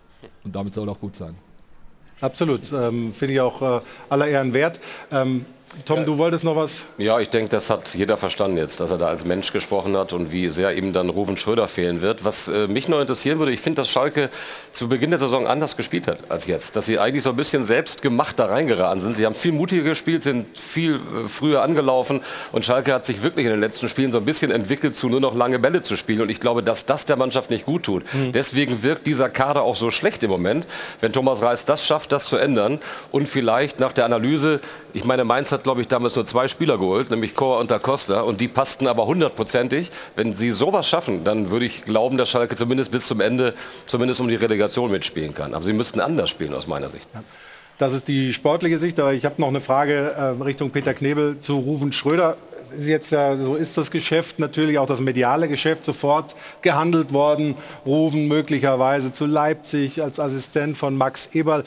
Und 0.45 0.55
damit 0.55 0.75
soll 0.75 0.89
auch 0.89 1.01
gut 1.01 1.17
sein. 1.17 1.37
Absolut, 2.21 2.73
ähm, 2.73 3.13
finde 3.13 3.35
ich 3.35 3.41
auch 3.41 3.63
äh, 3.63 3.81
aller 4.09 4.27
Ehren 4.27 4.55
wert. 4.55 4.81
Ähm, 5.13 5.45
Tom, 5.85 5.99
ja. 5.99 6.05
du 6.05 6.17
wolltest 6.17 6.43
noch 6.43 6.57
was? 6.57 6.85
Ja, 6.97 7.21
ich 7.21 7.29
denke, 7.29 7.51
das 7.51 7.69
hat 7.69 7.95
jeder 7.95 8.17
verstanden 8.17 8.57
jetzt, 8.57 8.81
dass 8.81 8.91
er 8.91 8.99
da 8.99 9.09
als 9.09 9.25
Mensch 9.25 9.53
gesprochen 9.53 9.97
hat 9.97 10.13
und 10.13 10.33
wie 10.33 10.49
sehr 10.49 10.75
ihm 10.75 10.93
dann 10.93 11.11
Ruven 11.11 11.37
Schröder 11.37 11.69
fehlen 11.69 12.01
wird. 12.01 12.25
Was 12.25 12.49
äh, 12.49 12.67
mich 12.67 12.89
noch 12.89 13.01
interessieren 13.01 13.39
würde, 13.39 13.53
ich 13.53 13.61
finde, 13.61 13.83
dass 13.83 13.91
Schalke 13.91 14.31
zu 14.73 14.89
Beginn 14.89 15.11
der 15.11 15.19
Saison 15.19 15.47
anders 15.47 15.77
gespielt 15.77 16.07
hat 16.07 16.19
als 16.31 16.47
jetzt. 16.47 16.77
Dass 16.77 16.87
sie 16.87 16.99
eigentlich 16.99 17.25
so 17.25 17.31
ein 17.31 17.37
bisschen 17.37 17.63
selbstgemacht 17.63 18.39
da 18.39 18.47
reingeraten 18.47 19.01
sind. 19.01 19.17
Sie 19.17 19.27
haben 19.27 19.35
viel 19.35 19.53
mutiger 19.53 19.83
gespielt, 19.83 20.23
sind 20.23 20.57
viel 20.57 20.95
äh, 20.95 21.29
früher 21.29 21.63
angelaufen 21.63 22.21
und 22.53 22.65
Schalke 22.65 22.95
hat 22.95 23.05
sich 23.05 23.23
wirklich 23.23 23.45
in 23.45 23.51
den 23.51 23.61
letzten 23.61 23.89
Spielen 23.89 24.13
so 24.13 24.19
ein 24.19 24.25
bisschen 24.25 24.51
entwickelt, 24.51 24.97
zu 24.97 25.09
nur 25.09 25.21
noch 25.21 25.35
lange 25.35 25.59
Bälle 25.59 25.83
zu 25.83 25.97
spielen. 25.97 26.23
Und 26.23 26.31
ich 26.31 26.41
glaube, 26.41 26.63
dass 26.63 26.87
das 26.87 27.05
der 27.05 27.17
Mannschaft 27.17 27.51
nicht 27.51 27.67
gut 27.67 27.83
tut. 27.83 28.03
Mhm. 28.15 28.33
Deswegen 28.33 28.83
wirkt 28.83 29.07
dieser 29.07 29.29
Kader 29.29 29.63
auch 29.63 29.77
so 29.77 29.91
schlecht 29.91 30.23
im 30.23 30.31
Moment. 30.31 30.67
Wenn 31.01 31.13
Thomas 31.13 31.43
Reis 31.43 31.65
das 31.65 31.85
schafft, 31.85 32.13
das 32.13 32.27
zu 32.27 32.37
ändern 32.37 32.79
und 33.11 33.29
vielleicht 33.29 33.79
nach 33.79 33.93
der 33.93 34.07
Analyse, 34.07 34.61
ich 34.95 35.05
meine, 35.05 35.25
Mainz 35.25 35.53
hat, 35.53 35.56
glaube 35.63 35.81
ich, 35.81 35.89
damals 35.89 36.17
nur 36.17 36.27
zwei 36.27 36.49
Spieler 36.49 36.79
geholt, 36.79 37.11
nämlich 37.11 37.35
Chor 37.35 37.59
und 37.61 37.71
Da 37.71 37.79
Costa. 37.79 38.21
Und 38.21 38.41
die 38.41 38.49
passten 38.49 38.87
aber 38.87 39.07
hundertprozentig. 39.07 39.91
Wenn 40.15 40.33
sie 40.33 40.51
sowas 40.51 40.89
schaffen, 40.89 41.25
dann 41.25 41.51
würde 41.51 41.67
ich 41.67 41.85
glauben, 41.85 42.17
dass 42.19 42.29
Schalke 42.29 42.57
zumindest 42.57 42.91
bis 42.91 43.07
zum 43.07 43.21
Ende, 43.21 43.55
zumindest 43.87 44.21
um 44.21 44.29
die 44.29 44.35
Relegation 44.37 44.91
mitspielen 44.91 45.35
kann. 45.35 45.55
Aber 45.55 45.65
sie 45.65 45.73
müssten 45.73 46.01
anders 46.01 46.31
spielen 46.31 46.55
aus 46.55 46.67
meiner 46.67 46.89
Sicht. 46.89 47.09
Ja. 47.15 47.23
Das 47.79 47.93
ist 47.93 48.09
die 48.09 48.33
sportliche 48.33 48.79
Sicht, 48.79 48.99
aber 48.99 49.13
ich 49.13 49.27
habe 49.27 49.35
noch 49.39 49.49
eine 49.49 49.61
Frage 49.61 50.15
äh, 50.17 50.43
Richtung 50.43 50.71
Peter 50.71 50.95
Knebel 50.95 51.41
zu 51.41 51.59
Ruven 51.59 51.93
Schröder. 51.93 52.39
Ist 52.77 52.87
jetzt 52.87 53.13
ja, 53.13 53.37
so 53.37 53.55
ist 53.55 53.77
das 53.77 53.91
Geschäft 53.91 54.39
natürlich 54.39 54.79
auch 54.79 54.87
das 54.87 55.01
mediale 55.01 55.47
Geschäft 55.47 55.85
sofort 55.85 56.35
gehandelt 56.63 57.13
worden. 57.13 57.55
Ruven 57.85 58.29
möglicherweise 58.29 59.13
zu 59.13 59.27
Leipzig 59.27 60.03
als 60.03 60.19
Assistent 60.19 60.79
von 60.79 60.97
Max 60.97 61.29
Eberl. 61.35 61.65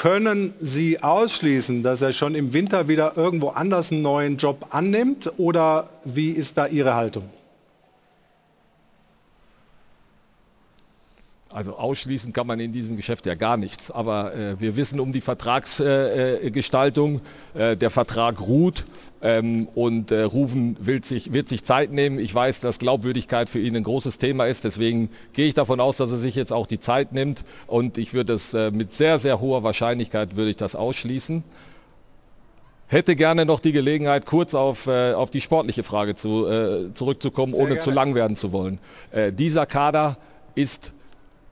Können 0.00 0.54
Sie 0.60 1.02
ausschließen, 1.02 1.82
dass 1.82 2.02
er 2.02 2.12
schon 2.12 2.36
im 2.36 2.52
Winter 2.52 2.86
wieder 2.86 3.16
irgendwo 3.16 3.48
anders 3.48 3.90
einen 3.90 4.02
neuen 4.02 4.36
Job 4.36 4.66
annimmt 4.70 5.28
oder 5.38 5.88
wie 6.04 6.30
ist 6.30 6.56
da 6.56 6.68
Ihre 6.68 6.94
Haltung? 6.94 7.24
Also 11.50 11.76
ausschließen 11.76 12.34
kann 12.34 12.46
man 12.46 12.60
in 12.60 12.72
diesem 12.72 12.96
Geschäft 12.96 13.24
ja 13.24 13.34
gar 13.34 13.56
nichts. 13.56 13.90
Aber 13.90 14.34
äh, 14.34 14.60
wir 14.60 14.76
wissen 14.76 15.00
um 15.00 15.12
die 15.12 15.22
Vertragsgestaltung. 15.22 17.22
Äh, 17.54 17.72
äh, 17.72 17.76
der 17.76 17.88
Vertrag 17.88 18.42
ruht 18.42 18.84
ähm, 19.22 19.66
und 19.74 20.10
äh, 20.10 20.24
Rufen 20.24 20.76
will 20.78 21.02
sich, 21.02 21.32
wird 21.32 21.48
sich 21.48 21.64
Zeit 21.64 21.90
nehmen. 21.90 22.18
Ich 22.18 22.34
weiß, 22.34 22.60
dass 22.60 22.78
Glaubwürdigkeit 22.78 23.48
für 23.48 23.60
ihn 23.60 23.74
ein 23.76 23.82
großes 23.82 24.18
Thema 24.18 24.44
ist. 24.44 24.64
Deswegen 24.64 25.08
gehe 25.32 25.46
ich 25.46 25.54
davon 25.54 25.80
aus, 25.80 25.96
dass 25.96 26.10
er 26.10 26.18
sich 26.18 26.34
jetzt 26.34 26.52
auch 26.52 26.66
die 26.66 26.80
Zeit 26.80 27.12
nimmt. 27.12 27.46
Und 27.66 27.96
ich 27.96 28.12
würde 28.12 28.34
es 28.34 28.52
äh, 28.52 28.70
mit 28.70 28.92
sehr, 28.92 29.18
sehr 29.18 29.40
hoher 29.40 29.62
Wahrscheinlichkeit 29.62 30.36
würde 30.36 30.50
ich 30.50 30.56
das 30.56 30.76
ausschließen. 30.76 31.44
Hätte 32.88 33.16
gerne 33.16 33.46
noch 33.46 33.60
die 33.60 33.72
Gelegenheit, 33.72 34.26
kurz 34.26 34.54
auf, 34.54 34.86
äh, 34.86 35.14
auf 35.14 35.30
die 35.30 35.40
sportliche 35.40 35.82
Frage 35.82 36.14
zu, 36.14 36.90
zurückzukommen, 36.92 37.52
sehr 37.52 37.62
ohne 37.62 37.70
gerne. 37.70 37.84
zu 37.84 37.90
lang 37.90 38.14
werden 38.14 38.36
zu 38.36 38.52
wollen. 38.52 38.80
dieser 39.32 39.64
Kader 39.64 40.18
ist 40.54 40.92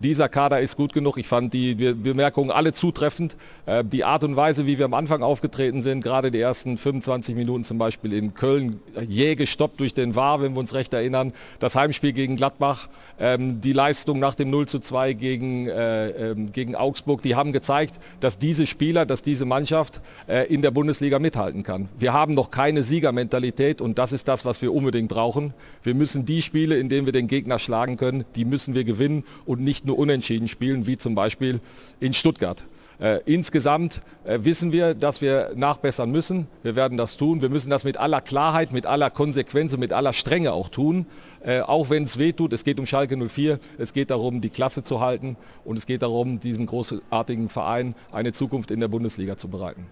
dieser 0.00 0.28
Kader 0.28 0.60
ist 0.60 0.76
gut 0.76 0.92
genug. 0.92 1.16
Ich 1.16 1.26
fand 1.26 1.52
die 1.52 1.74
Bemerkungen 1.74 2.50
alle 2.50 2.72
zutreffend. 2.72 3.36
Äh, 3.64 3.84
die 3.84 4.04
Art 4.04 4.24
und 4.24 4.36
Weise, 4.36 4.66
wie 4.66 4.78
wir 4.78 4.84
am 4.84 4.94
Anfang 4.94 5.22
aufgetreten 5.22 5.80
sind, 5.80 6.02
gerade 6.02 6.30
die 6.30 6.40
ersten 6.40 6.76
25 6.76 7.34
Minuten 7.34 7.64
zum 7.64 7.78
Beispiel 7.78 8.12
in 8.12 8.34
Köln, 8.34 8.80
jäh 9.08 9.34
gestoppt 9.34 9.80
durch 9.80 9.94
den 9.94 10.14
War, 10.14 10.42
wenn 10.42 10.54
wir 10.54 10.60
uns 10.60 10.74
recht 10.74 10.92
erinnern. 10.92 11.32
Das 11.58 11.76
Heimspiel 11.76 12.12
gegen 12.12 12.36
Gladbach, 12.36 12.88
ähm, 13.18 13.60
die 13.60 13.72
Leistung 13.72 14.18
nach 14.18 14.34
dem 14.34 14.50
0 14.50 14.68
zu 14.68 14.80
2 14.80 15.14
gegen, 15.14 15.68
äh, 15.68 16.08
ähm, 16.10 16.52
gegen 16.52 16.74
Augsburg, 16.74 17.22
die 17.22 17.34
haben 17.34 17.52
gezeigt, 17.52 17.98
dass 18.20 18.36
diese 18.36 18.66
Spieler, 18.66 19.06
dass 19.06 19.22
diese 19.22 19.46
Mannschaft 19.46 20.02
äh, 20.26 20.52
in 20.52 20.60
der 20.60 20.70
Bundesliga 20.70 21.18
mithalten 21.18 21.62
kann. 21.62 21.88
Wir 21.98 22.12
haben 22.12 22.34
noch 22.34 22.50
keine 22.50 22.82
Siegermentalität 22.82 23.80
und 23.80 23.98
das 23.98 24.12
ist 24.12 24.28
das, 24.28 24.44
was 24.44 24.60
wir 24.60 24.74
unbedingt 24.74 25.08
brauchen. 25.08 25.54
Wir 25.82 25.94
müssen 25.94 26.26
die 26.26 26.42
Spiele, 26.42 26.78
in 26.78 26.90
denen 26.90 27.06
wir 27.06 27.12
den 27.12 27.28
Gegner 27.28 27.58
schlagen 27.58 27.96
können, 27.96 28.24
die 28.34 28.44
müssen 28.44 28.74
wir 28.74 28.84
gewinnen 28.84 29.24
und 29.46 29.62
nicht 29.62 29.85
nur 29.86 29.98
unentschieden 29.98 30.48
spielen, 30.48 30.86
wie 30.86 30.98
zum 30.98 31.14
Beispiel 31.14 31.60
in 32.00 32.12
Stuttgart. 32.12 32.64
Äh, 32.98 33.20
insgesamt 33.26 34.00
äh, 34.24 34.38
wissen 34.42 34.72
wir, 34.72 34.94
dass 34.94 35.20
wir 35.20 35.52
nachbessern 35.54 36.10
müssen. 36.10 36.46
Wir 36.62 36.76
werden 36.76 36.96
das 36.96 37.18
tun. 37.18 37.42
Wir 37.42 37.50
müssen 37.50 37.68
das 37.68 37.84
mit 37.84 37.98
aller 37.98 38.22
Klarheit, 38.22 38.72
mit 38.72 38.86
aller 38.86 39.10
Konsequenz 39.10 39.74
und 39.74 39.80
mit 39.80 39.92
aller 39.92 40.14
Strenge 40.14 40.52
auch 40.52 40.70
tun. 40.70 41.04
Äh, 41.44 41.60
auch 41.60 41.90
wenn 41.90 42.04
es 42.04 42.18
weh 42.18 42.32
tut. 42.32 42.54
Es 42.54 42.64
geht 42.64 42.80
um 42.80 42.86
Schalke 42.86 43.16
04. 43.16 43.58
Es 43.76 43.92
geht 43.92 44.10
darum, 44.10 44.40
die 44.40 44.48
Klasse 44.48 44.82
zu 44.82 45.00
halten. 45.00 45.36
Und 45.64 45.76
es 45.76 45.84
geht 45.84 46.00
darum, 46.00 46.40
diesem 46.40 46.64
großartigen 46.66 47.50
Verein 47.50 47.94
eine 48.12 48.32
Zukunft 48.32 48.70
in 48.70 48.80
der 48.80 48.88
Bundesliga 48.88 49.36
zu 49.36 49.48
bereiten. 49.48 49.86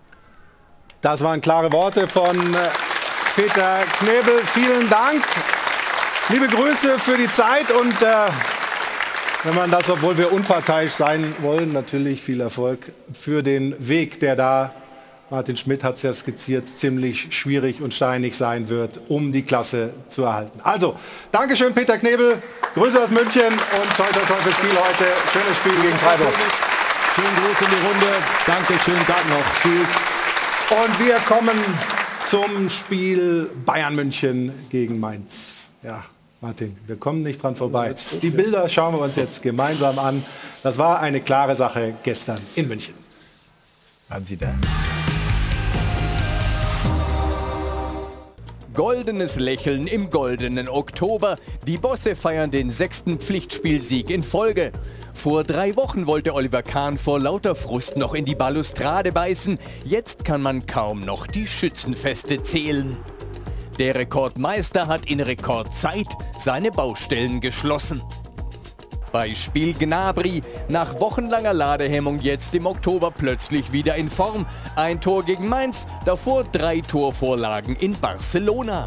Das 1.02 1.22
waren 1.22 1.42
klare 1.42 1.70
Worte 1.72 2.08
von 2.08 2.34
äh, 2.34 2.68
Peter 3.36 3.80
Knebel. 3.98 4.38
Vielen 4.46 4.88
Dank. 4.88 5.22
Liebe 6.30 6.46
Grüße 6.46 6.98
für 6.98 7.18
die 7.18 7.30
Zeit 7.30 7.70
und 7.70 8.00
äh, 8.00 8.30
wenn 9.44 9.54
man 9.54 9.70
das, 9.70 9.90
obwohl 9.90 10.16
wir 10.16 10.32
unparteiisch 10.32 10.92
sein 10.92 11.34
wollen, 11.42 11.72
natürlich 11.72 12.22
viel 12.22 12.40
Erfolg 12.40 12.92
für 13.12 13.42
den 13.42 13.74
Weg, 13.78 14.18
der 14.20 14.36
da, 14.36 14.74
Martin 15.30 15.56
Schmidt 15.56 15.84
hat 15.84 15.96
es 15.96 16.02
ja 16.02 16.14
skizziert, 16.14 16.68
ziemlich 16.78 17.28
schwierig 17.30 17.80
und 17.80 17.92
steinig 17.92 18.36
sein 18.36 18.68
wird, 18.68 19.00
um 19.08 19.32
die 19.32 19.42
Klasse 19.42 19.92
zu 20.08 20.24
erhalten. 20.24 20.60
Also, 20.62 20.96
Dankeschön 21.32 21.74
Peter 21.74 21.98
Knebel, 21.98 22.42
Grüße 22.74 23.02
aus 23.02 23.10
München 23.10 23.52
und 23.52 23.96
toi 23.96 24.06
toi 24.12 24.20
toi 24.26 24.36
fürs 24.36 24.56
Spiel 24.56 24.70
heute. 24.70 25.04
Schönes 25.32 25.56
Spiel 25.58 25.82
gegen 25.82 25.98
Freiburg. 25.98 26.34
Schönen 27.14 27.36
Gruß 27.36 27.60
in 27.60 27.68
die 27.68 27.86
Runde. 27.86 28.06
Danke, 28.46 28.74
schönen 28.84 29.06
Tag 29.06 29.28
noch. 29.28 29.44
Tschüss. 29.62 29.88
Und 30.70 31.06
wir 31.06 31.16
kommen 31.26 31.58
zum 32.26 32.70
Spiel 32.70 33.50
Bayern 33.64 33.94
München 33.94 34.52
gegen 34.70 34.98
Mainz. 34.98 35.56
Ja, 35.82 36.04
Martin, 36.44 36.76
wir 36.86 36.96
kommen 36.96 37.22
nicht 37.22 37.42
dran 37.42 37.56
vorbei. 37.56 37.94
Die 38.20 38.28
Bilder 38.28 38.68
schauen 38.68 38.94
wir 38.94 39.00
uns 39.00 39.16
jetzt 39.16 39.40
gemeinsam 39.40 39.98
an. 39.98 40.22
Das 40.62 40.76
war 40.76 41.00
eine 41.00 41.22
klare 41.22 41.56
Sache 41.56 41.94
gestern 42.02 42.38
in 42.54 42.68
München. 42.68 42.92
Waren 44.10 44.26
Sie 44.26 44.36
da? 44.36 44.52
Goldenes 48.74 49.36
Lächeln 49.36 49.86
im 49.86 50.10
goldenen 50.10 50.68
Oktober. 50.68 51.38
Die 51.66 51.78
Bosse 51.78 52.14
feiern 52.14 52.50
den 52.50 52.68
sechsten 52.68 53.20
Pflichtspielsieg 53.20 54.10
in 54.10 54.22
Folge. 54.22 54.70
Vor 55.14 55.44
drei 55.44 55.74
Wochen 55.76 56.06
wollte 56.06 56.34
Oliver 56.34 56.62
Kahn 56.62 56.98
vor 56.98 57.20
lauter 57.20 57.54
Frust 57.54 57.96
noch 57.96 58.12
in 58.12 58.26
die 58.26 58.34
Balustrade 58.34 59.12
beißen. 59.12 59.58
Jetzt 59.86 60.26
kann 60.26 60.42
man 60.42 60.66
kaum 60.66 61.00
noch 61.00 61.26
die 61.26 61.46
Schützenfeste 61.46 62.42
zählen. 62.42 62.98
Der 63.78 63.96
Rekordmeister 63.96 64.86
hat 64.86 65.06
in 65.06 65.20
Rekordzeit 65.20 66.06
seine 66.38 66.70
Baustellen 66.70 67.40
geschlossen. 67.40 68.00
Beispiel 69.10 69.74
Gnabry. 69.74 70.42
Nach 70.68 71.00
wochenlanger 71.00 71.52
Ladehemmung 71.52 72.20
jetzt 72.20 72.54
im 72.54 72.66
Oktober 72.66 73.10
plötzlich 73.10 73.72
wieder 73.72 73.96
in 73.96 74.08
Form. 74.08 74.46
Ein 74.76 75.00
Tor 75.00 75.24
gegen 75.24 75.48
Mainz, 75.48 75.86
davor 76.04 76.44
drei 76.44 76.80
Torvorlagen 76.80 77.74
in 77.76 77.94
Barcelona. 77.98 78.86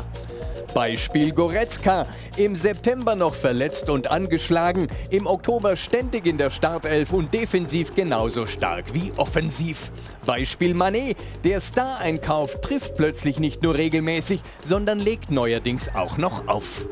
Beispiel 0.74 1.32
Goretzka. 1.32 2.06
Im 2.38 2.56
September 2.56 3.16
noch 3.16 3.34
verletzt 3.34 3.90
und 3.90 4.12
angeschlagen, 4.12 4.88
im 5.10 5.28
Oktober 5.28 5.76
ständig 5.76 6.26
in 6.26 6.38
der 6.38 6.50
Startelf 6.50 7.14
und 7.14 7.34
defensiv 7.34 7.96
genauso 7.96 8.46
stark 8.46 8.94
wie 8.94 9.12
offensiv. 9.18 9.92
Beispiel 10.26 10.74
Manet. 10.74 11.18
Der 11.44 11.62
Star-Einkauf 11.62 12.62
trifft 12.62 12.96
plötzlich 12.96 13.40
nicht 13.40 13.64
nur 13.64 13.76
regelmäßig, 13.76 14.42
sondern 14.62 15.00
legt 15.00 15.32
neuerdings 15.32 15.90
auch 15.96 16.18
noch 16.18 16.48
auf. 16.48 16.88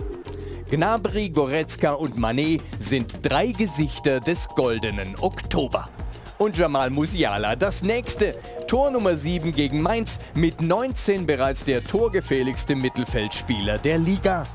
Gnabry, 0.71 1.29
Goretzka 1.29 1.93
und 1.93 2.17
Manet 2.17 2.61
sind 2.79 3.19
drei 3.21 3.47
Gesichter 3.51 4.19
des 4.19 4.47
goldenen 4.49 5.15
Oktober. 5.21 5.89
Und 6.37 6.57
Jamal 6.57 6.89
Musiala 6.89 7.55
das 7.55 7.81
nächste. 7.81 8.35
Tor 8.67 8.91
Nummer 8.91 9.15
7 9.15 9.53
gegen 9.53 9.81
Mainz, 9.81 10.19
mit 10.35 10.61
19 10.61 11.25
bereits 11.25 11.63
der 11.63 11.81
torgefährlichste 11.83 12.75
Mittelfeldspieler 12.75 13.77
der 13.77 13.97
Liga. 13.97 14.45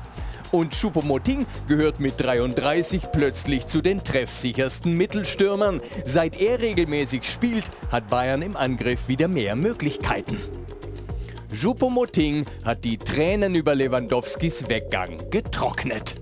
Und 0.51 0.75
Choupo-Moting 0.75 1.47
gehört 1.67 1.99
mit 1.99 2.19
33 2.21 3.11
plötzlich 3.11 3.65
zu 3.65 3.81
den 3.81 4.03
treffsichersten 4.03 4.95
Mittelstürmern. 4.95 5.81
Seit 6.05 6.39
er 6.39 6.61
regelmäßig 6.61 7.23
spielt, 7.23 7.63
hat 7.89 8.09
Bayern 8.09 8.41
im 8.41 8.57
Angriff 8.57 9.07
wieder 9.07 9.27
mehr 9.27 9.55
Möglichkeiten. 9.55 10.37
Choupo-Moting 11.51 12.45
hat 12.63 12.83
die 12.83 12.97
Tränen 12.97 13.55
über 13.55 13.73
Lewandowskis 13.73 14.69
Weggang 14.69 15.17
getrocknet. 15.31 16.20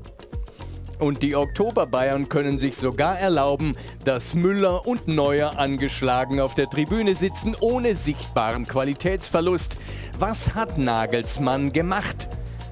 Und 1.00 1.24
die 1.24 1.34
Oktober-Bayern 1.34 2.28
können 2.28 2.60
sich 2.60 2.76
sogar 2.76 3.18
erlauben, 3.18 3.76
dass 4.04 4.36
Müller 4.36 4.86
und 4.86 5.08
Neuer 5.08 5.58
angeschlagen 5.58 6.42
auf 6.42 6.56
der 6.56 6.70
Tribüne 6.70 7.16
sitzen, 7.16 7.56
ohne 7.62 7.96
sichtbaren 7.96 8.68
Qualitätsverlust. 8.68 9.78
Was 10.20 10.54
hat 10.56 10.78
Nagelsmann 10.78 11.72
gemacht? 11.72 12.28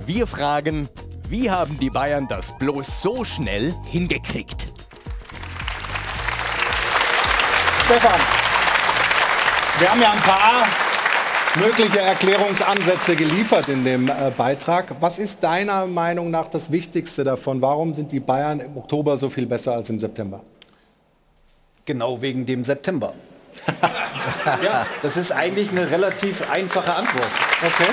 Wir 0.06 0.28
fragen, 0.28 0.90
wie 1.30 1.50
haben 1.50 1.78
die 1.80 1.90
Bayern 1.90 2.28
das 2.28 2.58
bloß 2.58 3.02
so 3.02 3.24
schnell 3.24 3.74
hingekriegt? 3.86 4.68
Stefan, 7.86 8.20
wir 9.80 9.90
haben 9.90 10.02
ja 10.02 10.12
ein 10.12 10.20
paar 10.20 10.68
mögliche 11.58 12.00
Erklärungsansätze 12.00 13.16
geliefert 13.16 13.68
in 13.68 13.84
dem 13.84 14.10
äh, 14.10 14.32
Beitrag. 14.36 14.96
Was 15.00 15.20
ist 15.20 15.44
deiner 15.44 15.86
Meinung 15.88 16.32
nach 16.32 16.48
das 16.48 16.72
Wichtigste 16.72 17.24
davon? 17.24 17.62
Warum 17.62 17.94
sind 17.94 18.12
die 18.12 18.20
Bayern 18.20 18.60
im 18.60 18.78
Oktober 18.78 19.18
so 19.18 19.30
viel 19.30 19.46
besser 19.46 19.74
als 19.74 19.90
im 19.90 20.00
September? 20.00 20.42
Genau 21.86 22.22
wegen 22.22 22.46
dem 22.46 22.64
September. 22.64 23.14
ja, 24.64 24.86
das 25.02 25.18
ist 25.18 25.32
eigentlich 25.32 25.72
eine 25.72 25.90
relativ 25.90 26.50
einfache 26.50 26.94
Antwort. 26.94 27.30
Okay. 27.66 27.92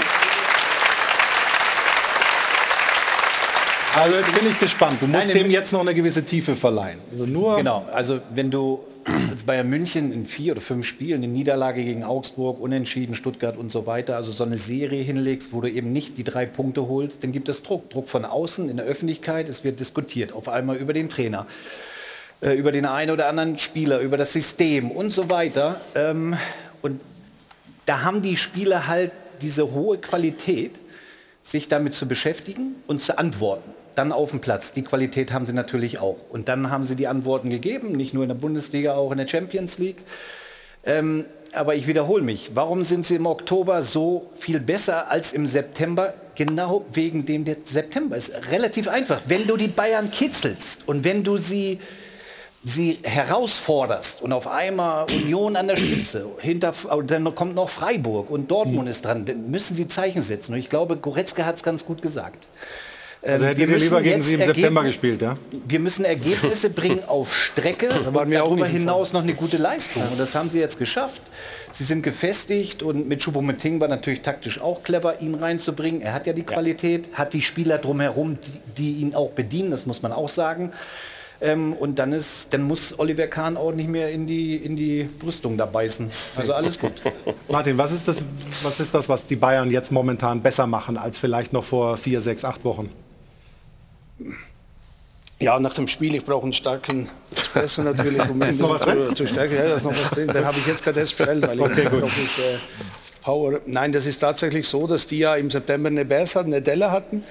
Also 3.97 4.17
jetzt 4.17 4.35
bin 4.35 4.51
ich 4.51 4.59
gespannt. 4.59 4.97
Du 5.01 5.07
musst 5.07 5.29
Nein, 5.29 5.37
dem 5.37 5.51
jetzt 5.51 5.73
noch 5.73 5.81
eine 5.81 5.95
gewisse 5.95 6.25
Tiefe 6.25 6.57
verleihen. 6.57 6.99
Also 7.13 7.27
nur 7.27 7.57
Genau, 7.57 7.87
also 7.93 8.21
wenn 8.31 8.51
du 8.51 8.81
als 9.05 9.45
Bayern 9.45 9.69
München 9.69 10.13
in 10.13 10.25
vier 10.25 10.53
oder 10.53 10.61
fünf 10.61 10.87
Spielen 10.87 11.23
eine 11.23 11.33
Niederlage 11.33 11.85
gegen 11.85 12.05
Augsburg, 12.05 12.61
Unentschieden, 12.61 13.15
Stuttgart 13.15 13.57
und 13.57 13.71
so 13.71 13.87
weiter, 13.87 14.17
also 14.17 14.33
so 14.33 14.45
eine 14.45 14.59
Serie 14.59 15.03
hinlegst, 15.03 15.53
wo 15.53 15.61
du 15.61 15.71
eben 15.71 15.93
nicht 15.93 16.17
die 16.17 16.25
drei 16.25 16.47
Punkte 16.47 16.89
holst, 16.89 17.23
dann 17.23 17.33
gibt 17.33 17.49
es 17.49 17.63
Druck. 17.63 17.91
Druck 17.91 18.09
von 18.09 18.25
außen, 18.25 18.69
in 18.69 18.77
der 18.77 18.87
Öffentlichkeit, 18.87 19.49
es 19.49 19.65
wird 19.65 19.81
diskutiert, 19.81 20.33
auf 20.33 20.49
einmal 20.49 20.77
über 20.77 20.93
den 20.93 21.09
Trainer, 21.09 21.47
äh, 22.41 22.55
über 22.55 22.73
den 22.73 22.87
einen 22.87 23.11
oder 23.11 23.29
anderen 23.29 23.59
Spieler, 23.59 24.01
über 24.01 24.17
das 24.17 24.33
System 24.33 24.91
und 24.91 25.11
so 25.11 25.29
weiter. 25.31 25.81
Ähm, 25.95 26.37
und 26.81 27.01
da 27.87 28.03
haben 28.03 28.23
die 28.23 28.37
Spieler 28.37 28.87
halt 28.87 29.13
diese 29.43 29.73
hohe 29.73 29.99
Qualität, 29.99 30.73
sich 31.43 31.69
damit 31.69 31.93
zu 31.95 32.09
beschäftigen 32.09 32.77
und 32.87 33.03
zu 33.03 33.19
antworten. 33.19 33.74
Dann 33.95 34.13
auf 34.13 34.31
dem 34.31 34.41
Platz. 34.41 34.73
Die 34.73 34.83
Qualität 34.83 35.33
haben 35.33 35.47
sie 35.47 35.53
natürlich 35.53 35.99
auch. 36.01 36.17
Und 36.31 36.49
dann 36.49 36.71
haben 36.71 36.85
sie 36.85 36.97
die 36.97 37.07
Antworten 37.07 37.51
gegeben, 37.51 37.93
nicht 37.93 38.15
nur 38.15 38.25
in 38.25 38.29
der 38.29 38.35
Bundesliga, 38.35 38.95
auch 38.95 39.13
in 39.13 39.19
der 39.19 39.29
Champions 39.29 39.79
League. 39.79 40.03
Ähm, 40.85 41.25
aber 41.53 41.75
ich 41.77 41.87
wiederhole 41.87 42.23
mich. 42.23 42.51
Warum 42.55 42.83
sind 42.83 43.07
sie 43.07 43.15
im 43.15 43.27
Oktober 43.27 43.83
so 43.83 44.31
viel 44.37 44.61
besser 44.61 45.11
als 45.11 45.33
im 45.33 45.47
September? 45.47 46.15
Genau 46.35 46.85
wegen 46.93 47.25
dem 47.25 47.45
der 47.45 47.59
September 47.65 48.17
ist 48.17 48.33
relativ 48.51 48.89
einfach. 48.89 49.23
Wenn 49.27 49.47
du 49.47 49.57
die 49.57 49.69
Bayern 49.69 50.11
kitzelst 50.11 50.83
und 50.87 51.05
wenn 51.05 51.23
du 51.23 51.39
sie 51.39 51.79
sie 52.65 52.99
herausforderst 53.03 54.23
und 54.23 54.33
auf 54.33 54.49
einmal 54.49 55.05
Union 55.13 55.55
an 55.55 55.69
der 55.69 55.77
Spitze, 55.77 56.27
hinter, 56.39 56.73
dann 57.07 57.35
kommt 57.35 57.55
noch 57.55 57.69
Freiburg 57.69 58.31
und 58.31 58.51
Dortmund 58.51 58.89
ist 58.89 59.05
dran, 59.05 59.27
dann 59.27 59.51
müssen 59.51 59.75
sie 59.75 59.87
Zeichen 59.87 60.23
setzen. 60.23 60.55
Und 60.55 60.59
ich 60.59 60.71
glaube, 60.71 60.97
Goretzka 60.97 61.45
hat 61.45 61.57
es 61.57 61.63
ganz 61.63 61.85
gut 61.85 62.01
gesagt. 62.01 62.47
Also 63.25 63.45
Ähm, 63.45 63.49
hättet 63.49 63.71
ihr 63.71 63.77
lieber 63.79 64.03
gegen 64.03 64.23
sie 64.23 64.35
im 64.35 64.41
September 64.41 64.81
Ergebnis- 64.81 64.87
gespielt, 64.87 65.23
ja? 65.23 65.35
Wir 65.67 65.81
müssen 65.81 66.05
Ergebnisse 66.05 66.71
bringen 66.71 67.05
auf 67.07 67.35
Strecke 67.35 67.89
und 67.89 68.15
darüber 68.15 68.67
hinaus 68.67 69.13
noch 69.13 69.23
eine 69.23 69.35
gute 69.35 69.57
Leistung. 69.57 70.03
Und 70.11 70.21
das 70.21 70.35
haben 70.35 70.51
sie 70.51 70.59
jetzt 70.59 70.79
geschafft. 70.79 71.23
Sie 71.73 71.85
sind 71.85 72.03
gefestigt 72.03 72.83
und 72.83 73.09
mit 73.09 73.23
Choupo-Moting 73.23 73.81
war 73.81 73.89
natürlich 73.89 74.21
taktisch 74.23 74.61
auch 74.61 74.83
clever, 74.85 75.21
ihn 75.21 75.35
reinzubringen. 75.35 76.03
Er 76.03 76.13
hat 76.13 76.27
ja 76.27 76.33
die 76.33 76.45
Qualität, 76.45 77.09
hat 77.15 77.33
die 77.33 77.43
Spieler 77.43 77.79
drumherum, 77.79 78.39
die, 78.77 78.83
die 78.83 79.01
ihn 79.01 79.15
auch 79.15 79.31
bedienen, 79.31 79.71
das 79.71 79.87
muss 79.87 80.03
man 80.03 80.13
auch 80.13 80.29
sagen. 80.29 80.71
Ähm, 81.41 81.73
und 81.73 81.99
dann, 81.99 82.13
ist, 82.13 82.49
dann 82.53 82.63
muss 82.63 82.97
Oliver 82.99 83.27
Kahn 83.27 83.57
auch 83.57 83.73
nicht 83.73 83.89
mehr 83.89 84.11
in 84.13 84.27
die, 84.27 84.55
in 84.55 84.77
die 84.77 85.03
Brüstung 85.19 85.57
da 85.57 85.67
beißen. 85.67 86.11
Also 86.37 86.53
alles 86.53 86.79
gut. 86.79 86.93
Martin, 87.49 87.77
was 87.77 87.91
ist, 87.91 88.07
das, 88.07 88.23
was 88.63 88.79
ist 88.79 88.95
das, 88.95 89.09
was 89.09 89.27
die 89.27 89.37
Bayern 89.37 89.71
jetzt 89.71 89.91
momentan 89.91 90.43
besser 90.43 90.67
machen 90.69 90.97
als 90.97 91.19
vielleicht 91.19 91.53
noch 91.53 91.65
vor 91.65 91.97
vier, 91.97 92.21
sechs, 92.21 92.45
acht 92.45 92.65
Wochen? 92.65 92.91
Ja, 95.41 95.59
nach 95.59 95.75
dem 95.75 95.89
Spiel, 95.89 96.15
ich 96.15 96.25
brauche 96.25 96.45
einen 96.45 96.53
starken 96.53 97.09
Espresso 97.35 97.83
natürlich, 97.85 98.29
um 98.29 98.39
noch 98.39 98.71
was 98.71 98.83
zu, 98.83 99.15
zu 99.15 99.27
stärken. 99.27 99.55
Ja, 99.57 99.65
da 99.65 99.75
ist 99.77 99.85
noch 99.85 99.93
was 99.93 100.11
drin. 100.11 100.29
Den 100.29 100.45
habe 100.45 100.57
ich 100.59 100.67
jetzt 100.67 100.85
gerade 100.85 101.01
erst 101.01 101.17
bestellt, 101.17 101.47
weil 101.47 101.59
ich 101.59 101.65
Okay, 101.65 101.85
noch 101.85 102.03
nicht 102.03 102.39
äh, 102.39 102.59
Power. 103.23 103.61
Nein, 103.67 103.93
das 103.93 104.07
ist 104.07 104.19
tatsächlich 104.19 104.69
so, 104.69 104.87
dass 104.87 105.07
die 105.07 105.19
ja 105.19 105.35
im 105.35 105.51
September 105.51 105.89
eine 105.89 106.05
Bears 106.05 106.37
hatten, 106.37 106.53
eine 106.53 106.63
Delle 106.63 106.91
hatten. 106.91 107.25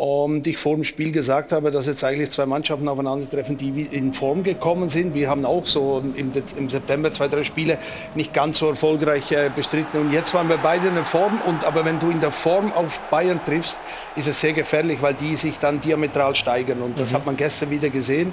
Und 0.00 0.46
ich 0.46 0.56
vor 0.56 0.76
dem 0.76 0.84
Spiel 0.84 1.12
gesagt 1.12 1.52
habe, 1.52 1.70
dass 1.70 1.84
jetzt 1.84 2.02
eigentlich 2.04 2.30
zwei 2.30 2.46
Mannschaften 2.46 2.88
aufeinandertreffen, 2.88 3.58
die 3.58 3.82
in 3.82 4.14
Form 4.14 4.42
gekommen 4.42 4.88
sind. 4.88 5.14
Wir 5.14 5.28
haben 5.28 5.44
auch 5.44 5.66
so 5.66 6.02
im, 6.16 6.32
im 6.56 6.70
September 6.70 7.12
zwei, 7.12 7.28
drei 7.28 7.44
Spiele 7.44 7.76
nicht 8.14 8.32
ganz 8.32 8.60
so 8.60 8.70
erfolgreich 8.70 9.30
äh, 9.30 9.50
bestritten. 9.54 10.00
Und 10.00 10.10
jetzt 10.10 10.32
waren 10.32 10.48
wir 10.48 10.56
beide 10.56 10.88
in 10.88 10.94
der 10.94 11.04
Form. 11.04 11.38
Und, 11.46 11.66
aber 11.66 11.84
wenn 11.84 12.00
du 12.00 12.08
in 12.08 12.18
der 12.18 12.30
Form 12.30 12.72
auf 12.72 12.98
Bayern 13.10 13.40
triffst, 13.44 13.80
ist 14.16 14.26
es 14.26 14.40
sehr 14.40 14.54
gefährlich, 14.54 15.02
weil 15.02 15.12
die 15.12 15.36
sich 15.36 15.58
dann 15.58 15.82
diametral 15.82 16.34
steigern. 16.34 16.80
Und 16.80 16.98
das 16.98 17.12
hat 17.12 17.26
man 17.26 17.36
gestern 17.36 17.68
wieder 17.68 17.90
gesehen. 17.90 18.32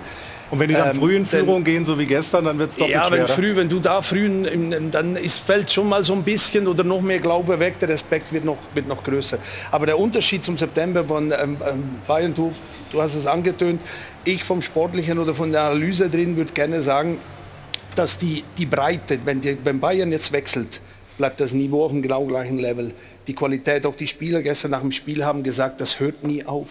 Und 0.50 0.60
wenn 0.60 0.70
die 0.70 0.76
dann 0.76 0.92
Ähm, 0.92 0.98
früh 0.98 1.16
in 1.16 1.24
denn- 1.24 1.26
Führung 1.26 1.64
gehen, 1.64 1.84
so 1.84 2.00
wie 2.00 2.06
gestern, 2.06 2.46
dann 2.46 2.58
wird 2.58 2.70
es 2.72 2.76
doppelt 2.78 2.94
ja, 2.96 3.04
schwerer. 3.04 3.28
wenn, 3.28 3.36
früh, 3.36 3.56
wenn 3.56 3.68
du 3.70 3.80
da 3.80 4.02
früh, 4.02 4.30
dann 4.92 5.16
ist, 5.18 5.40
fällt 5.40 5.72
schon 5.72 5.90
mal 5.90 6.04
so 6.04 6.14
ein 6.14 6.24
bisschen 6.24 6.68
oder 6.68 6.84
noch 6.86 7.02
mehr 7.02 7.20
Glaube 7.20 7.60
weg, 7.60 7.80
der 7.80 7.90
Respekt 7.90 8.32
wird 8.32 8.46
noch, 8.46 8.58
wird 8.74 8.88
noch 8.88 9.04
größer. 9.04 9.40
Aber 9.72 9.86
der 9.86 10.00
Unterschied 10.00 10.44
zum 10.46 10.58
September 10.58 11.04
von 11.04 11.32
ähm, 11.32 11.58
ähm, 11.70 11.84
Bayern, 12.08 12.34
du, 12.34 12.54
du 12.92 13.02
hast 13.02 13.16
es 13.16 13.26
angetönt, 13.26 13.82
ich 14.24 14.44
vom 14.46 14.62
Sportlichen 14.62 15.20
oder 15.20 15.34
von 15.34 15.52
der 15.52 15.64
Analyse 15.64 16.10
drin 16.10 16.38
würde 16.38 16.54
gerne 16.54 16.82
sagen, 16.82 17.18
dass 17.96 18.18
die, 18.18 18.44
die 18.58 18.66
Breite, 18.66 19.20
wenn, 19.26 19.42
die, 19.42 19.58
wenn 19.64 19.80
Bayern 19.82 20.12
jetzt 20.12 20.32
wechselt, 20.32 20.80
bleibt 21.18 21.42
das 21.42 21.52
Niveau 21.52 21.84
auf 21.84 21.92
dem 21.92 22.02
genau 22.02 22.26
gleichen 22.26 22.58
Level. 22.60 22.94
Die 23.26 23.34
Qualität, 23.34 23.86
auch 23.86 23.96
die 23.96 24.08
Spieler 24.08 24.42
gestern 24.42 24.72
nach 24.72 24.82
dem 24.82 24.92
Spiel 24.94 25.26
haben 25.26 25.44
gesagt, 25.44 25.82
das 25.82 26.00
hört 26.00 26.24
nie 26.24 26.46
auf. 26.46 26.68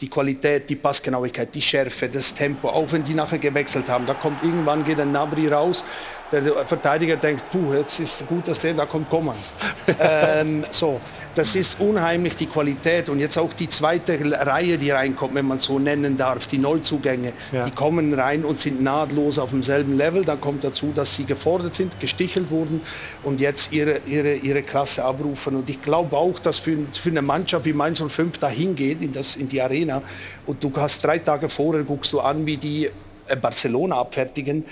Die 0.00 0.08
Qualität, 0.08 0.70
die 0.70 0.76
Passgenauigkeit, 0.76 1.52
die 1.54 1.60
Schärfe, 1.60 2.08
das 2.08 2.32
Tempo, 2.32 2.68
auch 2.68 2.92
wenn 2.92 3.02
die 3.02 3.14
nachher 3.14 3.38
gewechselt 3.38 3.88
haben, 3.88 4.06
da 4.06 4.14
kommt 4.14 4.44
irgendwann 4.44 4.84
geht 4.84 5.00
ein 5.00 5.10
Nabri 5.10 5.48
raus, 5.48 5.84
der 6.30 6.42
Verteidiger 6.66 7.16
denkt, 7.16 7.50
puh, 7.50 7.72
jetzt 7.74 8.00
ist 8.00 8.26
gut, 8.26 8.46
dass 8.48 8.60
der 8.60 8.74
da 8.74 8.84
kommt, 8.86 9.08
Koman. 9.08 9.34
ähm, 10.00 10.64
so, 10.70 11.00
das 11.34 11.54
ist 11.54 11.80
unheimlich 11.80 12.36
die 12.36 12.46
Qualität 12.46 13.08
und 13.08 13.20
jetzt 13.20 13.38
auch 13.38 13.52
die 13.52 13.68
zweite 13.68 14.18
Reihe, 14.46 14.76
die 14.76 14.90
reinkommt, 14.90 15.34
wenn 15.34 15.46
man 15.46 15.58
so 15.58 15.78
nennen 15.78 16.16
darf, 16.16 16.46
die 16.46 16.58
Neuzugänge, 16.58 17.32
Ja. 17.52 17.64
die 17.66 17.70
kommen 17.70 18.12
rein 18.12 18.44
und 18.44 18.58
sind 18.58 18.82
nahtlos 18.82 19.38
auf 19.38 19.50
demselben 19.50 19.96
Level. 19.96 20.24
Dann 20.24 20.40
kommt 20.40 20.64
dazu, 20.64 20.92
dass 20.94 21.14
sie 21.14 21.24
gefordert 21.24 21.74
sind, 21.74 21.98
gestichelt 22.00 22.50
wurden 22.50 22.80
und 23.22 23.40
jetzt 23.40 23.72
ihre, 23.72 24.00
ihre, 24.06 24.34
ihre 24.34 24.62
Klasse 24.62 25.04
abrufen. 25.04 25.56
Und 25.56 25.70
ich 25.70 25.80
glaube 25.80 26.16
auch, 26.16 26.38
dass 26.40 26.58
für, 26.58 26.76
für 26.92 27.10
eine 27.10 27.22
Mannschaft 27.22 27.64
wie 27.64 27.72
Mainz 27.72 28.02
05 28.06 28.38
dahin 28.38 28.74
geht 28.74 29.00
in, 29.00 29.12
das, 29.12 29.36
in 29.36 29.48
die 29.48 29.62
Arena 29.62 30.02
und 30.46 30.62
du 30.62 30.72
hast 30.76 31.04
drei 31.04 31.18
Tage 31.18 31.48
vorher, 31.48 31.84
guckst 31.84 32.12
du 32.12 32.20
an, 32.20 32.44
wie 32.46 32.56
die 32.56 32.90
äh, 33.28 33.36
Barcelona 33.36 33.96
abfertigen, 33.98 34.64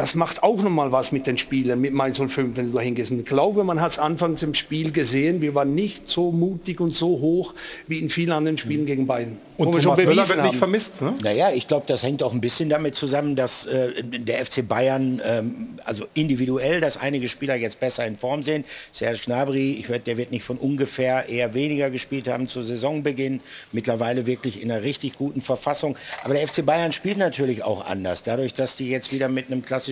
das 0.00 0.14
macht 0.14 0.42
auch 0.42 0.62
noch 0.62 0.70
mal 0.70 0.92
was 0.92 1.12
mit 1.12 1.26
den 1.26 1.36
Spielern, 1.36 1.78
mit 1.78 1.92
Mainz 1.92 2.16
05, 2.16 2.56
wenn 2.56 2.72
du 2.72 2.78
da 2.78 2.80
hingehst. 2.80 3.10
Ich 3.10 3.26
glaube, 3.26 3.64
man 3.64 3.82
hat 3.82 3.92
es 3.92 3.98
anfangs 3.98 4.42
im 4.42 4.54
Spiel 4.54 4.92
gesehen, 4.92 5.42
wir 5.42 5.54
waren 5.54 5.74
nicht 5.74 6.08
so 6.08 6.32
mutig 6.32 6.80
und 6.80 6.94
so 6.94 7.20
hoch 7.20 7.52
wie 7.86 7.98
in 7.98 8.08
vielen 8.08 8.32
anderen 8.32 8.56
Spielen 8.56 8.86
gegen 8.86 9.06
Bayern. 9.06 9.36
Und 9.58 9.74
wir 9.74 9.82
Thomas 9.82 9.98
schon 9.98 10.06
Müller 10.06 10.26
wird 10.26 10.38
nicht 10.38 10.52
haben. 10.52 10.58
vermisst. 10.58 11.02
Ne? 11.02 11.14
Naja, 11.22 11.50
ich 11.52 11.68
glaube, 11.68 11.84
das 11.86 12.02
hängt 12.02 12.22
auch 12.22 12.32
ein 12.32 12.40
bisschen 12.40 12.70
damit 12.70 12.96
zusammen, 12.96 13.36
dass 13.36 13.66
äh, 13.66 14.02
der 14.02 14.46
FC 14.46 14.66
Bayern, 14.66 15.20
ähm, 15.22 15.78
also 15.84 16.06
individuell, 16.14 16.80
dass 16.80 16.96
einige 16.96 17.28
Spieler 17.28 17.56
jetzt 17.56 17.78
besser 17.78 18.06
in 18.06 18.16
Form 18.16 18.42
sind. 18.42 18.64
Serge 18.90 19.20
Gnabry, 19.26 19.72
ich 19.72 19.90
werd, 19.90 20.06
der 20.06 20.16
wird 20.16 20.30
nicht 20.30 20.44
von 20.44 20.56
ungefähr 20.56 21.28
eher 21.28 21.52
weniger 21.52 21.90
gespielt 21.90 22.26
haben 22.26 22.48
zu 22.48 22.62
Saisonbeginn. 22.62 23.40
Mittlerweile 23.72 24.24
wirklich 24.24 24.62
in 24.62 24.72
einer 24.72 24.82
richtig 24.82 25.18
guten 25.18 25.42
Verfassung. 25.42 25.94
Aber 26.24 26.32
der 26.32 26.48
FC 26.48 26.64
Bayern 26.64 26.92
spielt 26.92 27.18
natürlich 27.18 27.62
auch 27.62 27.84
anders. 27.84 28.22
Dadurch, 28.22 28.54
dass 28.54 28.76
die 28.76 28.88
jetzt 28.88 29.12
wieder 29.12 29.28
mit 29.28 29.48
einem 29.48 29.60
klassischen 29.60 29.89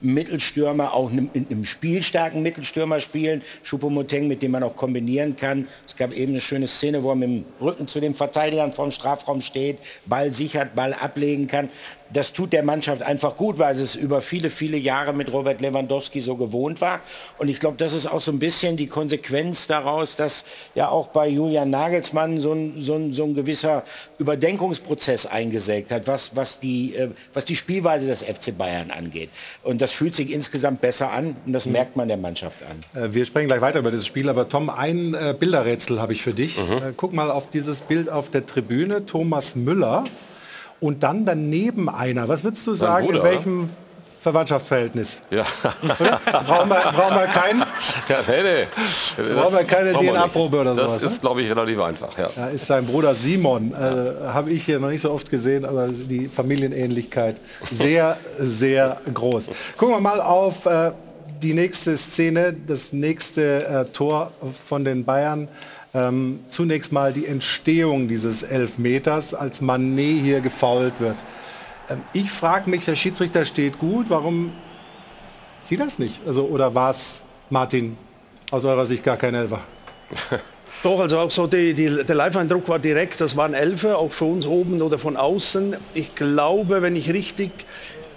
Mittelstürmer, 0.00 0.92
auch 0.92 1.10
einem, 1.10 1.30
einem 1.34 1.64
spielstarken 1.64 2.42
Mittelstürmer 2.42 3.00
spielen, 3.00 3.42
Choupo-Moting, 3.64 4.28
mit 4.28 4.42
dem 4.42 4.52
man 4.52 4.62
auch 4.62 4.76
kombinieren 4.76 5.36
kann. 5.36 5.68
Es 5.86 5.96
gab 5.96 6.12
eben 6.12 6.32
eine 6.32 6.40
schöne 6.40 6.66
Szene, 6.66 7.02
wo 7.02 7.10
er 7.10 7.16
mit 7.16 7.28
dem 7.28 7.44
Rücken 7.60 7.88
zu 7.88 8.00
den 8.00 8.14
Verteidigern 8.14 8.72
vom 8.72 8.90
Strafraum 8.90 9.40
steht, 9.40 9.78
Ball 10.06 10.32
sichert, 10.32 10.74
Ball 10.74 10.92
ablegen 10.94 11.46
kann. 11.46 11.68
Das 12.12 12.32
tut 12.32 12.52
der 12.52 12.62
Mannschaft 12.62 13.02
einfach 13.02 13.36
gut, 13.36 13.58
weil 13.58 13.74
es 13.74 13.94
über 13.96 14.20
viele, 14.20 14.50
viele 14.50 14.76
Jahre 14.76 15.12
mit 15.12 15.32
Robert 15.32 15.60
Lewandowski 15.60 16.20
so 16.20 16.36
gewohnt 16.36 16.80
war. 16.80 17.00
Und 17.38 17.48
ich 17.48 17.60
glaube, 17.60 17.76
das 17.78 17.92
ist 17.92 18.06
auch 18.06 18.20
so 18.20 18.30
ein 18.30 18.38
bisschen 18.38 18.76
die 18.76 18.86
Konsequenz 18.86 19.66
daraus, 19.66 20.14
dass 20.14 20.44
ja 20.74 20.88
auch 20.88 21.08
bei 21.08 21.28
Julian 21.28 21.70
Nagelsmann 21.70 22.40
so 22.40 22.52
ein, 22.52 22.74
so 22.76 22.94
ein, 22.94 23.12
so 23.12 23.24
ein 23.24 23.34
gewisser 23.34 23.84
Überdenkungsprozess 24.18 25.26
eingesägt 25.26 25.90
hat, 25.90 26.06
was, 26.06 26.36
was, 26.36 26.60
die, 26.60 26.94
äh, 26.94 27.08
was 27.32 27.44
die 27.44 27.56
Spielweise 27.56 28.06
des 28.06 28.22
FC 28.22 28.56
Bayern 28.56 28.90
angeht. 28.90 29.30
Und 29.62 29.80
das 29.80 29.92
fühlt 29.92 30.14
sich 30.14 30.30
insgesamt 30.30 30.80
besser 30.80 31.10
an 31.10 31.36
und 31.46 31.52
das 31.52 31.66
merkt 31.66 31.96
man 31.96 32.08
der 32.08 32.18
Mannschaft 32.18 32.56
an. 32.62 33.02
Äh, 33.02 33.14
Wir 33.14 33.24
sprechen 33.24 33.46
gleich 33.46 33.60
weiter 33.60 33.78
über 33.78 33.90
dieses 33.90 34.06
Spiel, 34.06 34.28
aber 34.28 34.48
Tom, 34.48 34.70
ein 34.70 35.14
äh, 35.14 35.34
Bilderrätsel 35.38 36.00
habe 36.00 36.12
ich 36.12 36.22
für 36.22 36.34
dich. 36.34 36.58
Mhm. 36.58 36.72
Äh, 36.72 36.92
guck 36.96 37.12
mal 37.12 37.30
auf 37.30 37.50
dieses 37.50 37.80
Bild 37.80 38.10
auf 38.10 38.30
der 38.30 38.46
Tribüne, 38.46 39.06
Thomas 39.06 39.56
Müller 39.56 40.04
und 40.80 41.02
dann 41.02 41.24
daneben 41.24 41.88
einer. 41.88 42.28
Was 42.28 42.44
würdest 42.44 42.66
du 42.66 42.74
sagen, 42.74 43.06
Bruder, 43.06 43.18
in 43.18 43.24
welchem 43.24 43.70
Verwandtschaftsverhältnis? 44.20 45.20
Ja. 45.30 45.42
brauchen, 46.46 46.68
wir, 46.68 46.92
brauchen 46.92 47.14
wir 47.14 47.26
keinen? 47.26 47.62
Ja, 48.08 48.18
nee, 48.26 48.42
nee. 48.42 49.34
Brauchen 49.34 49.54
wir 49.54 49.64
keine 49.64 49.92
DNA-Probe 49.92 50.60
oder 50.60 50.74
nicht. 50.74 50.82
sowas, 50.82 51.00
Das 51.00 51.12
ist, 51.12 51.20
glaube 51.20 51.42
ich, 51.42 51.50
relativ 51.50 51.80
einfach. 51.80 52.18
Ja. 52.18 52.28
Da 52.34 52.48
ist 52.48 52.66
sein 52.66 52.86
Bruder 52.86 53.14
Simon, 53.14 53.72
äh, 53.72 54.28
habe 54.28 54.50
ich 54.50 54.64
hier 54.64 54.78
noch 54.78 54.90
nicht 54.90 55.00
so 55.00 55.10
oft 55.10 55.30
gesehen, 55.30 55.64
aber 55.64 55.88
die 55.88 56.26
Familienähnlichkeit 56.26 57.36
sehr, 57.70 58.16
sehr 58.38 58.98
groß. 59.12 59.46
Gucken 59.76 59.94
wir 59.94 60.00
mal 60.00 60.20
auf 60.20 60.66
äh, 60.66 60.92
die 61.42 61.52
nächste 61.54 61.96
Szene, 61.96 62.54
das 62.66 62.92
nächste 62.92 63.66
äh, 63.66 63.84
Tor 63.92 64.32
von 64.66 64.84
den 64.84 65.04
Bayern. 65.04 65.48
Ähm, 65.94 66.40
zunächst 66.48 66.92
mal 66.92 67.12
die 67.12 67.26
Entstehung 67.26 68.08
dieses 68.08 68.42
Elfmeters, 68.42 69.32
als 69.32 69.60
Manet 69.60 70.22
hier 70.22 70.40
gefault 70.40 70.94
wird. 70.98 71.16
Ähm, 71.88 72.02
ich 72.12 72.30
frage 72.30 72.68
mich, 72.68 72.84
der 72.84 72.96
Schiedsrichter 72.96 73.44
steht 73.44 73.78
gut, 73.78 74.06
warum 74.08 74.52
sieht 75.62 75.80
das 75.80 75.98
nicht? 75.98 76.20
Also, 76.26 76.44
oder 76.46 76.74
war 76.74 76.90
es, 76.90 77.22
Martin, 77.48 77.96
aus 78.50 78.64
eurer 78.64 78.86
Sicht 78.86 79.04
gar 79.04 79.16
kein 79.16 79.34
Elfer? 79.34 79.60
Doch, 80.82 81.00
also 81.00 81.18
auch 81.18 81.30
so 81.30 81.46
die, 81.46 81.72
die, 81.72 82.04
der 82.04 82.14
Live-Eindruck 82.14 82.68
war 82.68 82.78
direkt, 82.78 83.20
das 83.20 83.36
waren 83.36 83.54
Elfer, 83.54 83.96
auch 83.96 84.10
für 84.10 84.26
uns 84.26 84.46
oben 84.46 84.82
oder 84.82 84.98
von 84.98 85.16
außen. 85.16 85.76
Ich 85.94 86.14
glaube, 86.14 86.82
wenn 86.82 86.94
ich 86.94 87.10
richtig, 87.10 87.52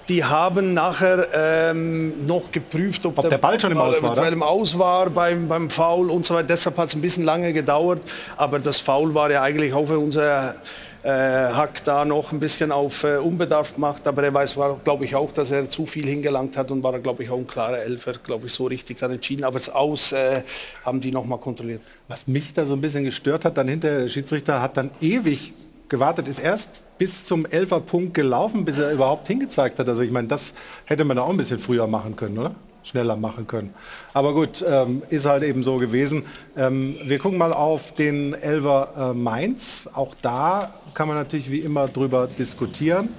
die 0.09 0.23
haben 0.23 0.73
nachher 0.73 1.27
ähm, 1.33 2.25
noch 2.25 2.51
geprüft, 2.51 3.05
ob, 3.05 3.21
der 3.29 3.37
Ball 3.37 3.59
schon 3.59 3.71
im 3.71 3.77
Aus 3.77 4.01
war, 4.01 4.27
im 4.27 4.43
Aus 4.43 4.77
war 4.79 5.09
beim, 5.09 5.47
beim 5.47 5.69
Foul 5.69 6.09
und 6.09 6.25
so 6.25 6.35
weiter. 6.35 6.47
Deshalb 6.47 6.77
hat 6.77 6.89
es 6.89 6.95
ein 6.95 7.01
bisschen 7.01 7.25
lange 7.25 7.53
gedauert, 7.53 8.01
aber 8.37 8.59
das 8.59 8.79
Foul 8.79 9.13
war 9.13 9.29
ja 9.31 9.43
eigentlich 9.43 9.73
auch 9.73 9.87
für 9.87 9.99
unser 9.99 10.55
äh, 11.03 11.09
Hack 11.09 11.83
da 11.83 12.05
noch 12.05 12.31
ein 12.31 12.39
bisschen 12.39 12.71
auf 12.71 13.03
äh, 13.03 13.17
unbedarft 13.17 13.75
gemacht, 13.75 14.07
aber 14.07 14.23
er 14.23 14.33
weiß, 14.33 14.57
glaube 14.83 15.05
ich, 15.05 15.15
auch, 15.15 15.31
dass 15.31 15.51
er 15.51 15.69
zu 15.69 15.85
viel 15.85 16.05
hingelangt 16.05 16.57
hat 16.57 16.71
und 16.71 16.83
war, 16.83 16.97
glaube 16.99 17.23
ich, 17.23 17.29
auch 17.29 17.37
ein 17.37 17.47
klarer 17.47 17.79
Elfer, 17.79 18.13
glaube 18.13 18.47
ich, 18.47 18.53
so 18.53 18.65
richtig 18.65 18.99
dann 18.99 19.11
entschieden. 19.11 19.43
Aber 19.43 19.57
das 19.57 19.69
Aus 19.69 20.11
äh, 20.11 20.41
haben 20.85 20.99
die 20.99 21.11
noch 21.11 21.25
mal 21.25 21.37
kontrolliert. 21.37 21.81
Was 22.07 22.27
mich 22.27 22.53
da 22.53 22.65
so 22.65 22.73
ein 22.73 22.81
bisschen 22.81 23.03
gestört 23.03 23.45
hat, 23.45 23.57
dann 23.57 23.67
hinter 23.67 24.01
der 24.01 24.09
Schiedsrichter 24.09 24.61
hat 24.61 24.77
dann 24.77 24.91
ewig 25.01 25.53
gewartet, 25.89 26.27
ist 26.27 26.39
erst 26.39 26.83
bis 26.97 27.25
zum 27.25 27.45
Elferpunkt 27.45 28.13
gelaufen, 28.13 28.65
bis 28.65 28.77
er 28.77 28.91
überhaupt 28.91 29.27
hingezeigt 29.27 29.79
hat. 29.79 29.87
Also 29.87 30.01
ich 30.01 30.11
meine, 30.11 30.27
das 30.27 30.53
hätte 30.85 31.03
man 31.03 31.17
auch 31.19 31.29
ein 31.29 31.37
bisschen 31.37 31.59
früher 31.59 31.87
machen 31.87 32.15
können, 32.15 32.37
oder? 32.37 32.55
Schneller 32.83 33.17
machen 33.17 33.47
können. 33.47 33.73
Aber 34.13 34.33
gut, 34.33 34.63
ähm, 34.65 35.03
ist 35.09 35.25
halt 35.25 35.43
eben 35.43 35.61
so 35.63 35.77
gewesen. 35.77 36.23
Ähm, 36.55 36.95
wir 37.03 37.19
gucken 37.19 37.37
mal 37.37 37.51
auf 37.51 37.93
den 37.93 38.33
Elfer 38.33 39.11
äh, 39.11 39.13
Mainz. 39.13 39.89
Auch 39.93 40.15
da 40.21 40.73
kann 40.93 41.07
man 41.07 41.17
natürlich 41.17 41.51
wie 41.51 41.59
immer 41.59 41.87
drüber 41.87 42.27
diskutieren. 42.27 43.09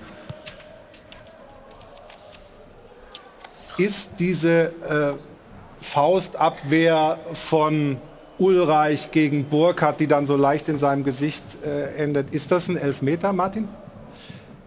Ist 3.77 4.13
diese 4.19 4.73
äh, 4.89 5.13
Faustabwehr 5.81 7.19
von 7.35 7.99
Ulreich 8.39 9.11
gegen 9.11 9.45
Burkhardt, 9.45 10.01
die 10.01 10.07
dann 10.07 10.27
so 10.27 10.37
leicht 10.37 10.69
in 10.69 10.79
seinem 10.79 11.05
Gesicht 11.05 11.45
äh, 11.65 12.03
endet. 12.03 12.33
Ist 12.33 12.51
das 12.51 12.69
ein 12.69 12.77
Elfmeter, 12.77 13.33
Martin? 13.33 13.69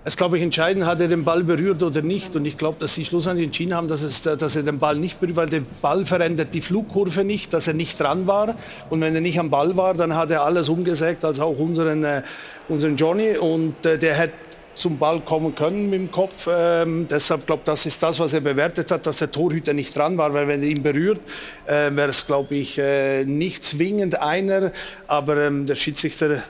Es 0.03 0.18
glaube 0.18 0.38
ich 0.38 0.43
entscheidend, 0.43 0.85
hat 0.85 0.99
er 0.99 1.07
den 1.07 1.23
Ball 1.23 1.43
berührt 1.43 1.84
oder 1.84 2.02
nicht. 2.02 2.35
Und 2.35 2.45
ich 2.45 2.57
glaube, 2.57 2.77
dass 2.80 2.95
sie 2.95 3.06
schlussendlich 3.06 3.45
entschieden 3.45 3.76
haben, 3.76 3.88
dass, 3.88 4.02
es, 4.02 4.23
dass 4.23 4.56
er 4.56 4.64
den 4.64 4.80
Ball 4.80 4.95
nicht 4.95 5.19
berührt, 5.19 5.35
weil 5.35 5.49
der 5.49 5.61
Ball 5.81 6.06
verändert 6.06 6.56
die 6.56 6.61
Flugkurve 6.61 7.23
nicht, 7.23 7.53
dass 7.53 7.68
er 7.68 7.76
nicht 7.76 7.99
dran 7.99 8.26
war. 8.26 8.56
Und 8.89 9.02
wenn 9.02 9.14
er 9.14 9.22
nicht 9.22 9.39
am 9.39 9.52
Ball 9.52 9.77
war, 9.77 9.93
dann 9.93 10.15
hat 10.15 10.31
er 10.31 10.43
alles 10.43 10.69
umgesägt, 10.69 11.23
als 11.23 11.39
auch 11.39 11.60
unseren, 11.60 12.03
äh, 12.03 12.23
unseren 12.68 12.98
Johnny. 12.98 13.38
Und 13.38 13.85
äh, 13.85 13.99
der 13.99 14.15
hätte 14.15 14.34
zum 14.76 14.98
Ball 14.98 15.19
kommen 15.22 15.56
können 15.56 15.89
mit 15.89 15.99
dem 15.99 16.11
Kopf. 16.11 16.48
Ähm, 16.52 17.07
deshalb 17.10 17.45
glaube 17.45 17.64
das 17.65 17.85
ist 17.85 18.02
das, 18.02 18.19
was 18.19 18.34
er 18.34 18.41
bewertet 18.41 18.91
hat, 18.91 19.06
dass 19.06 19.18
der 19.18 19.31
Torhüter 19.31 19.73
nicht 19.73 19.95
dran 19.95 20.18
war, 20.18 20.34
weil 20.34 20.48
wenn 20.48 20.64
er 20.64 20.69
ihn 20.69 20.84
berührt, 20.84 21.19
äh, 21.65 21.89
wäre 21.91 22.10
es 22.10 22.26
glaube 22.26 22.56
ich 22.56 22.77
äh, 22.77 23.26
nicht 23.26 23.64
zwingend 23.64 24.19
einer, 24.19 24.72
aber 25.07 25.38
ähm, 25.38 25.65
der 25.65 25.76
Schiedsrichter 25.76 26.43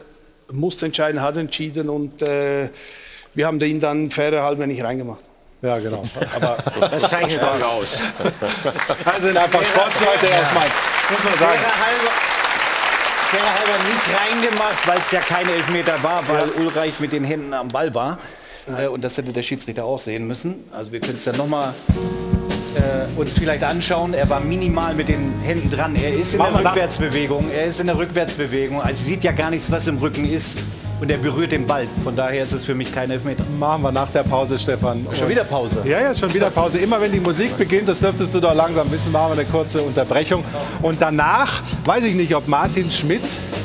musste 0.51 0.85
entscheiden, 0.85 1.21
hat 1.21 1.37
entschieden 1.37 1.89
und 1.89 2.21
äh, 2.21 2.69
wir 3.33 3.47
haben 3.47 3.59
ihn 3.61 3.79
dann 3.79 4.11
fairer 4.11 4.43
halber 4.43 4.67
nicht 4.67 4.83
reingemacht. 4.83 5.23
Ja, 5.61 5.77
genau. 5.77 6.03
Aber 6.35 6.57
Das 6.91 7.09
zeichnet 7.09 7.41
auch 7.41 7.61
aus. 7.61 7.99
Also 9.05 9.27
sind 9.27 9.37
einfach 9.37 9.63
Sportsleute 9.63 10.27
Mainz, 10.53 10.73
muss 11.09 11.23
man 11.23 11.39
sagen. 11.39 11.59
Halber 13.39 13.77
nicht 13.87 14.19
reingemacht, 14.19 14.87
weil 14.87 14.99
es 14.99 15.11
ja 15.11 15.19
kein 15.19 15.47
Elfmeter 15.47 16.01
war, 16.01 16.27
weil 16.27 16.49
Ulreich 16.59 16.99
mit 16.99 17.11
den 17.11 17.23
Händen 17.23 17.53
am 17.53 17.67
Ball 17.67 17.93
war. 17.93 18.17
Äh, 18.77 18.87
und 18.87 19.03
das 19.03 19.17
hätte 19.17 19.31
der 19.31 19.43
Schiedsrichter 19.43 19.85
auch 19.85 19.99
sehen 19.99 20.27
müssen. 20.27 20.55
Also 20.71 20.91
wir 20.91 20.99
können 20.99 21.17
es 21.17 21.25
ja 21.25 21.35
nochmal 21.35 21.73
äh, 22.75 23.19
uns 23.19 23.37
vielleicht 23.37 23.63
anschauen. 23.63 24.13
Er 24.13 24.29
war 24.29 24.39
minimal 24.39 24.93
mit 24.93 25.07
den 25.07 25.39
Händen 25.41 25.71
dran. 25.71 25.95
Er 25.95 26.13
ist 26.13 26.33
in 26.33 26.39
wir 26.39 26.51
der 26.51 26.65
Rückwärtsbewegung. 26.65 27.49
Er 27.51 27.65
ist 27.65 27.79
in 27.79 27.87
der 27.87 27.97
Rückwärtsbewegung. 27.97 28.81
Also 28.81 29.05
sieht 29.05 29.23
ja 29.23 29.31
gar 29.31 29.49
nichts, 29.49 29.71
was 29.71 29.87
im 29.87 29.97
Rücken 29.97 30.25
ist. 30.25 30.57
Und 31.01 31.09
er 31.09 31.17
berührt 31.17 31.51
den 31.51 31.65
Ball. 31.65 31.87
Von 32.03 32.15
daher 32.15 32.43
ist 32.43 32.53
es 32.53 32.63
für 32.63 32.75
mich 32.75 32.93
kein 32.93 33.09
Elfmeter. 33.09 33.43
Machen 33.59 33.81
wir 33.81 33.91
nach 33.91 34.11
der 34.11 34.21
Pause, 34.21 34.59
Stefan. 34.59 35.03
Schon 35.17 35.29
wieder 35.29 35.43
Pause? 35.43 35.81
Ja, 35.83 35.99
ja, 35.99 36.13
schon 36.13 36.31
wieder 36.31 36.51
Pause. 36.51 36.77
Immer 36.77 37.01
wenn 37.01 37.11
die 37.11 37.19
Musik 37.19 37.57
beginnt, 37.57 37.89
das 37.89 38.01
dürftest 38.01 38.35
du 38.35 38.39
doch 38.39 38.53
langsam 38.53 38.91
wissen, 38.91 39.11
machen 39.11 39.31
wir 39.33 39.39
eine 39.41 39.49
kurze 39.49 39.81
Unterbrechung. 39.81 40.43
Und 40.83 41.01
danach, 41.01 41.63
weiß 41.85 42.03
ich 42.03 42.13
nicht, 42.13 42.35
ob 42.35 42.47
Martin 42.47 42.91
Schmidt 42.91 43.23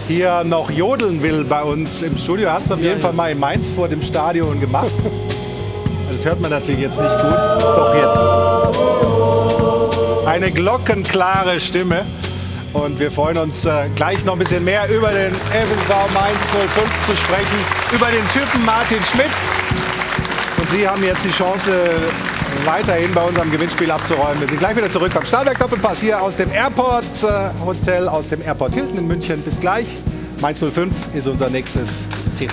hier 0.08 0.44
noch 0.44 0.70
jodeln 0.70 1.22
will 1.22 1.44
bei 1.44 1.62
uns 1.62 2.00
im 2.00 2.16
Studio. 2.16 2.46
Er 2.46 2.54
hat 2.54 2.64
es 2.64 2.72
auf 2.72 2.80
jeden 2.80 3.02
Fall 3.02 3.12
mal 3.12 3.30
in 3.30 3.38
Mainz 3.38 3.68
vor 3.68 3.86
dem 3.86 4.00
Stadion 4.00 4.58
gemacht. 4.58 4.92
Das 6.08 6.24
hört 6.24 6.40
man 6.40 6.50
natürlich 6.50 6.80
jetzt 6.80 6.98
nicht 6.98 7.18
gut. 7.18 7.36
Doch 7.60 7.94
jetzt. 7.94 8.18
Eine 10.26 10.50
glockenklare 10.52 11.60
Stimme. 11.60 12.06
Und 12.72 13.00
wir 13.00 13.10
freuen 13.10 13.38
uns 13.38 13.64
äh, 13.64 13.88
gleich 13.94 14.24
noch 14.24 14.34
ein 14.34 14.38
bisschen 14.38 14.64
mehr 14.64 14.88
über 14.88 15.10
den 15.10 15.34
FSV 15.34 16.14
Mainz 16.14 16.38
05 16.74 17.06
zu 17.06 17.16
sprechen, 17.16 17.58
über 17.92 18.06
den 18.06 18.28
Typen 18.28 18.64
Martin 18.64 19.02
Schmidt. 19.04 19.30
Und 20.58 20.70
Sie 20.70 20.86
haben 20.86 21.02
jetzt 21.02 21.24
die 21.24 21.30
Chance, 21.30 21.70
weiterhin 22.64 23.12
bei 23.12 23.22
unserem 23.22 23.50
Gewinnspiel 23.50 23.90
abzuräumen. 23.90 24.40
Wir 24.40 24.48
sind 24.48 24.58
gleich 24.58 24.76
wieder 24.76 24.90
zurück 24.90 25.14
am 25.14 25.24
Stahlwerk 25.24 25.58
Doppelpass 25.58 26.00
hier 26.00 26.20
aus 26.20 26.36
dem 26.36 26.50
Airport 26.50 27.04
äh, 27.22 27.64
Hotel, 27.64 28.08
aus 28.08 28.28
dem 28.28 28.42
Airport 28.42 28.74
Hilton 28.74 28.98
in 28.98 29.06
München. 29.06 29.42
Bis 29.42 29.60
gleich. 29.60 29.86
Mainz 30.40 30.60
05 30.60 30.92
ist 31.14 31.26
unser 31.26 31.48
nächstes 31.48 32.04
Thema. 32.38 32.52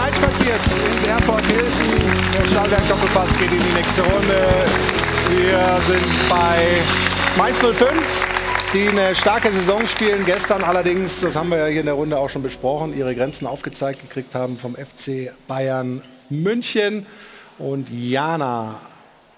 Reinspaziert 0.00 0.60
ins 0.66 1.08
Airport 1.08 1.44
Hilton. 1.46 2.14
Der 2.38 2.48
Stahlwerk 2.48 2.88
Doppelpass 2.88 3.28
geht 3.38 3.52
in 3.52 3.58
die 3.58 3.74
nächste 3.76 4.02
Runde. 4.02 5.03
Wir 5.30 5.78
sind 5.82 6.28
bei 6.28 6.82
Mainz 7.36 7.58
05 7.58 8.24
die 8.74 8.88
eine 8.88 9.14
starke 9.14 9.52
Saison 9.52 9.86
spielen. 9.86 10.24
Gestern 10.24 10.64
allerdings, 10.64 11.20
das 11.20 11.36
haben 11.36 11.48
wir 11.50 11.58
ja 11.58 11.66
hier 11.66 11.80
in 11.80 11.86
der 11.86 11.94
Runde 11.94 12.18
auch 12.18 12.28
schon 12.28 12.42
besprochen, 12.42 12.96
ihre 12.96 13.14
Grenzen 13.14 13.46
aufgezeigt 13.46 14.00
gekriegt 14.02 14.34
haben 14.34 14.56
vom 14.56 14.74
FC 14.74 15.32
Bayern 15.46 16.02
München. 16.28 17.06
Und 17.58 17.88
Jana 17.88 18.80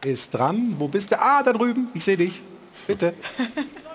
ist 0.03 0.33
dran. 0.33 0.77
Wo 0.79 0.89
bist 0.89 1.13
du? 1.13 1.21
Ah, 1.21 1.43
da 1.43 1.53
drüben. 1.53 1.89
Ich 1.93 2.05
sehe 2.05 2.17
dich. 2.17 2.43
Bitte. 2.87 3.13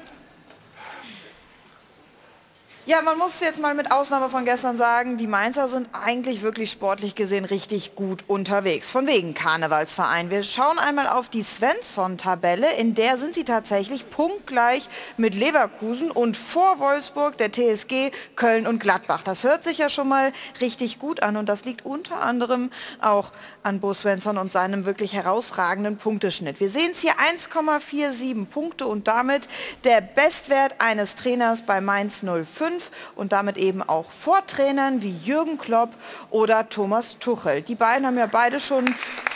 Ja, 2.87 3.03
man 3.03 3.19
muss 3.19 3.39
jetzt 3.41 3.61
mal 3.61 3.75
mit 3.75 3.91
Ausnahme 3.91 4.27
von 4.29 4.43
gestern 4.43 4.75
sagen, 4.75 5.17
die 5.17 5.27
Mainzer 5.27 5.67
sind 5.67 5.87
eigentlich 5.93 6.41
wirklich 6.41 6.71
sportlich 6.71 7.13
gesehen 7.13 7.45
richtig 7.45 7.93
gut 7.93 8.23
unterwegs. 8.25 8.89
Von 8.89 9.05
wegen 9.05 9.35
Karnevalsverein. 9.35 10.31
Wir 10.31 10.41
schauen 10.41 10.79
einmal 10.79 11.07
auf 11.07 11.29
die 11.29 11.43
Svensson-Tabelle. 11.43 12.73
In 12.79 12.95
der 12.95 13.19
sind 13.19 13.35
sie 13.35 13.43
tatsächlich 13.43 14.09
punktgleich 14.09 14.89
mit 15.17 15.35
Leverkusen 15.35 16.09
und 16.09 16.35
vor 16.35 16.79
Wolfsburg, 16.79 17.37
der 17.37 17.51
TSG, 17.51 18.09
Köln 18.35 18.65
und 18.65 18.79
Gladbach. 18.79 19.21
Das 19.21 19.43
hört 19.43 19.63
sich 19.63 19.77
ja 19.77 19.87
schon 19.87 20.09
mal 20.09 20.31
richtig 20.59 20.97
gut 20.97 21.21
an 21.21 21.37
und 21.37 21.47
das 21.49 21.65
liegt 21.65 21.85
unter 21.85 22.23
anderem 22.23 22.71
auch 22.99 23.31
an 23.61 23.79
Bo 23.79 23.93
Svensson 23.93 24.39
und 24.39 24.51
seinem 24.51 24.85
wirklich 24.85 25.13
herausragenden 25.13 25.97
Punkteschnitt. 25.97 26.59
Wir 26.59 26.71
sehen 26.71 26.93
es 26.93 27.01
hier 27.01 27.13
1,47 27.13 28.47
Punkte 28.47 28.87
und 28.87 29.07
damit 29.07 29.47
der 29.83 30.01
Bestwert 30.01 30.73
eines 30.79 31.13
Trainers 31.13 31.61
bei 31.61 31.79
Mainz 31.79 32.23
05 32.23 32.70
und 33.15 33.31
damit 33.31 33.57
eben 33.57 33.81
auch 33.81 34.11
vor 34.11 34.45
Trainern 34.45 35.01
wie 35.01 35.15
Jürgen 35.17 35.57
Klopp 35.57 35.89
oder 36.29 36.69
Thomas 36.69 37.17
Tuchel. 37.19 37.61
Die 37.61 37.75
beiden 37.75 38.05
haben 38.05 38.17
ja 38.17 38.27
beide 38.27 38.59
schon, 38.59 38.85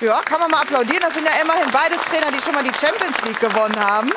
ja, 0.01 0.21
kann 0.21 0.39
man 0.39 0.51
mal 0.51 0.61
applaudieren, 0.61 1.01
das 1.01 1.13
sind 1.13 1.25
ja 1.25 1.41
immerhin 1.41 1.71
beides 1.71 2.01
Trainer, 2.05 2.31
die 2.31 2.41
schon 2.41 2.53
mal 2.53 2.63
die 2.63 2.73
Champions 2.73 3.21
League 3.25 3.39
gewonnen 3.39 3.79
haben. 3.79 4.11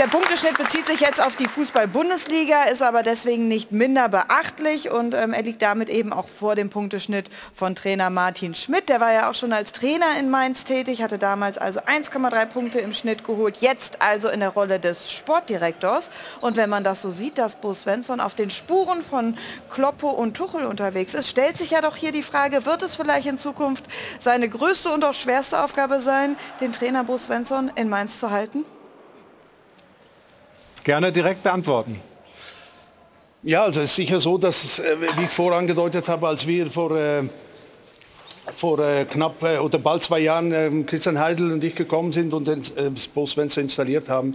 Der 0.00 0.06
Punkteschnitt 0.06 0.56
bezieht 0.56 0.86
sich 0.86 1.00
jetzt 1.00 1.22
auf 1.22 1.36
die 1.36 1.46
Fußball-Bundesliga, 1.46 2.62
ist 2.72 2.80
aber 2.80 3.02
deswegen 3.02 3.48
nicht 3.48 3.70
minder 3.70 4.08
beachtlich 4.08 4.90
und 4.90 5.12
ähm, 5.12 5.34
er 5.34 5.42
liegt 5.42 5.60
damit 5.60 5.90
eben 5.90 6.14
auch 6.14 6.26
vor 6.26 6.54
dem 6.54 6.70
Punkteschnitt 6.70 7.28
von 7.54 7.76
Trainer 7.76 8.08
Martin 8.08 8.54
Schmidt. 8.54 8.88
Der 8.88 9.00
war 9.00 9.12
ja 9.12 9.28
auch 9.28 9.34
schon 9.34 9.52
als 9.52 9.72
Trainer 9.72 10.06
in 10.18 10.30
Mainz 10.30 10.64
tätig, 10.64 11.02
hatte 11.02 11.18
damals 11.18 11.58
also 11.58 11.80
1,3 11.80 12.46
Punkte 12.46 12.78
im 12.78 12.94
Schnitt 12.94 13.24
geholt, 13.24 13.58
jetzt 13.58 14.00
also 14.00 14.30
in 14.30 14.40
der 14.40 14.48
Rolle 14.48 14.80
des 14.80 15.10
Sportdirektors. 15.10 16.08
Und 16.40 16.56
wenn 16.56 16.70
man 16.70 16.82
das 16.82 17.02
so 17.02 17.10
sieht, 17.10 17.36
dass 17.36 17.56
Bo 17.56 17.74
Svensson 17.74 18.20
auf 18.20 18.34
den 18.34 18.50
Spuren 18.50 19.02
von 19.02 19.36
Kloppo 19.68 20.08
und 20.08 20.34
Tuchel 20.34 20.64
unterwegs 20.64 21.12
ist, 21.12 21.28
stellt 21.28 21.58
sich 21.58 21.72
ja 21.72 21.82
doch 21.82 21.96
hier 21.96 22.12
die 22.12 22.22
Frage, 22.22 22.64
wird 22.64 22.80
es 22.80 22.94
vielleicht 22.94 23.26
in 23.26 23.36
Zukunft 23.36 23.84
seine 24.18 24.48
größte 24.48 24.88
und 24.88 25.04
auch 25.04 25.12
schwerste 25.12 25.62
Aufgabe 25.62 26.00
sein, 26.00 26.36
den 26.62 26.72
Trainer 26.72 27.04
Bo 27.04 27.18
Svensson 27.18 27.70
in 27.74 27.90
Mainz 27.90 28.18
zu 28.18 28.30
halten? 28.30 28.64
Gerne 30.84 31.12
direkt 31.12 31.42
beantworten. 31.42 32.00
Ja, 33.42 33.64
also 33.64 33.80
es 33.80 33.90
ist 33.90 33.96
sicher 33.96 34.20
so, 34.20 34.38
dass, 34.38 34.78
äh, 34.78 34.96
wie 35.16 35.24
ich 35.24 35.30
vorher 35.30 35.58
angedeutet 35.58 36.08
habe, 36.08 36.28
als 36.28 36.46
wir 36.46 36.70
vor, 36.70 36.96
äh, 36.96 37.22
vor 38.54 38.78
äh, 38.78 39.04
knapp 39.04 39.42
oder 39.42 39.78
bald 39.78 40.02
zwei 40.02 40.20
Jahren 40.20 40.52
äh, 40.52 40.70
Christian 40.84 41.18
Heidel 41.18 41.52
und 41.52 41.64
ich 41.64 41.74
gekommen 41.74 42.12
sind 42.12 42.32
und 42.34 42.48
den 42.48 42.62
Svensson 42.96 43.64
installiert 43.64 44.08
haben, 44.08 44.34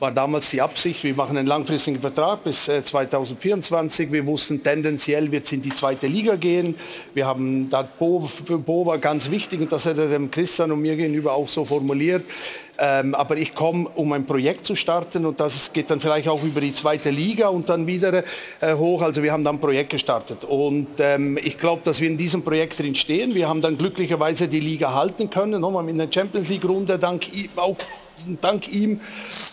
war 0.00 0.10
damals 0.10 0.48
die 0.48 0.62
Absicht, 0.62 1.04
wir 1.04 1.14
machen 1.14 1.36
einen 1.36 1.46
langfristigen 1.46 2.00
Vertrag 2.00 2.42
bis 2.42 2.68
äh, 2.68 2.82
2024. 2.82 4.10
Wir 4.10 4.24
wussten 4.24 4.62
tendenziell 4.62 5.30
wird 5.30 5.44
es 5.44 5.52
in 5.52 5.60
die 5.60 5.74
zweite 5.74 6.06
Liga 6.06 6.36
gehen. 6.36 6.74
Wir 7.12 7.26
haben 7.26 7.68
da 7.68 7.82
Bo, 7.82 8.28
Bo 8.64 8.86
war 8.86 8.96
ganz 8.96 9.30
wichtig 9.30 9.60
und 9.60 9.70
das 9.70 9.84
hat 9.84 9.98
er 9.98 10.08
dem 10.08 10.30
Christian 10.30 10.72
und 10.72 10.80
mir 10.80 10.96
gegenüber 10.96 11.34
auch 11.34 11.46
so 11.46 11.66
formuliert. 11.66 12.24
Ähm, 12.78 13.14
aber 13.14 13.36
ich 13.36 13.54
komme, 13.54 13.90
um 13.94 14.10
ein 14.12 14.24
Projekt 14.24 14.64
zu 14.64 14.74
starten 14.74 15.26
und 15.26 15.38
das 15.38 15.70
geht 15.74 15.90
dann 15.90 16.00
vielleicht 16.00 16.28
auch 16.28 16.42
über 16.42 16.62
die 16.62 16.72
zweite 16.72 17.10
Liga 17.10 17.48
und 17.48 17.68
dann 17.68 17.86
wieder 17.86 18.24
äh, 18.62 18.74
hoch. 18.74 19.02
Also 19.02 19.22
wir 19.22 19.32
haben 19.32 19.44
dann 19.44 19.56
ein 19.56 19.60
Projekt 19.60 19.90
gestartet 19.90 20.44
und 20.44 20.88
ähm, 20.98 21.36
ich 21.36 21.58
glaube, 21.58 21.82
dass 21.84 22.00
wir 22.00 22.08
in 22.08 22.16
diesem 22.16 22.42
Projekt 22.42 22.78
drin 22.78 22.94
stehen. 22.94 23.34
Wir 23.34 23.50
haben 23.50 23.60
dann 23.60 23.76
glücklicherweise 23.76 24.48
die 24.48 24.60
Liga 24.60 24.94
halten 24.94 25.28
können, 25.28 25.60
nochmal 25.60 25.86
in 25.90 25.98
der 25.98 26.08
Champions 26.10 26.48
League 26.48 26.64
Runde, 26.64 26.98
dank 26.98 27.26
auch 27.56 27.76
dank 28.40 28.72
ihm 28.72 29.00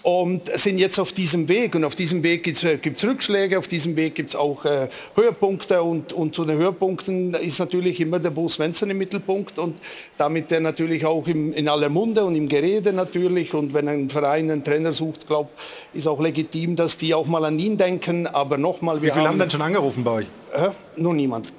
und 0.03 0.47
sind 0.57 0.79
jetzt 0.79 0.99
auf 0.99 1.11
diesem 1.11 1.47
Weg. 1.47 1.75
Und 1.75 1.83
auf 1.83 1.95
diesem 1.95 2.23
Weg 2.23 2.43
gibt 2.43 2.57
es 2.57 2.63
äh, 2.63 2.77
Rückschläge, 3.07 3.57
auf 3.57 3.67
diesem 3.67 3.95
Weg 3.95 4.15
gibt 4.15 4.29
es 4.29 4.35
auch 4.35 4.65
äh, 4.65 4.87
Höhepunkte 5.15 5.81
und, 5.81 6.13
und 6.13 6.35
zu 6.35 6.45
den 6.45 6.57
Höhepunkten 6.57 7.33
ist 7.35 7.59
natürlich 7.59 7.99
immer 7.99 8.19
der 8.19 8.31
Bo 8.31 8.47
Svensson 8.47 8.89
im 8.89 8.97
Mittelpunkt 8.97 9.59
und 9.59 9.79
damit 10.17 10.51
der 10.51 10.59
natürlich 10.59 11.05
auch 11.05 11.27
im, 11.27 11.53
in 11.53 11.67
aller 11.67 11.89
Munde 11.89 12.23
und 12.25 12.35
im 12.35 12.47
Gerede 12.47 12.93
natürlich. 12.93 13.53
Und 13.53 13.73
wenn 13.73 13.87
ein 13.87 14.09
Verein 14.09 14.51
einen 14.51 14.63
Trainer 14.63 14.93
sucht, 14.93 15.27
glaube 15.27 15.49
ist 15.93 16.07
auch 16.07 16.21
legitim, 16.21 16.75
dass 16.75 16.97
die 16.97 17.13
auch 17.13 17.25
mal 17.25 17.43
an 17.45 17.57
ihn 17.59 17.77
denken. 17.77 18.27
Aber 18.27 18.57
nochmal, 18.57 19.01
Wie 19.01 19.09
viele 19.09 19.21
haben, 19.21 19.27
haben 19.29 19.39
denn 19.39 19.49
schon 19.49 19.61
angerufen 19.61 20.03
bei 20.03 20.11
euch? 20.11 20.25
Äh, 20.53 20.69
nur 20.95 21.13
niemand. 21.13 21.53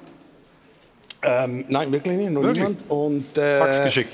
Ähm, 1.21 1.65
nein, 1.67 1.91
wirklich 1.91 2.17
nicht, 2.17 2.31
nur 2.31 2.43
Wirklich? 2.43 2.63
niemand. 2.63 2.83
Und, 2.89 3.37
äh, 3.37 3.59
Fax 3.59 3.83
geschickt. 3.83 4.13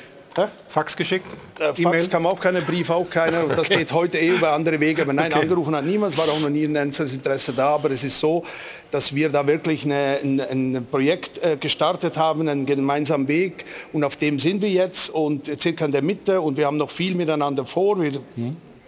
Fax 0.67 0.97
geschickt? 0.97 1.25
Äh, 1.59 1.67
Fax 1.67 1.79
E-Mail? 1.79 2.07
kam 2.07 2.25
auch 2.25 2.39
keiner, 2.39 2.61
Brief 2.61 2.89
auch 2.89 3.09
keiner. 3.09 3.43
Und 3.43 3.51
das 3.51 3.59
Okay. 3.69 3.77
geht 3.77 3.91
heute 3.93 4.17
eh 4.17 4.27
über 4.29 4.51
andere 4.51 4.79
Wege. 4.79 5.01
Aber 5.03 5.13
nein, 5.13 5.31
Okay. 5.31 5.43
angerufen 5.43 5.75
hat 5.75 5.85
niemand. 5.85 6.13
Es 6.13 6.17
war 6.17 6.25
auch 6.27 6.39
noch 6.41 6.49
nie 6.49 6.65
ein 6.65 6.75
Interesse 6.75 7.53
da. 7.53 7.69
Aber 7.69 7.89
es 7.91 8.03
ist 8.03 8.19
so, 8.19 8.43
dass 8.91 9.15
wir 9.15 9.29
da 9.29 9.47
wirklich 9.47 9.85
eine, 9.85 10.19
ein, 10.21 10.41
ein 10.75 10.87
Projekt 10.91 11.37
äh, 11.43 11.55
gestartet 11.57 12.17
haben, 12.17 12.47
einen 12.47 12.65
gemeinsamen 12.65 13.27
Weg. 13.27 13.65
Und 13.93 14.03
auf 14.03 14.17
dem 14.17 14.37
sind 14.39 14.61
wir 14.61 14.69
jetzt 14.69 15.09
und 15.09 15.45
circa 15.61 15.85
in 15.85 15.91
der 15.93 16.01
Mitte. 16.01 16.41
Und 16.41 16.57
wir 16.57 16.65
haben 16.67 16.77
noch 16.77 16.89
viel 16.91 17.15
miteinander 17.15 17.65
vor. 17.65 18.01
Wir, 18.01 18.19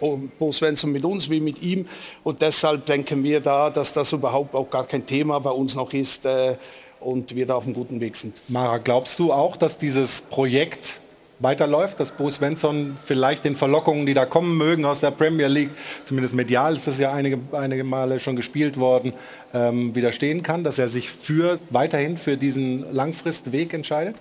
Bo 0.00 0.20
Bo 0.38 0.52
Svensson 0.52 0.92
mit 0.92 1.04
uns 1.04 1.28
wie 1.28 1.40
mit 1.40 1.60
ihm. 1.62 1.88
Und 2.22 2.42
deshalb 2.42 2.86
denken 2.86 3.24
wir 3.24 3.40
da, 3.40 3.70
dass 3.70 3.92
das 3.92 4.12
überhaupt 4.12 4.54
auch 4.54 4.70
gar 4.70 4.86
kein 4.86 5.04
Thema 5.06 5.40
bei 5.40 5.50
uns 5.50 5.74
noch 5.74 5.92
ist. 5.92 6.24
Äh, 6.26 6.56
und 7.00 7.34
wir 7.34 7.46
da 7.46 7.54
auf 7.54 7.64
einem 7.64 7.74
guten 7.74 8.00
Weg 8.00 8.16
sind. 8.16 8.42
Mara, 8.48 8.78
glaubst 8.78 9.18
du 9.20 9.32
auch, 9.32 9.56
dass 9.56 9.78
dieses 9.78 10.20
Projekt 10.20 11.00
weiterläuft, 11.40 12.00
dass 12.00 12.12
Bo 12.12 12.30
Svensson 12.30 12.96
vielleicht 13.04 13.44
den 13.44 13.56
Verlockungen, 13.56 14.06
die 14.06 14.14
da 14.14 14.26
kommen 14.26 14.56
mögen 14.56 14.84
aus 14.84 15.00
der 15.00 15.10
Premier 15.10 15.48
League, 15.48 15.70
zumindest 16.04 16.34
medial 16.34 16.76
ist 16.76 16.86
das 16.86 16.98
ja 16.98 17.12
einige, 17.12 17.38
einige 17.52 17.84
Male 17.84 18.18
schon 18.18 18.36
gespielt 18.36 18.78
worden, 18.78 19.12
ähm, 19.54 19.94
widerstehen 19.94 20.42
kann, 20.42 20.64
dass 20.64 20.78
er 20.78 20.88
sich 20.88 21.10
für 21.10 21.58
weiterhin 21.70 22.16
für 22.16 22.36
diesen 22.36 22.92
Langfristweg 22.92 23.72
entscheidet? 23.74 24.16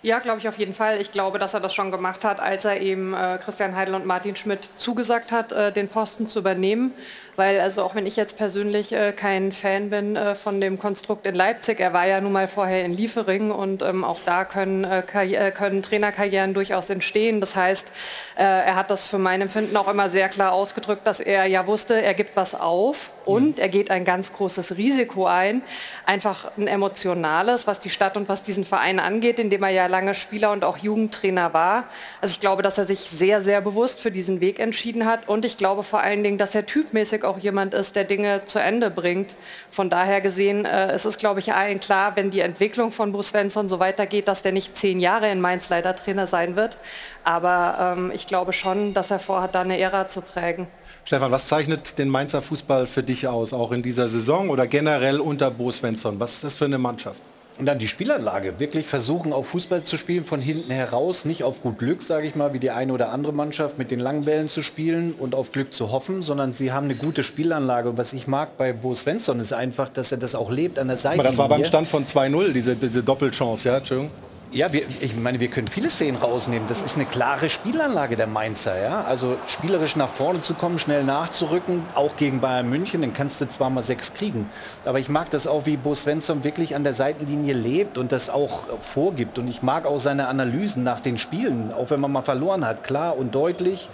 Ja, 0.00 0.20
glaube 0.20 0.38
ich 0.38 0.46
auf 0.46 0.56
jeden 0.58 0.74
Fall. 0.74 1.00
Ich 1.00 1.10
glaube, 1.10 1.40
dass 1.40 1.54
er 1.54 1.60
das 1.60 1.74
schon 1.74 1.90
gemacht 1.90 2.24
hat, 2.24 2.38
als 2.38 2.64
er 2.64 2.80
eben 2.80 3.14
äh, 3.14 3.36
Christian 3.44 3.74
Heidel 3.74 3.96
und 3.96 4.06
Martin 4.06 4.36
Schmidt 4.36 4.70
zugesagt 4.76 5.32
hat, 5.32 5.50
äh, 5.50 5.72
den 5.72 5.88
Posten 5.88 6.28
zu 6.28 6.38
übernehmen. 6.38 6.94
Weil, 7.34 7.58
also 7.58 7.82
auch 7.82 7.96
wenn 7.96 8.06
ich 8.06 8.14
jetzt 8.14 8.36
persönlich 8.36 8.92
äh, 8.92 9.10
kein 9.10 9.50
Fan 9.50 9.90
bin 9.90 10.14
äh, 10.14 10.36
von 10.36 10.60
dem 10.60 10.78
Konstrukt 10.78 11.26
in 11.26 11.34
Leipzig, 11.34 11.80
er 11.80 11.92
war 11.94 12.06
ja 12.06 12.20
nun 12.20 12.30
mal 12.30 12.46
vorher 12.46 12.84
in 12.84 12.92
Liefering 12.92 13.50
und 13.50 13.82
ähm, 13.82 14.04
auch 14.04 14.20
da 14.24 14.44
können, 14.44 14.84
äh, 14.84 15.00
äh, 15.00 15.50
können 15.50 15.82
Trainerkarrieren 15.82 16.54
durchaus 16.54 16.90
entstehen. 16.90 17.40
Das 17.40 17.56
heißt, 17.56 17.90
er 18.36 18.76
hat 18.76 18.90
das 18.90 19.08
für 19.08 19.18
mein 19.18 19.40
Empfinden 19.40 19.76
auch 19.76 19.88
immer 19.88 20.08
sehr 20.08 20.28
klar 20.28 20.52
ausgedrückt, 20.52 21.04
dass 21.06 21.18
er 21.18 21.46
ja 21.46 21.66
wusste, 21.66 22.00
er 22.00 22.14
gibt 22.14 22.36
was 22.36 22.54
auf 22.54 23.10
und 23.28 23.58
er 23.58 23.68
geht 23.68 23.90
ein 23.90 24.06
ganz 24.06 24.32
großes 24.32 24.78
Risiko 24.78 25.26
ein, 25.26 25.60
einfach 26.06 26.50
ein 26.56 26.66
emotionales, 26.66 27.66
was 27.66 27.78
die 27.78 27.90
Stadt 27.90 28.16
und 28.16 28.26
was 28.26 28.42
diesen 28.42 28.64
Verein 28.64 28.98
angeht, 28.98 29.38
in 29.38 29.50
dem 29.50 29.62
er 29.62 29.68
ja 29.68 29.86
lange 29.86 30.14
Spieler 30.14 30.50
und 30.50 30.64
auch 30.64 30.78
Jugendtrainer 30.78 31.52
war. 31.52 31.84
Also 32.22 32.32
ich 32.32 32.40
glaube, 32.40 32.62
dass 32.62 32.78
er 32.78 32.86
sich 32.86 33.00
sehr, 33.00 33.42
sehr 33.42 33.60
bewusst 33.60 34.00
für 34.00 34.10
diesen 34.10 34.40
Weg 34.40 34.58
entschieden 34.58 35.04
hat 35.04 35.28
und 35.28 35.44
ich 35.44 35.58
glaube 35.58 35.82
vor 35.82 36.00
allen 36.00 36.22
Dingen, 36.22 36.38
dass 36.38 36.54
er 36.54 36.64
typmäßig 36.64 37.22
auch 37.22 37.36
jemand 37.36 37.74
ist, 37.74 37.96
der 37.96 38.04
Dinge 38.04 38.46
zu 38.46 38.60
Ende 38.60 38.90
bringt. 38.90 39.34
Von 39.70 39.90
daher 39.90 40.22
gesehen, 40.22 40.64
äh, 40.64 40.92
es 40.92 41.04
ist, 41.04 41.18
glaube 41.18 41.40
ich, 41.40 41.52
allen 41.52 41.80
klar, 41.80 42.12
wenn 42.16 42.30
die 42.30 42.40
Entwicklung 42.40 42.90
von 42.90 43.12
Bruce 43.12 43.28
Svensson 43.28 43.68
so 43.68 43.78
weitergeht, 43.78 44.26
dass 44.26 44.40
der 44.40 44.52
nicht 44.52 44.78
zehn 44.78 45.00
Jahre 45.00 45.30
in 45.30 45.42
Mainz 45.42 45.68
leider 45.68 45.94
Trainer 45.94 46.26
sein 46.26 46.56
wird. 46.56 46.78
Aber 47.24 47.94
ähm, 47.98 48.10
ich 48.14 48.26
glaube 48.26 48.54
schon, 48.54 48.94
dass 48.94 49.10
er 49.10 49.18
vorhat, 49.18 49.54
da 49.54 49.60
eine 49.60 49.78
Ära 49.78 50.08
zu 50.08 50.22
prägen. 50.22 50.66
Stefan, 51.08 51.30
was 51.30 51.46
zeichnet 51.46 51.96
den 51.96 52.10
Mainzer 52.10 52.42
Fußball 52.42 52.86
für 52.86 53.02
dich 53.02 53.26
aus, 53.26 53.54
auch 53.54 53.72
in 53.72 53.80
dieser 53.80 54.10
Saison 54.10 54.50
oder 54.50 54.66
generell 54.66 55.20
unter 55.20 55.50
Bo 55.50 55.72
Svensson? 55.72 56.20
Was 56.20 56.34
ist 56.34 56.44
das 56.44 56.54
für 56.56 56.66
eine 56.66 56.76
Mannschaft? 56.76 57.22
Und 57.56 57.64
dann 57.64 57.78
die 57.78 57.88
Spielanlage. 57.88 58.60
Wirklich 58.60 58.86
versuchen, 58.86 59.32
auf 59.32 59.46
Fußball 59.46 59.84
zu 59.84 59.96
spielen, 59.96 60.22
von 60.22 60.42
hinten 60.42 60.70
heraus, 60.70 61.24
nicht 61.24 61.44
auf 61.44 61.62
gut 61.62 61.78
Glück, 61.78 62.02
sage 62.02 62.26
ich 62.26 62.34
mal, 62.34 62.52
wie 62.52 62.58
die 62.58 62.70
eine 62.70 62.92
oder 62.92 63.10
andere 63.10 63.32
Mannschaft 63.32 63.78
mit 63.78 63.90
den 63.90 64.00
langen 64.00 64.26
Bällen 64.26 64.48
zu 64.48 64.60
spielen 64.60 65.14
und 65.18 65.34
auf 65.34 65.50
Glück 65.50 65.72
zu 65.72 65.90
hoffen, 65.90 66.20
sondern 66.20 66.52
sie 66.52 66.72
haben 66.72 66.84
eine 66.84 66.94
gute 66.94 67.24
Spielanlage. 67.24 67.88
Und 67.88 67.96
was 67.96 68.12
ich 68.12 68.26
mag 68.26 68.58
bei 68.58 68.74
Bo 68.74 68.94
Svensson 68.94 69.40
ist 69.40 69.54
einfach, 69.54 69.88
dass 69.88 70.12
er 70.12 70.18
das 70.18 70.34
auch 70.34 70.50
lebt 70.50 70.78
an 70.78 70.88
der 70.88 70.98
Seite. 70.98 71.20
Aber 71.20 71.22
das 71.26 71.38
war 71.38 71.48
beim 71.48 71.64
Stand 71.64 71.88
von 71.88 72.04
2-0, 72.04 72.52
diese, 72.52 72.76
diese 72.76 73.02
Doppelchance, 73.02 73.66
ja, 73.66 73.78
Entschuldigung. 73.78 74.10
Ja, 74.50 74.72
wir, 74.72 74.86
ich 75.00 75.14
meine, 75.14 75.40
wir 75.40 75.48
können 75.48 75.68
viele 75.68 75.90
Szenen 75.90 76.16
rausnehmen. 76.16 76.68
Das 76.68 76.80
ist 76.80 76.96
eine 76.96 77.04
klare 77.04 77.50
Spielanlage 77.50 78.16
der 78.16 78.26
Mainzer. 78.26 78.80
Ja? 78.80 79.04
Also 79.04 79.36
spielerisch 79.46 79.94
nach 79.94 80.08
vorne 80.08 80.40
zu 80.40 80.54
kommen, 80.54 80.78
schnell 80.78 81.04
nachzurücken, 81.04 81.82
auch 81.94 82.16
gegen 82.16 82.40
Bayern 82.40 82.70
München, 82.70 83.02
dann 83.02 83.12
kannst 83.12 83.42
du 83.42 83.48
zwar 83.48 83.68
mal 83.68 83.82
sechs 83.82 84.14
kriegen. 84.14 84.48
Aber 84.86 85.00
ich 85.00 85.10
mag 85.10 85.28
das 85.28 85.46
auch, 85.46 85.66
wie 85.66 85.76
Bo 85.76 85.94
Svensson 85.94 86.44
wirklich 86.44 86.74
an 86.74 86.82
der 86.82 86.94
Seitenlinie 86.94 87.52
lebt 87.52 87.98
und 87.98 88.10
das 88.10 88.30
auch 88.30 88.62
vorgibt. 88.80 89.38
Und 89.38 89.48
ich 89.48 89.62
mag 89.62 89.84
auch 89.84 89.98
seine 89.98 90.28
Analysen 90.28 90.82
nach 90.82 91.00
den 91.00 91.18
Spielen, 91.18 91.70
auch 91.70 91.90
wenn 91.90 92.00
man 92.00 92.10
mal 92.10 92.22
verloren 92.22 92.64
hat, 92.64 92.84
klar 92.84 93.18
und 93.18 93.34
deutlich. 93.34 93.90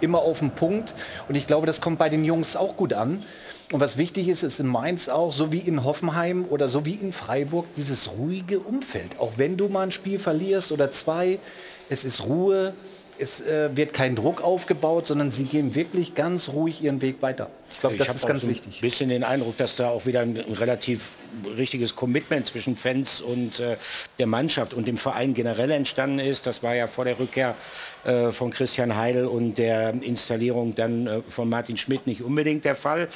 immer 0.00 0.20
auf 0.20 0.38
den 0.38 0.50
Punkt. 0.50 0.94
Und 1.28 1.34
ich 1.34 1.46
glaube, 1.46 1.66
das 1.66 1.80
kommt 1.80 1.98
bei 1.98 2.08
den 2.08 2.24
Jungs 2.24 2.56
auch 2.56 2.76
gut 2.76 2.92
an. 2.92 3.22
Und 3.70 3.80
was 3.80 3.98
wichtig 3.98 4.28
ist, 4.28 4.42
ist 4.42 4.60
in 4.60 4.66
Mainz 4.66 5.08
auch, 5.08 5.32
so 5.32 5.52
wie 5.52 5.58
in 5.58 5.84
Hoffenheim 5.84 6.46
oder 6.48 6.68
so 6.68 6.86
wie 6.86 6.94
in 6.94 7.12
Freiburg, 7.12 7.66
dieses 7.76 8.10
ruhige 8.12 8.60
Umfeld. 8.60 9.18
Auch 9.18 9.32
wenn 9.36 9.58
du 9.58 9.68
mal 9.68 9.82
ein 9.82 9.92
Spiel 9.92 10.18
verlierst 10.18 10.72
oder 10.72 10.90
zwei, 10.90 11.38
es 11.90 12.04
ist 12.04 12.24
Ruhe, 12.24 12.72
es 13.18 13.40
äh, 13.40 13.76
wird 13.76 13.92
kein 13.92 14.14
Druck 14.14 14.42
aufgebaut, 14.42 15.06
sondern 15.06 15.30
sie 15.30 15.44
gehen 15.44 15.74
wirklich 15.74 16.14
ganz 16.14 16.48
ruhig 16.50 16.82
ihren 16.82 17.02
Weg 17.02 17.20
weiter. 17.20 17.50
Ich 17.72 17.80
glaube, 17.80 17.96
das 17.96 18.14
ist 18.14 18.26
ganz 18.26 18.42
so 18.42 18.46
ein 18.46 18.50
wichtig. 18.50 18.80
bisschen 18.80 19.10
den 19.10 19.24
Eindruck, 19.24 19.56
dass 19.56 19.76
da 19.76 19.88
auch 19.88 20.06
wieder 20.06 20.20
ein, 20.20 20.36
ein 20.36 20.54
relativ 20.54 21.10
richtiges 21.56 21.96
Commitment 21.96 22.46
zwischen 22.46 22.76
Fans 22.76 23.20
und 23.20 23.60
äh, 23.60 23.76
der 24.18 24.26
Mannschaft 24.26 24.72
und 24.72 24.86
dem 24.88 24.96
Verein 24.96 25.34
generell 25.34 25.70
entstanden 25.70 26.20
ist. 26.20 26.46
Das 26.46 26.62
war 26.62 26.74
ja 26.74 26.86
vor 26.86 27.04
der 27.04 27.18
Rückkehr 27.18 27.54
äh, 28.04 28.30
von 28.30 28.50
Christian 28.50 28.96
Heidel 28.96 29.26
und 29.26 29.56
der 29.58 29.90
Installierung 30.02 30.74
dann 30.74 31.06
äh, 31.06 31.20
von 31.28 31.48
Martin 31.48 31.76
Schmidt 31.76 32.06
nicht 32.06 32.22
unbedingt 32.22 32.64
der 32.64 32.76
Fall. 32.76 33.08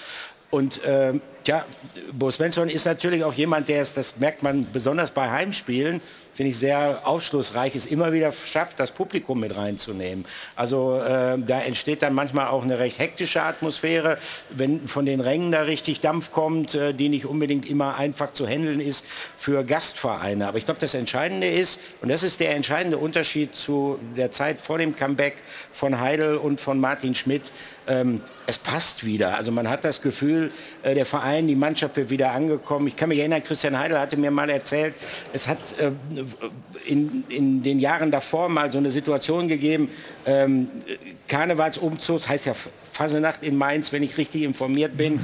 Und 0.52 0.84
äh, 0.84 1.14
ja, 1.46 1.64
Bo 2.12 2.30
Svensson 2.30 2.68
ist 2.68 2.84
natürlich 2.84 3.24
auch 3.24 3.32
jemand, 3.32 3.70
der 3.70 3.80
es, 3.80 3.94
das 3.94 4.18
merkt 4.18 4.42
man 4.42 4.66
besonders 4.70 5.10
bei 5.10 5.30
Heimspielen, 5.30 6.02
finde 6.34 6.50
ich 6.50 6.58
sehr 6.58 7.00
aufschlussreich, 7.04 7.74
es 7.74 7.86
immer 7.86 8.12
wieder 8.12 8.32
schafft, 8.32 8.78
das 8.78 8.90
Publikum 8.90 9.40
mit 9.40 9.56
reinzunehmen. 9.56 10.26
Also 10.54 11.00
äh, 11.00 11.38
da 11.38 11.60
entsteht 11.60 12.02
dann 12.02 12.14
manchmal 12.14 12.48
auch 12.48 12.64
eine 12.64 12.78
recht 12.78 12.98
hektische 12.98 13.42
Atmosphäre, 13.42 14.18
wenn 14.50 14.86
von 14.88 15.06
den 15.06 15.20
Rängen 15.20 15.52
da 15.52 15.62
richtig 15.62 16.00
Dampf 16.00 16.32
kommt, 16.32 16.74
äh, 16.74 16.92
die 16.92 17.08
nicht 17.08 17.24
unbedingt 17.24 17.68
immer 17.68 17.96
einfach 17.96 18.34
zu 18.34 18.46
handeln 18.46 18.80
ist 18.80 19.06
für 19.38 19.64
Gastvereine. 19.64 20.48
Aber 20.48 20.58
ich 20.58 20.66
glaube, 20.66 20.80
das 20.80 20.92
Entscheidende 20.92 21.48
ist, 21.48 21.80
und 22.02 22.10
das 22.10 22.22
ist 22.22 22.40
der 22.40 22.54
entscheidende 22.54 22.98
Unterschied 22.98 23.56
zu 23.56 23.98
der 24.18 24.30
Zeit 24.30 24.60
vor 24.60 24.76
dem 24.76 24.96
Comeback 24.96 25.36
von 25.72 25.98
Heidel 25.98 26.36
und 26.36 26.60
von 26.60 26.78
Martin 26.78 27.14
Schmidt, 27.14 27.52
ähm, 27.86 28.20
es 28.46 28.58
passt 28.58 29.04
wieder. 29.04 29.36
Also 29.36 29.52
man 29.52 29.68
hat 29.68 29.84
das 29.84 30.02
Gefühl, 30.02 30.50
äh, 30.82 30.94
der 30.94 31.06
Verein, 31.06 31.46
die 31.46 31.54
Mannschaft 31.54 31.96
wird 31.96 32.10
wieder 32.10 32.32
angekommen. 32.32 32.86
Ich 32.86 32.96
kann 32.96 33.08
mich 33.08 33.18
erinnern, 33.18 33.42
Christian 33.42 33.78
Heidel 33.78 33.98
hatte 33.98 34.16
mir 34.16 34.30
mal 34.30 34.50
erzählt, 34.50 34.94
es 35.32 35.48
hat 35.48 35.58
äh, 35.78 35.90
in, 36.86 37.24
in 37.28 37.62
den 37.62 37.78
Jahren 37.78 38.10
davor 38.10 38.48
mal 38.48 38.70
so 38.70 38.78
eine 38.78 38.90
Situation 38.90 39.48
gegeben, 39.48 39.90
ähm, 40.26 40.68
Karnevalsumzugs, 41.28 42.28
heißt 42.28 42.46
ja 42.46 42.54
Fasenacht 42.92 43.42
in 43.42 43.56
Mainz, 43.56 43.90
wenn 43.90 44.02
ich 44.02 44.18
richtig 44.18 44.42
informiert 44.42 44.96
bin. 44.98 45.18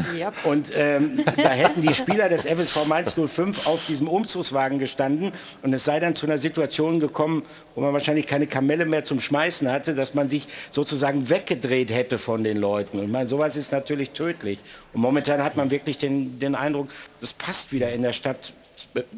Und 0.45 0.70
ähm, 0.74 1.23
da 1.36 1.51
hätten 1.51 1.82
die 1.82 1.93
Spieler 1.93 2.28
des 2.31 2.47
FSV 2.47 2.86
Mainz 2.86 3.15
05 3.15 3.66
auf 3.66 3.86
diesem 3.86 4.09
Umzugswagen 4.09 4.78
gestanden 4.78 5.32
und 5.62 5.74
es 5.74 5.85
sei 5.85 6.01
dann 6.01 6.16
zu 6.16 6.27
einer 6.27 6.39
Situation 6.39 6.99
gekommen, 6.99 7.45
wo 7.74 7.82
man 7.82 7.93
wahrscheinlich 7.93 8.27
keine 8.27 8.47
Kamelle 8.47 8.86
mehr 8.86 9.05
zum 9.05 9.20
Schmeißen 9.20 9.70
hatte, 9.70 9.95
dass 9.95 10.15
man 10.15 10.31
sich 10.31 10.49
sozusagen 10.70 11.28
weggedreht 11.28 11.93
hätte 11.93 12.19
von 12.19 12.43
den 12.43 12.57
Leuten. 12.57 12.99
Und 12.99 13.05
ich 13.05 13.11
meine, 13.11 13.28
sowas 13.28 13.55
ist 13.55 13.70
natürlich 13.70 14.11
tödlich. 14.11 14.59
Und 14.95 15.03
momentan 15.03 15.45
hat 15.45 15.57
man 15.57 15.70
wirklich 15.70 15.99
den, 15.99 16.39
den 16.39 16.55
Eindruck, 16.55 16.89
das 17.20 17.35
passt 17.35 17.73
wieder 17.73 17.93
in 17.93 18.01
der 18.01 18.15
Stadt 18.15 18.55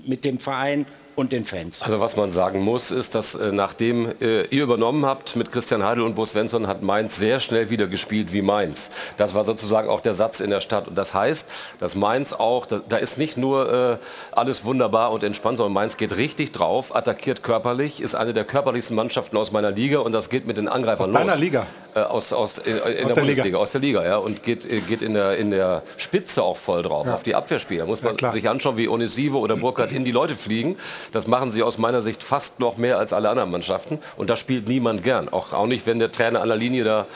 mit 0.05 0.24
dem 0.24 0.39
Verein 0.39 0.86
und 1.16 1.32
den 1.32 1.45
Fans. 1.45 1.82
Also 1.82 2.01
was 2.01 2.16
man 2.16 2.32
sagen 2.32 2.61
muss, 2.61 2.91
ist, 2.91 3.15
dass 3.15 3.35
äh, 3.35 3.53
nachdem 3.53 4.09
äh, 4.20 4.43
ihr 4.51 4.62
übernommen 4.62 5.05
habt 5.05 5.37
mit 5.37 5.53
Christian 5.53 5.85
Heidel 5.85 6.05
und 6.05 6.15
Bo 6.15 6.24
Svensson, 6.24 6.66
hat 6.66 6.82
Mainz 6.82 7.16
sehr 7.16 7.41
schnell 7.41 7.69
wieder 7.70 7.87
gespielt 7.89 8.32
wie 8.32 8.43
Mainz. 8.43 8.91
Das 9.16 9.35
war 9.35 9.45
sozusagen 9.45 9.89
auch 9.89 10.01
der 10.01 10.15
Satz 10.15 10.41
in 10.41 10.51
der 10.51 10.61
Stadt. 10.61 10.89
Und 10.89 10.97
das 10.97 11.12
heißt, 11.12 11.47
dass 11.78 11.95
Mainz 11.95 12.32
auch, 12.32 12.66
da, 12.66 12.81
da 12.89 12.97
ist 12.97 13.19
nicht 13.19 13.37
nur 13.37 13.99
äh, 14.01 14.37
alles 14.37 14.65
wunderbar 14.65 15.11
und 15.12 15.23
entspannt, 15.23 15.59
sondern 15.59 15.73
Mainz 15.74 15.97
geht 15.97 16.16
richtig 16.16 16.53
drauf, 16.53 16.95
attackiert 16.95 17.43
körperlich, 17.43 18.01
ist 18.01 18.15
eine 18.15 18.32
der 18.32 18.45
körperlichsten 18.45 18.97
Mannschaften 18.97 19.37
aus 19.37 19.53
meiner 19.53 19.70
Liga 19.70 19.99
und 19.99 20.12
das 20.12 20.28
geht 20.31 20.47
mit 20.47 20.57
den 20.57 20.69
Angreifern 20.69 21.11
Aus 21.11 21.15
deiner 21.15 21.32
los. 21.32 21.41
Liga? 21.41 21.66
Äh, 21.95 22.01
aus, 22.01 22.32
aus, 22.32 22.59
in, 22.59 22.77
in 22.77 22.81
Aus 22.81 22.82
der, 22.85 22.95
der 22.95 23.15
Bundesliga, 23.15 23.43
Liga. 23.45 23.59
aus 23.59 23.73
der 23.73 23.81
Liga, 23.81 24.05
ja, 24.05 24.16
und 24.16 24.43
geht, 24.43 24.65
äh, 24.65 24.81
geht 24.81 25.03
in, 25.03 25.15
der, 25.15 25.37
in 25.37 25.51
der 25.51 25.82
Spitze 25.97 26.43
auch 26.43 26.57
voll 26.57 26.82
drauf, 26.82 27.07
Ja. 27.07 27.15
auf 27.15 27.24
die 27.24 27.35
Abwehrspieler. 27.35 27.85
Muss 27.87 28.03
man 28.03 28.15
klar. 28.16 28.32
sich 28.32 28.49
anschauen, 28.49 28.77
wie 28.77 28.89
Onisivo 28.89 29.39
oder 29.41 29.57
Burkhardt 29.57 29.91
in 29.93 30.05
die 30.05 30.12
Leute 30.12 30.37
fliegen. 30.37 30.77
Das 31.12 31.27
machen 31.27 31.52
sie 31.52 31.62
aus 31.62 31.78
meiner 31.78 32.02
Sicht 32.02 32.22
fast 32.22 32.60
noch 32.60 32.77
mehr 32.77 32.98
als 32.98 33.12
alle 33.12 33.28
anderen 33.28 33.51
Mannschaften. 33.51 33.98
Und 34.16 34.31
da 34.31 34.36
spielt 34.36 34.68
niemand 34.68 35.02
gern. 35.02 35.28
Auch, 35.28 35.52
auch 35.52 35.66
nicht, 35.66 35.86
wenn 35.86 35.98
der 35.98 36.12
Trainer 36.12 36.43
an 36.43 36.48
der 36.48 36.56
Linie 36.56 36.85
da 36.85 37.06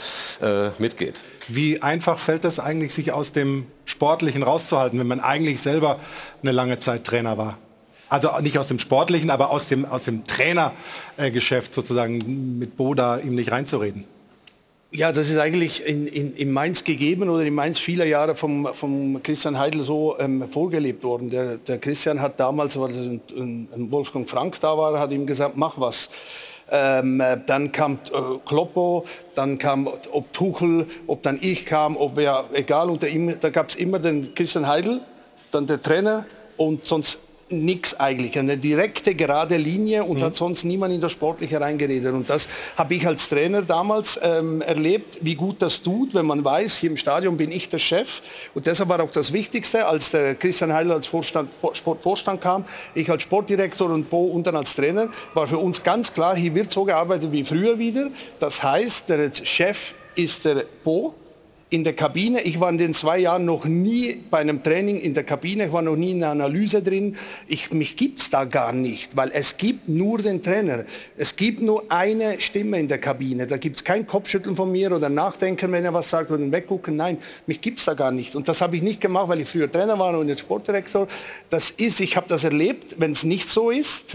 äh, 0.40 0.70
mitgeht. 0.78 1.20
Wie 1.48 1.82
einfach 1.82 2.18
fällt 2.18 2.44
es 2.44 2.58
eigentlich, 2.58 2.94
sich 2.94 3.12
aus 3.12 3.32
dem 3.32 3.66
Sportlichen 3.84 4.42
rauszuhalten, 4.42 4.98
wenn 4.98 5.06
man 5.06 5.20
eigentlich 5.20 5.60
selber 5.60 5.98
eine 6.42 6.52
lange 6.52 6.78
Zeit 6.78 7.04
Trainer 7.04 7.36
war? 7.36 7.58
Also 8.08 8.30
nicht 8.40 8.58
aus 8.58 8.68
dem 8.68 8.78
Sportlichen, 8.78 9.30
aber 9.30 9.50
aus 9.50 9.66
dem, 9.66 9.84
aus 9.84 10.04
dem 10.04 10.26
Trainergeschäft 10.26 11.74
sozusagen 11.74 12.58
mit 12.58 12.76
Boda 12.76 13.18
ihm 13.18 13.34
nicht 13.34 13.50
reinzureden. 13.50 14.04
Ja, 14.96 15.10
das 15.10 15.28
ist 15.28 15.38
eigentlich 15.38 15.84
in, 15.84 16.06
in, 16.06 16.36
in 16.36 16.52
Mainz 16.52 16.84
gegeben 16.84 17.28
oder 17.28 17.42
in 17.42 17.52
Mainz 17.52 17.80
viele 17.80 18.06
Jahre 18.06 18.36
vom, 18.36 18.72
vom 18.72 19.20
Christian 19.24 19.58
Heidel 19.58 19.82
so 19.82 20.16
ähm, 20.20 20.48
vorgelebt 20.48 21.02
worden. 21.02 21.28
Der, 21.30 21.56
der 21.56 21.78
Christian 21.78 22.20
hat 22.20 22.38
damals, 22.38 22.78
weil 22.78 22.90
ein, 22.90 23.20
ein, 23.74 23.90
Wolfgang 23.90 24.30
Frank 24.30 24.60
da 24.60 24.78
war, 24.78 24.96
hat 25.00 25.10
ihm 25.10 25.26
gesagt, 25.26 25.56
mach 25.56 25.80
was. 25.80 26.10
Ähm, 26.70 27.20
äh, 27.20 27.38
dann 27.44 27.72
kam 27.72 27.94
äh, 27.94 28.38
Kloppo, 28.44 29.04
dann 29.34 29.58
kam 29.58 29.88
ob 30.12 30.32
Tuchel, 30.32 30.86
ob 31.08 31.24
dann 31.24 31.38
ich 31.40 31.66
kam, 31.66 31.96
ob 31.96 32.14
wer, 32.14 32.44
egal, 32.52 32.88
unter 32.88 33.08
ihm, 33.08 33.34
da 33.40 33.50
gab 33.50 33.70
es 33.70 33.74
immer 33.74 33.98
den 33.98 34.32
Christian 34.36 34.68
Heidel, 34.68 35.00
dann 35.50 35.66
der 35.66 35.82
Trainer 35.82 36.24
und 36.56 36.86
sonst 36.86 37.18
nichts 37.62 37.98
eigentlich, 38.00 38.38
eine 38.38 38.56
direkte 38.56 39.14
gerade 39.14 39.56
Linie 39.56 40.04
und 40.04 40.22
hat 40.22 40.34
sonst 40.34 40.64
niemand 40.64 40.94
in 40.94 41.00
das 41.00 41.12
Sportliche 41.12 41.60
reingeredet. 41.60 42.12
Und 42.12 42.28
das 42.30 42.48
habe 42.76 42.94
ich 42.94 43.06
als 43.06 43.28
Trainer 43.28 43.62
damals 43.62 44.18
ähm, 44.22 44.62
erlebt, 44.62 45.18
wie 45.20 45.34
gut 45.34 45.60
das 45.60 45.82
tut, 45.82 46.14
wenn 46.14 46.26
man 46.26 46.44
weiß, 46.44 46.76
hier 46.78 46.90
im 46.90 46.96
Stadion 46.96 47.36
bin 47.36 47.52
ich 47.52 47.68
der 47.68 47.78
Chef. 47.78 48.22
Und 48.54 48.66
deshalb 48.66 48.88
war 48.88 49.00
auch 49.02 49.10
das 49.10 49.32
Wichtigste, 49.32 49.86
als 49.86 50.10
der 50.10 50.34
Christian 50.34 50.72
Heidel 50.72 50.92
als 50.92 51.06
Vorstand, 51.06 51.50
Vor- 51.60 51.74
Sportvorstand 51.74 52.40
kam, 52.40 52.64
ich 52.94 53.10
als 53.10 53.22
Sportdirektor 53.22 53.90
und 53.90 54.10
Bo 54.10 54.24
und 54.24 54.46
dann 54.46 54.56
als 54.56 54.74
Trainer, 54.74 55.08
war 55.34 55.46
für 55.46 55.58
uns 55.58 55.82
ganz 55.82 56.12
klar, 56.12 56.36
hier 56.36 56.54
wird 56.54 56.70
so 56.70 56.84
gearbeitet 56.84 57.30
wie 57.30 57.44
früher 57.44 57.78
wieder. 57.78 58.10
Das 58.38 58.62
heißt, 58.62 59.08
der 59.08 59.30
Chef 59.44 59.94
ist 60.14 60.44
der 60.44 60.64
Bo, 60.82 61.14
in 61.74 61.82
der 61.82 61.94
Kabine. 61.94 62.40
Ich 62.42 62.60
war 62.60 62.70
in 62.70 62.78
den 62.78 62.94
zwei 62.94 63.18
Jahren 63.18 63.44
noch 63.44 63.64
nie 63.64 64.22
bei 64.30 64.38
einem 64.38 64.62
Training 64.62 65.00
in 65.00 65.12
der 65.12 65.24
Kabine, 65.24 65.66
ich 65.66 65.72
war 65.72 65.82
noch 65.82 65.96
nie 65.96 66.12
in 66.12 66.20
der 66.20 66.30
Analyse 66.30 66.82
drin. 66.82 67.16
Ich, 67.48 67.72
mich 67.72 67.96
gibt 67.96 68.22
es 68.22 68.30
da 68.30 68.44
gar 68.44 68.72
nicht, 68.72 69.16
weil 69.16 69.32
es 69.34 69.56
gibt 69.56 69.88
nur 69.88 70.18
den 70.18 70.40
Trainer. 70.40 70.84
Es 71.16 71.34
gibt 71.34 71.60
nur 71.60 71.82
eine 71.88 72.40
Stimme 72.40 72.78
in 72.78 72.86
der 72.86 72.98
Kabine. 72.98 73.48
Da 73.48 73.56
gibt 73.56 73.76
es 73.76 73.84
kein 73.84 74.06
Kopfschütteln 74.06 74.54
von 74.54 74.70
mir 74.70 74.92
oder 74.92 75.08
Nachdenken, 75.08 75.72
wenn 75.72 75.84
er 75.84 75.92
was 75.92 76.10
sagt 76.10 76.30
oder 76.30 76.52
weggucken. 76.52 76.94
Nein, 76.94 77.18
mich 77.48 77.60
gibt 77.60 77.80
es 77.80 77.86
da 77.86 77.94
gar 77.94 78.12
nicht. 78.12 78.36
Und 78.36 78.46
das 78.46 78.60
habe 78.60 78.76
ich 78.76 78.82
nicht 78.82 79.00
gemacht, 79.00 79.28
weil 79.28 79.40
ich 79.40 79.48
früher 79.48 79.70
Trainer 79.70 79.98
war 79.98 80.16
und 80.16 80.28
jetzt 80.28 80.42
Sportdirektor. 80.42 81.08
Das 81.50 81.70
ist, 81.70 81.98
ich 81.98 82.16
habe 82.16 82.28
das 82.28 82.44
erlebt, 82.44 82.94
wenn 82.98 83.10
es 83.10 83.24
nicht 83.24 83.48
so 83.48 83.70
ist. 83.70 84.14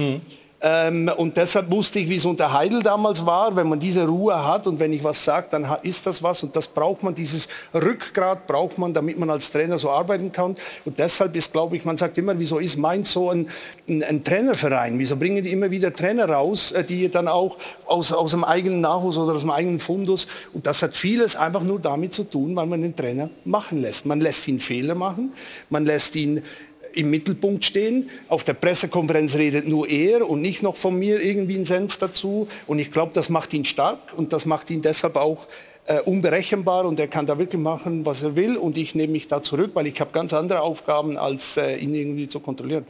Ähm, 0.62 1.10
und 1.16 1.38
deshalb 1.38 1.72
wusste 1.72 2.00
ich, 2.00 2.10
wie 2.10 2.18
es 2.18 2.26
unter 2.26 2.52
Heidel 2.52 2.82
damals 2.82 3.26
war, 3.26 3.56
wenn 3.56 3.70
man 3.70 3.80
diese 3.80 4.06
Ruhe 4.06 4.46
hat 4.46 4.68
und 4.68 4.78
wenn 4.80 4.92
ich 4.92 5.04
was 5.04 5.24
sage, 5.24 5.48
dann 5.52 5.66
ist 5.84 6.06
das 6.06 6.22
was 6.22 6.44
und 6.44 6.54
das 6.54 6.68
braucht 6.68 7.02
man, 7.02 7.16
dieses 7.16 7.48
Rückgrat 7.74 8.46
braucht 8.46 8.78
man, 8.78 8.92
damit 8.92 9.18
man 9.18 9.30
als 9.30 9.52
Trainer 9.52 9.80
so 9.80 9.90
arbeiten 9.90 10.34
kann. 10.34 10.56
Und 10.84 11.00
deshalb 11.00 11.34
ist, 11.38 11.54
glaube 11.54 11.78
ich, 11.78 11.86
man 11.86 11.96
sagt 11.96 12.18
immer, 12.18 12.38
wieso 12.38 12.60
ist 12.60 12.78
Mainz 12.78 13.14
so 13.14 13.30
ein, 13.30 13.48
ein, 13.88 14.04
ein 14.04 14.24
Trainerverein? 14.24 15.00
Wieso 15.00 15.16
bringen 15.16 15.44
die 15.44 15.52
immer 15.54 15.72
wieder 15.72 15.94
Trainer 15.94 16.30
raus, 16.30 16.74
äh, 16.74 16.84
die 16.84 17.10
dann 17.10 17.30
auch 17.30 17.58
aus, 17.86 18.12
aus 18.12 18.32
dem 18.32 18.44
eigenen 18.44 18.82
Nachwuchs 18.82 19.18
oder 19.18 19.36
aus 19.36 19.42
dem 19.42 19.52
eigenen 19.52 19.80
Fundus? 19.80 20.28
Und 20.54 20.68
das 20.68 20.82
hat 20.82 20.94
vieles 20.94 21.38
einfach 21.38 21.64
nur 21.64 21.80
damit 21.80 22.12
zu 22.12 22.26
tun, 22.26 22.54
weil 22.58 22.66
man 22.66 22.82
den 22.82 22.96
Trainer 22.96 23.30
machen 23.46 23.82
lässt. 23.82 24.06
Man 24.06 24.20
lässt 24.20 24.46
ihn 24.50 24.60
Fehler 24.60 24.96
machen, 24.96 25.32
man 25.70 25.86
lässt 25.86 26.18
ihn 26.18 26.44
im 26.94 27.10
Mittelpunkt 27.10 27.66
stehen. 27.66 28.10
Auf 28.28 28.44
der 28.44 28.54
Pressekonferenz 28.54 29.36
redet 29.36 29.68
nur 29.68 29.88
er 29.88 30.30
und 30.30 30.42
nicht 30.42 30.64
noch 30.64 30.76
von 30.76 30.98
mir 30.98 31.22
irgendwie 31.22 31.58
ein 31.58 31.66
Senf 31.66 31.98
dazu. 31.98 32.48
Und 32.68 32.80
ich 32.80 32.92
glaube, 32.92 33.14
das 33.14 33.30
macht 33.30 33.54
ihn 33.54 33.66
stark 33.66 34.00
und 34.16 34.34
das 34.34 34.46
macht 34.46 34.70
ihn 34.70 34.82
deshalb 34.82 35.16
auch 35.16 35.48
äh, 35.86 36.02
unberechenbar 36.02 36.86
und 36.86 37.00
er 37.00 37.08
kann 37.08 37.26
da 37.26 37.38
wirklich 37.38 37.62
machen, 37.62 38.06
was 38.06 38.24
er 38.24 38.36
will. 38.36 38.58
Und 38.58 38.78
ich 38.78 38.96
nehme 38.96 39.14
mich 39.14 39.28
da 39.28 39.42
zurück, 39.42 39.72
weil 39.74 39.88
ich 39.88 40.00
habe 40.00 40.12
ganz 40.12 40.34
andere 40.34 40.62
Aufgaben, 40.62 41.18
als 41.18 41.58
äh, 41.58 41.76
ihn 41.78 41.96
irgendwie 41.96 42.28
zu 42.28 42.40
kontrollieren. 42.40 42.86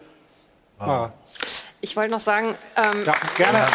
Ah. 0.79 1.09
Ich 1.81 1.95
wollte 1.95 2.13
noch 2.13 2.19
sagen, 2.19 2.55
ähm, 2.75 3.05
Ja, 3.05 3.15
gerne. 3.35 3.65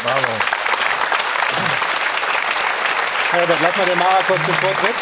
Herbert, 3.31 3.59
lass 3.63 3.77
mal 3.77 3.87
den 3.87 3.99
Mara 3.99 4.23
kurz 4.27 4.47
den 4.47 4.55
Vortritt. 4.55 4.95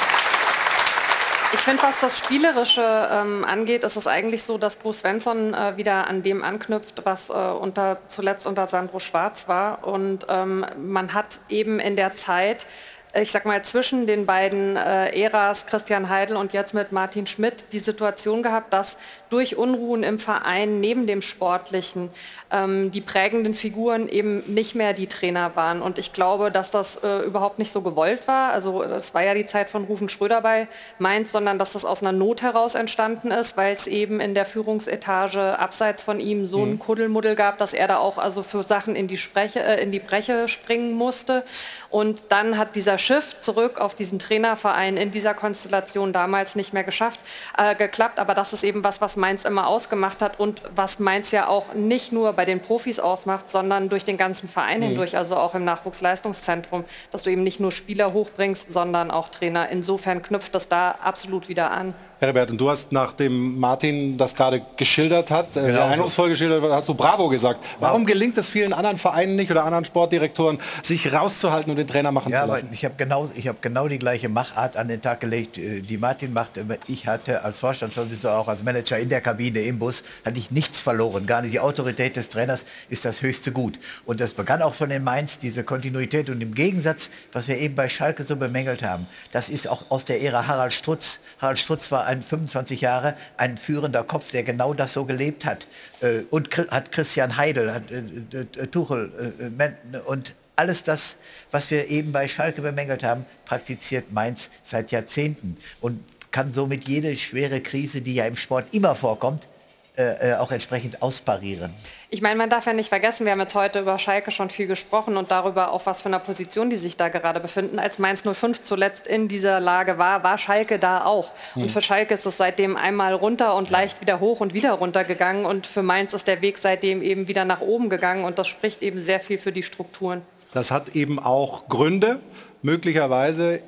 Ich 1.55 1.61
finde, 1.61 1.83
was 1.83 2.01
das 2.01 2.19
Spielerische 2.19 2.83
ähm, 3.13 3.45
angeht, 3.45 3.85
ist 3.85 3.97
es 3.97 4.07
eigentlich 4.07 4.43
so, 4.43 4.57
dass 4.57 4.77
Bruce 4.77 5.01
Svensson 5.01 5.53
äh, 5.53 5.77
wieder 5.77 6.07
an 6.07 6.23
dem 6.23 6.43
anknüpft, 6.43 7.03
was 7.05 7.29
äh, 7.29 7.33
unter, 7.33 7.99
zuletzt 8.09 8.47
unter 8.47 8.67
Sandro 8.67 9.01
Schwarz 9.01 9.49
war. 9.49 9.87
Und 9.87 10.27
ähm, 10.31 10.65
man 10.79 11.13
hat 11.13 11.41
eben 11.51 11.79
in 11.79 11.95
der 11.95 12.15
Zeit 12.15 12.67
ich 13.15 13.31
sag 13.31 13.45
mal, 13.45 13.63
zwischen 13.63 14.07
den 14.07 14.25
beiden 14.25 14.77
äh, 14.77 15.11
Äras, 15.21 15.67
Christian 15.67 16.09
Heidel 16.09 16.37
und 16.37 16.55
jetzt 16.55 16.73
mit 16.73 16.93
Martin 16.93 17.27
Schmidt, 17.27 17.67
die 17.73 17.79
Situation 17.79 18.43
gehabt, 18.43 18.73
dass 18.73 18.97
durch 19.33 19.57
Unruhen 19.57 20.03
im 20.03 20.19
Verein 20.19 20.81
neben 20.81 21.07
dem 21.07 21.23
Sportlichen 21.23 22.11
ähm, 22.51 22.91
die 22.91 23.01
prägenden 23.01 23.55
Figuren 23.55 24.09
eben 24.09 24.43
nicht 24.53 24.75
mehr 24.75 24.93
die 24.93 25.07
Trainer 25.07 25.53
waren. 25.55 25.81
Und 25.81 25.99
ich 25.99 26.13
glaube, 26.13 26.51
dass 26.51 26.71
das 26.71 26.97
äh, 26.97 27.21
überhaupt 27.21 27.59
nicht 27.59 27.73
so 27.73 27.81
gewollt 27.81 28.29
war. 28.29 28.53
Also 28.53 28.83
das 28.83 29.15
war 29.15 29.23
ja 29.25 29.35
die 29.35 29.47
Zeit 29.47 29.71
von 29.71 29.85
Rufen 29.85 30.09
Schröder 30.09 30.43
bei 30.43 30.69
Mainz, 30.99 31.33
sondern 31.33 31.59
dass 31.59 31.73
das 31.73 31.85
aus 31.85 32.03
einer 32.03 32.13
Not 32.13 32.43
heraus 32.43 32.75
entstanden 32.75 33.31
ist, 33.31 33.57
weil 33.57 33.73
es 33.75 33.87
eben 33.87 34.21
in 34.21 34.35
der 34.35 34.45
Führungsetage 34.45 35.59
abseits 35.59 36.03
von 36.03 36.21
ihm 36.21 36.47
so 36.47 36.63
einen 36.63 36.73
Mhm. 36.73 36.79
Kuddelmuddel 36.79 37.35
gab, 37.37 37.59
dass 37.59 37.73
er 37.73 37.89
da 37.89 37.99
auch 37.99 38.19
also 38.19 38.43
für 38.43 38.63
Sachen 38.63 38.97
in 38.97 39.07
die, 39.09 39.17
Spreche, 39.17 39.61
äh, 39.61 39.83
in 39.83 39.91
die 39.91 39.99
Breche 39.99 40.49
springen 40.49 40.93
musste. 40.93 41.45
Und 41.89 42.25
dann 42.29 42.59
hat 42.59 42.77
dieser 42.77 42.99
Shift 42.99 43.43
zurück 43.43 43.81
auf 43.81 43.95
diesen 43.95 44.19
Trainerverein 44.19 44.97
in 44.97 45.11
dieser 45.11 45.35
Konstellation 45.35 46.13
damals 46.13 46.57
nicht 46.57 46.73
mehr 46.73 46.85
geschafft, 46.85 47.21
äh, 47.57 47.75
geklappt. 47.75 48.19
Aber 48.19 48.35
das 48.35 48.53
ist 48.53 48.65
eben 48.65 48.85
was, 48.85 49.01
was 49.01 49.17
Mainz 49.23 49.45
immer 49.45 49.69
ausgemacht 49.69 50.21
hat 50.21 50.41
und 50.41 50.63
was 50.75 50.99
Mainz 50.99 51.31
ja 51.31 51.47
auch 51.47 51.75
nicht 51.75 52.11
nur 52.11 52.33
bei 52.33 52.45
den 52.45 52.59
Profis 52.59 52.99
ausmacht, 52.99 53.53
sondern 53.53 53.89
durch 53.89 54.05
den 54.05 54.17
ganzen 54.17 54.49
Verein 54.49 54.81
Mhm. 54.81 54.85
hindurch, 54.85 55.17
also 55.17 55.37
auch 55.37 55.55
im 55.55 55.65
Nachwuchsleistungszentrum, 55.65 56.85
dass 57.13 57.23
du 57.23 57.31
eben 57.31 57.45
nicht 57.45 57.61
nur 57.61 57.71
Spieler 57.71 58.13
hochbringst, 58.13 58.73
sondern 58.73 59.13
auch 59.13 59.29
Trainer. 59.29 59.69
Insofern 59.69 60.23
knüpft 60.23 60.55
das 60.57 60.69
da 60.69 60.97
absolut 61.03 61.49
wieder 61.49 61.71
an. 61.71 61.95
Herbert, 62.23 62.53
und 62.53 62.59
du 62.59 62.71
hast, 62.71 62.93
nachdem 62.93 63.59
Martin 63.59 64.17
das 64.17 64.35
gerade 64.37 64.63
geschildert 64.77 65.33
hat, 65.33 65.57
äh, 65.57 65.61
Genau 65.61 65.67
sehr 65.67 65.75
so. 65.75 65.83
eindrucksvoll 65.93 66.29
geschildert 66.29 66.63
hat, 66.63 66.71
hast 66.71 66.89
du 66.89 66.95
Bravo 66.95 67.29
gesagt. 67.29 67.65
Warum 67.81 68.07
gelingt 68.07 68.39
es 68.39 68.49
vielen 68.49 68.73
anderen 68.73 68.97
Vereinen 68.97 69.35
nicht 69.35 69.51
oder 69.51 69.65
anderen 69.65 69.85
Sportdirektoren, 69.85 70.59
sich 70.85 71.13
rauszuhalten 71.13 71.71
und 71.73 71.77
den 71.79 71.87
Trainer 71.89 72.13
machen 72.13 72.33
Ja, 72.33 72.43
zu 72.43 72.47
lassen? 72.47 72.69
ich 72.73 72.85
habe 72.85 72.95
genau, 72.97 73.29
ich 73.35 73.49
hab 73.49 73.61
genau 73.61 73.89
die 73.89 73.99
gleiche 73.99 74.29
Machart 74.29 74.77
an 74.77 74.87
den 74.87 75.03
Tag 75.03 75.21
gelegt, 75.21 75.59
äh, 75.59 75.81
die 75.81 75.99
Martin 75.99 76.33
macht. 76.33 76.53
Ich 76.87 77.09
hatte 77.09 77.43
als 77.43 77.59
Vorstandsvorsitzender, 77.59 78.39
auch 78.39 78.47
als 78.47 78.63
Manager 78.63 78.99
in 79.01 79.09
der 79.09 79.21
Kabine 79.21 79.59
im 79.63 79.81
Bus, 79.81 80.05
hatte 80.25 80.39
ich 80.39 80.53
nichts 80.53 80.79
verloren. 80.81 81.27
Gar 81.27 81.43
nicht. 81.43 81.53
Die 81.55 81.61
Autorität 81.61 82.15
des 82.17 82.29
Trainers 82.29 82.67
ist 82.89 83.05
das 83.05 83.23
höchste 83.23 83.51
Gut. 83.51 83.81
Und 84.07 84.21
das 84.21 84.33
begann 84.33 84.63
auch 84.63 84.75
von 84.75 84.91
den 84.91 85.03
Mainz, 85.03 85.41
diese 85.41 85.65
Kontinuität. 85.65 86.31
Und 86.31 86.41
im 86.41 86.55
Gegensatz, 86.55 87.11
was 87.33 87.49
wir 87.49 87.59
eben 87.59 87.75
bei 87.75 87.89
Schalke 87.89 88.23
so 88.23 88.37
bemängelt 88.37 88.85
haben, 88.85 89.09
das 89.33 89.49
ist 89.49 89.67
auch 89.67 89.87
aus 89.89 90.05
der 90.05 90.23
Ära 90.23 90.47
Harald 90.47 90.73
Strutz. 90.73 91.19
Harald 91.41 91.59
Strutz 91.59 91.91
war 91.91 92.05
ein 92.05 92.12
25 92.21 92.81
Jahre 92.81 93.15
ein 93.37 93.57
führender 93.57 94.03
Kopf, 94.03 94.33
der 94.33 94.43
genau 94.43 94.75
das 94.75 94.93
so 94.93 95.05
gelebt 95.05 95.45
hat. 95.45 95.69
Äh, 96.01 96.23
Und 96.31 96.51
hat 96.57 96.91
Christian 96.91 97.37
Heidel, 97.37 97.73
hat 97.73 97.85
äh, 97.93 98.67
Tuchel 98.67 99.13
äh, 99.39 100.01
und 100.01 100.35
alles 100.57 100.83
das, 100.83 101.17
was 101.51 101.71
wir 101.71 101.89
eben 101.89 102.13
bei 102.13 102.29
Schalke 102.29 102.61
bemängelt 102.61 103.03
haben, 103.03 103.25
praktiziert 103.47 104.13
Mainz 104.13 104.51
seit 104.63 104.91
Jahrzehnten 104.91 105.57
und 105.81 106.05
kann 106.31 106.53
somit 106.53 106.89
jede 106.89 107.17
schwere 107.17 107.61
Krise, 107.61 108.01
die 108.01 108.15
ja 108.15 108.25
im 108.25 108.37
Sport 108.37 108.67
immer 108.73 108.95
vorkommt, 108.95 109.49
äh, 109.95 110.31
äh, 110.31 110.35
auch 110.37 110.51
entsprechend 110.51 111.03
ausparieren. 111.03 111.71
Ich 112.09 112.23
meine, 112.23 112.37
man 112.37 112.49
darf 112.49 112.65
ja 112.65 112.73
nicht 112.73 112.89
vergessen, 112.89 113.27
wir 113.27 113.33
haben 113.33 113.41
jetzt 113.41 113.55
heute 113.55 113.81
über 113.81 113.99
Schalke 113.99 114.31
schon 114.31 114.49
viel 114.49 114.67
gesprochen 114.67 115.19
und 115.19 115.31
darüber, 115.31 115.71
auf 115.71 115.85
was 115.85 116.01
für 116.01 116.09
einer 116.09 116.19
Position 116.19 116.71
die 116.71 116.79
sich 116.79 116.97
da 116.97 117.11
gerade 117.11 117.41
befinden. 117.41 117.79
Als 117.79 117.99
Mainz 117.99 118.23
05 118.23 118.63
zuletzt 118.63 119.07
in 119.07 119.29
dieser 119.29 119.61
Lage 119.61 119.99
war, 119.99 120.25
war 120.25 120.39
Schalke 120.39 120.79
da 120.79 121.05
auch. 121.05 121.31
Hm. 121.53 121.65
Und 121.65 121.71
für 121.71 121.83
Schalke 121.83 122.15
ist 122.15 122.25
es 122.25 122.39
seitdem 122.39 122.75
einmal 122.75 123.13
runter 123.13 123.55
und 123.55 123.69
leicht 123.69 124.01
wieder 124.01 124.19
hoch 124.19 124.41
und 124.41 124.55
wieder 124.55 124.73
runter 124.73 125.05
gegangen. 125.05 125.45
Und 125.45 125.67
für 125.67 125.83
Mainz 125.83 126.15
ist 126.15 126.27
der 126.27 126.41
Weg 126.41 126.57
seitdem 126.57 127.03
eben 127.03 127.29
wieder 127.29 127.45
nach 127.45 127.61
oben 127.61 127.91
gegangen. 127.91 128.25
Und 128.25 128.39
das 128.39 128.49
spricht 128.49 128.81
eben 128.81 128.99
sehr 128.99 129.21
viel 129.21 129.37
für 129.37 129.53
die 129.53 129.63
Strukturen. 129.63 130.23
Das 130.55 130.71
hat 130.71 130.97
eben 130.97 131.19
auch 131.19 131.69
Gründe, 131.69 132.19
möglicherweise, 132.63 133.61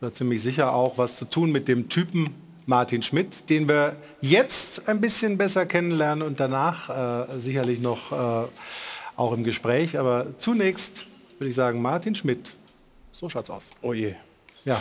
oder 0.00 0.12
ziemlich 0.12 0.42
sicher 0.42 0.74
auch, 0.74 0.98
was 0.98 1.16
zu 1.16 1.26
tun 1.26 1.52
mit 1.52 1.68
dem 1.68 1.88
Typen 1.88 2.43
Martin 2.66 3.02
Schmidt, 3.02 3.50
den 3.50 3.68
wir 3.68 3.96
jetzt 4.20 4.88
ein 4.88 5.00
bisschen 5.00 5.36
besser 5.36 5.66
kennenlernen 5.66 6.26
und 6.26 6.40
danach 6.40 7.28
äh, 7.28 7.38
sicherlich 7.38 7.80
noch 7.80 8.12
äh, 8.12 8.48
auch 9.16 9.32
im 9.32 9.44
Gespräch. 9.44 9.98
Aber 9.98 10.38
zunächst 10.38 11.06
würde 11.38 11.50
ich 11.50 11.54
sagen, 11.54 11.82
Martin 11.82 12.14
Schmidt. 12.14 12.56
So 13.10 13.28
schaut's 13.28 13.50
aus. 13.50 13.70
Oh 13.82 13.92
je. 13.92 14.14
Ja, 14.64 14.80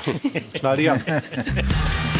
schnall 0.57 0.77
dich 0.77 0.89
ab. 0.89 1.01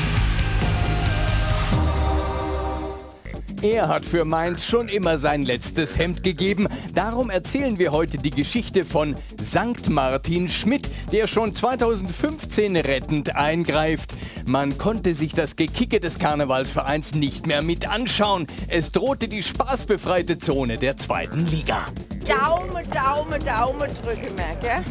Er 3.64 3.88
hat 3.88 4.06
für 4.06 4.26
Mainz 4.26 4.66
schon 4.66 4.90
immer 4.90 5.20
sein 5.20 5.44
letztes 5.44 5.98
Hemd 5.98 6.22
gegeben. 6.22 6.68
Darum 6.94 7.30
erzählen 7.30 7.80
wir 7.80 7.94
heute 7.94 8.18
die 8.18 8.30
Geschichte 8.30 8.84
von 8.84 9.16
Sankt 9.42 9.90
Martin 9.90 10.50
Schmidt, 10.50 10.90
der 11.14 11.28
schon 11.28 11.56
2015 11.56 12.76
rettend 12.76 13.38
eingreift. 13.38 14.18
Man 14.46 14.78
konnte 14.78 15.16
sich 15.16 15.34
das 15.34 15.56
Gekicke 15.56 16.02
des 16.02 16.20
Karnevalsvereins 16.20 17.16
nicht 17.16 17.48
mehr 17.48 17.62
mit 17.62 17.90
anschauen. 17.90 18.48
Es 18.68 18.92
drohte 18.92 19.30
die 19.30 19.42
spaßbefreite 19.42 20.40
Zone 20.40 20.78
der 20.78 20.98
zweiten 20.98 21.48
Liga. 21.48 21.88
Daumen, 22.28 22.84
Daumen, 22.92 23.46
Daumen 23.46 23.90
drücken 24.04 24.36
gell? 24.60 24.84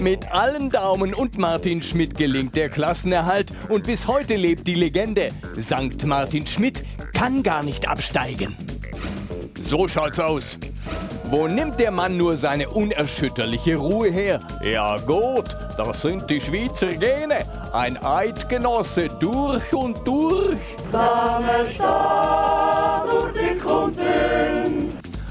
Mit 0.00 0.30
allen 0.30 0.70
Daumen 0.70 1.14
und 1.14 1.38
Martin 1.38 1.80
Schmidt 1.80 2.16
gelingt 2.16 2.54
der 2.54 2.68
Klassenerhalt 2.68 3.50
und 3.68 3.84
bis 3.84 4.06
heute 4.06 4.36
lebt 4.36 4.66
die 4.66 4.74
Legende. 4.74 5.28
Sankt 5.56 6.04
Martin 6.04 6.46
Schmidt 6.46 6.84
kann 7.14 7.42
gar 7.42 7.62
nicht 7.62 7.88
absteigen. 7.88 8.56
So 9.58 9.88
schaut's 9.88 10.20
aus. 10.20 10.58
Wo 11.30 11.48
nimmt 11.48 11.80
der 11.80 11.90
Mann 11.90 12.16
nur 12.16 12.36
seine 12.36 12.68
unerschütterliche 12.68 13.76
Ruhe 13.76 14.10
her? 14.10 14.38
Ja 14.62 14.98
gut, 14.98 15.56
das 15.76 16.02
sind 16.02 16.30
die 16.30 16.40
Schweizer 16.40 16.88
Gene. 16.88 17.44
Ein 17.72 17.96
Eidgenosse 17.96 19.08
durch 19.18 19.72
und 19.74 20.06
durch. 20.06 20.56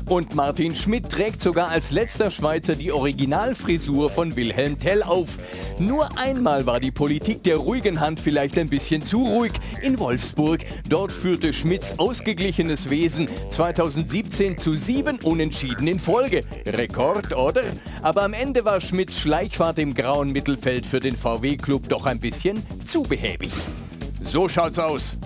Und 0.08 0.36
Martin 0.36 0.76
Schmidt 0.76 1.10
trägt 1.10 1.42
sogar 1.42 1.70
als 1.70 1.90
letzter 1.90 2.30
Schweizer 2.30 2.76
die 2.76 2.92
Originalfrisur 2.92 4.12
von 4.12 4.36
Wilhelm 4.36 4.78
Tell 4.80 5.02
auf. 5.02 5.40
Nur 5.80 6.16
einmal 6.18 6.68
war 6.68 6.80
die 6.80 6.92
Politik 6.92 7.44
der 7.44 7.58
ruhigen 7.58 8.00
Hand 8.00 8.20
vielleicht 8.20 8.60
ein 8.60 8.70
bisschen 8.70 9.02
zu 9.02 9.24
ruhig. 9.24 9.54
In 9.82 9.98
Wolfsburg. 9.98 10.64
Dort 10.88 11.12
führte 11.12 11.54
Schmidts 11.54 11.98
ausgeglichenes 11.98 12.90
Wesen 12.92 13.28
2017 13.50 14.60
zu 14.60 14.74
sieben 14.74 15.18
Unentschieden 15.24 15.88
in 15.88 16.00
Folge. 16.00 16.44
Rekord, 16.68 17.36
oder? 17.36 17.64
Aber 18.04 18.22
am 18.22 18.34
Ende 18.34 18.64
war 18.64 18.82
Schmidts 18.82 19.20
Schleichfahrt 19.20 19.80
im 19.80 19.96
grauen 19.96 20.32
Mittelfeld 20.32 20.86
für 20.86 21.00
den 21.00 21.18
VW-Club 21.18 21.90
doch 21.90 22.06
ein 22.06 22.20
bisschen 22.20 22.62
zu 22.86 23.02
behäbig. 23.02 23.52
So 24.22 24.48
schaut's 24.48 24.78
aus. 24.78 25.18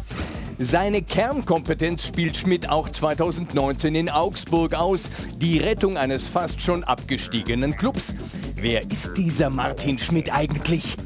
Seine 0.61 1.01
Kernkompetenz 1.01 2.05
spielt 2.05 2.35
Schmidt 2.35 2.67
auch 2.67 2.89
2019 2.89 3.95
in 3.95 4.09
Augsburg 4.09 4.75
aus. 4.75 5.09
Die 5.37 5.57
Rettung 5.57 5.95
eines 5.95 6.27
fast 6.27 6.61
schon 6.61 6.83
abgestiegenen 6.83 7.77
Clubs. 7.77 8.13
Wer 8.57 8.83
ist 8.91 9.11
dieser 9.15 9.49
Martin 9.49 9.97
Schmidt 9.97 10.35
eigentlich? 10.35 10.97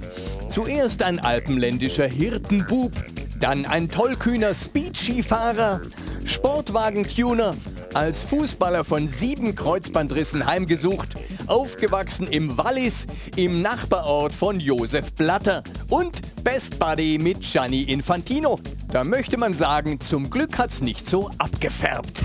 Zuerst 0.47 1.03
ein 1.03 1.19
alpenländischer 1.19 2.07
Hirtenbub, 2.07 2.93
dann 3.39 3.67
ein 3.67 3.91
tollkühner 3.91 4.55
Speedskifahrer, 4.55 5.81
Sportwagentuner, 6.25 7.53
als 7.95 8.23
Fußballer 8.23 8.83
von 8.83 9.07
sieben 9.07 9.55
Kreuzbandrissen 9.55 10.45
heimgesucht, 10.45 11.15
aufgewachsen 11.47 12.27
im 12.27 12.57
Wallis, 12.57 13.07
im 13.35 13.61
Nachbarort 13.61 14.33
von 14.33 14.59
Josef 14.59 15.13
Blatter 15.13 15.63
und 15.89 16.21
Best 16.43 16.79
Buddy 16.79 17.17
mit 17.17 17.41
Gianni 17.41 17.83
Infantino. 17.83 18.59
Da 18.91 19.03
möchte 19.03 19.37
man 19.37 19.53
sagen, 19.53 19.99
zum 19.99 20.29
Glück 20.29 20.57
hat's 20.57 20.81
nicht 20.81 21.07
so 21.07 21.29
abgefärbt. 21.37 22.23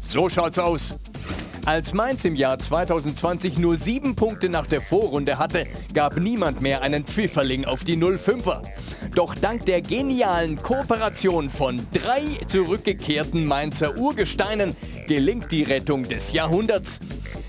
So 0.00 0.28
schaut's 0.28 0.58
aus. 0.58 0.94
Als 1.66 1.92
Mainz 1.92 2.24
im 2.24 2.34
Jahr 2.34 2.58
2020 2.58 3.58
nur 3.58 3.76
sieben 3.76 4.16
Punkte 4.16 4.48
nach 4.48 4.66
der 4.66 4.80
Vorrunde 4.80 5.38
hatte, 5.38 5.64
gab 5.92 6.16
niemand 6.16 6.60
mehr 6.60 6.82
einen 6.82 7.04
Pfifferling 7.04 7.64
auf 7.64 7.84
die 7.84 7.96
05er. 7.96 8.62
Doch 9.14 9.34
dank 9.34 9.66
der 9.66 9.82
genialen 9.82 10.60
Kooperation 10.60 11.50
von 11.50 11.80
drei 11.92 12.22
zurückgekehrten 12.46 13.44
Mainzer 13.44 13.96
Urgesteinen 13.96 14.74
gelingt 15.06 15.52
die 15.52 15.62
Rettung 15.62 16.08
des 16.08 16.32
Jahrhunderts. 16.32 16.98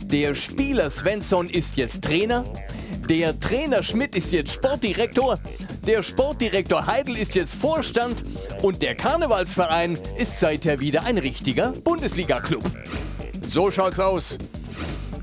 Der 0.04 0.36
Spieler 0.36 0.90
Svensson 0.90 1.50
ist 1.50 1.78
jetzt 1.78 2.04
Trainer, 2.04 2.44
der 3.08 3.40
Trainer 3.40 3.82
Schmidt 3.82 4.16
ist 4.16 4.34
jetzt 4.34 4.54
Sportdirektor, 4.54 5.40
der 5.88 6.04
Sportdirektor 6.04 6.86
Heidel 6.86 7.16
ist 7.16 7.36
jetzt 7.36 7.56
Vorstand 7.56 8.24
und 8.62 8.82
der 8.82 8.96
Karnevalsverein 8.96 9.98
ist 10.18 10.40
seither 10.40 10.80
wieder 10.80 11.06
ein 11.06 11.18
richtiger 11.18 11.72
Bundesliga-Club. 11.72 12.64
So 13.52 13.70
schaut's 13.70 14.00
aus. 14.00 14.38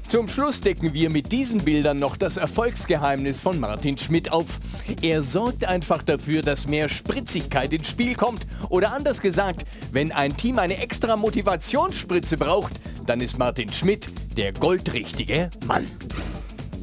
Zum 0.07 0.29
Schluss 0.29 0.61
decken 0.61 0.93
wir 0.93 1.09
mit 1.09 1.33
diesen 1.33 1.65
Bildern 1.65 1.99
noch 1.99 2.15
das 2.15 2.37
Erfolgsgeheimnis 2.37 3.41
von 3.41 3.59
Martin 3.59 3.97
Schmidt 3.97 4.31
auf. 4.33 4.61
Er 5.01 5.23
sorgt 5.23 5.65
einfach 5.65 6.03
dafür, 6.03 6.43
dass 6.43 6.67
mehr 6.67 6.91
Spritzigkeit 6.91 7.73
ins 7.73 7.89
Spiel 7.89 8.15
kommt. 8.15 8.47
Oder 8.69 8.93
anders 8.93 9.23
gesagt, 9.23 9.65
wenn 9.93 10.13
ein 10.13 10.37
Team 10.37 10.59
eine 10.59 10.77
extra 10.77 11.17
Motivationsspritze 11.17 12.37
braucht, 12.37 12.73
dann 13.07 13.23
ist 13.23 13.39
Martin 13.39 13.73
Schmidt 13.73 14.11
der 14.37 14.53
goldrichtige 14.53 15.49
Mann. 15.67 15.87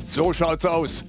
So 0.04 0.34
schaut's 0.34 0.66
aus. 0.66 1.06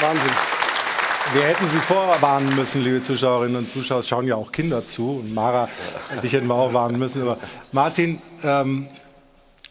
Wahnsinn. 0.00 0.57
Wir 1.34 1.42
hätten 1.42 1.68
Sie 1.68 1.76
vorwarnen 1.76 2.56
müssen, 2.56 2.82
liebe 2.82 3.02
Zuschauerinnen 3.02 3.56
und 3.56 3.70
Zuschauer. 3.70 4.00
Es 4.00 4.08
schauen 4.08 4.26
ja 4.26 4.34
auch 4.34 4.50
Kinder 4.50 4.82
zu. 4.86 5.20
Und 5.22 5.34
Mara 5.34 5.68
dich 6.22 6.32
hätten 6.32 6.46
wir 6.46 6.54
auch 6.54 6.72
warnen 6.72 6.98
müssen. 6.98 7.20
Aber 7.20 7.36
Martin, 7.70 8.22
ähm, 8.42 8.88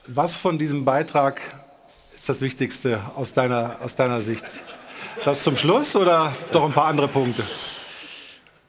was 0.05 0.38
von 0.38 0.59
diesem 0.59 0.85
Beitrag 0.85 1.41
ist 2.13 2.29
das 2.29 2.41
Wichtigste 2.41 3.01
aus 3.15 3.34
deiner, 3.34 3.77
aus 3.84 3.95
deiner 3.95 4.21
Sicht? 4.21 4.45
Das 5.25 5.41
zum 5.41 5.57
Schluss 5.57 5.95
oder 5.95 6.31
doch 6.51 6.63
ein 6.63 6.73
paar 6.73 6.85
andere 6.85 7.07
Punkte? 7.07 7.41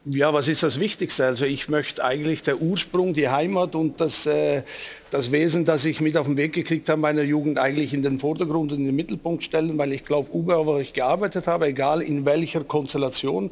Ja, 0.07 0.33
was 0.33 0.49
ist 0.49 0.63
das 0.63 0.81
Wichtigste? 0.81 1.27
Also 1.27 1.45
ich 1.45 1.69
möchte 1.69 2.03
eigentlich 2.03 2.43
der 2.43 2.63
Ursprung, 2.63 3.13
die 3.13 3.29
Heimat 3.29 3.75
und 3.75 4.01
das, 4.01 4.25
äh, 4.25 4.63
das 5.11 5.33
Wesen, 5.33 5.65
das 5.65 5.85
ich 5.85 6.01
mit 6.01 6.17
auf 6.17 6.27
den 6.27 6.37
Weg 6.37 6.53
gekriegt 6.53 6.89
habe 6.89 7.01
meiner 7.01 7.23
Jugend, 7.23 7.59
eigentlich 7.59 7.95
in 7.95 8.03
den 8.03 8.19
Vordergrund 8.19 8.73
und 8.73 8.79
in 8.79 8.87
den 8.87 8.97
Mittelpunkt 8.97 9.43
stellen, 9.43 9.79
weil 9.79 9.93
ich 9.93 10.03
glaube, 10.03 10.29
überall, 10.37 10.67
wo 10.67 10.79
ich 10.79 10.93
gearbeitet 10.93 11.47
habe, 11.47 11.67
egal 11.67 12.03
in 12.03 12.27
welcher 12.27 12.65
Konstellation, 12.65 13.51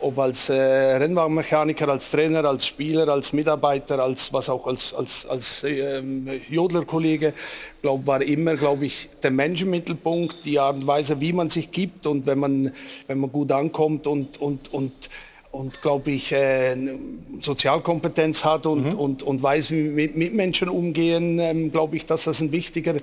ob 0.00 0.18
als 0.18 0.48
äh, 0.48 0.54
Rennwagenmechaniker, 0.54 1.88
als 1.88 2.10
Trainer, 2.10 2.44
als 2.44 2.66
Spieler, 2.66 3.08
als 3.08 3.32
Mitarbeiter, 3.32 4.02
als 4.02 4.32
was 4.32 4.48
auch 4.48 4.66
als, 4.66 4.92
als, 4.92 5.26
als 5.26 5.64
ähm, 5.64 6.28
Jodlerkollege, 6.50 7.32
glaube 7.80 8.06
war 8.06 8.20
immer, 8.20 8.56
glaube 8.56 8.86
ich, 8.86 9.08
der 9.22 9.30
Menschenmittelpunkt, 9.30 10.44
die 10.44 10.58
Art 10.58 10.76
und 10.76 10.86
Weise, 10.86 11.20
wie 11.20 11.32
man 11.32 11.48
sich 11.48 11.70
gibt 11.70 12.06
und 12.06 12.26
wenn 12.26 12.38
man, 12.38 12.72
wenn 13.06 13.18
man 13.18 13.32
gut 13.32 13.52
ankommt 13.52 14.06
und, 14.06 14.40
und, 14.40 14.72
und 14.72 15.08
und 15.56 15.80
glaube 15.80 16.10
ich 16.10 16.32
äh, 16.32 16.76
Sozialkompetenz 17.40 18.44
hat 18.44 18.66
und, 18.66 18.92
mhm. 18.92 18.98
und, 18.98 19.22
und 19.22 19.42
weiß, 19.42 19.70
wie 19.70 19.82
mit 19.84 20.16
Mitmenschen 20.16 20.68
umgehen, 20.68 21.38
ähm, 21.38 21.72
glaube 21.72 21.96
ich, 21.96 22.06
dass 22.06 22.24
das 22.24 22.40
ein 22.40 22.52
wichtiger, 22.52 22.94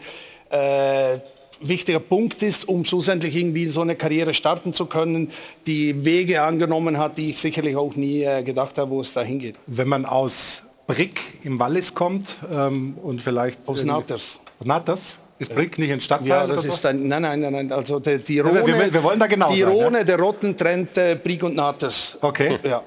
äh, 0.50 1.18
wichtiger 1.60 2.00
Punkt 2.00 2.44
ist, 2.44 2.68
um 2.68 2.86
schlussendlich 2.86 3.36
irgendwie 3.36 3.68
so 3.68 3.82
eine 3.82 3.96
Karriere 3.96 4.34
starten 4.34 4.74
zu 4.74 4.86
können, 4.86 5.32
die 5.66 6.06
Wege 6.06 6.44
angenommen 6.44 6.98
hat, 6.98 7.18
die 7.18 7.32
ich 7.32 7.40
sicherlich 7.40 7.76
auch 7.76 7.96
nie 7.96 8.24
äh, 8.24 8.44
gedacht 8.44 8.78
habe, 8.78 8.92
wo 8.92 9.02
es 9.02 9.14
dahin 9.14 9.40
geht. 9.40 9.56
Wenn 9.66 9.88
man 9.88 10.06
aus 10.06 10.64
Brick 10.86 11.20
im 11.44 11.58
Wallis 11.60 11.96
kommt 11.96 12.38
ähm, 12.52 12.96
und 13.02 13.22
vielleicht... 13.22 13.68
Aus 13.68 13.84
Natters. 13.84 14.40
Natters? 14.64 15.18
Ist 15.44 15.56
Brick 15.56 15.78
nicht 15.78 15.91
ein 15.91 16.02
Stadtteil? 16.02 16.28
Ja, 16.28 16.48
das 16.48 16.65
ist 16.65 16.86
ein, 16.86 17.07
nein, 17.07 17.22
nein, 17.22 17.40
nein, 17.40 17.53
nein. 17.53 17.72
Also 17.72 17.99
der, 17.99 18.18
die 18.18 18.40
Rhone, 18.40 18.65
wir, 18.65 18.94
wir, 18.94 19.03
wollen 19.03 19.20
da 19.20 19.28
genau 19.28 19.52
die 19.52 19.61
sein, 19.61 19.70
Rhone, 19.70 19.99
ja? 19.99 20.03
der 20.03 20.20
Rotten 20.20 20.57
trennt 20.57 20.98
äh, 20.98 21.15
Brick 21.22 21.44
und 21.44 21.56
Natas. 21.56 22.18
Okay. 22.22 22.60
Ja. 22.64 22.82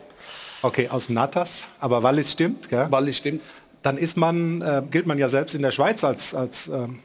Okay, 0.63 0.89
aus 0.89 1.09
Natas, 1.09 1.69
aber 1.81 2.03
Wallis 2.03 2.33
stimmt, 2.33 2.69
gell? 2.69 2.87
Wallis 2.91 3.19
stimmt. 3.19 3.43
Dann 3.83 3.97
ist 3.99 4.17
man, 4.17 4.63
äh, 4.63 4.83
gilt 4.91 5.07
man 5.07 5.19
ja 5.19 5.29
selbst 5.29 5.55
in 5.55 5.63
der 5.63 5.71
Schweiz 5.71 6.03
als, 6.03 6.35
als, 6.35 6.69
ähm, 6.69 7.01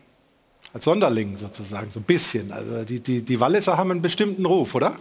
als 0.73 0.85
Sonderling 0.85 1.35
sozusagen, 1.35 1.91
so 1.91 1.99
ein 1.99 2.03
bisschen. 2.03 2.51
Also 2.51 2.83
die, 2.83 2.99
die, 2.99 3.21
die 3.21 3.39
Walliser 3.39 3.77
haben 3.77 3.91
einen 3.91 4.01
bestimmten 4.01 4.45
Ruf, 4.45 4.73
oder? 4.73 4.95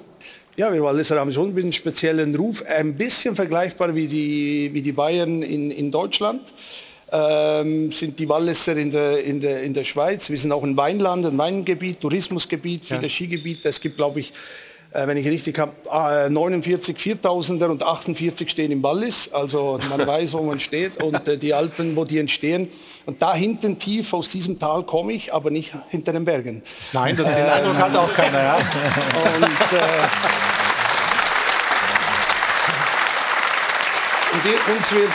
Ja, 0.57 0.73
wir 0.73 0.83
Walliser 0.83 1.19
haben 1.19 1.33
schon 1.33 1.57
einen 1.57 1.73
speziellen 1.73 2.35
Ruf, 2.35 2.63
ein 2.67 2.97
bisschen 2.97 3.35
vergleichbar 3.35 3.95
wie 3.95 4.09
die, 4.09 4.71
wie 4.73 4.83
die 4.83 4.93
Bayern 4.93 5.43
in, 5.43 5.71
in 5.71 5.91
Deutschland 5.91 6.53
ähm, 7.13 7.91
sind 7.91 8.19
die 8.19 8.29
Walliser 8.29 8.77
in 8.77 8.91
der, 8.91 9.23
in, 9.23 9.41
der, 9.41 9.63
in 9.63 9.75
der 9.75 9.85
Schweiz. 9.85 10.31
Wir 10.31 10.39
sind 10.39 10.53
auch 10.53 10.63
ein 10.63 10.77
Weinland, 10.77 11.27
ein 11.27 11.39
Weingebiet, 11.39 12.01
Tourismusgebiet, 12.01 12.85
viele 12.85 13.03
ja. 13.03 13.09
Skigebiete. 13.09 13.69
Es 13.69 13.81
gibt, 13.81 13.97
glaube 13.97 14.21
ich, 14.21 14.33
äh, 14.93 15.07
wenn 15.07 15.17
ich 15.17 15.27
richtig 15.27 15.59
habe, 15.59 15.73
äh, 15.93 16.29
49 16.29 16.97
4000er 16.97 17.67
und 17.67 17.83
48 17.83 18.51
stehen 18.51 18.73
im 18.73 18.83
Wallis. 18.83 19.31
Also 19.33 19.79
man 19.89 20.07
weiß, 20.07 20.33
wo 20.33 20.43
man 20.43 20.59
steht 20.59 21.03
und 21.03 21.29
äh, 21.29 21.39
die 21.39 21.55
Alpen, 21.55 21.97
wo 21.97 22.05
die 22.05 22.19
entstehen. 22.19 22.69
Und 23.07 23.23
da 23.23 23.35
hinten 23.35 23.79
tief 23.79 24.13
aus 24.13 24.31
diesem 24.31 24.59
Tal 24.59 24.83
komme 24.83 25.13
ich, 25.13 25.33
aber 25.33 25.51
nicht 25.51 25.73
hinter 25.89 26.13
den 26.13 26.25
Bergen. 26.25 26.63
Nein, 26.93 27.17
das, 27.17 27.27
den 27.27 27.47
Eindruck 27.47 27.77
hat 27.77 27.97
auch 27.97 28.13
keiner. 28.13 28.43
Ja? 28.43 28.57
Und, 28.57 29.43
äh, 29.43 29.91
und 34.33 34.77
uns 34.77 34.93
wird 34.93 35.11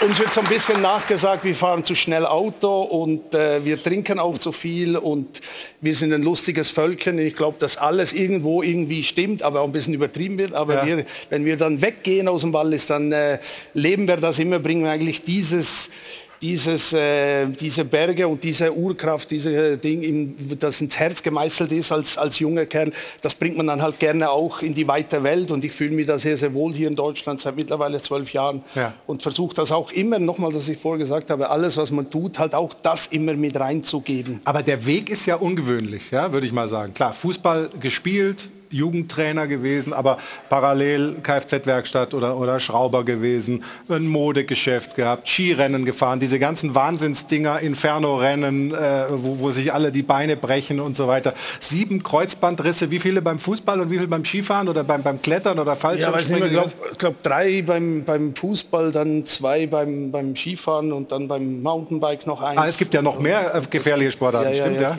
uns 0.00 0.18
wird 0.18 0.32
so 0.32 0.40
ein 0.40 0.46
bisschen 0.46 0.80
nachgesagt, 0.80 1.44
wir 1.44 1.54
fahren 1.54 1.82
zu 1.82 1.94
schnell 1.94 2.24
Auto 2.24 2.82
und 2.82 3.34
äh, 3.34 3.64
wir 3.64 3.82
trinken 3.82 4.18
auch 4.18 4.38
zu 4.38 4.52
viel 4.52 4.96
und 4.96 5.40
wir 5.80 5.94
sind 5.94 6.12
ein 6.12 6.22
lustiges 6.22 6.70
Völkchen. 6.70 7.18
Ich 7.18 7.34
glaube, 7.34 7.56
dass 7.58 7.76
alles 7.76 8.12
irgendwo 8.12 8.62
irgendwie 8.62 9.02
stimmt, 9.02 9.42
aber 9.42 9.60
auch 9.60 9.64
ein 9.66 9.72
bisschen 9.72 9.94
übertrieben 9.94 10.38
wird. 10.38 10.54
Aber 10.54 10.74
ja. 10.74 10.86
wir, 10.86 11.04
wenn 11.30 11.44
wir 11.44 11.56
dann 11.56 11.82
weggehen 11.82 12.28
aus 12.28 12.42
dem 12.42 12.52
Wallis, 12.52 12.86
dann 12.86 13.10
äh, 13.12 13.38
leben 13.74 14.06
wir 14.06 14.16
das 14.16 14.38
immer, 14.38 14.58
bringen 14.58 14.84
wir 14.84 14.90
eigentlich 14.90 15.24
dieses 15.24 15.90
dieses, 16.40 16.92
äh, 16.92 17.46
diese 17.46 17.84
Berge 17.84 18.26
und 18.26 18.42
diese 18.42 18.72
Urkraft, 18.72 19.30
diese 19.30 19.76
Ding, 19.78 20.02
in, 20.02 20.58
das 20.58 20.80
ins 20.80 20.98
Herz 20.98 21.22
gemeißelt 21.22 21.72
ist 21.72 21.92
als, 21.92 22.18
als 22.18 22.38
junger 22.38 22.66
Kerl, 22.66 22.92
das 23.20 23.34
bringt 23.34 23.56
man 23.56 23.66
dann 23.66 23.82
halt 23.82 23.98
gerne 23.98 24.30
auch 24.30 24.62
in 24.62 24.74
die 24.74 24.86
weite 24.86 25.22
Welt 25.22 25.50
und 25.50 25.64
ich 25.64 25.72
fühle 25.72 25.94
mich 25.94 26.06
da 26.06 26.18
sehr, 26.18 26.36
sehr 26.36 26.52
wohl 26.54 26.74
hier 26.74 26.88
in 26.88 26.96
Deutschland 26.96 27.40
seit 27.40 27.56
mittlerweile 27.56 28.00
zwölf 28.00 28.32
Jahren 28.32 28.62
ja. 28.74 28.94
und 29.06 29.22
versuche 29.22 29.54
das 29.54 29.72
auch 29.72 29.90
immer, 29.92 30.18
nochmal, 30.18 30.54
was 30.54 30.68
ich 30.68 30.78
vorher 30.78 30.98
gesagt 30.98 31.30
habe, 31.30 31.50
alles, 31.50 31.76
was 31.76 31.90
man 31.90 32.10
tut, 32.10 32.38
halt 32.38 32.54
auch 32.54 32.74
das 32.74 33.06
immer 33.06 33.34
mit 33.34 33.58
reinzugeben. 33.58 34.40
Aber 34.44 34.62
der 34.62 34.86
Weg 34.86 35.10
ist 35.10 35.26
ja 35.26 35.36
ungewöhnlich, 35.36 36.10
ja, 36.10 36.32
würde 36.32 36.46
ich 36.46 36.52
mal 36.52 36.68
sagen. 36.68 36.94
Klar, 36.94 37.12
Fußball 37.12 37.70
gespielt, 37.80 38.50
Jugendtrainer 38.70 39.46
gewesen, 39.46 39.92
aber 39.92 40.18
parallel 40.48 41.16
Kfz-Werkstatt 41.22 42.14
oder, 42.14 42.36
oder 42.36 42.60
Schrauber 42.60 43.04
gewesen, 43.04 43.64
ein 43.88 44.06
Modegeschäft 44.06 44.96
gehabt, 44.96 45.28
Skirennen 45.28 45.84
gefahren, 45.84 46.20
diese 46.20 46.38
ganzen 46.38 46.74
Wahnsinnsdinger, 46.74 47.60
Inferno-Rennen, 47.60 48.74
äh, 48.74 49.04
wo, 49.10 49.38
wo 49.38 49.50
sich 49.50 49.72
alle 49.72 49.92
die 49.92 50.02
Beine 50.02 50.36
brechen 50.36 50.80
und 50.80 50.96
so 50.96 51.08
weiter. 51.08 51.32
Sieben 51.60 52.02
Kreuzbandrisse, 52.02 52.90
wie 52.90 52.98
viele 52.98 53.22
beim 53.22 53.38
Fußball 53.38 53.80
und 53.80 53.90
wie 53.90 53.96
viele 53.96 54.08
beim 54.08 54.24
Skifahren 54.24 54.68
oder 54.68 54.84
beim, 54.84 55.02
beim 55.02 55.20
Klettern 55.22 55.58
oder 55.58 55.76
Fallschirmspringen? 55.76 56.52
Ja, 56.52 56.64
ich 56.64 56.98
glaube 56.98 56.98
glaub 56.98 57.22
drei 57.22 57.62
beim, 57.62 58.04
beim 58.04 58.34
Fußball, 58.34 58.90
dann 58.90 59.24
zwei 59.24 59.66
beim, 59.66 60.10
beim 60.10 60.36
Skifahren 60.36 60.92
und 60.92 61.12
dann 61.12 61.28
beim 61.28 61.62
Mountainbike 61.62 62.26
noch 62.26 62.42
eins. 62.42 62.60
Ah, 62.60 62.66
es 62.66 62.76
gibt 62.76 62.94
ja 62.94 63.02
noch 63.02 63.18
mehr 63.18 63.54
äh, 63.54 63.60
gefährliche 63.68 64.12
Sportarten, 64.12 64.54
ja, 64.54 64.64
stimmt 64.64 64.80
ja? 64.80 64.90
ja? 64.90 64.96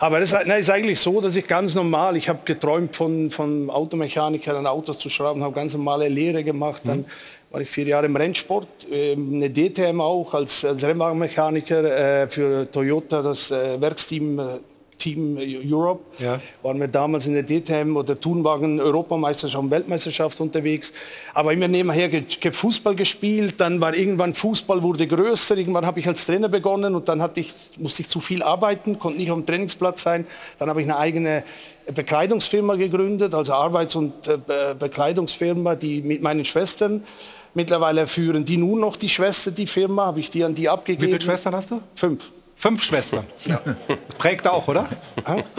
Aber 0.00 0.20
das 0.20 0.32
ist 0.32 0.70
eigentlich 0.70 1.00
so, 1.00 1.20
dass 1.20 1.36
ich 1.36 1.46
ganz 1.46 1.74
normal, 1.74 2.16
ich 2.16 2.28
habe 2.28 2.40
geträumt, 2.44 2.73
geträumt 2.74 2.96
von, 2.96 3.30
von 3.30 3.70
Automechaniker 3.70 4.56
an 4.56 4.66
Autos 4.66 4.98
zu 4.98 5.08
schrauben, 5.08 5.42
habe 5.42 5.54
ganz 5.54 5.74
normale 5.74 6.08
Lehre 6.08 6.44
gemacht. 6.44 6.82
Dann 6.84 7.00
mhm. 7.00 7.06
war 7.50 7.60
ich 7.60 7.70
vier 7.70 7.84
Jahre 7.84 8.06
im 8.06 8.16
Rennsport, 8.16 8.68
ähm, 8.90 9.34
eine 9.34 9.50
DTM 9.50 10.00
auch 10.00 10.34
als, 10.34 10.64
als 10.64 10.82
Rennwagenmechaniker 10.82 12.22
äh, 12.22 12.28
für 12.28 12.70
Toyota, 12.70 13.22
das 13.22 13.50
äh, 13.50 13.80
Werksteam 13.80 14.38
äh, 14.38 14.42
Team 14.96 15.36
Europe. 15.38 16.00
Ja. 16.18 16.40
Waren 16.62 16.80
wir 16.80 16.88
damals 16.88 17.26
in 17.26 17.34
der 17.34 17.42
DTM 17.42 17.96
oder 17.96 18.18
Thunwagen 18.18 18.80
Europameisterschaft 18.80 19.62
und 19.62 19.70
Weltmeisterschaft 19.70 20.40
unterwegs. 20.40 20.92
Aber 21.34 21.52
immer 21.52 21.68
nebenher 21.68 22.08
Fußball 22.52 22.94
gespielt. 22.94 23.54
Dann 23.58 23.80
war 23.80 23.94
irgendwann 23.94 24.34
Fußball 24.34 24.82
wurde 24.82 25.06
größer. 25.06 25.58
Irgendwann 25.58 25.84
habe 25.84 26.00
ich 26.00 26.06
als 26.06 26.24
Trainer 26.24 26.48
begonnen 26.48 26.94
und 26.94 27.08
dann 27.08 27.20
hatte 27.20 27.40
ich, 27.40 27.52
musste 27.78 28.02
ich 28.02 28.08
zu 28.08 28.20
viel 28.20 28.42
arbeiten, 28.42 28.98
konnte 28.98 29.18
nicht 29.18 29.30
auf 29.30 29.38
dem 29.38 29.46
Trainingsplatz 29.46 30.02
sein. 30.02 30.26
Dann 30.58 30.70
habe 30.70 30.80
ich 30.80 30.86
eine 30.86 30.96
eigene 30.96 31.42
Bekleidungsfirma 31.92 32.76
gegründet, 32.76 33.34
also 33.34 33.52
Arbeits- 33.52 33.94
und 33.94 34.12
äh, 34.26 34.74
Bekleidungsfirma, 34.78 35.74
die 35.74 36.02
mit 36.02 36.22
meinen 36.22 36.44
Schwestern. 36.44 37.02
Mittlerweile 37.54 38.06
führen 38.06 38.44
die 38.44 38.56
nun 38.56 38.80
noch 38.80 38.96
die 38.96 39.08
Schwester 39.08 39.50
die 39.50 39.66
Firma, 39.66 40.06
habe 40.06 40.20
ich 40.20 40.30
die 40.30 40.44
an 40.44 40.54
die 40.54 40.68
abgegeben. 40.68 41.02
Wie 41.02 41.06
viele 41.06 41.20
Schwestern 41.20 41.54
hast 41.54 41.70
du? 41.70 41.80
Fünf. 41.94 42.30
Fünf 42.56 42.82
Schwestern. 42.82 43.24
Ja. 43.44 43.60
Prägt 44.16 44.46
auch, 44.46 44.66
oder? 44.68 44.88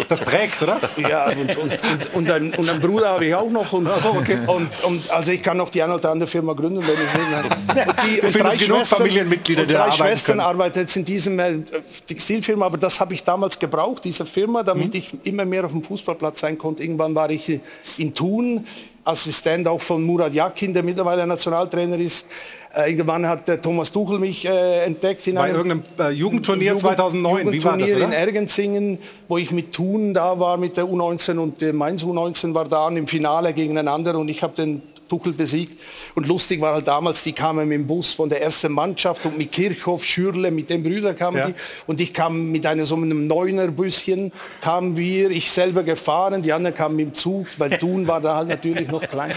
Das 0.08 0.22
prägt, 0.22 0.62
oder? 0.62 0.80
Ja, 0.98 1.26
und, 1.26 1.58
und, 1.58 1.74
und, 2.14 2.32
einen, 2.32 2.54
und 2.54 2.70
einen 2.70 2.80
Bruder 2.80 3.10
habe 3.10 3.26
ich 3.26 3.36
auch 3.36 3.50
noch. 3.50 3.74
Und, 3.74 3.88
okay. 3.88 4.40
und, 4.48 5.12
also 5.12 5.32
ich 5.32 5.44
kann 5.44 5.58
noch 5.58 5.70
die 5.70 5.84
eine 5.84 5.96
oder 5.96 6.10
andere 6.10 6.28
Firma 6.28 6.54
gründen, 6.54 6.82
wenn 6.82 6.94
ich 6.94 7.14
will. 7.14 7.86
Und, 7.86 7.96
die, 8.06 8.22
und 8.22 8.44
drei 8.44 8.56
genug 8.56 8.88
Familienmitglieder, 8.88 9.64
und 9.64 9.72
drei 9.72 9.92
Schwestern 9.92 10.40
arbeiten 10.40 10.80
jetzt 10.80 10.96
in 10.96 11.06
diesem 11.06 11.38
äh, 11.38 11.60
Textilfirma, 12.08 12.66
aber 12.66 12.78
das 12.78 13.00
habe 13.00 13.14
ich 13.14 13.24
damals 13.24 13.60
gebraucht, 13.60 14.06
diese 14.06 14.26
Firma, 14.26 14.64
damit 14.64 14.94
mhm. 14.94 15.00
ich 15.00 15.10
immer 15.26 15.46
mehr 15.46 15.66
auf 15.66 15.72
dem 15.72 15.84
Fußballplatz 15.84 16.40
sein 16.40 16.58
konnte. 16.58 16.82
Irgendwann 16.82 17.14
war 17.14 17.30
ich 17.30 17.60
in 17.98 18.14
Thun, 18.14 18.66
Assistent 19.06 19.68
auch 19.68 19.82
von 19.82 20.04
Murat 20.04 20.34
Yakin, 20.34 20.74
der 20.74 20.84
mittlerweile 20.84 21.26
Nationaltrainer 21.26 21.98
ist. 21.98 22.28
Äh, 22.76 22.90
irgendwann 22.90 23.28
hat 23.28 23.48
der 23.48 23.62
Thomas 23.62 23.92
Tuchel 23.92 24.20
mich 24.20 24.46
äh, 24.46 24.84
entdeckt 24.84 25.26
in 25.28 25.36
Bei 25.36 25.44
einem 25.44 25.56
irgendeinem 25.56 25.84
äh, 26.00 26.10
Jugendturnier 26.12 26.74
Jugend, 26.74 26.82
2009. 26.82 27.46
Jugendturnier 27.46 27.86
Wie 27.86 27.92
war 27.94 28.00
das, 28.00 28.08
in 28.08 28.12
Ergenzingen, 28.12 28.98
wo 29.28 29.38
ich 29.38 29.52
mit 29.52 29.72
Thun 29.72 30.14
da 30.14 30.40
war 30.40 30.58
mit 30.58 30.76
der 30.76 30.86
U19 30.86 31.38
und 31.38 31.62
der 31.62 31.74
Mainz 31.74 32.04
U19 32.04 32.54
war 32.54 32.66
da 32.66 32.90
im 32.90 33.08
Finale 33.08 33.54
gegeneinander 33.54 34.18
und 34.18 34.28
ich 34.28 34.44
habe 34.44 34.56
den 34.56 34.82
Tuchel 35.08 35.34
besiegt. 35.34 35.80
Und 36.16 36.28
lustig 36.28 36.62
war 36.62 36.74
halt 36.74 36.88
damals, 36.88 37.24
die 37.24 37.34
kamen 37.34 37.68
mit 37.68 37.78
dem 37.78 37.88
Bus 37.88 38.14
von 38.14 38.30
der 38.30 38.42
ersten 38.42 38.72
Mannschaft 38.72 39.26
und 39.26 39.38
mit 39.38 39.52
Kirchhoff, 39.52 40.04
Schürle, 40.04 40.52
mit 40.52 40.70
den 40.70 40.84
Brüdern 40.84 41.16
kamen 41.16 41.38
ja. 41.38 41.48
die. 41.48 41.54
Und 41.88 42.02
ich 42.02 42.14
kam 42.14 42.52
mit 42.52 42.66
einem 42.66 42.86
so 42.86 42.96
einem 42.96 43.28
Neuner-Büsschen, 43.28 44.32
kamen 44.62 44.98
wir, 44.98 45.32
ich 45.32 45.52
selber 45.52 45.84
gefahren, 45.84 46.42
die 46.42 46.54
anderen 46.54 46.76
kamen 46.76 46.96
mit 46.96 47.08
dem 47.08 47.14
Zug, 47.14 47.48
weil 47.58 47.70
Thun 47.80 48.08
war 48.08 48.22
da 48.22 48.38
halt 48.38 48.50
natürlich 48.50 48.90
noch 48.90 49.02
klein. 49.02 49.34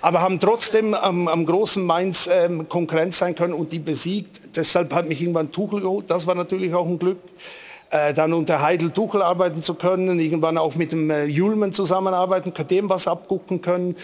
Aber 0.00 0.20
haben 0.20 0.40
trotzdem 0.40 0.94
am, 0.94 1.28
am 1.28 1.46
großen 1.46 1.84
Mainz 1.84 2.28
ähm, 2.32 2.68
Konkurrenz 2.68 3.18
sein 3.18 3.34
können 3.34 3.54
und 3.54 3.72
die 3.72 3.78
besiegt. 3.78 4.40
Deshalb 4.56 4.92
hat 4.94 5.08
mich 5.08 5.20
irgendwann 5.20 5.52
Tuchel 5.52 5.80
geholt. 5.80 6.06
Das 6.08 6.26
war 6.26 6.34
natürlich 6.34 6.74
auch 6.74 6.86
ein 6.86 6.98
Glück. 6.98 7.18
Äh, 7.90 8.12
dann 8.14 8.32
unter 8.32 8.60
Heidel 8.62 8.90
Tuchel 8.90 9.22
arbeiten 9.22 9.62
zu 9.62 9.74
können, 9.74 10.18
irgendwann 10.18 10.58
auch 10.58 10.74
mit 10.74 10.92
dem 10.92 11.10
äh, 11.10 11.24
Julman 11.24 11.72
zusammenarbeiten, 11.72 12.52
dem 12.68 12.88
was 12.88 13.06
abgucken 13.06 13.60
können, 13.62 13.94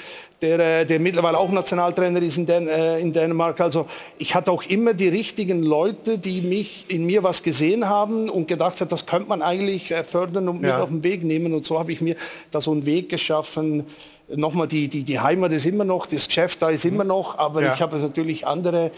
der, 0.42 0.58
äh, 0.80 0.86
der 0.86 1.00
mittlerweile 1.00 1.38
auch 1.38 1.50
Nationaltrainer 1.50 2.22
ist 2.22 2.38
in, 2.38 2.46
Dän 2.46 2.68
in 2.68 3.12
Dänemark. 3.12 3.60
Also 3.60 3.86
ich 4.18 4.34
hatte 4.34 4.50
auch 4.52 4.62
immer 4.64 4.94
die 4.94 5.08
richtigen 5.08 5.62
Leute, 5.62 6.18
die 6.18 6.40
mich 6.40 6.86
in 6.88 7.04
mir 7.04 7.22
was 7.22 7.42
gesehen 7.42 7.88
haben 7.88 8.28
und 8.30 8.48
gedacht 8.48 8.80
hat, 8.80 8.90
das 8.92 9.06
könnte 9.06 9.28
man 9.28 9.42
eigentlich 9.42 9.92
fördern 10.06 10.48
und 10.48 10.60
mit 10.60 10.70
Ja. 10.70 10.82
auf 10.82 10.88
den 10.88 11.02
Weg 11.02 11.24
nehmen. 11.24 11.52
Und 11.52 11.64
so 11.64 11.78
habe 11.78 11.92
ich 11.92 12.00
mir 12.00 12.16
da 12.50 12.60
so 12.60 12.72
einen 12.72 12.86
Weg 12.86 13.08
geschaffen. 13.08 13.84
Nochmal, 14.28 14.68
die, 14.68 14.86
die, 14.88 15.02
die 15.02 15.18
Heimat 15.18 15.50
ist 15.52 15.66
immer 15.66 15.84
noch, 15.84 16.06
das 16.06 16.28
Geschäft 16.28 16.62
da 16.62 16.70
ist 16.70 16.84
immer 16.84 17.02
noch, 17.04 17.36
aber 17.38 17.62
Ja. 17.62 17.74
ich 17.74 17.82
habe 17.82 17.96
jetzt 17.96 18.04
natürlich 18.04 18.46
andere 18.46 18.92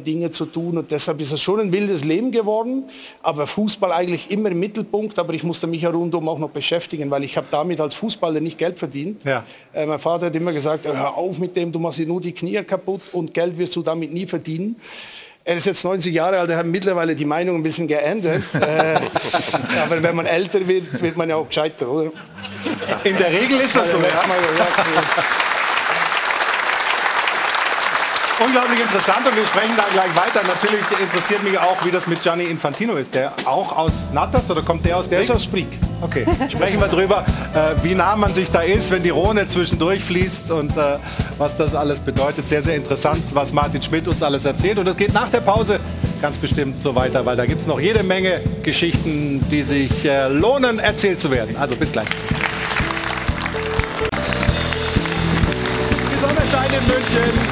Dinge 0.00 0.30
zu 0.30 0.46
tun 0.46 0.78
und 0.78 0.90
deshalb 0.90 1.20
ist 1.20 1.32
es 1.32 1.40
schon 1.40 1.60
ein 1.60 1.72
wildes 1.72 2.04
Leben 2.04 2.32
geworden, 2.32 2.84
aber 3.22 3.46
Fußball 3.46 3.92
eigentlich 3.92 4.30
immer 4.30 4.50
im 4.50 4.60
Mittelpunkt, 4.60 5.18
aber 5.18 5.34
ich 5.34 5.42
musste 5.42 5.66
mich 5.66 5.82
ja 5.82 5.90
rundum 5.90 6.28
auch 6.28 6.38
noch 6.38 6.50
beschäftigen, 6.50 7.10
weil 7.10 7.24
ich 7.24 7.36
habe 7.36 7.46
damit 7.50 7.80
als 7.80 7.94
Fußballer 7.94 8.40
nicht 8.40 8.58
Geld 8.58 8.78
verdient. 8.78 9.24
Ja. 9.24 9.44
Äh, 9.72 9.86
mein 9.86 9.98
Vater 9.98 10.26
hat 10.26 10.36
immer 10.36 10.52
gesagt, 10.52 10.86
hör 10.86 11.16
auf 11.16 11.38
mit 11.38 11.56
dem, 11.56 11.72
du 11.72 11.78
machst 11.78 11.98
dir 11.98 12.06
nur 12.06 12.20
die 12.20 12.32
Knie 12.32 12.62
kaputt 12.62 13.02
und 13.12 13.34
Geld 13.34 13.58
wirst 13.58 13.76
du 13.76 13.82
damit 13.82 14.12
nie 14.12 14.26
verdienen. 14.26 14.76
Er 15.44 15.56
ist 15.56 15.66
jetzt 15.66 15.84
90 15.84 16.14
Jahre 16.14 16.38
alt, 16.38 16.50
er 16.50 16.58
hat 16.58 16.66
mittlerweile 16.66 17.16
die 17.16 17.24
Meinung 17.24 17.56
ein 17.56 17.62
bisschen 17.64 17.88
geändert. 17.88 18.42
äh, 18.54 19.00
aber 19.84 20.02
wenn 20.02 20.14
man 20.14 20.26
älter 20.26 20.66
wird, 20.66 21.02
wird 21.02 21.16
man 21.16 21.28
ja 21.28 21.36
auch 21.36 21.48
gescheiter, 21.48 21.88
oder? 21.88 22.12
In 23.02 23.16
der 23.16 23.32
Regel 23.32 23.58
ist 23.58 23.74
das 23.74 23.90
so. 23.90 23.96
Also, 23.96 24.08
Ja. 24.56 25.50
Unglaublich 28.44 28.80
interessant 28.80 29.26
und 29.26 29.36
wir 29.36 29.46
sprechen 29.46 29.74
da 29.76 29.84
gleich 29.92 30.10
weiter. 30.16 30.44
Natürlich 30.46 30.82
interessiert 31.00 31.44
mich 31.44 31.56
auch, 31.58 31.76
wie 31.84 31.90
das 31.92 32.06
mit 32.08 32.22
Gianni 32.22 32.44
Infantino 32.44 32.94
ist. 32.94 33.14
Der 33.14 33.32
auch 33.44 33.76
aus 33.76 33.92
Natas 34.12 34.50
oder 34.50 34.62
kommt 34.62 34.84
der 34.84 34.96
aus 34.96 35.08
Der 35.08 35.18
Brick? 35.18 35.24
ist 35.28 35.30
aus 35.30 35.46
Brick. 35.46 35.68
Okay, 36.00 36.26
sprechen 36.48 36.80
wir 36.80 36.88
drüber, 36.88 37.24
äh, 37.54 37.84
wie 37.84 37.94
nah 37.94 38.16
man 38.16 38.34
sich 38.34 38.50
da 38.50 38.62
ist, 38.62 38.90
wenn 38.90 39.04
die 39.04 39.10
Rhone 39.10 39.46
zwischendurch 39.46 40.02
fließt 40.02 40.50
und 40.50 40.76
äh, 40.76 40.98
was 41.38 41.56
das 41.56 41.76
alles 41.76 42.00
bedeutet. 42.00 42.48
Sehr, 42.48 42.62
sehr 42.62 42.74
interessant, 42.74 43.22
was 43.32 43.52
Martin 43.52 43.80
Schmidt 43.80 44.08
uns 44.08 44.22
alles 44.22 44.44
erzählt. 44.44 44.78
Und 44.78 44.88
es 44.88 44.96
geht 44.96 45.14
nach 45.14 45.28
der 45.28 45.40
Pause 45.40 45.78
ganz 46.20 46.36
bestimmt 46.36 46.82
so 46.82 46.96
weiter, 46.96 47.24
weil 47.24 47.36
da 47.36 47.46
gibt 47.46 47.60
es 47.60 47.68
noch 47.68 47.78
jede 47.78 48.02
Menge 48.02 48.40
Geschichten, 48.64 49.40
die 49.50 49.62
sich 49.62 50.04
äh, 50.04 50.26
lohnen, 50.26 50.80
erzählt 50.80 51.20
zu 51.20 51.30
werden. 51.30 51.56
Also 51.56 51.76
bis 51.76 51.92
gleich. 51.92 52.08
Die 56.10 56.20
Sonne 56.20 56.40
scheint 56.50 56.72
in 56.72 56.86
München 56.88 57.51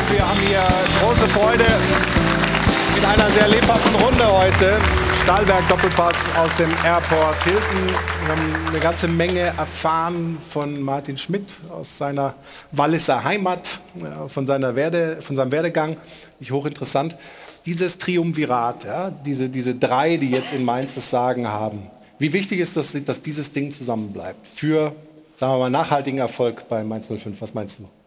und 0.00 0.12
wir 0.12 0.26
haben 0.26 0.40
hier 0.40 0.62
große 1.00 1.28
Freude 1.28 1.64
mit 2.94 3.04
einer 3.04 3.30
sehr 3.30 3.48
lebhaften 3.48 3.94
Runde 3.96 4.26
heute. 4.26 4.78
Stahlberg 5.22 5.68
Doppelpass 5.68 6.16
aus 6.36 6.50
dem 6.56 6.70
Airport 6.84 7.42
Hilton. 7.42 7.86
Wir 7.86 8.28
haben 8.28 8.68
eine 8.68 8.78
ganze 8.80 9.08
Menge 9.08 9.40
erfahren 9.40 10.38
von 10.48 10.80
Martin 10.80 11.18
Schmidt 11.18 11.44
aus 11.68 11.98
seiner 11.98 12.34
Walliser 12.72 13.22
Heimat, 13.22 13.80
ja, 13.94 14.28
von, 14.28 14.46
seiner 14.46 14.74
Werde, 14.74 15.18
von 15.20 15.36
seinem 15.36 15.52
Werdegang. 15.52 15.96
Nicht 16.38 16.52
hochinteressant. 16.52 17.16
Dieses 17.66 17.98
Triumvirat, 17.98 18.84
ja, 18.84 19.10
diese, 19.10 19.48
diese 19.48 19.74
drei, 19.74 20.16
die 20.16 20.30
jetzt 20.30 20.52
in 20.54 20.64
Mainz 20.64 20.94
das 20.94 21.10
Sagen 21.10 21.46
haben. 21.46 21.90
Wie 22.18 22.32
wichtig 22.32 22.60
ist 22.60 22.76
das, 22.76 22.96
dass 23.04 23.20
dieses 23.20 23.52
Ding 23.52 23.72
zusammenbleibt 23.72 24.46
für, 24.46 24.92
sagen 25.36 25.52
wir 25.52 25.58
mal, 25.58 25.70
nachhaltigen 25.70 26.18
Erfolg 26.18 26.68
bei 26.68 26.84
Mainz 26.84 27.08
05? 27.08 27.40
Was 27.40 27.54
meinst 27.54 27.80
du? 27.80 27.99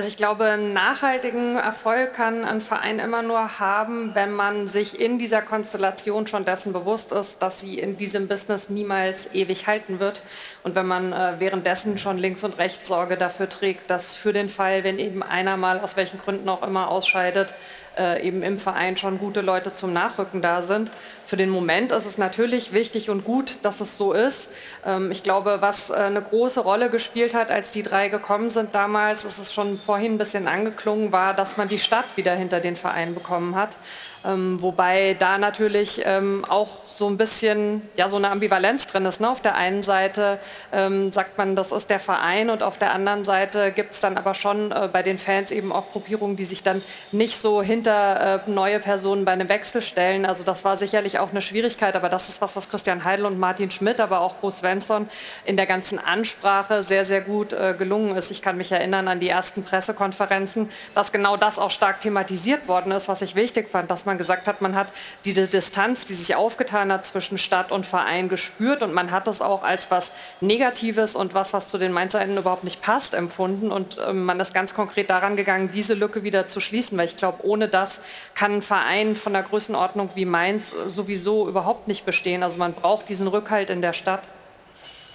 Also 0.00 0.08
ich 0.08 0.16
glaube, 0.16 0.56
nachhaltigen 0.56 1.56
Erfolg 1.56 2.14
kann 2.14 2.46
ein 2.46 2.62
Verein 2.62 3.00
immer 3.00 3.20
nur 3.20 3.60
haben, 3.60 4.14
wenn 4.14 4.32
man 4.32 4.66
sich 4.66 4.98
in 4.98 5.18
dieser 5.18 5.42
Konstellation 5.42 6.26
schon 6.26 6.46
dessen 6.46 6.72
bewusst 6.72 7.12
ist, 7.12 7.42
dass 7.42 7.60
sie 7.60 7.78
in 7.78 7.98
diesem 7.98 8.26
Business 8.26 8.70
niemals 8.70 9.28
ewig 9.34 9.66
halten 9.66 10.00
wird. 10.00 10.22
Und 10.62 10.74
wenn 10.74 10.86
man 10.86 11.12
äh, 11.12 11.34
währenddessen 11.38 11.98
schon 11.98 12.16
links 12.16 12.42
und 12.44 12.56
rechts 12.56 12.88
Sorge 12.88 13.18
dafür 13.18 13.50
trägt, 13.50 13.90
dass 13.90 14.14
für 14.14 14.32
den 14.32 14.48
Fall, 14.48 14.84
wenn 14.84 14.98
eben 14.98 15.22
einer 15.22 15.58
mal 15.58 15.78
aus 15.78 15.98
welchen 15.98 16.18
Gründen 16.18 16.48
auch 16.48 16.66
immer 16.66 16.88
ausscheidet, 16.88 17.52
äh, 17.98 18.26
eben 18.26 18.42
im 18.42 18.58
Verein 18.58 18.96
schon 18.96 19.18
gute 19.18 19.40
Leute 19.40 19.74
zum 19.74 19.92
Nachrücken 19.92 20.42
da 20.42 20.62
sind. 20.62 20.90
Für 21.26 21.36
den 21.36 21.50
Moment 21.50 21.92
ist 21.92 22.06
es 22.06 22.18
natürlich 22.18 22.72
wichtig 22.72 23.08
und 23.08 23.24
gut, 23.24 23.58
dass 23.62 23.80
es 23.80 23.96
so 23.96 24.12
ist. 24.12 24.48
Ähm, 24.84 25.10
ich 25.10 25.22
glaube, 25.22 25.58
was 25.60 25.90
äh, 25.90 25.94
eine 25.94 26.22
große 26.22 26.60
Rolle 26.60 26.90
gespielt 26.90 27.34
hat, 27.34 27.50
als 27.50 27.70
die 27.70 27.82
drei 27.82 28.08
gekommen 28.08 28.48
sind 28.48 28.74
damals, 28.74 29.24
ist 29.24 29.38
es 29.38 29.52
schon 29.52 29.78
vorhin 29.78 30.14
ein 30.14 30.18
bisschen 30.18 30.48
angeklungen, 30.48 31.12
war, 31.12 31.34
dass 31.34 31.56
man 31.56 31.68
die 31.68 31.78
Stadt 31.78 32.06
wieder 32.16 32.34
hinter 32.34 32.60
den 32.60 32.76
Verein 32.76 33.14
bekommen 33.14 33.54
hat. 33.54 33.76
Ähm, 34.24 34.60
wobei 34.60 35.16
da 35.18 35.38
natürlich 35.38 36.02
ähm, 36.04 36.44
auch 36.46 36.84
so 36.84 37.08
ein 37.08 37.16
bisschen 37.16 37.88
ja, 37.96 38.08
so 38.08 38.16
eine 38.16 38.30
Ambivalenz 38.30 38.86
drin 38.86 39.06
ist. 39.06 39.20
Ne? 39.20 39.30
Auf 39.30 39.40
der 39.40 39.54
einen 39.54 39.82
Seite 39.82 40.38
ähm, 40.72 41.10
sagt 41.10 41.38
man, 41.38 41.56
das 41.56 41.72
ist 41.72 41.88
der 41.88 42.00
Verein 42.00 42.50
und 42.50 42.62
auf 42.62 42.78
der 42.78 42.92
anderen 42.92 43.24
Seite 43.24 43.72
gibt 43.72 43.94
es 43.94 44.00
dann 44.00 44.18
aber 44.18 44.34
schon 44.34 44.72
äh, 44.72 44.88
bei 44.92 45.02
den 45.02 45.18
Fans 45.18 45.50
eben 45.50 45.72
auch 45.72 45.90
Gruppierungen, 45.90 46.36
die 46.36 46.44
sich 46.44 46.62
dann 46.62 46.82
nicht 47.12 47.38
so 47.38 47.62
hinter 47.62 48.44
äh, 48.46 48.50
neue 48.50 48.78
Personen 48.78 49.24
bei 49.24 49.32
einem 49.32 49.48
Wechsel 49.48 49.80
stellen. 49.80 50.26
Also 50.26 50.44
das 50.44 50.64
war 50.64 50.76
sicherlich 50.76 51.18
auch 51.18 51.30
eine 51.30 51.40
Schwierigkeit, 51.40 51.96
aber 51.96 52.10
das 52.10 52.28
ist 52.28 52.42
was, 52.42 52.56
was 52.56 52.68
Christian 52.68 53.04
Heidel 53.04 53.24
und 53.24 53.38
Martin 53.38 53.70
Schmidt, 53.70 54.00
aber 54.00 54.20
auch 54.20 54.34
Bo 54.34 54.50
Svensson 54.50 55.08
in 55.46 55.56
der 55.56 55.66
ganzen 55.66 55.98
Ansprache 55.98 56.82
sehr, 56.82 57.06
sehr 57.06 57.22
gut 57.22 57.54
äh, 57.54 57.74
gelungen 57.78 58.14
ist. 58.16 58.30
Ich 58.30 58.42
kann 58.42 58.58
mich 58.58 58.70
erinnern 58.70 59.08
an 59.08 59.18
die 59.18 59.30
ersten 59.30 59.62
Pressekonferenzen, 59.62 60.68
dass 60.94 61.10
genau 61.10 61.38
das 61.38 61.58
auch 61.58 61.70
stark 61.70 62.00
thematisiert 62.00 62.68
worden 62.68 62.92
ist, 62.92 63.08
was 63.08 63.22
ich 63.22 63.34
wichtig 63.34 63.70
fand, 63.70 63.90
dass 63.90 64.04
man 64.04 64.09
gesagt 64.18 64.46
hat, 64.46 64.60
man 64.60 64.74
hat 64.74 64.88
diese 65.24 65.46
Distanz, 65.46 66.06
die 66.06 66.14
sich 66.14 66.34
aufgetan 66.34 66.92
hat 66.92 67.06
zwischen 67.06 67.38
Stadt 67.38 67.72
und 67.72 67.86
Verein 67.86 68.28
gespürt 68.28 68.82
und 68.82 68.92
man 68.92 69.10
hat 69.10 69.28
es 69.28 69.40
auch 69.40 69.62
als 69.62 69.90
was 69.90 70.12
Negatives 70.40 71.16
und 71.16 71.34
was, 71.34 71.52
was 71.52 71.68
zu 71.68 71.78
den 71.78 71.92
Mainzerinnen 71.92 72.36
überhaupt 72.36 72.64
nicht 72.64 72.82
passt, 72.82 73.14
empfunden 73.14 73.72
und 73.72 73.96
ähm, 74.06 74.24
man 74.24 74.40
ist 74.40 74.54
ganz 74.54 74.74
konkret 74.74 75.10
daran 75.10 75.36
gegangen, 75.36 75.70
diese 75.72 75.94
Lücke 75.94 76.22
wieder 76.22 76.46
zu 76.48 76.60
schließen, 76.60 76.96
weil 76.98 77.06
ich 77.06 77.16
glaube, 77.16 77.44
ohne 77.44 77.68
das 77.68 78.00
kann 78.34 78.52
ein 78.52 78.62
Verein 78.62 79.16
von 79.16 79.32
der 79.32 79.42
Größenordnung 79.42 80.10
wie 80.14 80.24
Mainz 80.24 80.72
äh, 80.72 80.88
sowieso 80.88 81.48
überhaupt 81.48 81.88
nicht 81.88 82.04
bestehen. 82.04 82.42
Also 82.42 82.56
man 82.56 82.72
braucht 82.72 83.08
diesen 83.08 83.28
Rückhalt 83.28 83.70
in 83.70 83.82
der 83.82 83.92
Stadt. 83.92 84.22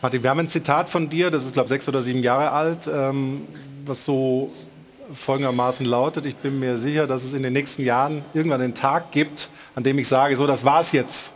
Martin, 0.02 0.24
wir 0.24 0.30
haben 0.30 0.40
ein 0.40 0.50
Zitat 0.50 0.90
von 0.90 1.10
dir, 1.10 1.32
das 1.32 1.46
ist 1.46 1.54
glaube 1.54 1.70
sechs 1.70 1.88
oder 1.88 2.04
sieben 2.04 2.22
Jahre 2.22 2.52
alt, 2.52 2.88
ähm, 2.88 3.48
was 3.86 4.06
so 4.06 4.52
folgendermaßen 5.14 5.86
lautet, 5.86 6.26
ich 6.26 6.36
bin 6.36 6.60
mir 6.60 6.78
sicher, 6.78 7.08
dass 7.08 7.24
es 7.24 7.34
in 7.34 7.44
den 7.44 7.54
nächsten 7.54 7.84
Jahren 7.84 8.24
irgendwann 8.34 8.62
einen 8.62 8.76
Tag 8.76 9.12
gibt, 9.12 9.50
an 9.76 9.84
dem 9.84 10.00
ich 10.00 10.08
sage, 10.08 10.38
so 10.38 10.48
das 10.48 10.66
war's 10.66 10.92
jetzt 10.92 11.32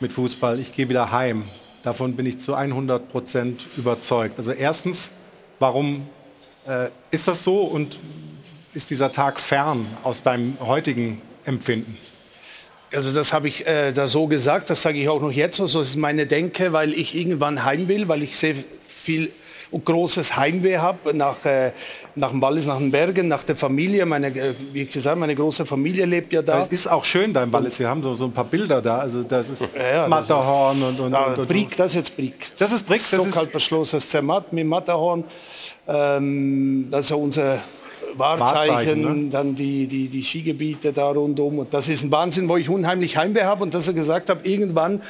mit 0.00 0.12
Fußball, 0.12 0.58
ich 0.58 0.72
gehe 0.72 0.88
wieder 0.88 1.12
heim. 1.12 1.44
Davon 1.82 2.14
bin 2.14 2.26
ich 2.26 2.38
zu 2.38 2.54
100 2.54 3.08
Prozent 3.08 3.66
überzeugt. 3.76 4.38
Also 4.38 4.52
erstens, 4.52 5.10
warum 5.58 6.06
äh, 6.66 6.88
ist 7.10 7.26
das 7.26 7.42
so 7.42 7.62
und 7.62 7.98
ist 8.74 8.90
dieser 8.90 9.10
Tag 9.10 9.40
fern 9.40 9.86
aus 10.02 10.22
deinem 10.22 10.56
heutigen 10.60 11.20
Empfinden? 11.44 11.98
Also 12.92 13.12
das 13.12 13.32
habe 13.32 13.48
ich 13.48 13.66
äh, 13.66 13.92
da 13.92 14.06
so 14.06 14.26
gesagt, 14.26 14.70
das 14.70 14.82
sage 14.82 14.98
ich 14.98 15.08
auch 15.08 15.20
noch 15.20 15.32
jetzt 15.32 15.56
so, 15.56 15.66
so 15.66 15.80
ist 15.80 15.96
meine 15.96 16.26
Denke, 16.26 16.72
weil 16.72 16.92
ich 16.92 17.14
irgendwann 17.14 17.64
heim 17.64 17.88
will, 17.88 18.06
weil 18.08 18.22
ich 18.22 18.36
sehr 18.36 18.54
viel 18.88 19.32
großes 19.78 20.36
Heimweh 20.36 20.78
habe 20.78 21.14
nach, 21.14 21.44
äh, 21.44 21.72
nach 22.14 22.30
dem 22.30 22.42
Wallis, 22.42 22.66
nach 22.66 22.78
den 22.78 22.90
Bergen, 22.90 23.28
nach 23.28 23.44
der 23.44 23.56
Familie. 23.56 24.04
Meine, 24.06 24.28
äh, 24.28 24.54
wie 24.72 24.84
gesagt, 24.86 25.18
meine 25.18 25.34
große 25.34 25.64
Familie 25.66 26.04
lebt 26.04 26.32
ja 26.32 26.42
da. 26.42 26.62
Es 26.62 26.68
ist 26.68 26.86
auch 26.90 27.04
schön 27.04 27.32
da 27.32 27.42
im 27.42 27.52
Wallis, 27.52 27.78
wir 27.78 27.88
haben 27.88 28.02
so, 28.02 28.14
so 28.14 28.24
ein 28.26 28.32
paar 28.32 28.44
Bilder 28.44 28.80
da, 28.82 28.98
also 28.98 29.22
das 29.22 29.48
ist 29.48 29.60
ja, 29.60 29.68
das 30.02 30.08
Matterhorn 30.08 30.82
und, 30.82 31.00
und, 31.00 31.14
Ah, 31.14 31.24
und, 31.26 31.38
und 31.38 31.48
Brick, 31.48 31.76
das 31.76 31.92
ist 31.92 31.94
jetzt 31.96 32.16
Brick. 32.16 32.34
Das 32.58 32.72
ist 32.72 32.86
Brick, 32.86 33.00
das 33.10 33.12
ist- 33.20 33.26
Stockhaltbeschluss, 33.28 33.90
das 33.92 34.08
Zermatt 34.08 34.52
mit 34.52 34.66
Matterhorn. 34.66 35.24
Ähm, 35.88 36.88
das 36.90 37.06
ist 37.06 37.10
ja 37.10 37.16
unser 37.16 37.58
Wahrzeichen, 38.14 38.68
Wahrzeichen, 38.74 39.24
ne? 39.24 39.30
dann 39.30 39.54
die, 39.54 39.86
die, 39.86 40.08
die 40.08 40.22
Skigebiete 40.22 40.92
da 40.92 41.08
rundum. 41.10 41.60
Und 41.60 41.72
das 41.72 41.88
ist 41.88 42.02
ein 42.04 42.12
Wahnsinn, 42.12 42.48
wo 42.48 42.56
ich 42.56 42.68
unheimlich 42.68 43.16
Heimweh 43.16 43.44
habe 43.44 43.62
und 43.62 43.72
dass 43.74 43.86
er 43.88 43.94
gesagt 43.94 44.28
habe, 44.28 44.46
irgendwann, 44.46 45.00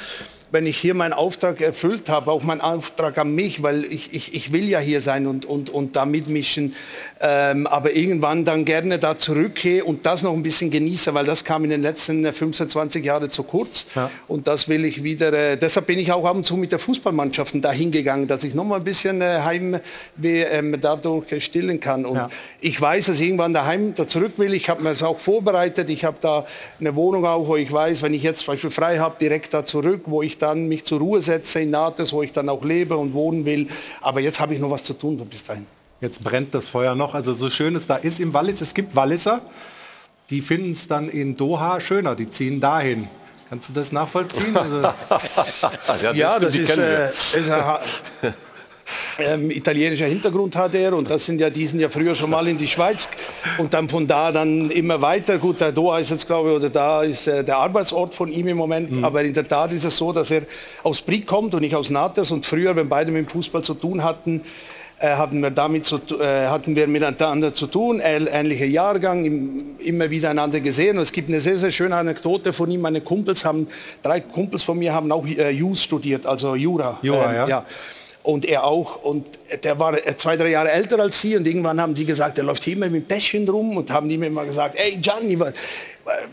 wenn 0.52 0.66
ich 0.66 0.76
hier 0.76 0.92
meinen 0.92 1.14
Auftrag 1.14 1.62
erfüllt 1.62 2.10
habe, 2.10 2.30
auch 2.30 2.42
meinen 2.42 2.60
Auftrag 2.60 3.16
an 3.16 3.34
mich, 3.34 3.62
weil 3.62 3.84
ich, 3.84 4.12
ich, 4.12 4.34
ich 4.34 4.52
will 4.52 4.68
ja 4.68 4.78
hier 4.78 5.00
sein 5.00 5.26
und, 5.26 5.46
und, 5.46 5.70
und 5.70 5.96
da 5.96 6.04
mitmischen, 6.04 6.76
ähm, 7.20 7.66
aber 7.66 7.96
irgendwann 7.96 8.44
dann 8.44 8.66
gerne 8.66 8.98
da 8.98 9.16
zurückgehe 9.16 9.82
und 9.82 10.04
das 10.04 10.22
noch 10.22 10.34
ein 10.34 10.42
bisschen 10.42 10.70
genieße, 10.70 11.14
weil 11.14 11.24
das 11.24 11.44
kam 11.44 11.64
in 11.64 11.70
den 11.70 11.80
letzten 11.80 12.22
äh, 12.26 12.32
15, 12.32 12.68
20 12.68 13.04
Jahren 13.04 13.30
zu 13.30 13.44
kurz. 13.44 13.86
Und 14.28 14.46
das 14.46 14.68
will 14.68 14.84
ich 14.84 15.02
wieder, 15.02 15.32
äh, 15.32 15.56
deshalb 15.56 15.86
bin 15.86 15.98
ich 15.98 16.12
auch 16.12 16.26
ab 16.26 16.36
und 16.36 16.44
zu 16.44 16.58
mit 16.58 16.70
der 16.70 16.78
Fußballmannschaften 16.78 17.62
da 17.62 17.72
hingegangen, 17.72 18.26
dass 18.26 18.44
ich 18.44 18.54
noch 18.54 18.64
mal 18.64 18.76
ein 18.76 18.84
bisschen 18.84 19.22
äh, 19.22 19.38
Heimweh 19.42 19.80
ähm, 20.50 20.76
dadurch 20.78 21.32
äh, 21.32 21.40
stillen 21.40 21.80
kann. 21.80 22.04
Und 22.04 22.28
ich 22.60 22.78
weiß, 22.78 23.06
dass 23.06 23.16
ich 23.20 23.26
irgendwann 23.26 23.54
daheim 23.54 23.94
da 23.94 24.06
zurück 24.06 24.32
will. 24.36 24.52
Ich 24.52 24.68
habe 24.68 24.82
mir 24.82 24.90
das 24.90 25.02
auch 25.02 25.18
vorbereitet. 25.18 25.88
Ich 25.88 26.04
habe 26.04 26.18
da 26.20 26.44
eine 26.78 26.94
Wohnung 26.94 27.24
auch, 27.24 27.48
wo 27.48 27.56
ich 27.56 27.72
weiß, 27.72 28.02
wenn 28.02 28.12
ich 28.12 28.22
jetzt 28.22 28.40
zum 28.40 28.52
Beispiel 28.52 28.70
frei 28.70 28.98
habe, 28.98 29.16
direkt 29.18 29.54
da 29.54 29.64
zurück, 29.64 30.02
wo 30.04 30.20
ich 30.20 30.41
dann 30.42 30.66
mich 30.66 30.84
zur 30.84 30.98
Ruhe 30.98 31.20
setze 31.20 31.60
in 31.60 31.70
Nates, 31.70 32.12
wo 32.12 32.22
ich 32.22 32.32
dann 32.32 32.48
auch 32.48 32.64
lebe 32.64 32.96
und 32.96 33.14
wohnen 33.14 33.44
will. 33.44 33.68
Aber 34.00 34.20
jetzt 34.20 34.40
habe 34.40 34.54
ich 34.54 34.60
noch 34.60 34.70
was 34.70 34.84
zu 34.84 34.94
tun 34.94 35.16
bis 35.16 35.44
dahin. 35.44 35.66
Jetzt 36.00 36.22
brennt 36.22 36.52
das 36.54 36.68
Feuer 36.68 36.94
noch. 36.94 37.14
Also 37.14 37.32
so 37.32 37.48
schön 37.48 37.76
es 37.76 37.86
da 37.86 37.96
ist 37.96 38.18
im 38.18 38.34
Wallis, 38.34 38.60
es 38.60 38.74
gibt 38.74 38.96
Walliser, 38.96 39.40
die 40.30 40.42
finden 40.42 40.72
es 40.72 40.88
dann 40.88 41.08
in 41.08 41.36
Doha 41.36 41.80
schöner, 41.80 42.16
die 42.16 42.28
ziehen 42.28 42.60
dahin. 42.60 43.08
Kannst 43.48 43.68
du 43.68 43.72
das 43.72 43.92
nachvollziehen? 43.92 44.56
Also 44.56 44.80
ja, 46.14 46.38
das 46.38 46.56
ist, 46.56 46.76
äh, 46.76 47.08
ist 47.08 47.34
ähm, 49.18 49.50
italienischer 49.50 50.06
Hintergrund 50.06 50.56
hat 50.56 50.74
er 50.74 50.94
und 50.94 51.10
das 51.10 51.26
sind 51.26 51.40
ja, 51.40 51.50
die 51.50 51.66
sind 51.66 51.80
ja 51.80 51.88
früher 51.88 52.14
schon 52.14 52.30
mal 52.30 52.46
in 52.48 52.56
die 52.56 52.66
Schweiz 52.66 53.08
und 53.58 53.74
dann 53.74 53.88
von 53.88 54.06
da 54.06 54.32
dann 54.32 54.70
immer 54.70 55.00
weiter. 55.02 55.38
Gut, 55.38 55.60
der 55.60 55.72
Doha 55.72 55.98
ist 55.98 56.10
jetzt 56.10 56.26
glaube 56.26 56.50
ich, 56.50 56.56
oder 56.56 56.70
da 56.70 57.02
ist 57.02 57.26
äh, 57.26 57.44
der 57.44 57.58
Arbeitsort 57.58 58.14
von 58.14 58.30
ihm 58.30 58.48
im 58.48 58.56
Moment, 58.56 58.92
mhm. 58.92 59.04
aber 59.04 59.22
in 59.22 59.34
der 59.34 59.46
Tat 59.46 59.72
ist 59.72 59.84
es 59.84 59.96
so, 59.96 60.12
dass 60.12 60.30
er 60.30 60.42
aus 60.82 61.00
Brieg 61.02 61.26
kommt 61.26 61.54
und 61.54 61.60
nicht 61.60 61.74
aus 61.74 61.90
Natas 61.90 62.30
und 62.30 62.46
früher, 62.46 62.74
wenn 62.76 62.88
beide 62.88 63.12
mit 63.12 63.26
dem 63.26 63.28
Fußball 63.28 63.62
zu 63.62 63.74
tun 63.74 64.02
hatten, 64.02 64.42
äh, 65.02 65.16
hatten 65.16 65.40
wir 65.40 65.50
damit 65.50 65.84
zu, 65.84 65.96
äh, 66.20 66.46
hatten 66.46 66.76
wir 66.76 66.86
miteinander 66.86 67.52
zu 67.52 67.66
tun, 67.66 68.00
ähnlicher 68.00 68.66
Jahrgang, 68.66 69.24
im, 69.24 69.76
immer 69.80 70.08
wieder 70.10 70.30
einander 70.30 70.60
gesehen. 70.60 70.96
Und 70.96 71.02
es 71.02 71.10
gibt 71.10 71.28
eine 71.28 71.40
sehr, 71.40 71.58
sehr 71.58 71.72
schöne 71.72 71.96
Anekdote 71.96 72.52
von 72.52 72.70
ihm. 72.70 72.82
Meine 72.82 73.00
Kumpels 73.00 73.44
haben, 73.44 73.66
drei 74.00 74.20
Kumpels 74.20 74.62
von 74.62 74.78
mir 74.78 74.94
haben 74.94 75.10
auch 75.10 75.26
äh, 75.26 75.50
Jus 75.50 75.82
studiert, 75.82 76.24
also 76.24 76.54
Jura. 76.54 77.00
Jura, 77.02 77.30
ähm, 77.30 77.36
ja. 77.36 77.48
ja 77.48 77.64
und 78.22 78.44
er 78.44 78.64
auch. 78.64 79.02
Und 79.02 79.26
der 79.64 79.78
war 79.78 79.96
zwei, 80.16 80.36
drei 80.36 80.50
Jahre 80.50 80.70
älter 80.70 80.98
als 81.00 81.20
sie 81.20 81.36
und 81.36 81.46
irgendwann 81.46 81.80
haben 81.80 81.94
die 81.94 82.04
gesagt, 82.04 82.38
er 82.38 82.44
läuft 82.44 82.66
immer 82.66 82.88
mit 82.88 83.04
dem 83.04 83.08
Täschchen 83.08 83.48
rum 83.48 83.76
und 83.76 83.90
haben 83.90 84.06
mir 84.06 84.26
immer 84.26 84.44
gesagt, 84.44 84.76
ey 84.76 84.96
Gianni, 84.96 85.38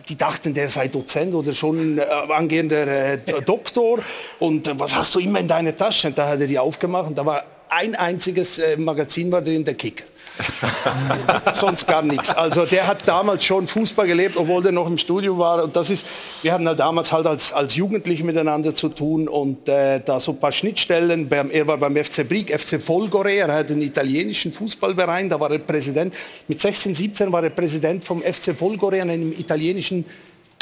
die 0.08 0.18
dachten, 0.18 0.54
der 0.54 0.70
sei 0.70 0.88
Dozent 0.88 1.34
oder 1.34 1.54
schon 1.54 1.98
äh, 1.98 2.02
angehender 2.30 3.14
äh, 3.14 3.18
Doktor 3.46 4.00
und 4.40 4.68
äh, 4.68 4.80
was 4.80 4.96
hast 4.96 5.16
du 5.16 5.20
immer 5.20 5.40
in 5.40 5.48
deiner 5.48 5.76
Tasche? 5.76 6.08
Und 6.08 6.18
da 6.18 6.30
hat 6.30 6.42
er 6.42 6.48
die 6.48 6.60
aufgemacht 6.60 7.08
und 7.08 7.18
da 7.18 7.26
war 7.26 7.44
ein 7.70 7.96
einziges 7.96 8.60
Magazin 8.78 9.32
war 9.32 9.44
drin, 9.44 9.64
der 9.64 9.76
Kicker. 9.76 10.06
Sonst 11.54 11.88
gar 11.88 12.02
nichts. 12.02 12.32
Also 12.32 12.66
der 12.66 12.88
hat 12.88 13.08
damals 13.08 13.44
schon 13.44 13.68
Fußball 13.68 14.08
gelebt, 14.08 14.38
obwohl 14.38 14.64
der 14.64 14.72
noch 14.72 14.88
im 14.88 14.98
Studio 14.98 15.38
war. 15.38 15.64
Und 15.64 15.76
das 15.76 15.90
ist, 15.90 16.06
wir 16.42 16.54
hatten 16.54 16.68
halt 16.68 16.80
damals 16.80 17.12
halt 17.12 17.28
als, 17.28 17.54
als 17.54 17.76
Jugendliche 17.76 18.24
miteinander 18.24 18.74
zu 18.74 18.90
tun 18.90 19.28
und 19.28 19.68
äh, 19.68 20.02
da 20.04 20.20
so 20.20 20.32
ein 20.32 20.40
paar 20.40 20.52
Schnittstellen. 20.52 21.28
Beim, 21.28 21.50
er 21.52 21.68
war 21.68 21.78
beim 21.78 21.96
FC 21.96 22.28
Brieg, 22.28 22.58
FC 22.58 22.82
Folgore, 22.82 23.32
er 23.32 23.54
hat 23.54 23.72
einen 23.72 23.82
italienischen 23.82 24.52
Fußballverein, 24.52 25.30
da 25.30 25.40
war 25.40 25.52
er 25.52 25.60
Präsident. 25.60 26.14
Mit 26.48 26.60
16, 26.60 26.96
17 26.96 27.32
war 27.32 27.44
er 27.44 27.50
Präsident 27.50 28.04
vom 28.04 28.22
FC 28.22 28.56
Folgore, 28.56 29.02
einem 29.02 29.32
italienischen 29.32 30.06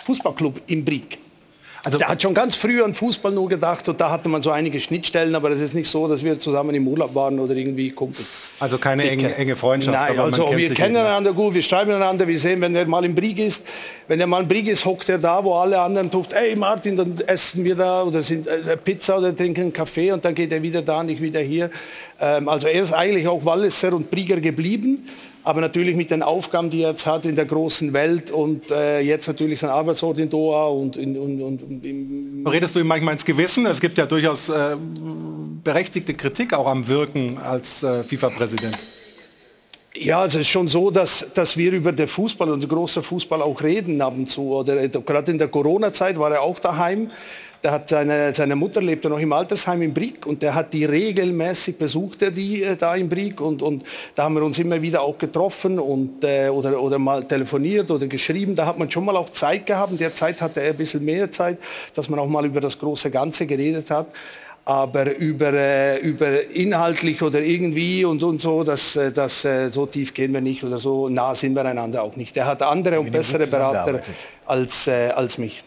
Fußballclub 0.06 0.62
in 0.68 0.84
Brieg. 0.84 1.20
Also 1.84 1.98
der 1.98 2.10
hat 2.10 2.22
schon 2.22 2.34
ganz 2.34 2.56
früh 2.56 2.84
an 2.84 2.94
Fußball 2.94 3.32
nur 3.32 3.48
gedacht 3.48 3.88
und 3.88 4.00
da 4.02 4.10
hatte 4.10 4.30
man 4.30 4.42
so 4.42 4.52
einige 4.52 4.80
Schnittstellen, 4.80 5.36
aber 5.36 5.52
es 5.52 5.60
ist 5.60 5.74
nicht 5.74 5.90
so, 5.90 6.08
dass 6.08 6.24
wir 6.24 6.40
zusammen 6.40 6.76
im 6.76 6.88
Urlaub 6.88 7.14
waren 7.16 7.40
oder 7.40 7.56
irgendwie 7.56 7.90
Kumpel. 7.92 8.26
Also 8.60 8.78
keine 8.78 9.10
enge, 9.10 9.34
enge 9.36 9.56
Freundschaft. 9.56 9.98
Nein, 9.98 10.20
also 10.20 10.56
wir 10.56 10.74
kennen 10.74 10.98
einander 10.98 11.34
gut, 11.34 11.54
wir 11.54 11.62
schreiben 11.62 11.92
einander, 11.92 12.28
wir 12.28 12.40
sehen, 12.40 12.62
wenn 12.62 12.76
er 12.76 12.86
mal 12.86 13.06
im 13.06 13.16
Brieg 13.16 13.40
ist, 13.40 13.64
wenn 14.08 14.20
er 14.20 14.28
mal 14.28 14.42
im 14.42 14.48
Brieg 14.48 14.68
ist, 14.68 14.86
hockt 14.86 15.10
er 15.10 15.18
da, 15.18 15.44
wo 15.44 15.56
alle 15.56 15.80
anderen 15.80 16.10
tuft, 16.12 16.34
ey 16.34 16.56
Martin, 16.56 16.96
dann 16.96 17.16
essen 17.28 17.64
wir 17.64 17.76
da 17.76 18.04
oder 18.04 18.22
sind 18.22 18.48
äh, 18.48 18.76
Pizza 18.78 19.18
oder 19.18 19.36
trinken 19.36 19.72
Kaffee 19.72 20.12
und 20.12 20.26
dann 20.26 20.36
geht 20.36 20.52
er 20.52 20.62
wieder 20.62 20.82
da, 20.82 21.04
nicht 21.04 21.22
wieder 21.22 21.40
hier. 21.40 21.70
Ähm, 22.20 22.50
also 22.50 22.68
er 22.68 22.84
ist 22.84 22.94
eigentlich 22.94 23.28
auch 23.28 23.46
Walliser 23.46 23.94
und 23.94 24.10
Brieger 24.10 24.42
geblieben 24.42 25.08
aber 25.48 25.62
natürlich 25.62 25.96
mit 25.96 26.12
den 26.12 26.24
Aufgaben, 26.24 26.70
die 26.70 26.82
er 26.82 26.90
jetzt 26.90 27.06
hat 27.06 27.26
in 27.26 27.38
der 27.38 27.46
großen 27.46 27.94
Welt 27.94 28.32
und 28.32 28.70
äh, 28.70 29.00
jetzt 29.00 29.28
natürlich 29.28 29.62
sein 29.62 29.70
Arbeitsort 29.70 30.20
in 30.20 30.30
Doha 30.30 30.68
und, 30.68 30.98
in, 30.98 31.18
und, 31.18 31.42
und 31.42 31.86
im 31.86 32.46
Redest 32.46 32.76
du 32.76 32.82
ihm 32.82 32.88
manchmal 32.88 33.14
ins 33.14 33.24
Gewissen? 33.24 33.66
Es 33.66 33.80
gibt 33.80 33.98
ja 33.98 34.06
durchaus 34.06 34.50
äh, 34.50 34.76
berechtigte 35.64 36.14
Kritik 36.16 36.54
auch 36.54 36.68
am 36.68 36.86
Wirken 36.90 37.38
als 37.38 37.82
äh, 37.82 38.04
FIFA-Präsident. 38.04 38.78
Ja, 39.96 40.20
also 40.20 40.38
es 40.38 40.44
ist 40.44 40.52
schon 40.52 40.68
so, 40.68 40.92
dass, 40.92 41.28
dass 41.34 41.56
wir 41.56 41.72
über 41.72 41.94
den 41.94 42.10
Fußball 42.10 42.52
und 42.52 42.62
den 42.62 42.70
großen 42.70 43.02
Fußball 43.02 43.42
auch 43.42 43.64
reden 43.64 44.02
ab 44.02 44.16
und 44.18 44.30
zu. 44.30 44.54
Oder 44.54 44.84
äh, 44.84 44.90
gerade 44.90 45.32
in 45.32 45.38
der 45.38 45.48
Corona-Zeit 45.48 46.20
war 46.20 46.32
er 46.32 46.42
auch 46.42 46.60
daheim. 46.60 47.10
Der 47.64 47.72
hat 47.72 47.90
seine, 47.90 48.34
seine 48.34 48.56
Mutter 48.56 48.82
lebte 48.82 49.10
noch 49.10 49.20
im 49.20 49.34
Altersheim 49.34 49.82
in 49.82 49.94
Brieg 49.94 50.26
und 50.26 50.42
der 50.42 50.54
hat 50.54 50.74
die 50.74 50.86
regelmäßig 50.86 51.78
besucht, 51.78 52.22
er 52.22 52.32
die 52.32 52.64
äh, 52.64 52.76
da 52.76 52.96
in 52.96 53.10
Brieg 53.10 53.42
und, 53.42 53.62
und 53.62 53.84
da 54.16 54.24
haben 54.24 54.36
wir 54.36 54.44
uns 54.44 54.60
immer 54.60 54.82
wieder 54.82 55.02
auch 55.02 55.18
getroffen 55.18 55.80
und, 55.80 56.24
äh, 56.24 56.50
oder, 56.50 56.82
oder 56.82 57.00
mal 57.00 57.24
telefoniert 57.24 57.90
oder 57.90 58.08
geschrieben. 58.08 58.56
Da 58.56 58.66
hat 58.66 58.78
man 58.78 58.90
schon 58.92 59.06
mal 59.06 59.16
auch 59.16 59.30
Zeit 59.30 59.66
gehabt. 59.66 59.92
In 59.92 59.98
der 59.98 60.14
Zeit 60.14 60.42
hatte 60.42 60.62
er 60.62 60.72
ein 60.72 60.78
bisschen 60.78 61.04
mehr 61.04 61.32
Zeit, 61.32 61.58
dass 61.94 62.10
man 62.10 62.20
auch 62.20 62.28
mal 62.28 62.46
über 62.46 62.62
das 62.62 62.78
große 62.78 63.10
Ganze 63.10 63.46
geredet 63.46 63.90
hat 63.90 64.08
aber 64.68 65.16
über, 65.16 65.54
äh, 65.54 65.98
über 66.00 66.44
inhaltlich 66.52 67.22
oder 67.22 67.40
irgendwie 67.40 68.04
und, 68.04 68.22
und 68.22 68.42
so, 68.42 68.66
dass 68.66 68.98
äh, 68.98 69.14
das, 69.14 69.46
äh, 69.46 69.70
so 69.70 69.86
tief 69.86 70.14
gehen 70.14 70.34
wir 70.34 70.42
nicht 70.42 70.62
oder 70.62 70.78
so 70.78 71.08
nah 71.08 71.34
sind 71.36 71.56
wir 71.56 71.64
einander 71.64 72.04
auch 72.04 72.18
nicht. 72.18 72.36
Er 72.36 72.48
hat 72.48 72.62
andere 72.62 73.00
und 73.00 73.10
bessere 73.10 73.48
Berater 73.48 74.02
als, 74.46 74.88
äh, 74.88 75.12
als 75.12 75.38
mich. 75.38 75.64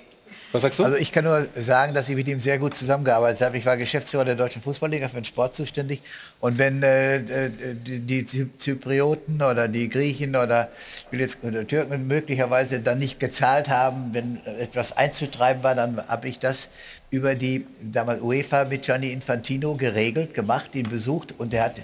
Was 0.53 0.63
sagst 0.63 0.81
du? 0.81 0.85
Also 0.85 0.97
ich 0.97 1.13
kann 1.13 1.25
nur 1.25 1.47
sagen, 1.55 1.95
dass 1.95 2.09
ich 2.09 2.17
mit 2.17 2.27
ihm 2.27 2.41
sehr 2.41 2.59
gut 2.59 2.75
zusammengearbeitet 2.75 3.41
habe. 3.43 3.57
Ich 3.57 3.67
war 3.67 3.77
Geschäftsführer 3.77 4.25
der 4.25 4.35
Deutschen 4.35 4.61
Fußballliga 4.61 5.09
für 5.09 5.17
den 5.17 5.25
Sport 5.25 5.55
zuständig. 5.55 6.03
Und 6.41 6.59
wenn 6.59 6.83
äh, 6.83 7.17
äh 7.17 7.51
die, 7.75 8.27
Zyprioten 8.57 9.43
oder 9.43 9.69
die 9.69 9.89
Griechen 9.89 10.35
oder 10.35 10.69
jetzt 11.13 11.45
oder 11.45 11.65
Türken 11.67 12.09
möglicherweise 12.09 12.81
dann 12.81 12.99
nicht 12.99 13.21
gezahlt 13.21 13.69
haben, 13.69 14.11
wenn 14.13 14.41
etwas 14.59 14.97
einzutreiben 14.97 15.63
war, 15.63 15.77
dann 15.77 16.03
habe 16.09 16.29
ich 16.29 16.41
das 16.41 16.69
über 17.11 17.37
die 17.37 17.67
damals 17.81 18.21
UEFA 18.21 18.65
mit 18.65 18.83
Gianni 18.83 19.13
Infantino 19.13 19.75
geregelt, 19.75 20.35
gemacht, 20.35 20.75
ihn 20.75 20.89
besucht 20.89 21.35
und 21.39 21.55
er 21.55 21.65
hat 21.65 21.81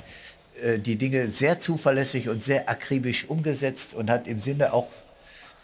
äh, 0.62 0.78
die 0.78 0.96
Dinge 0.96 1.28
sehr 1.28 1.60
zuverlässig 1.60 2.28
und 2.28 2.42
sehr 2.42 2.68
akribisch 2.68 3.28
umgesetzt 3.28 3.94
und 3.94 4.10
hat 4.10 4.26
im 4.26 4.40
Sinne 4.40 4.72
auch 4.72 4.88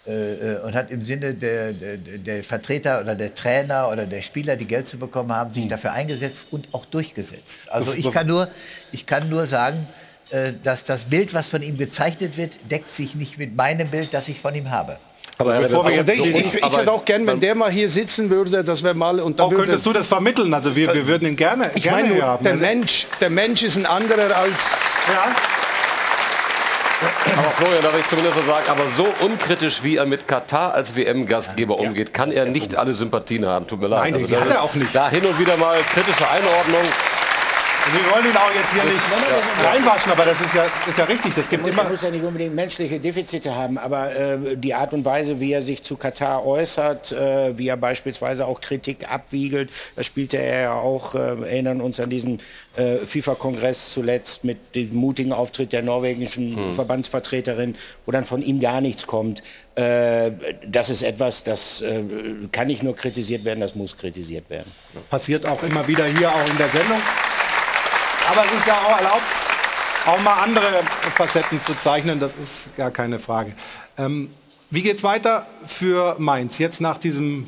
und 0.04 0.74
hat 0.74 0.90
im 0.90 1.00
Sinne 1.00 1.32
der, 1.32 1.72
der, 1.72 1.96
der, 1.96 2.42
Vertreter 2.42 3.00
oder 3.00 3.14
der 3.14 3.34
Trainer 3.36 3.88
oder 3.88 4.04
der 4.04 4.20
Spieler, 4.20 4.56
die 4.56 4.64
Geld 4.64 4.88
zu 4.88 4.98
bekommen 4.98 5.30
haben, 5.30 5.50
sich 5.52 5.62
hm. 5.62 5.68
dafür 5.68 5.92
eingesetzt 5.92 6.48
und 6.50 6.66
auch 6.72 6.84
durchgesetzt. 6.86 7.62
Also 7.70 7.92
ich 7.92 8.10
kann 8.10 8.26
nur, 8.26 8.48
ich 8.90 9.06
kann 9.06 9.28
nur 9.28 9.46
sagen, 9.46 9.86
äh, 10.30 10.52
dass 10.62 10.84
das 10.84 11.04
Bild, 11.04 11.34
was 11.34 11.46
von 11.46 11.62
ihm 11.62 11.76
gezeichnet 11.76 12.36
wird, 12.36 12.52
deckt 12.70 12.92
sich 12.92 13.14
nicht 13.14 13.38
mit 13.38 13.54
meinem 13.54 13.88
Bild, 13.88 14.08
das 14.12 14.28
ich 14.28 14.40
von 14.40 14.54
ihm 14.54 14.70
habe. 14.70 14.98
Aber 15.38 15.58
Bevor 15.60 15.84
wir 15.86 15.94
jetzt 15.94 16.08
ich, 16.08 16.20
ich, 16.20 16.54
ich 16.54 16.62
hätte 16.62 16.92
auch 16.92 17.04
gern, 17.04 17.26
wenn 17.26 17.40
der 17.40 17.54
mal 17.54 17.70
hier 17.70 17.88
sitzen 17.88 18.30
würde, 18.30 18.64
dass 18.64 18.82
wir 18.82 18.94
mal 18.94 19.20
und 19.20 19.38
dann 19.38 19.46
auch 19.46 19.54
könntest 19.54 19.84
du 19.84 19.92
das 19.92 20.08
vermitteln? 20.08 20.52
Also 20.54 20.74
wir, 20.74 20.92
wir 20.94 21.06
würden 21.06 21.28
ihn 21.28 21.36
gerne, 21.36 21.70
ich 21.74 21.82
gerne 21.82 22.08
meine, 22.08 22.22
haben. 22.22 22.44
Der 22.44 22.54
Mensch, 22.54 23.06
der 23.20 23.30
Mensch 23.30 23.62
ist 23.62 23.76
ein 23.76 23.86
anderer 23.86 24.36
als 24.36 24.54
ja. 25.08 25.34
Aber 27.36 27.50
Florian, 27.56 27.82
darf 27.82 27.98
ich 27.98 28.06
zumindest 28.06 28.36
so 28.36 28.42
sagen, 28.42 28.64
aber 28.68 28.88
so 28.88 29.06
unkritisch, 29.24 29.82
wie 29.82 29.96
er 29.96 30.06
mit 30.06 30.28
Katar 30.28 30.74
als 30.74 30.94
WM-Gastgeber 30.94 31.76
ja, 31.80 31.88
umgeht, 31.88 32.12
kann 32.12 32.32
er 32.32 32.46
nicht 32.46 32.76
alle 32.76 32.94
Sympathien 32.94 33.46
haben. 33.46 33.66
Tut 33.66 33.80
mir 33.80 33.88
leid. 33.88 34.02
Nein, 34.02 34.14
also, 34.14 34.26
die 34.26 34.36
hat 34.36 34.50
er 34.50 34.62
auch 34.62 34.74
nicht. 34.74 34.94
Da 34.94 35.08
hin 35.08 35.24
und 35.24 35.38
wieder 35.38 35.56
mal 35.56 35.78
kritische 35.92 36.28
Einordnung. 36.28 36.82
Wir 37.90 38.12
wollen 38.12 38.26
ihn 38.26 38.36
auch 38.36 38.54
jetzt 38.54 38.72
hier 38.72 38.84
nicht 38.84 39.02
ja. 39.10 39.68
reinwaschen, 39.68 40.12
aber 40.12 40.24
das 40.24 40.40
ist 40.40 40.54
ja, 40.54 40.66
ist 40.88 40.98
ja 40.98 41.04
richtig. 41.04 41.34
Das 41.34 41.48
gibt 41.48 41.62
muss, 41.62 41.72
immer. 41.72 41.82
Er 41.82 41.90
muss 41.90 42.02
ja 42.02 42.10
nicht 42.10 42.24
unbedingt 42.24 42.54
menschliche 42.54 43.00
Defizite 43.00 43.54
haben, 43.54 43.76
aber 43.76 44.14
äh, 44.14 44.56
die 44.56 44.72
Art 44.72 44.92
und 44.92 45.04
Weise, 45.04 45.40
wie 45.40 45.52
er 45.52 45.62
sich 45.62 45.82
zu 45.82 45.96
Katar 45.96 46.46
äußert, 46.46 47.10
äh, 47.12 47.58
wie 47.58 47.68
er 47.68 47.76
beispielsweise 47.76 48.46
auch 48.46 48.60
Kritik 48.60 49.10
abwiegelt, 49.10 49.70
da 49.96 50.04
spielte 50.04 50.36
er 50.36 50.60
ja 50.60 50.74
auch, 50.74 51.14
äh, 51.14 51.18
erinnern 51.18 51.80
uns 51.80 51.98
an 51.98 52.08
diesen 52.08 52.40
äh, 52.76 52.98
FIFA-Kongress 52.98 53.92
zuletzt 53.92 54.44
mit 54.44 54.76
dem 54.76 54.94
mutigen 54.94 55.32
Auftritt 55.32 55.72
der 55.72 55.82
norwegischen 55.82 56.54
hm. 56.54 56.74
Verbandsvertreterin, 56.74 57.76
wo 58.06 58.12
dann 58.12 58.24
von 58.24 58.42
ihm 58.42 58.60
gar 58.60 58.80
nichts 58.80 59.06
kommt. 59.06 59.42
Äh, 59.74 60.32
das 60.66 60.90
ist 60.90 61.02
etwas, 61.02 61.44
das 61.44 61.80
äh, 61.82 62.02
kann 62.52 62.68
nicht 62.68 62.82
nur 62.82 62.94
kritisiert 62.94 63.44
werden, 63.44 63.60
das 63.60 63.74
muss 63.74 63.96
kritisiert 63.96 64.48
werden. 64.50 64.70
Passiert 65.10 65.46
auch 65.46 65.62
immer 65.62 65.86
wieder 65.88 66.04
hier, 66.04 66.28
auch 66.28 66.48
in 66.48 66.58
der 66.58 66.68
Sendung. 66.68 66.98
Aber 68.30 68.44
es 68.46 68.58
ist 68.58 68.66
ja 68.66 68.74
auch 68.74 68.96
erlaubt, 68.96 69.22
auch 70.06 70.20
mal 70.22 70.42
andere 70.42 70.82
Facetten 71.14 71.60
zu 71.62 71.76
zeichnen, 71.76 72.18
das 72.18 72.36
ist 72.36 72.74
gar 72.76 72.90
keine 72.90 73.18
Frage. 73.18 73.52
Ähm, 73.98 74.30
wie 74.70 74.82
geht 74.82 74.96
es 74.98 75.02
weiter 75.02 75.46
für 75.66 76.16
Mainz? 76.18 76.58
Jetzt 76.58 76.80
nach 76.80 76.98
diesem 76.98 77.46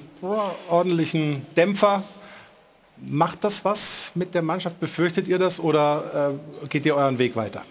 ordentlichen 0.68 1.46
Dämpfer, 1.56 2.02
macht 2.96 3.44
das 3.44 3.64
was 3.64 4.10
mit 4.14 4.34
der 4.34 4.42
Mannschaft? 4.42 4.78
Befürchtet 4.80 5.28
ihr 5.28 5.38
das 5.38 5.59
oder 5.59 6.32
äh, 6.62 6.66
geht 6.68 6.86
ihr 6.86 6.96
euren 6.96 7.18
Weg 7.18 7.34
weiter? 7.36 7.62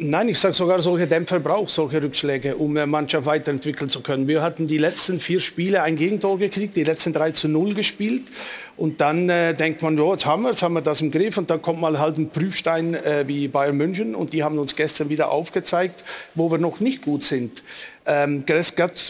Nein, 0.00 0.28
ich 0.28 0.38
sage 0.38 0.54
sogar, 0.54 0.80
solche 0.80 1.08
Dämpfer 1.08 1.40
braucht 1.40 1.70
solche 1.70 2.00
Rückschläge, 2.00 2.54
um 2.54 2.70
eine 2.76 2.86
Mannschaft 2.86 3.26
weiterentwickeln 3.26 3.90
zu 3.90 4.00
können. 4.00 4.28
Wir 4.28 4.42
hatten 4.42 4.68
die 4.68 4.78
letzten 4.78 5.18
vier 5.18 5.40
Spiele 5.40 5.82
ein 5.82 5.96
Gegentor 5.96 6.38
gekriegt, 6.38 6.76
die 6.76 6.84
letzten 6.84 7.12
drei 7.12 7.32
zu 7.32 7.48
null 7.48 7.74
gespielt 7.74 8.26
Und 8.78 9.00
dann 9.00 9.28
äh, 9.28 9.54
denkt 9.54 9.82
man, 9.82 9.98
ja, 9.98 10.12
jetzt 10.12 10.24
haben 10.24 10.44
wir, 10.44 10.50
jetzt 10.50 10.62
haben 10.62 10.74
wir 10.74 10.80
das 10.80 11.00
im 11.00 11.10
Griff 11.10 11.36
und 11.36 11.50
dann 11.50 11.60
kommt 11.60 11.80
mal 11.80 11.98
halt 11.98 12.16
ein 12.16 12.30
Prüfstein 12.30 12.94
äh, 12.94 13.24
wie 13.26 13.48
Bayern 13.48 13.76
München 13.76 14.14
und 14.14 14.32
die 14.32 14.44
haben 14.44 14.56
uns 14.56 14.76
gestern 14.76 15.08
wieder 15.08 15.30
aufgezeigt, 15.30 16.04
wo 16.36 16.48
wir 16.50 16.58
noch 16.58 16.78
nicht 16.78 17.04
gut 17.04 17.24
sind. 17.24 17.64
Ähm, 18.10 18.42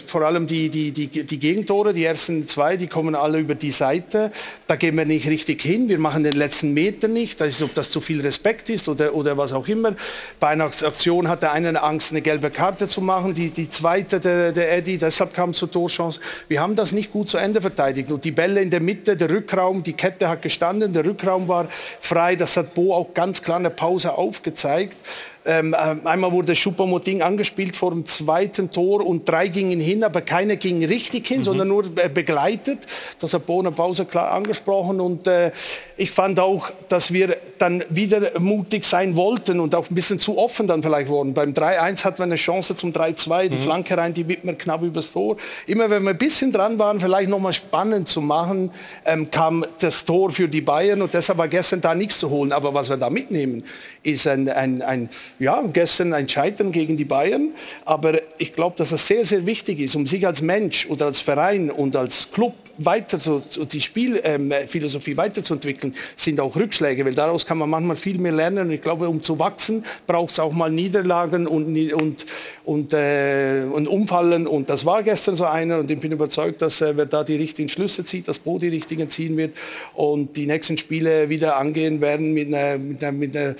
vor 0.07 0.23
allem 0.23 0.45
die, 0.45 0.67
die, 0.67 0.91
die, 0.91 1.07
die 1.07 1.39
Gegentore, 1.39 1.93
die 1.93 2.03
ersten 2.03 2.49
zwei, 2.49 2.75
die 2.75 2.87
kommen 2.87 3.15
alle 3.15 3.39
über 3.39 3.55
die 3.55 3.71
Seite. 3.71 4.29
Da 4.67 4.75
gehen 4.75 4.97
wir 4.97 5.05
nicht 5.05 5.25
richtig 5.25 5.61
hin. 5.61 5.87
Wir 5.87 5.99
machen 5.99 6.25
den 6.25 6.33
letzten 6.33 6.73
Meter 6.73 7.07
nicht. 7.07 7.39
Das 7.39 7.47
ist, 7.47 7.63
ob 7.63 7.73
das 7.75 7.91
zu 7.91 8.01
viel 8.01 8.19
Respekt 8.19 8.69
ist 8.69 8.89
oder, 8.89 9.15
oder 9.15 9.37
was 9.37 9.53
auch 9.53 9.69
immer. 9.69 9.95
Bei 10.41 10.49
einer 10.49 10.65
Aktion 10.65 11.29
hat 11.29 11.43
der 11.43 11.53
eine 11.53 11.81
Angst, 11.81 12.11
eine 12.11 12.21
gelbe 12.21 12.49
Karte 12.49 12.89
zu 12.89 12.99
machen. 12.99 13.33
Die, 13.33 13.51
die 13.51 13.69
zweite, 13.69 14.19
der, 14.19 14.51
der 14.51 14.75
Eddie, 14.75 14.97
deshalb 14.97 15.33
kam 15.33 15.53
zur 15.53 15.71
Torchance. 15.71 16.19
Wir 16.49 16.59
haben 16.59 16.75
das 16.75 16.91
nicht 16.91 17.09
gut 17.09 17.29
zu 17.29 17.37
Ende 17.37 17.61
verteidigt. 17.61 18.11
Und 18.11 18.25
die 18.25 18.31
Bälle 18.31 18.61
in 18.61 18.69
der 18.69 18.81
Mitte, 18.81 19.15
der 19.15 19.29
Rückraum, 19.29 19.58
die 19.83 19.93
Kette 19.93 20.29
hat 20.29 20.41
gestanden, 20.41 20.93
der 20.93 21.05
Rückraum 21.05 21.47
war 21.47 21.67
frei. 21.99 22.35
Das 22.35 22.57
hat 22.57 22.73
Bo 22.73 22.93
auch 22.93 23.13
ganz 23.13 23.41
klar 23.41 23.57
eine 23.57 23.69
Pause 23.69 24.13
aufgezeigt. 24.17 24.97
Ähm, 25.45 25.73
äh, 25.73 25.77
einmal 26.05 26.31
wurde 26.31 26.55
Schuppermoting 26.55 27.21
angespielt 27.21 27.75
vor 27.75 27.91
dem 27.91 28.05
zweiten 28.05 28.71
Tor 28.71 29.05
und 29.05 29.27
drei 29.27 29.47
gingen 29.47 29.79
hin, 29.79 30.03
aber 30.03 30.21
keiner 30.21 30.57
ging 30.57 30.83
richtig 30.85 31.27
hin, 31.27 31.39
mhm. 31.39 31.43
sondern 31.43 31.67
nur 31.69 31.83
begleitet. 31.89 32.79
Das 33.19 33.33
hat 33.33 33.45
Bohner 33.45 33.71
Pause 33.71 34.05
klar 34.05 34.31
angesprochen 34.31 34.99
und 34.99 35.27
äh, 35.27 35.51
ich 35.99 36.11
fand 36.11 36.39
auch, 36.39 36.71
dass 36.87 37.11
wir 37.11 37.35
dann 37.57 37.83
wieder 37.89 38.39
mutig 38.39 38.85
sein 38.85 39.17
wollten 39.17 39.59
und 39.59 39.75
auch 39.75 39.89
ein 39.89 39.95
bisschen 39.95 40.17
zu 40.17 40.37
offen 40.37 40.65
dann 40.65 40.81
vielleicht 40.81 41.09
wurden. 41.09 41.33
Beim 41.33 41.51
3-1 41.51 42.05
hatten 42.05 42.19
wir 42.19 42.23
eine 42.23 42.37
Chance 42.37 42.73
zum 42.77 42.93
3-2, 42.93 43.49
die 43.49 43.57
mhm. 43.57 43.59
Flanke 43.59 43.97
rein, 43.97 44.13
die 44.13 44.25
Wittmer 44.29 44.53
knapp 44.53 44.81
übers 44.81 45.11
Tor. 45.11 45.35
Immer 45.67 45.89
wenn 45.89 46.03
wir 46.03 46.11
ein 46.11 46.17
bisschen 46.17 46.53
dran 46.53 46.79
waren, 46.79 47.01
vielleicht 47.01 47.29
noch 47.29 47.39
mal 47.39 47.51
spannend 47.51 48.07
zu 48.07 48.21
machen, 48.21 48.71
ähm, 49.03 49.29
kam 49.29 49.65
das 49.79 50.05
Tor 50.05 50.31
für 50.31 50.47
die 50.47 50.61
Bayern 50.61 51.01
und 51.01 51.13
deshalb 51.13 51.37
war 51.37 51.49
gestern 51.49 51.81
da 51.81 51.93
nichts 51.93 52.19
zu 52.19 52.29
holen. 52.29 52.53
Aber 52.53 52.73
was 52.73 52.87
wir 52.87 52.95
da 52.95 53.09
mitnehmen, 53.09 53.65
ist 54.01 54.25
ein, 54.25 54.47
ein, 54.47 54.81
ein 54.81 55.09
ja, 55.37 55.61
gestern 55.73 56.13
ein 56.13 56.29
Scheitern 56.29 56.71
gegen 56.71 56.95
die 56.95 57.03
Bayern, 57.03 57.49
aber 57.83 58.21
ich 58.37 58.53
glaube, 58.53 58.77
dass 58.77 58.93
es 58.93 59.05
sehr, 59.05 59.25
sehr 59.25 59.45
wichtig 59.45 59.81
ist, 59.81 59.97
um 59.97 60.07
sich 60.07 60.25
als 60.25 60.41
Mensch 60.41 60.87
oder 60.89 61.07
als 61.07 61.19
Verein 61.19 61.69
und 61.69 61.97
als 61.97 62.29
Club 62.31 62.53
weiter 62.79 63.19
zu, 63.19 63.41
die 63.71 63.81
Spielphilosophie 63.81 65.11
ähm, 65.11 65.17
weiterzuentwickeln, 65.17 65.93
sind 66.15 66.39
auch 66.39 66.55
Rückschläge, 66.55 67.05
weil 67.05 67.13
daraus 67.13 67.45
kann 67.45 67.57
man 67.57 67.69
manchmal 67.69 67.97
viel 67.97 68.17
mehr 68.17 68.31
lernen. 68.31 68.67
Und 68.67 68.71
ich 68.71 68.81
glaube, 68.81 69.09
um 69.09 69.21
zu 69.21 69.37
wachsen, 69.39 69.85
braucht 70.07 70.31
es 70.31 70.39
auch 70.39 70.53
mal 70.53 70.71
Niederlagen 70.71 71.45
und, 71.47 71.93
und, 71.93 72.25
und, 72.65 72.93
äh, 72.93 73.63
und 73.71 73.87
Umfallen. 73.87 74.47
Und 74.47 74.69
das 74.69 74.85
war 74.85 75.03
gestern 75.03 75.35
so 75.35 75.45
einer. 75.45 75.79
Und 75.79 75.91
ich 75.91 75.99
bin 75.99 76.11
überzeugt, 76.11 76.61
dass 76.61 76.81
äh, 76.81 76.95
wer 76.95 77.05
da 77.05 77.23
die 77.23 77.35
richtigen 77.35 77.69
Schlüsse 77.69 78.03
zieht, 78.03 78.27
dass 78.27 78.39
Bo 78.39 78.57
die 78.57 78.69
richtigen 78.69 79.09
ziehen 79.09 79.37
wird 79.37 79.55
und 79.93 80.35
die 80.35 80.45
nächsten 80.45 80.77
Spiele 80.77 81.29
wieder 81.29 81.57
angehen 81.57 82.01
werden 82.01 82.33
mit 82.33 82.47
einer, 82.47 82.77
mit 82.77 83.03
einer, 83.03 83.11
mit 83.11 83.35
einer 83.35 83.55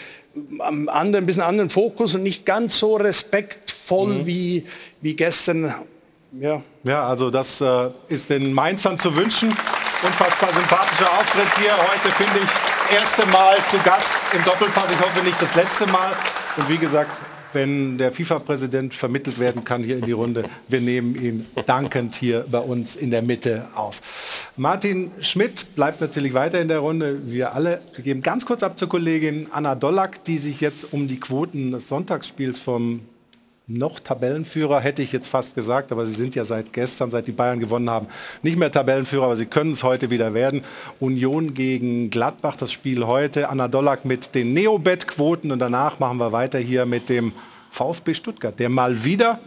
anderen, 0.87 1.23
ein 1.23 1.25
bisschen 1.25 1.41
anderen 1.41 1.69
Fokus 1.69 2.15
und 2.15 2.23
nicht 2.23 2.45
ganz 2.45 2.77
so 2.77 2.95
respektvoll 2.95 4.19
mhm. 4.19 4.25
wie, 4.25 4.63
wie 5.01 5.15
gestern. 5.15 5.73
Ja. 6.31 6.61
ja, 6.84 7.07
also 7.07 7.30
das 7.30 7.60
äh, 7.61 7.89
ist 8.07 8.30
den 8.30 8.53
Mainzern 8.53 8.99
zu 8.99 9.15
wünschen. 9.15 9.49
Unfassbar 9.49 10.53
sympathischer 10.53 11.11
Auftritt 11.11 11.47
hier 11.57 11.72
heute, 11.72 12.15
finde 12.15 12.39
ich. 12.43 12.95
Erste 12.95 13.26
Mal 13.27 13.57
zu 13.69 13.77
Gast 13.80 14.15
im 14.34 14.43
Doppelpass. 14.43 14.91
Ich 14.91 14.99
hoffe 14.99 15.23
nicht 15.23 15.41
das 15.41 15.56
letzte 15.56 15.88
Mal. 15.88 16.14
Und 16.57 16.69
wie 16.69 16.77
gesagt, 16.77 17.11
wenn 17.53 17.97
der 17.97 18.11
FIFA-Präsident 18.11 18.93
vermittelt 18.93 19.39
werden 19.39 19.64
kann 19.64 19.84
hier 19.84 19.97
in 19.97 20.06
die 20.06 20.11
Runde. 20.11 20.43
Wir 20.68 20.81
nehmen 20.81 21.15
ihn 21.15 21.45
dankend 21.65 22.15
hier 22.15 22.45
bei 22.49 22.60
uns 22.60 22.95
in 22.95 23.11
der 23.11 23.22
Mitte 23.22 23.68
auf. 23.76 24.51
Martin 24.56 25.11
Schmidt 25.22 25.76
bleibt 25.76 25.99
natürlich 25.99 26.34
weiter 26.34 26.61
in 26.61 26.68
der 26.68 26.80
Runde. 26.80 27.31
Wir 27.31 27.53
alle 27.53 27.81
geben 28.03 28.22
ganz 28.22 28.45
kurz 28.45 28.64
ab 28.64 28.77
zur 28.77 28.89
Kollegin 28.89 29.47
Anna 29.51 29.76
Dollack, 29.76 30.23
die 30.26 30.38
sich 30.38 30.61
jetzt 30.61 30.93
um 30.93 31.07
die 31.07 31.19
Quoten 31.19 31.72
des 31.72 31.88
Sonntagsspiels 31.88 32.60
vom 32.60 33.01
noch 33.69 33.99
Tabellenführer, 33.99 34.79
hätte 34.81 35.01
ich 35.01 35.11
jetzt 35.11 35.27
fast 35.27 35.53
gesagt, 35.53 35.91
aber 35.91 36.05
sie 36.05 36.13
sind 36.13 36.33
ja 36.33 36.43
seit 36.43 36.73
gestern, 36.73 37.11
seit 37.11 37.27
die 37.27 37.31
Bayern 37.31 37.59
gewonnen 37.59 37.89
haben, 37.89 38.07
nicht 38.41 38.57
mehr 38.57 38.71
Tabellenführer, 38.71 39.25
aber 39.25 39.37
sie 39.37 39.45
können 39.45 39.73
es 39.73 39.83
heute 39.83 40.09
wieder 40.09 40.33
werden. 40.33 40.63
Union 40.99 41.53
gegen 41.53 42.09
Gladbach, 42.09 42.55
das 42.55 42.71
Spiel 42.71 43.05
heute. 43.05 43.49
Anna 43.49 43.67
Dollack 43.67 44.05
mit 44.05 44.33
den 44.33 44.53
Neobet-Quoten 44.53 45.51
und 45.51 45.59
danach 45.59 45.99
machen 45.99 46.17
wir 46.17 46.31
weiter 46.31 46.57
hier 46.57 46.85
mit 46.85 47.09
dem 47.09 47.31
VfB 47.69 48.15
Stuttgart, 48.15 48.57
der 48.59 48.69
mal 48.69 49.03
wieder 49.03 49.39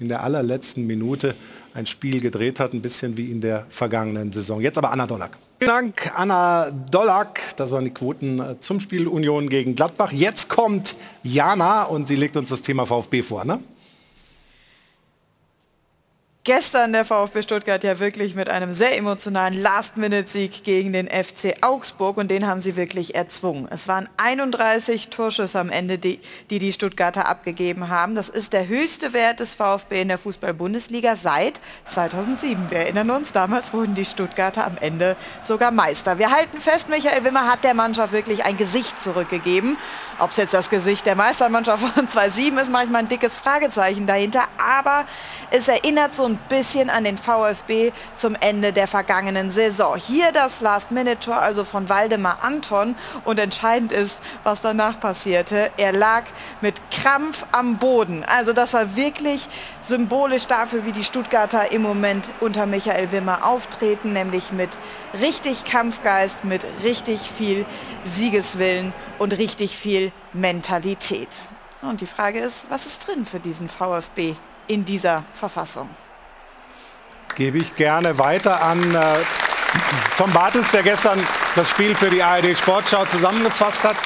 in 0.00 0.08
der 0.08 0.24
allerletzten 0.24 0.86
Minute 0.86 1.36
ein 1.74 1.86
Spiel 1.86 2.20
gedreht 2.20 2.58
hat, 2.58 2.72
ein 2.72 2.82
bisschen 2.82 3.16
wie 3.16 3.30
in 3.30 3.40
der 3.40 3.66
vergangenen 3.68 4.32
Saison. 4.32 4.60
Jetzt 4.60 4.78
aber 4.78 4.90
Anna 4.90 5.06
Dollack. 5.06 5.38
Vielen 5.58 5.70
Dank, 5.70 6.12
Anna 6.16 6.70
Dollack. 6.90 7.40
Das 7.56 7.70
waren 7.70 7.84
die 7.84 7.94
Quoten 7.94 8.40
äh, 8.40 8.60
zum 8.60 8.80
Spiel 8.80 9.06
Union 9.06 9.48
gegen 9.48 9.74
Gladbach. 9.74 10.12
Jetzt 10.12 10.48
kommt 10.48 10.96
Jana 11.22 11.84
und 11.84 12.08
sie 12.08 12.16
legt 12.16 12.36
uns 12.36 12.48
das 12.48 12.60
Thema 12.60 12.86
VfB 12.86 13.22
vor. 13.22 13.44
Ne? 13.44 13.60
Gestern 16.46 16.92
der 16.92 17.06
VfB 17.06 17.40
Stuttgart 17.40 17.82
ja 17.84 17.98
wirklich 18.00 18.34
mit 18.34 18.50
einem 18.50 18.74
sehr 18.74 18.98
emotionalen 18.98 19.62
Last-Minute-Sieg 19.62 20.62
gegen 20.62 20.92
den 20.92 21.08
FC 21.08 21.54
Augsburg 21.62 22.18
und 22.18 22.28
den 22.28 22.46
haben 22.46 22.60
sie 22.60 22.76
wirklich 22.76 23.14
erzwungen. 23.14 23.66
Es 23.70 23.88
waren 23.88 24.10
31 24.18 25.08
Torschüsse 25.08 25.58
am 25.58 25.70
Ende, 25.70 25.96
die, 25.96 26.20
die 26.50 26.58
die 26.58 26.74
Stuttgarter 26.74 27.26
abgegeben 27.28 27.88
haben. 27.88 28.14
Das 28.14 28.28
ist 28.28 28.52
der 28.52 28.68
höchste 28.68 29.14
Wert 29.14 29.40
des 29.40 29.54
VfB 29.54 30.02
in 30.02 30.08
der 30.08 30.18
Fußball-Bundesliga 30.18 31.16
seit 31.16 31.54
2007. 31.86 32.70
Wir 32.70 32.80
erinnern 32.80 33.08
uns, 33.08 33.32
damals 33.32 33.72
wurden 33.72 33.94
die 33.94 34.04
Stuttgarter 34.04 34.66
am 34.66 34.76
Ende 34.78 35.16
sogar 35.42 35.70
Meister. 35.70 36.18
Wir 36.18 36.30
halten 36.30 36.58
fest, 36.58 36.90
Michael 36.90 37.24
Wimmer 37.24 37.50
hat 37.50 37.64
der 37.64 37.72
Mannschaft 37.72 38.12
wirklich 38.12 38.44
ein 38.44 38.58
Gesicht 38.58 39.00
zurückgegeben. 39.00 39.78
Ob 40.18 40.30
es 40.30 40.36
jetzt 40.36 40.54
das 40.54 40.70
Gesicht 40.70 41.06
der 41.06 41.16
Meistermannschaft 41.16 41.82
von 41.94 42.06
2007 42.06 42.58
ist, 42.58 42.70
manchmal 42.70 43.02
ein 43.02 43.08
dickes 43.08 43.36
Fragezeichen 43.36 44.06
dahinter, 44.06 44.44
aber 44.58 45.04
es 45.50 45.66
erinnert 45.66 46.14
so 46.14 46.24
ein 46.24 46.38
bisschen 46.48 46.88
an 46.88 47.04
den 47.04 47.18
VfB 47.18 47.92
zum 48.14 48.36
Ende 48.38 48.72
der 48.72 48.86
vergangenen 48.86 49.50
Saison. 49.50 49.96
Hier 49.96 50.30
das 50.32 50.60
Last-Minute-Tor 50.60 51.36
also 51.36 51.64
von 51.64 51.88
Waldemar 51.88 52.38
Anton 52.42 52.94
und 53.24 53.38
entscheidend 53.38 53.90
ist, 53.90 54.20
was 54.44 54.60
danach 54.60 55.00
passierte. 55.00 55.70
Er 55.76 55.92
lag 55.92 56.22
mit 56.60 56.74
Krampf 56.90 57.44
am 57.50 57.78
Boden. 57.78 58.24
Also 58.24 58.52
das 58.52 58.74
war 58.74 58.96
wirklich 58.96 59.48
symbolisch 59.80 60.46
dafür, 60.46 60.84
wie 60.84 60.92
die 60.92 61.04
Stuttgarter 61.04 61.72
im 61.72 61.82
Moment 61.82 62.26
unter 62.40 62.66
Michael 62.66 63.10
Wimmer 63.10 63.44
auftreten, 63.44 64.12
nämlich 64.12 64.52
mit 64.52 64.70
richtig 65.20 65.64
Kampfgeist, 65.64 66.44
mit 66.44 66.62
richtig 66.82 67.20
viel 67.20 67.66
Siegeswillen 68.04 68.92
und 69.18 69.32
richtig 69.32 69.76
viel 69.76 70.12
Mentalität. 70.32 71.28
Und 71.82 72.00
die 72.00 72.06
Frage 72.06 72.40
ist, 72.40 72.66
was 72.68 72.86
ist 72.86 73.06
drin 73.06 73.26
für 73.26 73.40
diesen 73.40 73.68
VfB 73.68 74.34
in 74.68 74.84
dieser 74.84 75.24
Verfassung. 75.32 75.88
Gebe 77.34 77.58
ich 77.58 77.74
gerne 77.76 78.16
weiter 78.18 78.62
an 78.62 78.94
äh, 78.94 79.16
Tom 80.16 80.32
Bartels, 80.32 80.70
der 80.70 80.82
gestern 80.82 81.20
das 81.56 81.68
Spiel 81.68 81.94
für 81.94 82.10
die 82.10 82.22
ARD 82.22 82.56
Sportschau 82.56 83.04
zusammengefasst 83.06 83.82
hat. 83.82 83.96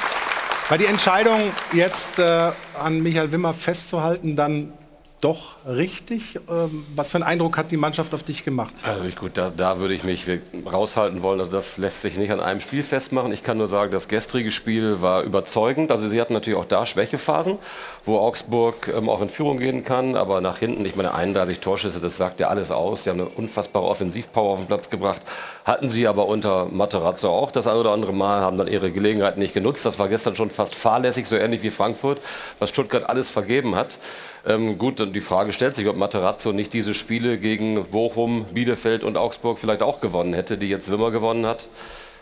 Weil 0.69 0.79
die 0.79 0.87
Entscheidung 0.87 1.41
jetzt 1.73 2.19
äh, 2.19 2.53
an 2.79 3.03
Michael 3.03 3.33
Wimmer 3.33 3.55
festzuhalten, 3.55 4.37
dann 4.37 4.73
doch 5.21 5.57
richtig? 5.67 6.39
Ähm, 6.49 6.87
was 6.95 7.11
für 7.11 7.17
einen 7.17 7.25
Eindruck 7.25 7.57
hat 7.57 7.71
die 7.71 7.77
Mannschaft 7.77 8.15
auf 8.15 8.23
dich 8.23 8.45
gemacht? 8.45 8.73
Also 8.83 9.05
ich, 9.05 9.17
gut, 9.17 9.33
da, 9.35 9.51
da 9.51 9.81
würde 9.81 9.95
ich 9.95 10.05
mich 10.05 10.25
raushalten 10.71 11.23
wollen. 11.23 11.41
Also 11.41 11.51
das 11.51 11.79
lässt 11.79 12.03
sich 12.03 12.17
nicht 12.17 12.31
an 12.31 12.41
einem 12.41 12.61
Spiel 12.61 12.83
festmachen. 12.83 13.33
Ich 13.33 13.43
kann 13.43 13.59
nur 13.59 13.67
sagen, 13.67 13.91
das 13.91 14.09
gestrige 14.09 14.51
Spiel 14.51 15.03
war 15.03 15.23
überzeugend. 15.23 15.91
Also 15.91 16.09
sie 16.09 16.21
hatten 16.21 16.35
natürlich 16.35 16.59
auch 16.59 16.65
da 16.65 16.87
Schwächephasen, 16.87 17.59
wo 18.05 18.19
Augsburg 18.19 18.93
ähm, 18.95 19.09
auch 19.09 19.21
in 19.21 19.29
Führung 19.29 19.59
gehen 19.59 19.85
kann. 19.85 20.17
Aber 20.17 20.41
nach 20.41 20.59
hinten, 20.59 20.85
ich 20.85 20.95
meine 20.95 21.15
31 21.15 21.59
Torschüsse, 21.61 22.01
das 22.01 22.17
sagt 22.17 22.39
ja 22.39 22.49
alles 22.49 22.71
aus. 22.71 23.05
Sie 23.05 23.11
haben 23.11 23.21
eine 23.21 23.29
unfassbare 23.29 23.87
Offensivpower 23.87 24.53
auf 24.53 24.61
den 24.61 24.67
Platz 24.69 24.89
gebracht. 24.89 25.23
Hatten 25.65 25.91
sie 25.91 26.07
aber 26.07 26.27
unter 26.27 26.67
Materazzo 26.67 27.29
auch 27.29 27.51
das 27.51 27.67
ein 27.67 27.77
oder 27.77 27.91
andere 27.91 28.13
Mal, 28.13 28.41
haben 28.41 28.57
dann 28.57 28.69
ihre 28.69 28.93
Gelegenheiten 28.93 29.41
nicht 29.41 29.55
genutzt. 29.55 29.85
Das 29.85 29.99
war 29.99 30.09
gestern 30.09 30.37
schon 30.37 30.51
fast 30.51 30.75
fahrlässig, 30.75 31.27
so 31.27 31.37
ähnlich 31.37 31.63
wie 31.63 31.71
Frankfurt, 31.71 32.21
was 32.59 32.71
Stuttgart 32.71 33.09
alles 33.09 33.31
vergeben 33.31 33.75
hat. 33.75 33.99
Ähm, 34.47 34.79
gut, 34.79 35.15
die 35.15 35.21
Frage 35.21 35.53
stellt 35.53 35.77
sich, 35.77 35.87
ob 35.89 35.97
Materazzo 35.97 36.53
nicht 36.53 36.73
diese 36.73 36.95
Spiele 36.95 37.39
gegen 37.39 37.85
Bochum, 37.85 38.47
Bielefeld 38.53 39.05
und 39.05 39.17
Augsburg 39.17 39.59
vielleicht 39.59 39.83
auch 39.83 40.01
gewonnen 40.01 40.35
hätte, 40.35 40.59
die 40.59 40.69
jetzt 40.69 40.91
Wimmer 40.91 41.11
gewonnen 41.11 41.47
hat. 41.47 41.67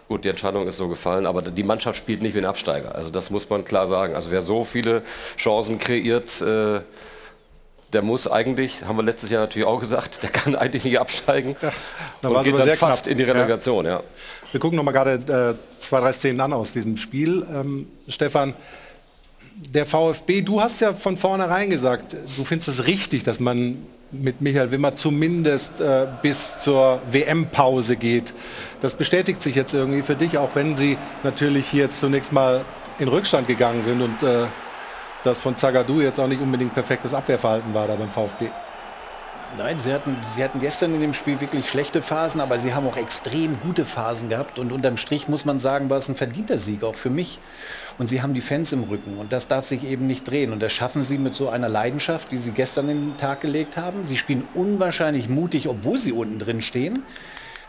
Gut, 0.08 0.24
die 0.24 0.28
Entscheidung 0.28 0.68
ist 0.68 0.76
so 0.76 0.88
gefallen, 0.88 1.26
aber 1.26 1.42
die 1.42 1.64
Mannschaft 1.64 1.98
spielt 1.98 2.22
nicht 2.22 2.34
wie 2.34 2.38
ein 2.38 2.46
Absteiger. 2.46 2.94
Also 2.94 3.10
das 3.10 3.30
muss 3.30 3.50
man 3.50 3.64
klar 3.64 3.88
sagen. 3.88 4.14
Also 4.14 4.30
wer 4.30 4.42
so 4.42 4.64
viele 4.64 5.02
Chancen 5.36 5.78
kreiert, 5.78 6.40
äh, 6.40 6.80
der 7.92 8.02
muss 8.02 8.28
eigentlich, 8.28 8.84
haben 8.84 8.96
wir 8.96 9.02
letztes 9.02 9.30
Jahr 9.30 9.42
natürlich 9.42 9.66
auch 9.66 9.80
gesagt, 9.80 10.22
der 10.22 10.30
kann 10.30 10.54
eigentlich 10.54 10.84
nicht 10.84 11.00
absteigen. 11.00 11.56
Ja, 11.60 11.72
da 12.22 12.28
und 12.28 12.44
geht 12.44 12.58
dann 12.58 12.68
fast 12.76 13.04
knapp. 13.04 13.12
in 13.12 13.18
die 13.18 13.24
Relegation. 13.24 13.84
Ja. 13.84 13.92
ja. 13.92 14.02
Wir 14.52 14.60
gucken 14.60 14.76
noch 14.76 14.84
mal 14.84 14.92
gerade 14.92 15.56
äh, 15.58 15.80
zwei, 15.80 16.00
drei 16.00 16.12
Szenen 16.12 16.40
an 16.40 16.52
aus 16.52 16.72
diesem 16.72 16.96
Spiel. 16.96 17.46
Ähm, 17.52 17.88
Stefan, 18.08 18.54
der 19.56 19.86
VfB, 19.86 20.42
du 20.42 20.60
hast 20.60 20.80
ja 20.80 20.92
von 20.92 21.16
vornherein 21.16 21.70
gesagt, 21.70 22.14
du 22.36 22.44
findest 22.44 22.68
es 22.68 22.86
richtig, 22.86 23.22
dass 23.22 23.40
man 23.40 23.78
mit 24.12 24.40
Michael 24.40 24.70
Wimmer 24.70 24.94
zumindest 24.94 25.80
äh, 25.80 26.06
bis 26.22 26.60
zur 26.60 27.00
WM-Pause 27.10 27.96
geht. 27.96 28.34
Das 28.80 28.94
bestätigt 28.94 29.42
sich 29.42 29.54
jetzt 29.54 29.74
irgendwie 29.74 30.02
für 30.02 30.14
dich, 30.14 30.38
auch 30.38 30.54
wenn 30.54 30.76
sie 30.76 30.96
natürlich 31.24 31.68
hier 31.68 31.84
jetzt 31.84 32.00
zunächst 32.00 32.32
mal 32.32 32.64
in 32.98 33.08
Rückstand 33.08 33.48
gegangen 33.48 33.82
sind 33.82 34.02
und 34.02 34.22
äh, 34.22 34.46
das 35.24 35.38
von 35.38 35.56
Zagadou 35.56 36.00
jetzt 36.00 36.20
auch 36.20 36.28
nicht 36.28 36.40
unbedingt 36.40 36.72
perfektes 36.72 37.14
Abwehrverhalten 37.14 37.74
war 37.74 37.88
da 37.88 37.96
beim 37.96 38.10
VfB. 38.10 38.46
Nein, 39.56 39.78
sie 39.78 39.92
hatten, 39.92 40.16
sie 40.22 40.44
hatten 40.44 40.60
gestern 40.60 40.94
in 40.94 41.00
dem 41.00 41.14
Spiel 41.14 41.40
wirklich 41.40 41.68
schlechte 41.68 42.02
Phasen, 42.02 42.40
aber 42.40 42.58
sie 42.58 42.74
haben 42.74 42.86
auch 42.86 42.96
extrem 42.96 43.58
gute 43.62 43.86
Phasen 43.86 44.28
gehabt. 44.28 44.58
Und 44.58 44.70
unterm 44.70 44.96
Strich 44.96 45.28
muss 45.28 45.44
man 45.44 45.58
sagen, 45.58 45.88
war 45.88 45.98
es 45.98 46.08
ein 46.08 46.14
verdienter 46.14 46.58
Sieg, 46.58 46.84
auch 46.84 46.96
für 46.96 47.08
mich. 47.08 47.38
Und 47.96 48.08
sie 48.08 48.20
haben 48.20 48.34
die 48.34 48.42
Fans 48.42 48.72
im 48.72 48.84
Rücken. 48.84 49.16
Und 49.16 49.32
das 49.32 49.48
darf 49.48 49.64
sich 49.64 49.84
eben 49.84 50.06
nicht 50.06 50.28
drehen. 50.28 50.52
Und 50.52 50.60
das 50.60 50.72
schaffen 50.72 51.02
sie 51.02 51.16
mit 51.16 51.34
so 51.34 51.48
einer 51.48 51.68
Leidenschaft, 51.68 52.32
die 52.32 52.38
sie 52.38 52.50
gestern 52.50 52.88
in 52.88 53.00
den 53.10 53.16
Tag 53.16 53.40
gelegt 53.40 53.78
haben. 53.78 54.04
Sie 54.04 54.18
spielen 54.18 54.46
unwahrscheinlich 54.52 55.28
mutig, 55.28 55.68
obwohl 55.68 55.98
sie 55.98 56.12
unten 56.12 56.38
drin 56.38 56.60
stehen. 56.60 57.04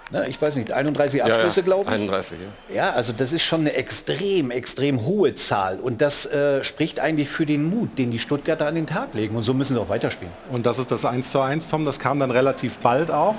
Ne, 0.09 0.25
ich 0.29 0.41
weiß 0.41 0.55
nicht, 0.55 0.71
31 0.71 1.21
Abschlüsse, 1.21 1.59
ja, 1.59 1.65
ja. 1.65 1.73
glaube 1.73 1.89
ich. 1.89 2.01
31, 2.01 2.39
ja. 2.69 2.75
Ja, 2.75 2.89
also 2.91 3.11
das 3.11 3.33
ist 3.33 3.43
schon 3.43 3.61
eine 3.61 3.73
extrem, 3.73 4.51
extrem 4.51 5.05
hohe 5.05 5.35
Zahl. 5.35 5.79
Und 5.79 6.01
das 6.01 6.25
äh, 6.25 6.63
spricht 6.63 6.99
eigentlich 7.01 7.29
für 7.29 7.45
den 7.45 7.69
Mut, 7.69 7.97
den 7.97 8.11
die 8.11 8.19
Stuttgarter 8.19 8.67
an 8.67 8.75
den 8.75 8.87
Tag 8.87 9.13
legen. 9.13 9.35
Und 9.35 9.43
so 9.43 9.53
müssen 9.53 9.73
sie 9.73 9.81
auch 9.81 9.89
weiterspielen. 9.89 10.33
Und 10.49 10.65
das 10.65 10.79
ist 10.79 10.91
das 10.91 11.03
1 11.03 11.29
zu 11.29 11.41
1, 11.41 11.69
Tom, 11.69 11.85
das 11.85 11.99
kam 11.99 12.19
dann 12.19 12.31
relativ 12.31 12.77
bald 12.77 13.11
auch. 13.11 13.35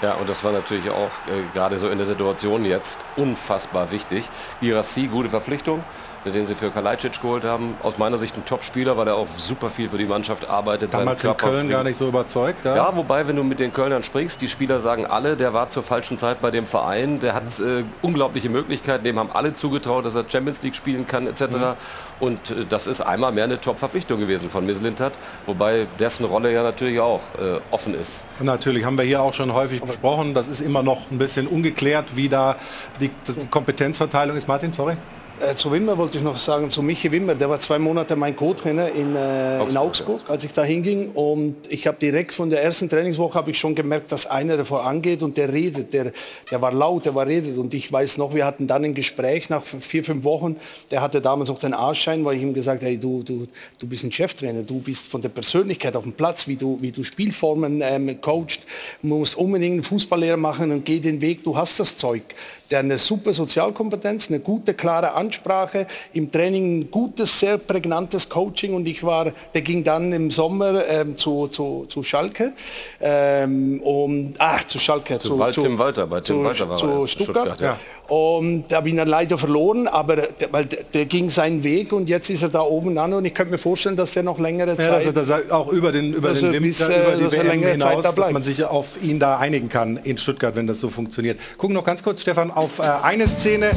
Ja, 0.00 0.14
und 0.14 0.28
das 0.28 0.44
war 0.44 0.52
natürlich 0.52 0.88
auch 0.90 1.10
äh, 1.26 1.42
gerade 1.52 1.78
so 1.78 1.88
in 1.88 1.98
der 1.98 2.06
Situation 2.06 2.64
jetzt 2.64 3.00
unfassbar 3.16 3.90
wichtig. 3.90 4.24
Girassi, 4.60 5.08
gute 5.08 5.28
Verpflichtung, 5.28 5.82
den 6.30 6.46
sie 6.46 6.54
für 6.54 6.70
Kalajdzic 6.70 7.20
geholt 7.20 7.44
haben. 7.44 7.76
Aus 7.82 7.98
meiner 7.98 8.18
Sicht 8.18 8.36
ein 8.36 8.44
Top-Spieler, 8.44 8.96
weil 8.96 9.08
er 9.08 9.16
auch 9.16 9.26
super 9.36 9.70
viel 9.70 9.88
für 9.88 9.98
die 9.98 10.06
Mannschaft 10.06 10.48
arbeitet. 10.48 10.92
Damals 10.92 11.24
in 11.24 11.36
Köln 11.36 11.68
gar 11.68 11.84
nicht 11.84 11.96
so 11.96 12.08
überzeugt. 12.08 12.64
Ja? 12.64 12.76
ja, 12.76 12.96
wobei, 12.96 13.26
wenn 13.26 13.36
du 13.36 13.44
mit 13.44 13.60
den 13.60 13.72
Kölnern 13.72 14.02
sprichst, 14.02 14.40
die 14.40 14.48
Spieler 14.48 14.80
sagen 14.80 15.06
alle, 15.06 15.36
der 15.36 15.54
war 15.54 15.70
zur 15.70 15.82
falschen 15.82 16.18
Zeit 16.18 16.40
bei 16.40 16.50
dem 16.50 16.66
Verein, 16.66 17.20
der 17.20 17.34
hat 17.34 17.44
äh, 17.60 17.84
unglaubliche 18.02 18.48
Möglichkeiten, 18.48 19.04
dem 19.04 19.18
haben 19.18 19.30
alle 19.32 19.54
zugetraut, 19.54 20.06
dass 20.06 20.14
er 20.14 20.24
Champions 20.28 20.62
League 20.62 20.76
spielen 20.76 21.06
kann 21.06 21.26
etc. 21.26 21.42
Mhm. 21.42 21.74
Und 22.20 22.50
äh, 22.50 22.64
das 22.68 22.86
ist 22.86 23.00
einmal 23.00 23.32
mehr 23.32 23.44
eine 23.44 23.60
Top-Verpflichtung 23.60 24.20
gewesen 24.20 24.50
von 24.50 24.66
Mislintat, 24.66 25.12
wobei 25.46 25.86
dessen 25.98 26.24
Rolle 26.24 26.52
ja 26.52 26.62
natürlich 26.62 27.00
auch 27.00 27.20
äh, 27.38 27.60
offen 27.70 27.94
ist. 27.94 28.24
Natürlich, 28.40 28.84
haben 28.84 28.96
wir 28.96 29.04
hier 29.04 29.22
auch 29.22 29.34
schon 29.34 29.52
häufig 29.52 29.82
besprochen, 29.82 30.34
das 30.34 30.48
ist 30.48 30.60
immer 30.60 30.82
noch 30.82 31.10
ein 31.10 31.18
bisschen 31.18 31.46
ungeklärt, 31.46 32.16
wie 32.16 32.28
da 32.28 32.56
die, 33.00 33.10
die 33.26 33.46
Kompetenzverteilung 33.46 34.36
ist. 34.36 34.48
Martin, 34.48 34.72
sorry. 34.72 34.96
Äh, 35.40 35.54
zu 35.54 35.70
Wimmer 35.70 35.96
wollte 35.96 36.18
ich 36.18 36.24
noch 36.24 36.36
sagen, 36.36 36.68
zu 36.68 36.82
Michi 36.82 37.12
Wimmer, 37.12 37.34
der 37.34 37.48
war 37.48 37.60
zwei 37.60 37.78
Monate 37.78 38.16
mein 38.16 38.34
Co-Trainer 38.34 38.90
in, 38.90 39.14
äh, 39.14 39.18
Augsburg, 39.18 39.70
in 39.70 39.76
Augsburg, 39.76 40.20
als 40.28 40.42
ich 40.42 40.52
da 40.52 40.64
hinging. 40.64 41.10
Und 41.12 41.56
ich 41.68 41.86
habe 41.86 41.96
direkt 42.00 42.32
von 42.32 42.50
der 42.50 42.62
ersten 42.62 42.88
Trainingswoche 42.88 43.34
habe 43.34 43.52
ich 43.52 43.58
schon 43.58 43.76
gemerkt, 43.76 44.10
dass 44.10 44.26
einer 44.26 44.56
davor 44.56 44.84
angeht 44.84 45.22
und 45.22 45.36
der 45.36 45.52
redet, 45.52 45.92
der, 45.92 46.12
der 46.50 46.60
war 46.60 46.72
laut, 46.72 47.04
der 47.04 47.14
war 47.14 47.26
redet. 47.26 47.56
Und 47.56 47.72
ich 47.72 47.90
weiß 47.92 48.18
noch, 48.18 48.34
wir 48.34 48.44
hatten 48.44 48.66
dann 48.66 48.84
ein 48.84 48.94
Gespräch 48.94 49.48
nach 49.48 49.62
vier, 49.62 50.02
fünf 50.02 50.24
Wochen, 50.24 50.56
der 50.90 51.02
hatte 51.02 51.20
damals 51.20 51.50
noch 51.50 51.60
den 51.60 51.74
Arschschein, 51.74 52.24
weil 52.24 52.36
ich 52.36 52.42
ihm 52.42 52.52
gesagt 52.52 52.80
habe, 52.80 52.90
hey, 52.90 52.98
du, 52.98 53.22
du, 53.22 53.46
du 53.78 53.86
bist 53.86 54.02
ein 54.02 54.10
Cheftrainer, 54.10 54.62
du 54.62 54.80
bist 54.80 55.06
von 55.06 55.22
der 55.22 55.28
Persönlichkeit 55.28 55.94
auf 55.94 56.02
dem 56.02 56.14
Platz, 56.14 56.48
wie 56.48 56.56
du, 56.56 56.78
wie 56.80 56.90
du 56.90 57.04
Spielformen 57.04 57.80
ähm, 57.80 58.20
coacht, 58.20 58.60
du 59.02 59.08
musst 59.08 59.36
unbedingt 59.36 59.74
einen 59.74 59.82
Fußballlehrer 59.84 60.36
machen 60.36 60.72
und 60.72 60.84
geh 60.84 60.98
den 60.98 61.20
Weg, 61.20 61.44
du 61.44 61.56
hast 61.56 61.78
das 61.78 61.96
Zeug 61.96 62.22
der 62.70 62.80
eine 62.80 62.98
super 62.98 63.32
Sozialkompetenz, 63.32 64.28
eine 64.28 64.40
gute, 64.40 64.74
klare 64.74 65.14
Ansprache, 65.14 65.86
im 66.12 66.30
Training 66.30 66.80
ein 66.80 66.90
gutes, 66.90 67.40
sehr 67.40 67.58
prägnantes 67.58 68.28
Coaching 68.28 68.74
und 68.74 68.86
ich 68.86 69.02
war, 69.02 69.32
der 69.54 69.62
ging 69.62 69.84
dann 69.84 70.12
im 70.12 70.30
Sommer 70.30 70.86
ähm, 70.86 71.16
zu, 71.16 71.48
zu, 71.48 71.86
zu 71.88 72.02
Schalke, 72.02 72.52
ähm, 73.00 73.80
um, 73.82 74.34
ach, 74.38 74.64
zu 74.64 74.78
Schalke, 74.78 75.18
zu, 75.18 75.28
zu 75.28 75.38
Wald, 75.38 75.54
Tim 75.54 75.78
Walter, 75.78 76.06
bei 76.06 76.20
Tim 76.20 76.36
zu, 76.36 76.44
Walter 76.44 76.68
war 76.68 76.78
zu 76.78 77.06
Stuttgart, 77.06 77.46
Stuttgart 77.46 77.60
ja. 77.60 77.78
Und 78.08 78.64
da 78.68 78.76
habe 78.76 78.88
ich 78.88 78.94
ihn 78.94 78.96
dann 78.96 79.08
leider 79.08 79.36
verloren, 79.36 79.86
aber 79.86 80.16
der, 80.16 80.50
weil 80.50 80.64
der, 80.64 80.78
der, 80.94 81.04
ging 81.04 81.28
seinen 81.28 81.62
Weg 81.62 81.92
und 81.92 82.08
jetzt 82.08 82.30
ist 82.30 82.42
er 82.42 82.48
da 82.48 82.62
oben 82.62 82.96
an 82.96 83.12
und 83.12 83.26
ich 83.26 83.34
könnte 83.34 83.52
mir 83.52 83.58
vorstellen, 83.58 83.96
dass 83.96 84.16
er 84.16 84.22
noch 84.22 84.38
längere 84.38 84.76
Zeit... 84.76 85.04
Ja, 85.04 85.12
dass 85.12 85.28
er 85.28 85.42
auch 85.50 85.68
über 85.68 85.92
den, 85.92 86.14
über 86.14 86.32
den 86.32 86.62
bis, 86.62 86.80
Winter, 86.80 87.02
über 87.02 87.16
die 87.18 87.24
dass 87.24 87.32
WM 87.34 87.62
hinaus, 87.62 88.02
da 88.02 88.12
dass 88.12 88.32
man 88.32 88.42
sich 88.42 88.64
auf 88.64 89.02
ihn 89.02 89.18
da 89.18 89.36
einigen 89.36 89.68
kann 89.68 89.98
in 90.04 90.16
Stuttgart, 90.16 90.56
wenn 90.56 90.66
das 90.66 90.80
so 90.80 90.88
funktioniert. 90.88 91.38
Gucken 91.58 91.74
noch 91.74 91.84
ganz 91.84 92.02
kurz, 92.02 92.22
Stefan, 92.22 92.50
auf 92.50 92.78
äh, 92.78 92.82
eine 93.02 93.28
Szene, 93.28 93.72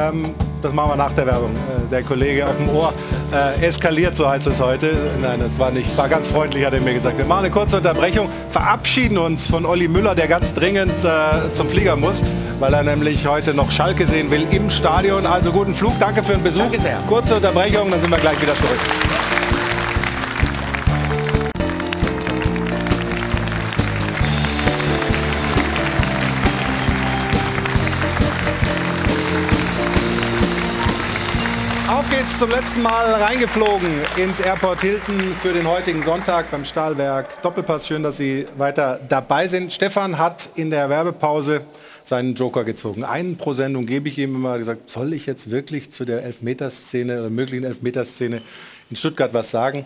ähm, 0.00 0.34
das 0.62 0.72
machen 0.72 0.92
wir 0.92 0.96
nach 0.96 1.12
der 1.12 1.26
Werbung. 1.26 1.50
Äh, 1.50 1.90
der 1.90 2.02
Kollege 2.02 2.46
auf 2.46 2.56
dem 2.56 2.68
Ohr 2.70 2.92
äh, 3.32 3.66
eskaliert, 3.66 4.16
so 4.16 4.28
heißt 4.28 4.46
es 4.46 4.60
heute. 4.60 4.96
Nein, 5.20 5.40
das 5.40 5.58
war 5.58 5.70
nicht, 5.70 5.96
war 5.96 6.08
ganz 6.08 6.28
freundlich, 6.28 6.64
hat 6.64 6.72
er 6.72 6.80
mir 6.80 6.94
gesagt. 6.94 7.18
Wir 7.18 7.24
machen 7.24 7.44
eine 7.44 7.50
kurze 7.50 7.76
Unterbrechung, 7.76 8.28
verabschieden 8.48 9.18
uns 9.18 9.46
von 9.46 9.66
Olli 9.66 9.88
Müller, 9.88 10.14
der 10.14 10.28
ganz 10.28 10.54
dringend 10.54 11.04
äh, 11.04 11.52
zum 11.52 11.68
Flieger 11.68 11.96
muss, 11.96 12.22
weil 12.60 12.72
er 12.72 12.82
nämlich 12.82 13.26
heute 13.26 13.54
noch 13.54 13.70
Schalke 13.70 14.06
sehen 14.06 14.30
will 14.30 14.46
im 14.50 14.70
Stadion. 14.70 15.26
Also 15.26 15.52
guten 15.52 15.74
Flug, 15.74 15.92
danke 16.00 16.22
für 16.22 16.32
den 16.32 16.42
Besuch. 16.42 16.62
Danke 16.62 16.80
sehr. 16.80 16.98
Kurze 17.08 17.36
Unterbrechung, 17.36 17.90
dann 17.90 18.00
sind 18.00 18.10
wir 18.10 18.18
gleich 18.18 18.40
wieder 18.40 18.54
zurück. 18.54 18.80
Geht's 32.16 32.38
zum 32.38 32.50
letzten 32.50 32.82
Mal 32.82 33.14
reingeflogen 33.14 33.90
ins 34.16 34.38
Airport 34.38 34.82
Hilton 34.82 35.34
für 35.42 35.52
den 35.52 35.66
heutigen 35.66 36.00
Sonntag 36.04 36.48
beim 36.48 36.64
Stahlwerk 36.64 37.42
Doppelpass. 37.42 37.88
Schön, 37.88 38.04
dass 38.04 38.18
Sie 38.18 38.46
weiter 38.56 39.00
dabei 39.08 39.48
sind. 39.48 39.72
Stefan 39.72 40.16
hat 40.16 40.48
in 40.54 40.70
der 40.70 40.88
Werbepause 40.88 41.62
seinen 42.04 42.36
Joker 42.36 42.62
gezogen. 42.62 43.02
Einen 43.02 43.36
pro 43.36 43.52
Sendung 43.52 43.86
gebe 43.86 44.08
ich 44.08 44.16
ihm 44.18 44.36
immer 44.36 44.58
gesagt, 44.58 44.90
soll 44.90 45.12
ich 45.12 45.26
jetzt 45.26 45.50
wirklich 45.50 45.90
zu 45.90 46.04
der 46.04 46.22
Elfmeterszene 46.22 47.18
oder 47.18 47.30
möglichen 47.30 47.64
Elfmeterszene 47.64 48.42
in 48.90 48.96
Stuttgart 48.96 49.34
was 49.34 49.50
sagen? 49.50 49.84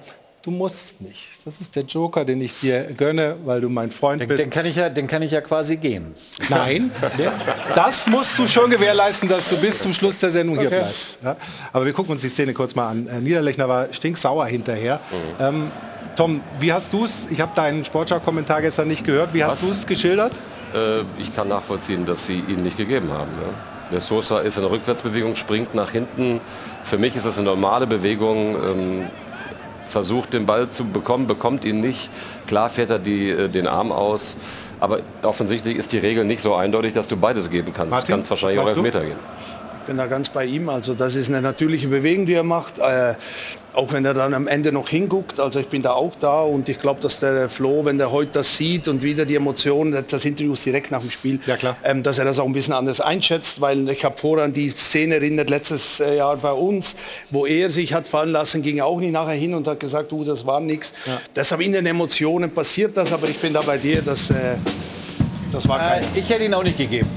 Du 0.49 0.55
musst 0.55 0.99
nicht. 1.03 1.29
Das 1.45 1.61
ist 1.61 1.77
der 1.77 1.83
Joker, 1.83 2.25
den 2.25 2.41
ich 2.41 2.59
dir 2.59 2.85
gönne, 2.97 3.37
weil 3.45 3.61
du 3.61 3.69
mein 3.69 3.91
Freund 3.91 4.23
Den, 4.23 4.29
bist. 4.29 4.41
den, 4.43 4.49
kann 4.49 4.65
ich 4.65 4.77
ja, 4.77 4.89
den 4.89 5.07
kann 5.07 5.21
ich 5.21 5.31
ja 5.31 5.43
quasi 5.43 5.77
gehen. 5.77 6.15
Nein, 6.49 6.91
das 7.75 8.07
musst 8.07 8.39
du 8.39 8.49
schon 8.49 8.71
gewährleisten, 8.71 9.29
dass 9.29 9.51
du 9.51 9.59
bis 9.59 9.81
zum 9.81 9.93
Schluss 9.93 10.19
der 10.21 10.31
Sendung 10.31 10.57
hier 10.59 10.69
Okay. 10.69 10.79
bleibst. 10.79 11.19
Ja? 11.23 11.37
Aber 11.71 11.85
wir 11.85 11.93
gucken 11.93 12.13
uns 12.13 12.23
die 12.23 12.31
Szene 12.31 12.55
kurz 12.55 12.75
mal 12.75 12.89
an. 12.89 13.07
Äh, 13.09 13.21
Niederlechner 13.21 13.69
war 13.69 13.93
stinksauer 13.93 14.47
hinterher. 14.47 15.01
Ähm, 15.39 15.71
Tom, 16.17 16.41
wie 16.59 16.73
hast 16.73 16.95
du 16.95 17.05
es? 17.05 17.27
Ich 17.31 17.43
habe 17.43 17.53
deinen 17.55 17.85
Sportschau-Kommentar 17.85 18.63
gestern 18.63 18.89
nicht 18.89 19.05
gehört. 19.05 19.35
Wie 19.35 19.45
hast 19.45 19.61
Was? 19.63 19.69
du 19.69 19.73
es 19.73 19.87
geschildert? 19.87 20.33
Äh, 20.75 21.01
ich 21.21 21.37
kann 21.37 21.49
nachvollziehen, 21.49 22.07
dass 22.07 22.25
sie 22.25 22.43
ihn 22.49 22.63
nicht 22.63 22.79
gegeben 22.79 23.13
haben. 23.13 23.31
Ja. 23.43 23.91
Der 23.93 24.01
Sosa 24.01 24.41
ist 24.41 24.57
in 24.57 24.63
der 24.63 24.71
Rückwärtsbewegung, 24.71 25.37
springt 25.37 25.75
nach 25.75 25.91
hinten. 25.91 26.41
Für 26.85 26.97
mich 26.97 27.15
ist 27.17 27.27
das 27.27 27.37
eine 27.37 27.49
normale 27.49 27.87
Bewegung. 27.87 28.55
Ähm, 28.55 29.11
versucht 29.89 30.33
den 30.33 30.47
Ball 30.47 30.69
zu 30.69 30.85
bekommen, 30.85 31.27
bekommt 31.27 31.65
ihn 31.65 31.81
nicht. 31.81 32.11
Klar 32.47 32.69
fährt 32.69 32.91
er 32.91 32.99
die, 32.99 33.31
äh, 33.31 33.49
den 33.49 33.67
Arm 33.67 33.93
aus. 33.93 34.37
Aber 34.81 35.01
offensichtlich 35.23 35.77
ist 35.77 35.93
die 35.93 35.99
Regel 35.99 36.25
nicht 36.25 36.41
so 36.41 36.55
eindeutig, 36.55 36.93
dass 36.93 37.09
du 37.09 37.17
beides 37.17 37.51
geben 37.51 37.73
kannst. 37.75 37.91
Martin, 37.91 38.13
Kann 38.13 38.21
es 38.21 38.31
wahrscheinlich 38.31 38.61
auch 38.61 38.65
du? 38.65 38.71
Elfmeter 38.71 39.01
gehen. 39.05 39.17
Ich 39.81 39.87
bin 39.87 39.97
da 39.97 40.07
ganz 40.07 40.29
bei 40.29 40.45
ihm. 40.45 40.69
Also 40.69 40.95
das 40.95 41.17
ist 41.17 41.29
eine 41.31 41.41
natürliche 41.41 41.89
Bewegung, 41.89 42.27
die 42.27 42.35
er 42.35 42.43
macht. 42.45 42.79
Äh, 42.79 43.15
auch 43.79 43.93
wenn 43.93 44.05
er 44.05 44.13
dann 44.13 44.35
am 44.35 44.49
Ende 44.49 44.73
noch 44.73 44.89
hinguckt. 44.89 45.39
Also 45.39 45.61
ich 45.61 45.69
bin 45.69 45.83
da 45.83 45.93
auch 45.93 46.13
da 46.19 46.41
und 46.41 46.69
ich 46.69 46.81
glaube, 46.81 47.01
dass 47.01 47.21
der 47.21 47.49
Flo, 47.49 47.85
wenn 47.85 47.97
der 47.97 48.11
heute 48.11 48.33
das 48.33 48.57
sieht 48.57 48.89
und 48.89 49.03
wieder 49.03 49.25
die 49.25 49.37
Emotionen, 49.37 50.05
das- 50.07 50.25
Interview 50.25 50.53
ist 50.55 50.67
direkt 50.67 50.91
nach 50.91 51.01
dem 51.01 51.11
Spiel, 51.11 51.39
Ähm, 51.85 52.03
dass 52.03 52.19
er 52.19 52.25
das 52.25 52.39
auch 52.41 52.45
ein 52.45 52.53
bisschen 52.53 52.75
anders 52.75 53.01
einschätzt, 53.01 53.61
weil 53.61 53.89
ich 53.89 54.05
habe 54.05 54.17
vorher 54.19 54.45
an 54.47 54.53
die 54.53 54.69
Szene 54.69 55.15
erinnert, 55.15 55.49
letztes 55.49 56.01
äh, 56.01 56.17
Jahr 56.17 56.37
bei 56.37 56.51
uns, 56.53 56.97
wo 57.31 57.47
er 57.47 57.71
sich 57.71 57.95
hat 57.95 58.09
fallen 58.09 58.33
lassen, 58.33 58.63
ging 58.63 58.79
er 58.79 58.87
auch 58.87 58.99
nicht 58.99 59.13
nachher 59.13 59.35
hin 59.35 59.55
und 59.55 59.67
hat 59.69 59.79
gesagt, 59.79 60.11
du, 60.11 60.25
das 60.25 60.45
war 60.45 60.59
nichts. 60.61 60.93
Deshalb 61.37 61.61
in 61.63 61.73
den 61.73 61.87
Emotionen 61.87 62.51
passiert 62.51 62.97
das, 62.97 63.13
aber 63.13 63.29
ich 63.29 63.39
bin 63.39 63.53
da 63.53 63.61
bei 63.61 63.79
dir, 63.79 64.03
dass 64.03 64.31
äh, 64.31 64.57
das 65.53 65.69
war 65.69 65.79
kein... 65.79 66.03
ich 66.15 66.29
hätte 66.29 66.45
ihn 66.45 66.53
auch 66.55 66.65
nicht 66.65 66.77
gegeben. 66.77 67.09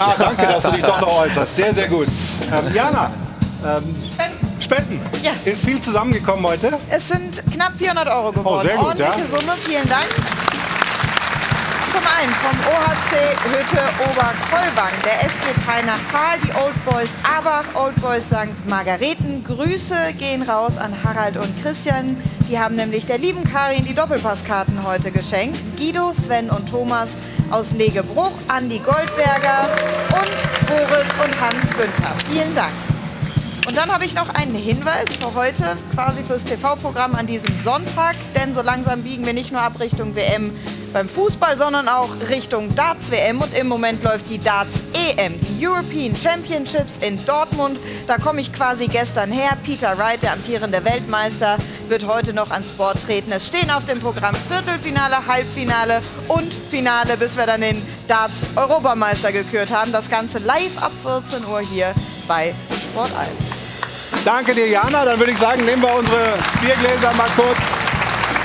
Ah, 0.00 0.14
danke, 0.18 0.42
dass 0.42 0.64
du 0.64 0.72
dich 0.72 0.82
doch 0.82 1.00
noch 1.00 1.20
äußerst. 1.20 1.56
Sehr, 1.56 1.72
sehr 1.72 1.86
gut. 1.88 2.08
Ähm, 2.52 2.74
Jana, 2.74 3.12
ähm, 3.64 3.94
Spenden. 4.68 5.00
Ist 5.46 5.64
viel 5.64 5.80
zusammengekommen 5.80 6.44
heute? 6.44 6.78
Es 6.90 7.08
sind 7.08 7.42
knapp 7.50 7.72
400 7.78 8.06
Euro 8.08 8.32
geworden. 8.32 8.58
Oh, 8.60 8.62
sehr 8.62 8.76
gut, 8.76 8.86
Ordentliche 8.88 9.20
ja. 9.20 9.40
Summe, 9.40 9.52
vielen 9.62 9.88
Dank. 9.88 10.08
Zum 11.90 12.02
einen 12.20 12.32
vom 12.34 12.58
OHC 12.68 13.34
Hütte 13.48 13.82
Oberkollwang, 14.04 14.92
der 15.06 15.24
SG 15.24 15.40
Teilnachtal, 15.64 16.36
die 16.44 16.50
Old 16.50 16.84
Boys 16.84 17.08
Abach, 17.22 17.64
Old 17.82 17.96
Boys 18.02 18.26
St. 18.26 18.68
Margareten. 18.68 19.42
Grüße 19.42 20.12
gehen 20.18 20.42
raus 20.42 20.76
an 20.76 20.94
Harald 21.02 21.38
und 21.38 21.62
Christian. 21.62 22.18
Die 22.50 22.58
haben 22.58 22.76
nämlich 22.76 23.06
der 23.06 23.16
lieben 23.16 23.44
Karin 23.44 23.86
die 23.86 23.94
Doppelpasskarten 23.94 24.86
heute 24.86 25.10
geschenkt. 25.10 25.58
Guido, 25.78 26.12
Sven 26.12 26.50
und 26.50 26.68
Thomas 26.68 27.16
aus 27.50 27.72
Legebruch, 27.72 28.32
Andi 28.48 28.80
Goldberger 28.80 29.70
und 30.12 30.66
Boris 30.68 31.08
und 31.24 31.40
Hans 31.40 31.70
Günther. 31.74 32.14
Vielen 32.30 32.54
Dank. 32.54 32.72
Und 33.68 33.76
dann 33.76 33.92
habe 33.92 34.06
ich 34.06 34.14
noch 34.14 34.30
einen 34.30 34.54
Hinweis 34.54 35.04
für 35.20 35.34
heute, 35.34 35.76
quasi 35.94 36.22
fürs 36.22 36.42
TV-Programm 36.42 37.14
an 37.14 37.26
diesem 37.26 37.54
Sonntag, 37.62 38.16
denn 38.34 38.54
so 38.54 38.62
langsam 38.62 39.02
biegen 39.02 39.26
wir 39.26 39.34
nicht 39.34 39.52
nur 39.52 39.60
ab 39.60 39.78
Richtung 39.78 40.16
WM 40.16 40.56
beim 40.94 41.06
Fußball, 41.06 41.58
sondern 41.58 41.86
auch 41.86 42.08
Richtung 42.30 42.74
Darts-WM 42.74 43.42
und 43.42 43.54
im 43.54 43.68
Moment 43.68 44.02
läuft 44.02 44.30
die 44.30 44.42
Darts-EM, 44.42 45.38
die 45.38 45.66
European 45.66 46.16
Championships 46.16 46.96
in 47.06 47.22
Dortmund. 47.26 47.78
Da 48.06 48.16
komme 48.16 48.40
ich 48.40 48.54
quasi 48.54 48.88
gestern 48.88 49.30
her. 49.30 49.50
Peter 49.66 49.98
Wright, 49.98 50.22
der 50.22 50.32
amtierende 50.32 50.82
Weltmeister, 50.82 51.58
wird 51.88 52.06
heute 52.06 52.32
noch 52.32 52.50
ans 52.50 52.68
Board 52.68 52.96
treten. 53.04 53.32
Es 53.32 53.48
stehen 53.48 53.70
auf 53.70 53.84
dem 53.84 54.00
Programm 54.00 54.34
Viertelfinale, 54.48 55.26
Halbfinale 55.26 56.00
und 56.28 56.50
Finale, 56.70 57.18
bis 57.18 57.36
wir 57.36 57.44
dann 57.44 57.60
den 57.60 57.82
Darts-Europameister 58.08 59.30
gekürt 59.30 59.70
haben. 59.70 59.92
Das 59.92 60.08
Ganze 60.08 60.38
live 60.38 60.78
ab 60.80 60.92
14 61.02 61.46
Uhr 61.46 61.60
hier 61.60 61.92
bei 62.26 62.54
Sport 62.98 63.10
1. 63.14 63.57
Danke 64.28 64.54
dir, 64.54 64.68
Jana. 64.68 65.06
Dann 65.06 65.18
würde 65.18 65.32
ich 65.32 65.38
sagen, 65.38 65.64
nehmen 65.64 65.80
wir 65.80 65.90
unsere 65.90 66.34
Biergläser 66.60 67.14
mal 67.14 67.30
kurz. 67.34 67.56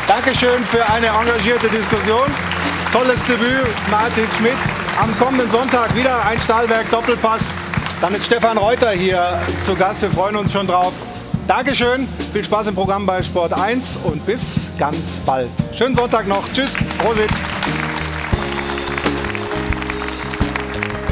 Dankeschön 0.07 0.63
für 0.63 0.81
eine 0.89 1.07
engagierte 1.07 1.67
Diskussion. 1.67 2.23
Tolles 2.93 3.25
Debüt, 3.25 3.67
Martin 3.91 4.25
Schmidt. 4.37 4.55
Am 4.97 5.13
kommenden 5.19 5.49
Sonntag 5.49 5.93
wieder 5.93 6.25
ein 6.25 6.39
Stahlwerk 6.39 6.89
Doppelpass. 6.89 7.47
Dann 7.99 8.15
ist 8.15 8.27
Stefan 8.27 8.57
Reuter 8.57 8.91
hier 8.91 9.41
zu 9.61 9.75
Gast. 9.75 10.03
Wir 10.03 10.11
freuen 10.11 10.37
uns 10.37 10.53
schon 10.53 10.67
drauf. 10.67 10.93
Dankeschön, 11.49 12.07
viel 12.31 12.45
Spaß 12.45 12.67
im 12.67 12.75
Programm 12.75 13.05
bei 13.05 13.21
Sport 13.21 13.51
1 13.51 13.99
und 14.05 14.25
bis 14.25 14.69
ganz 14.79 15.19
bald. 15.25 15.49
Schönen 15.73 15.97
Sonntag 15.97 16.29
noch. 16.29 16.45
Tschüss, 16.53 16.75
Prosit. 16.97 17.29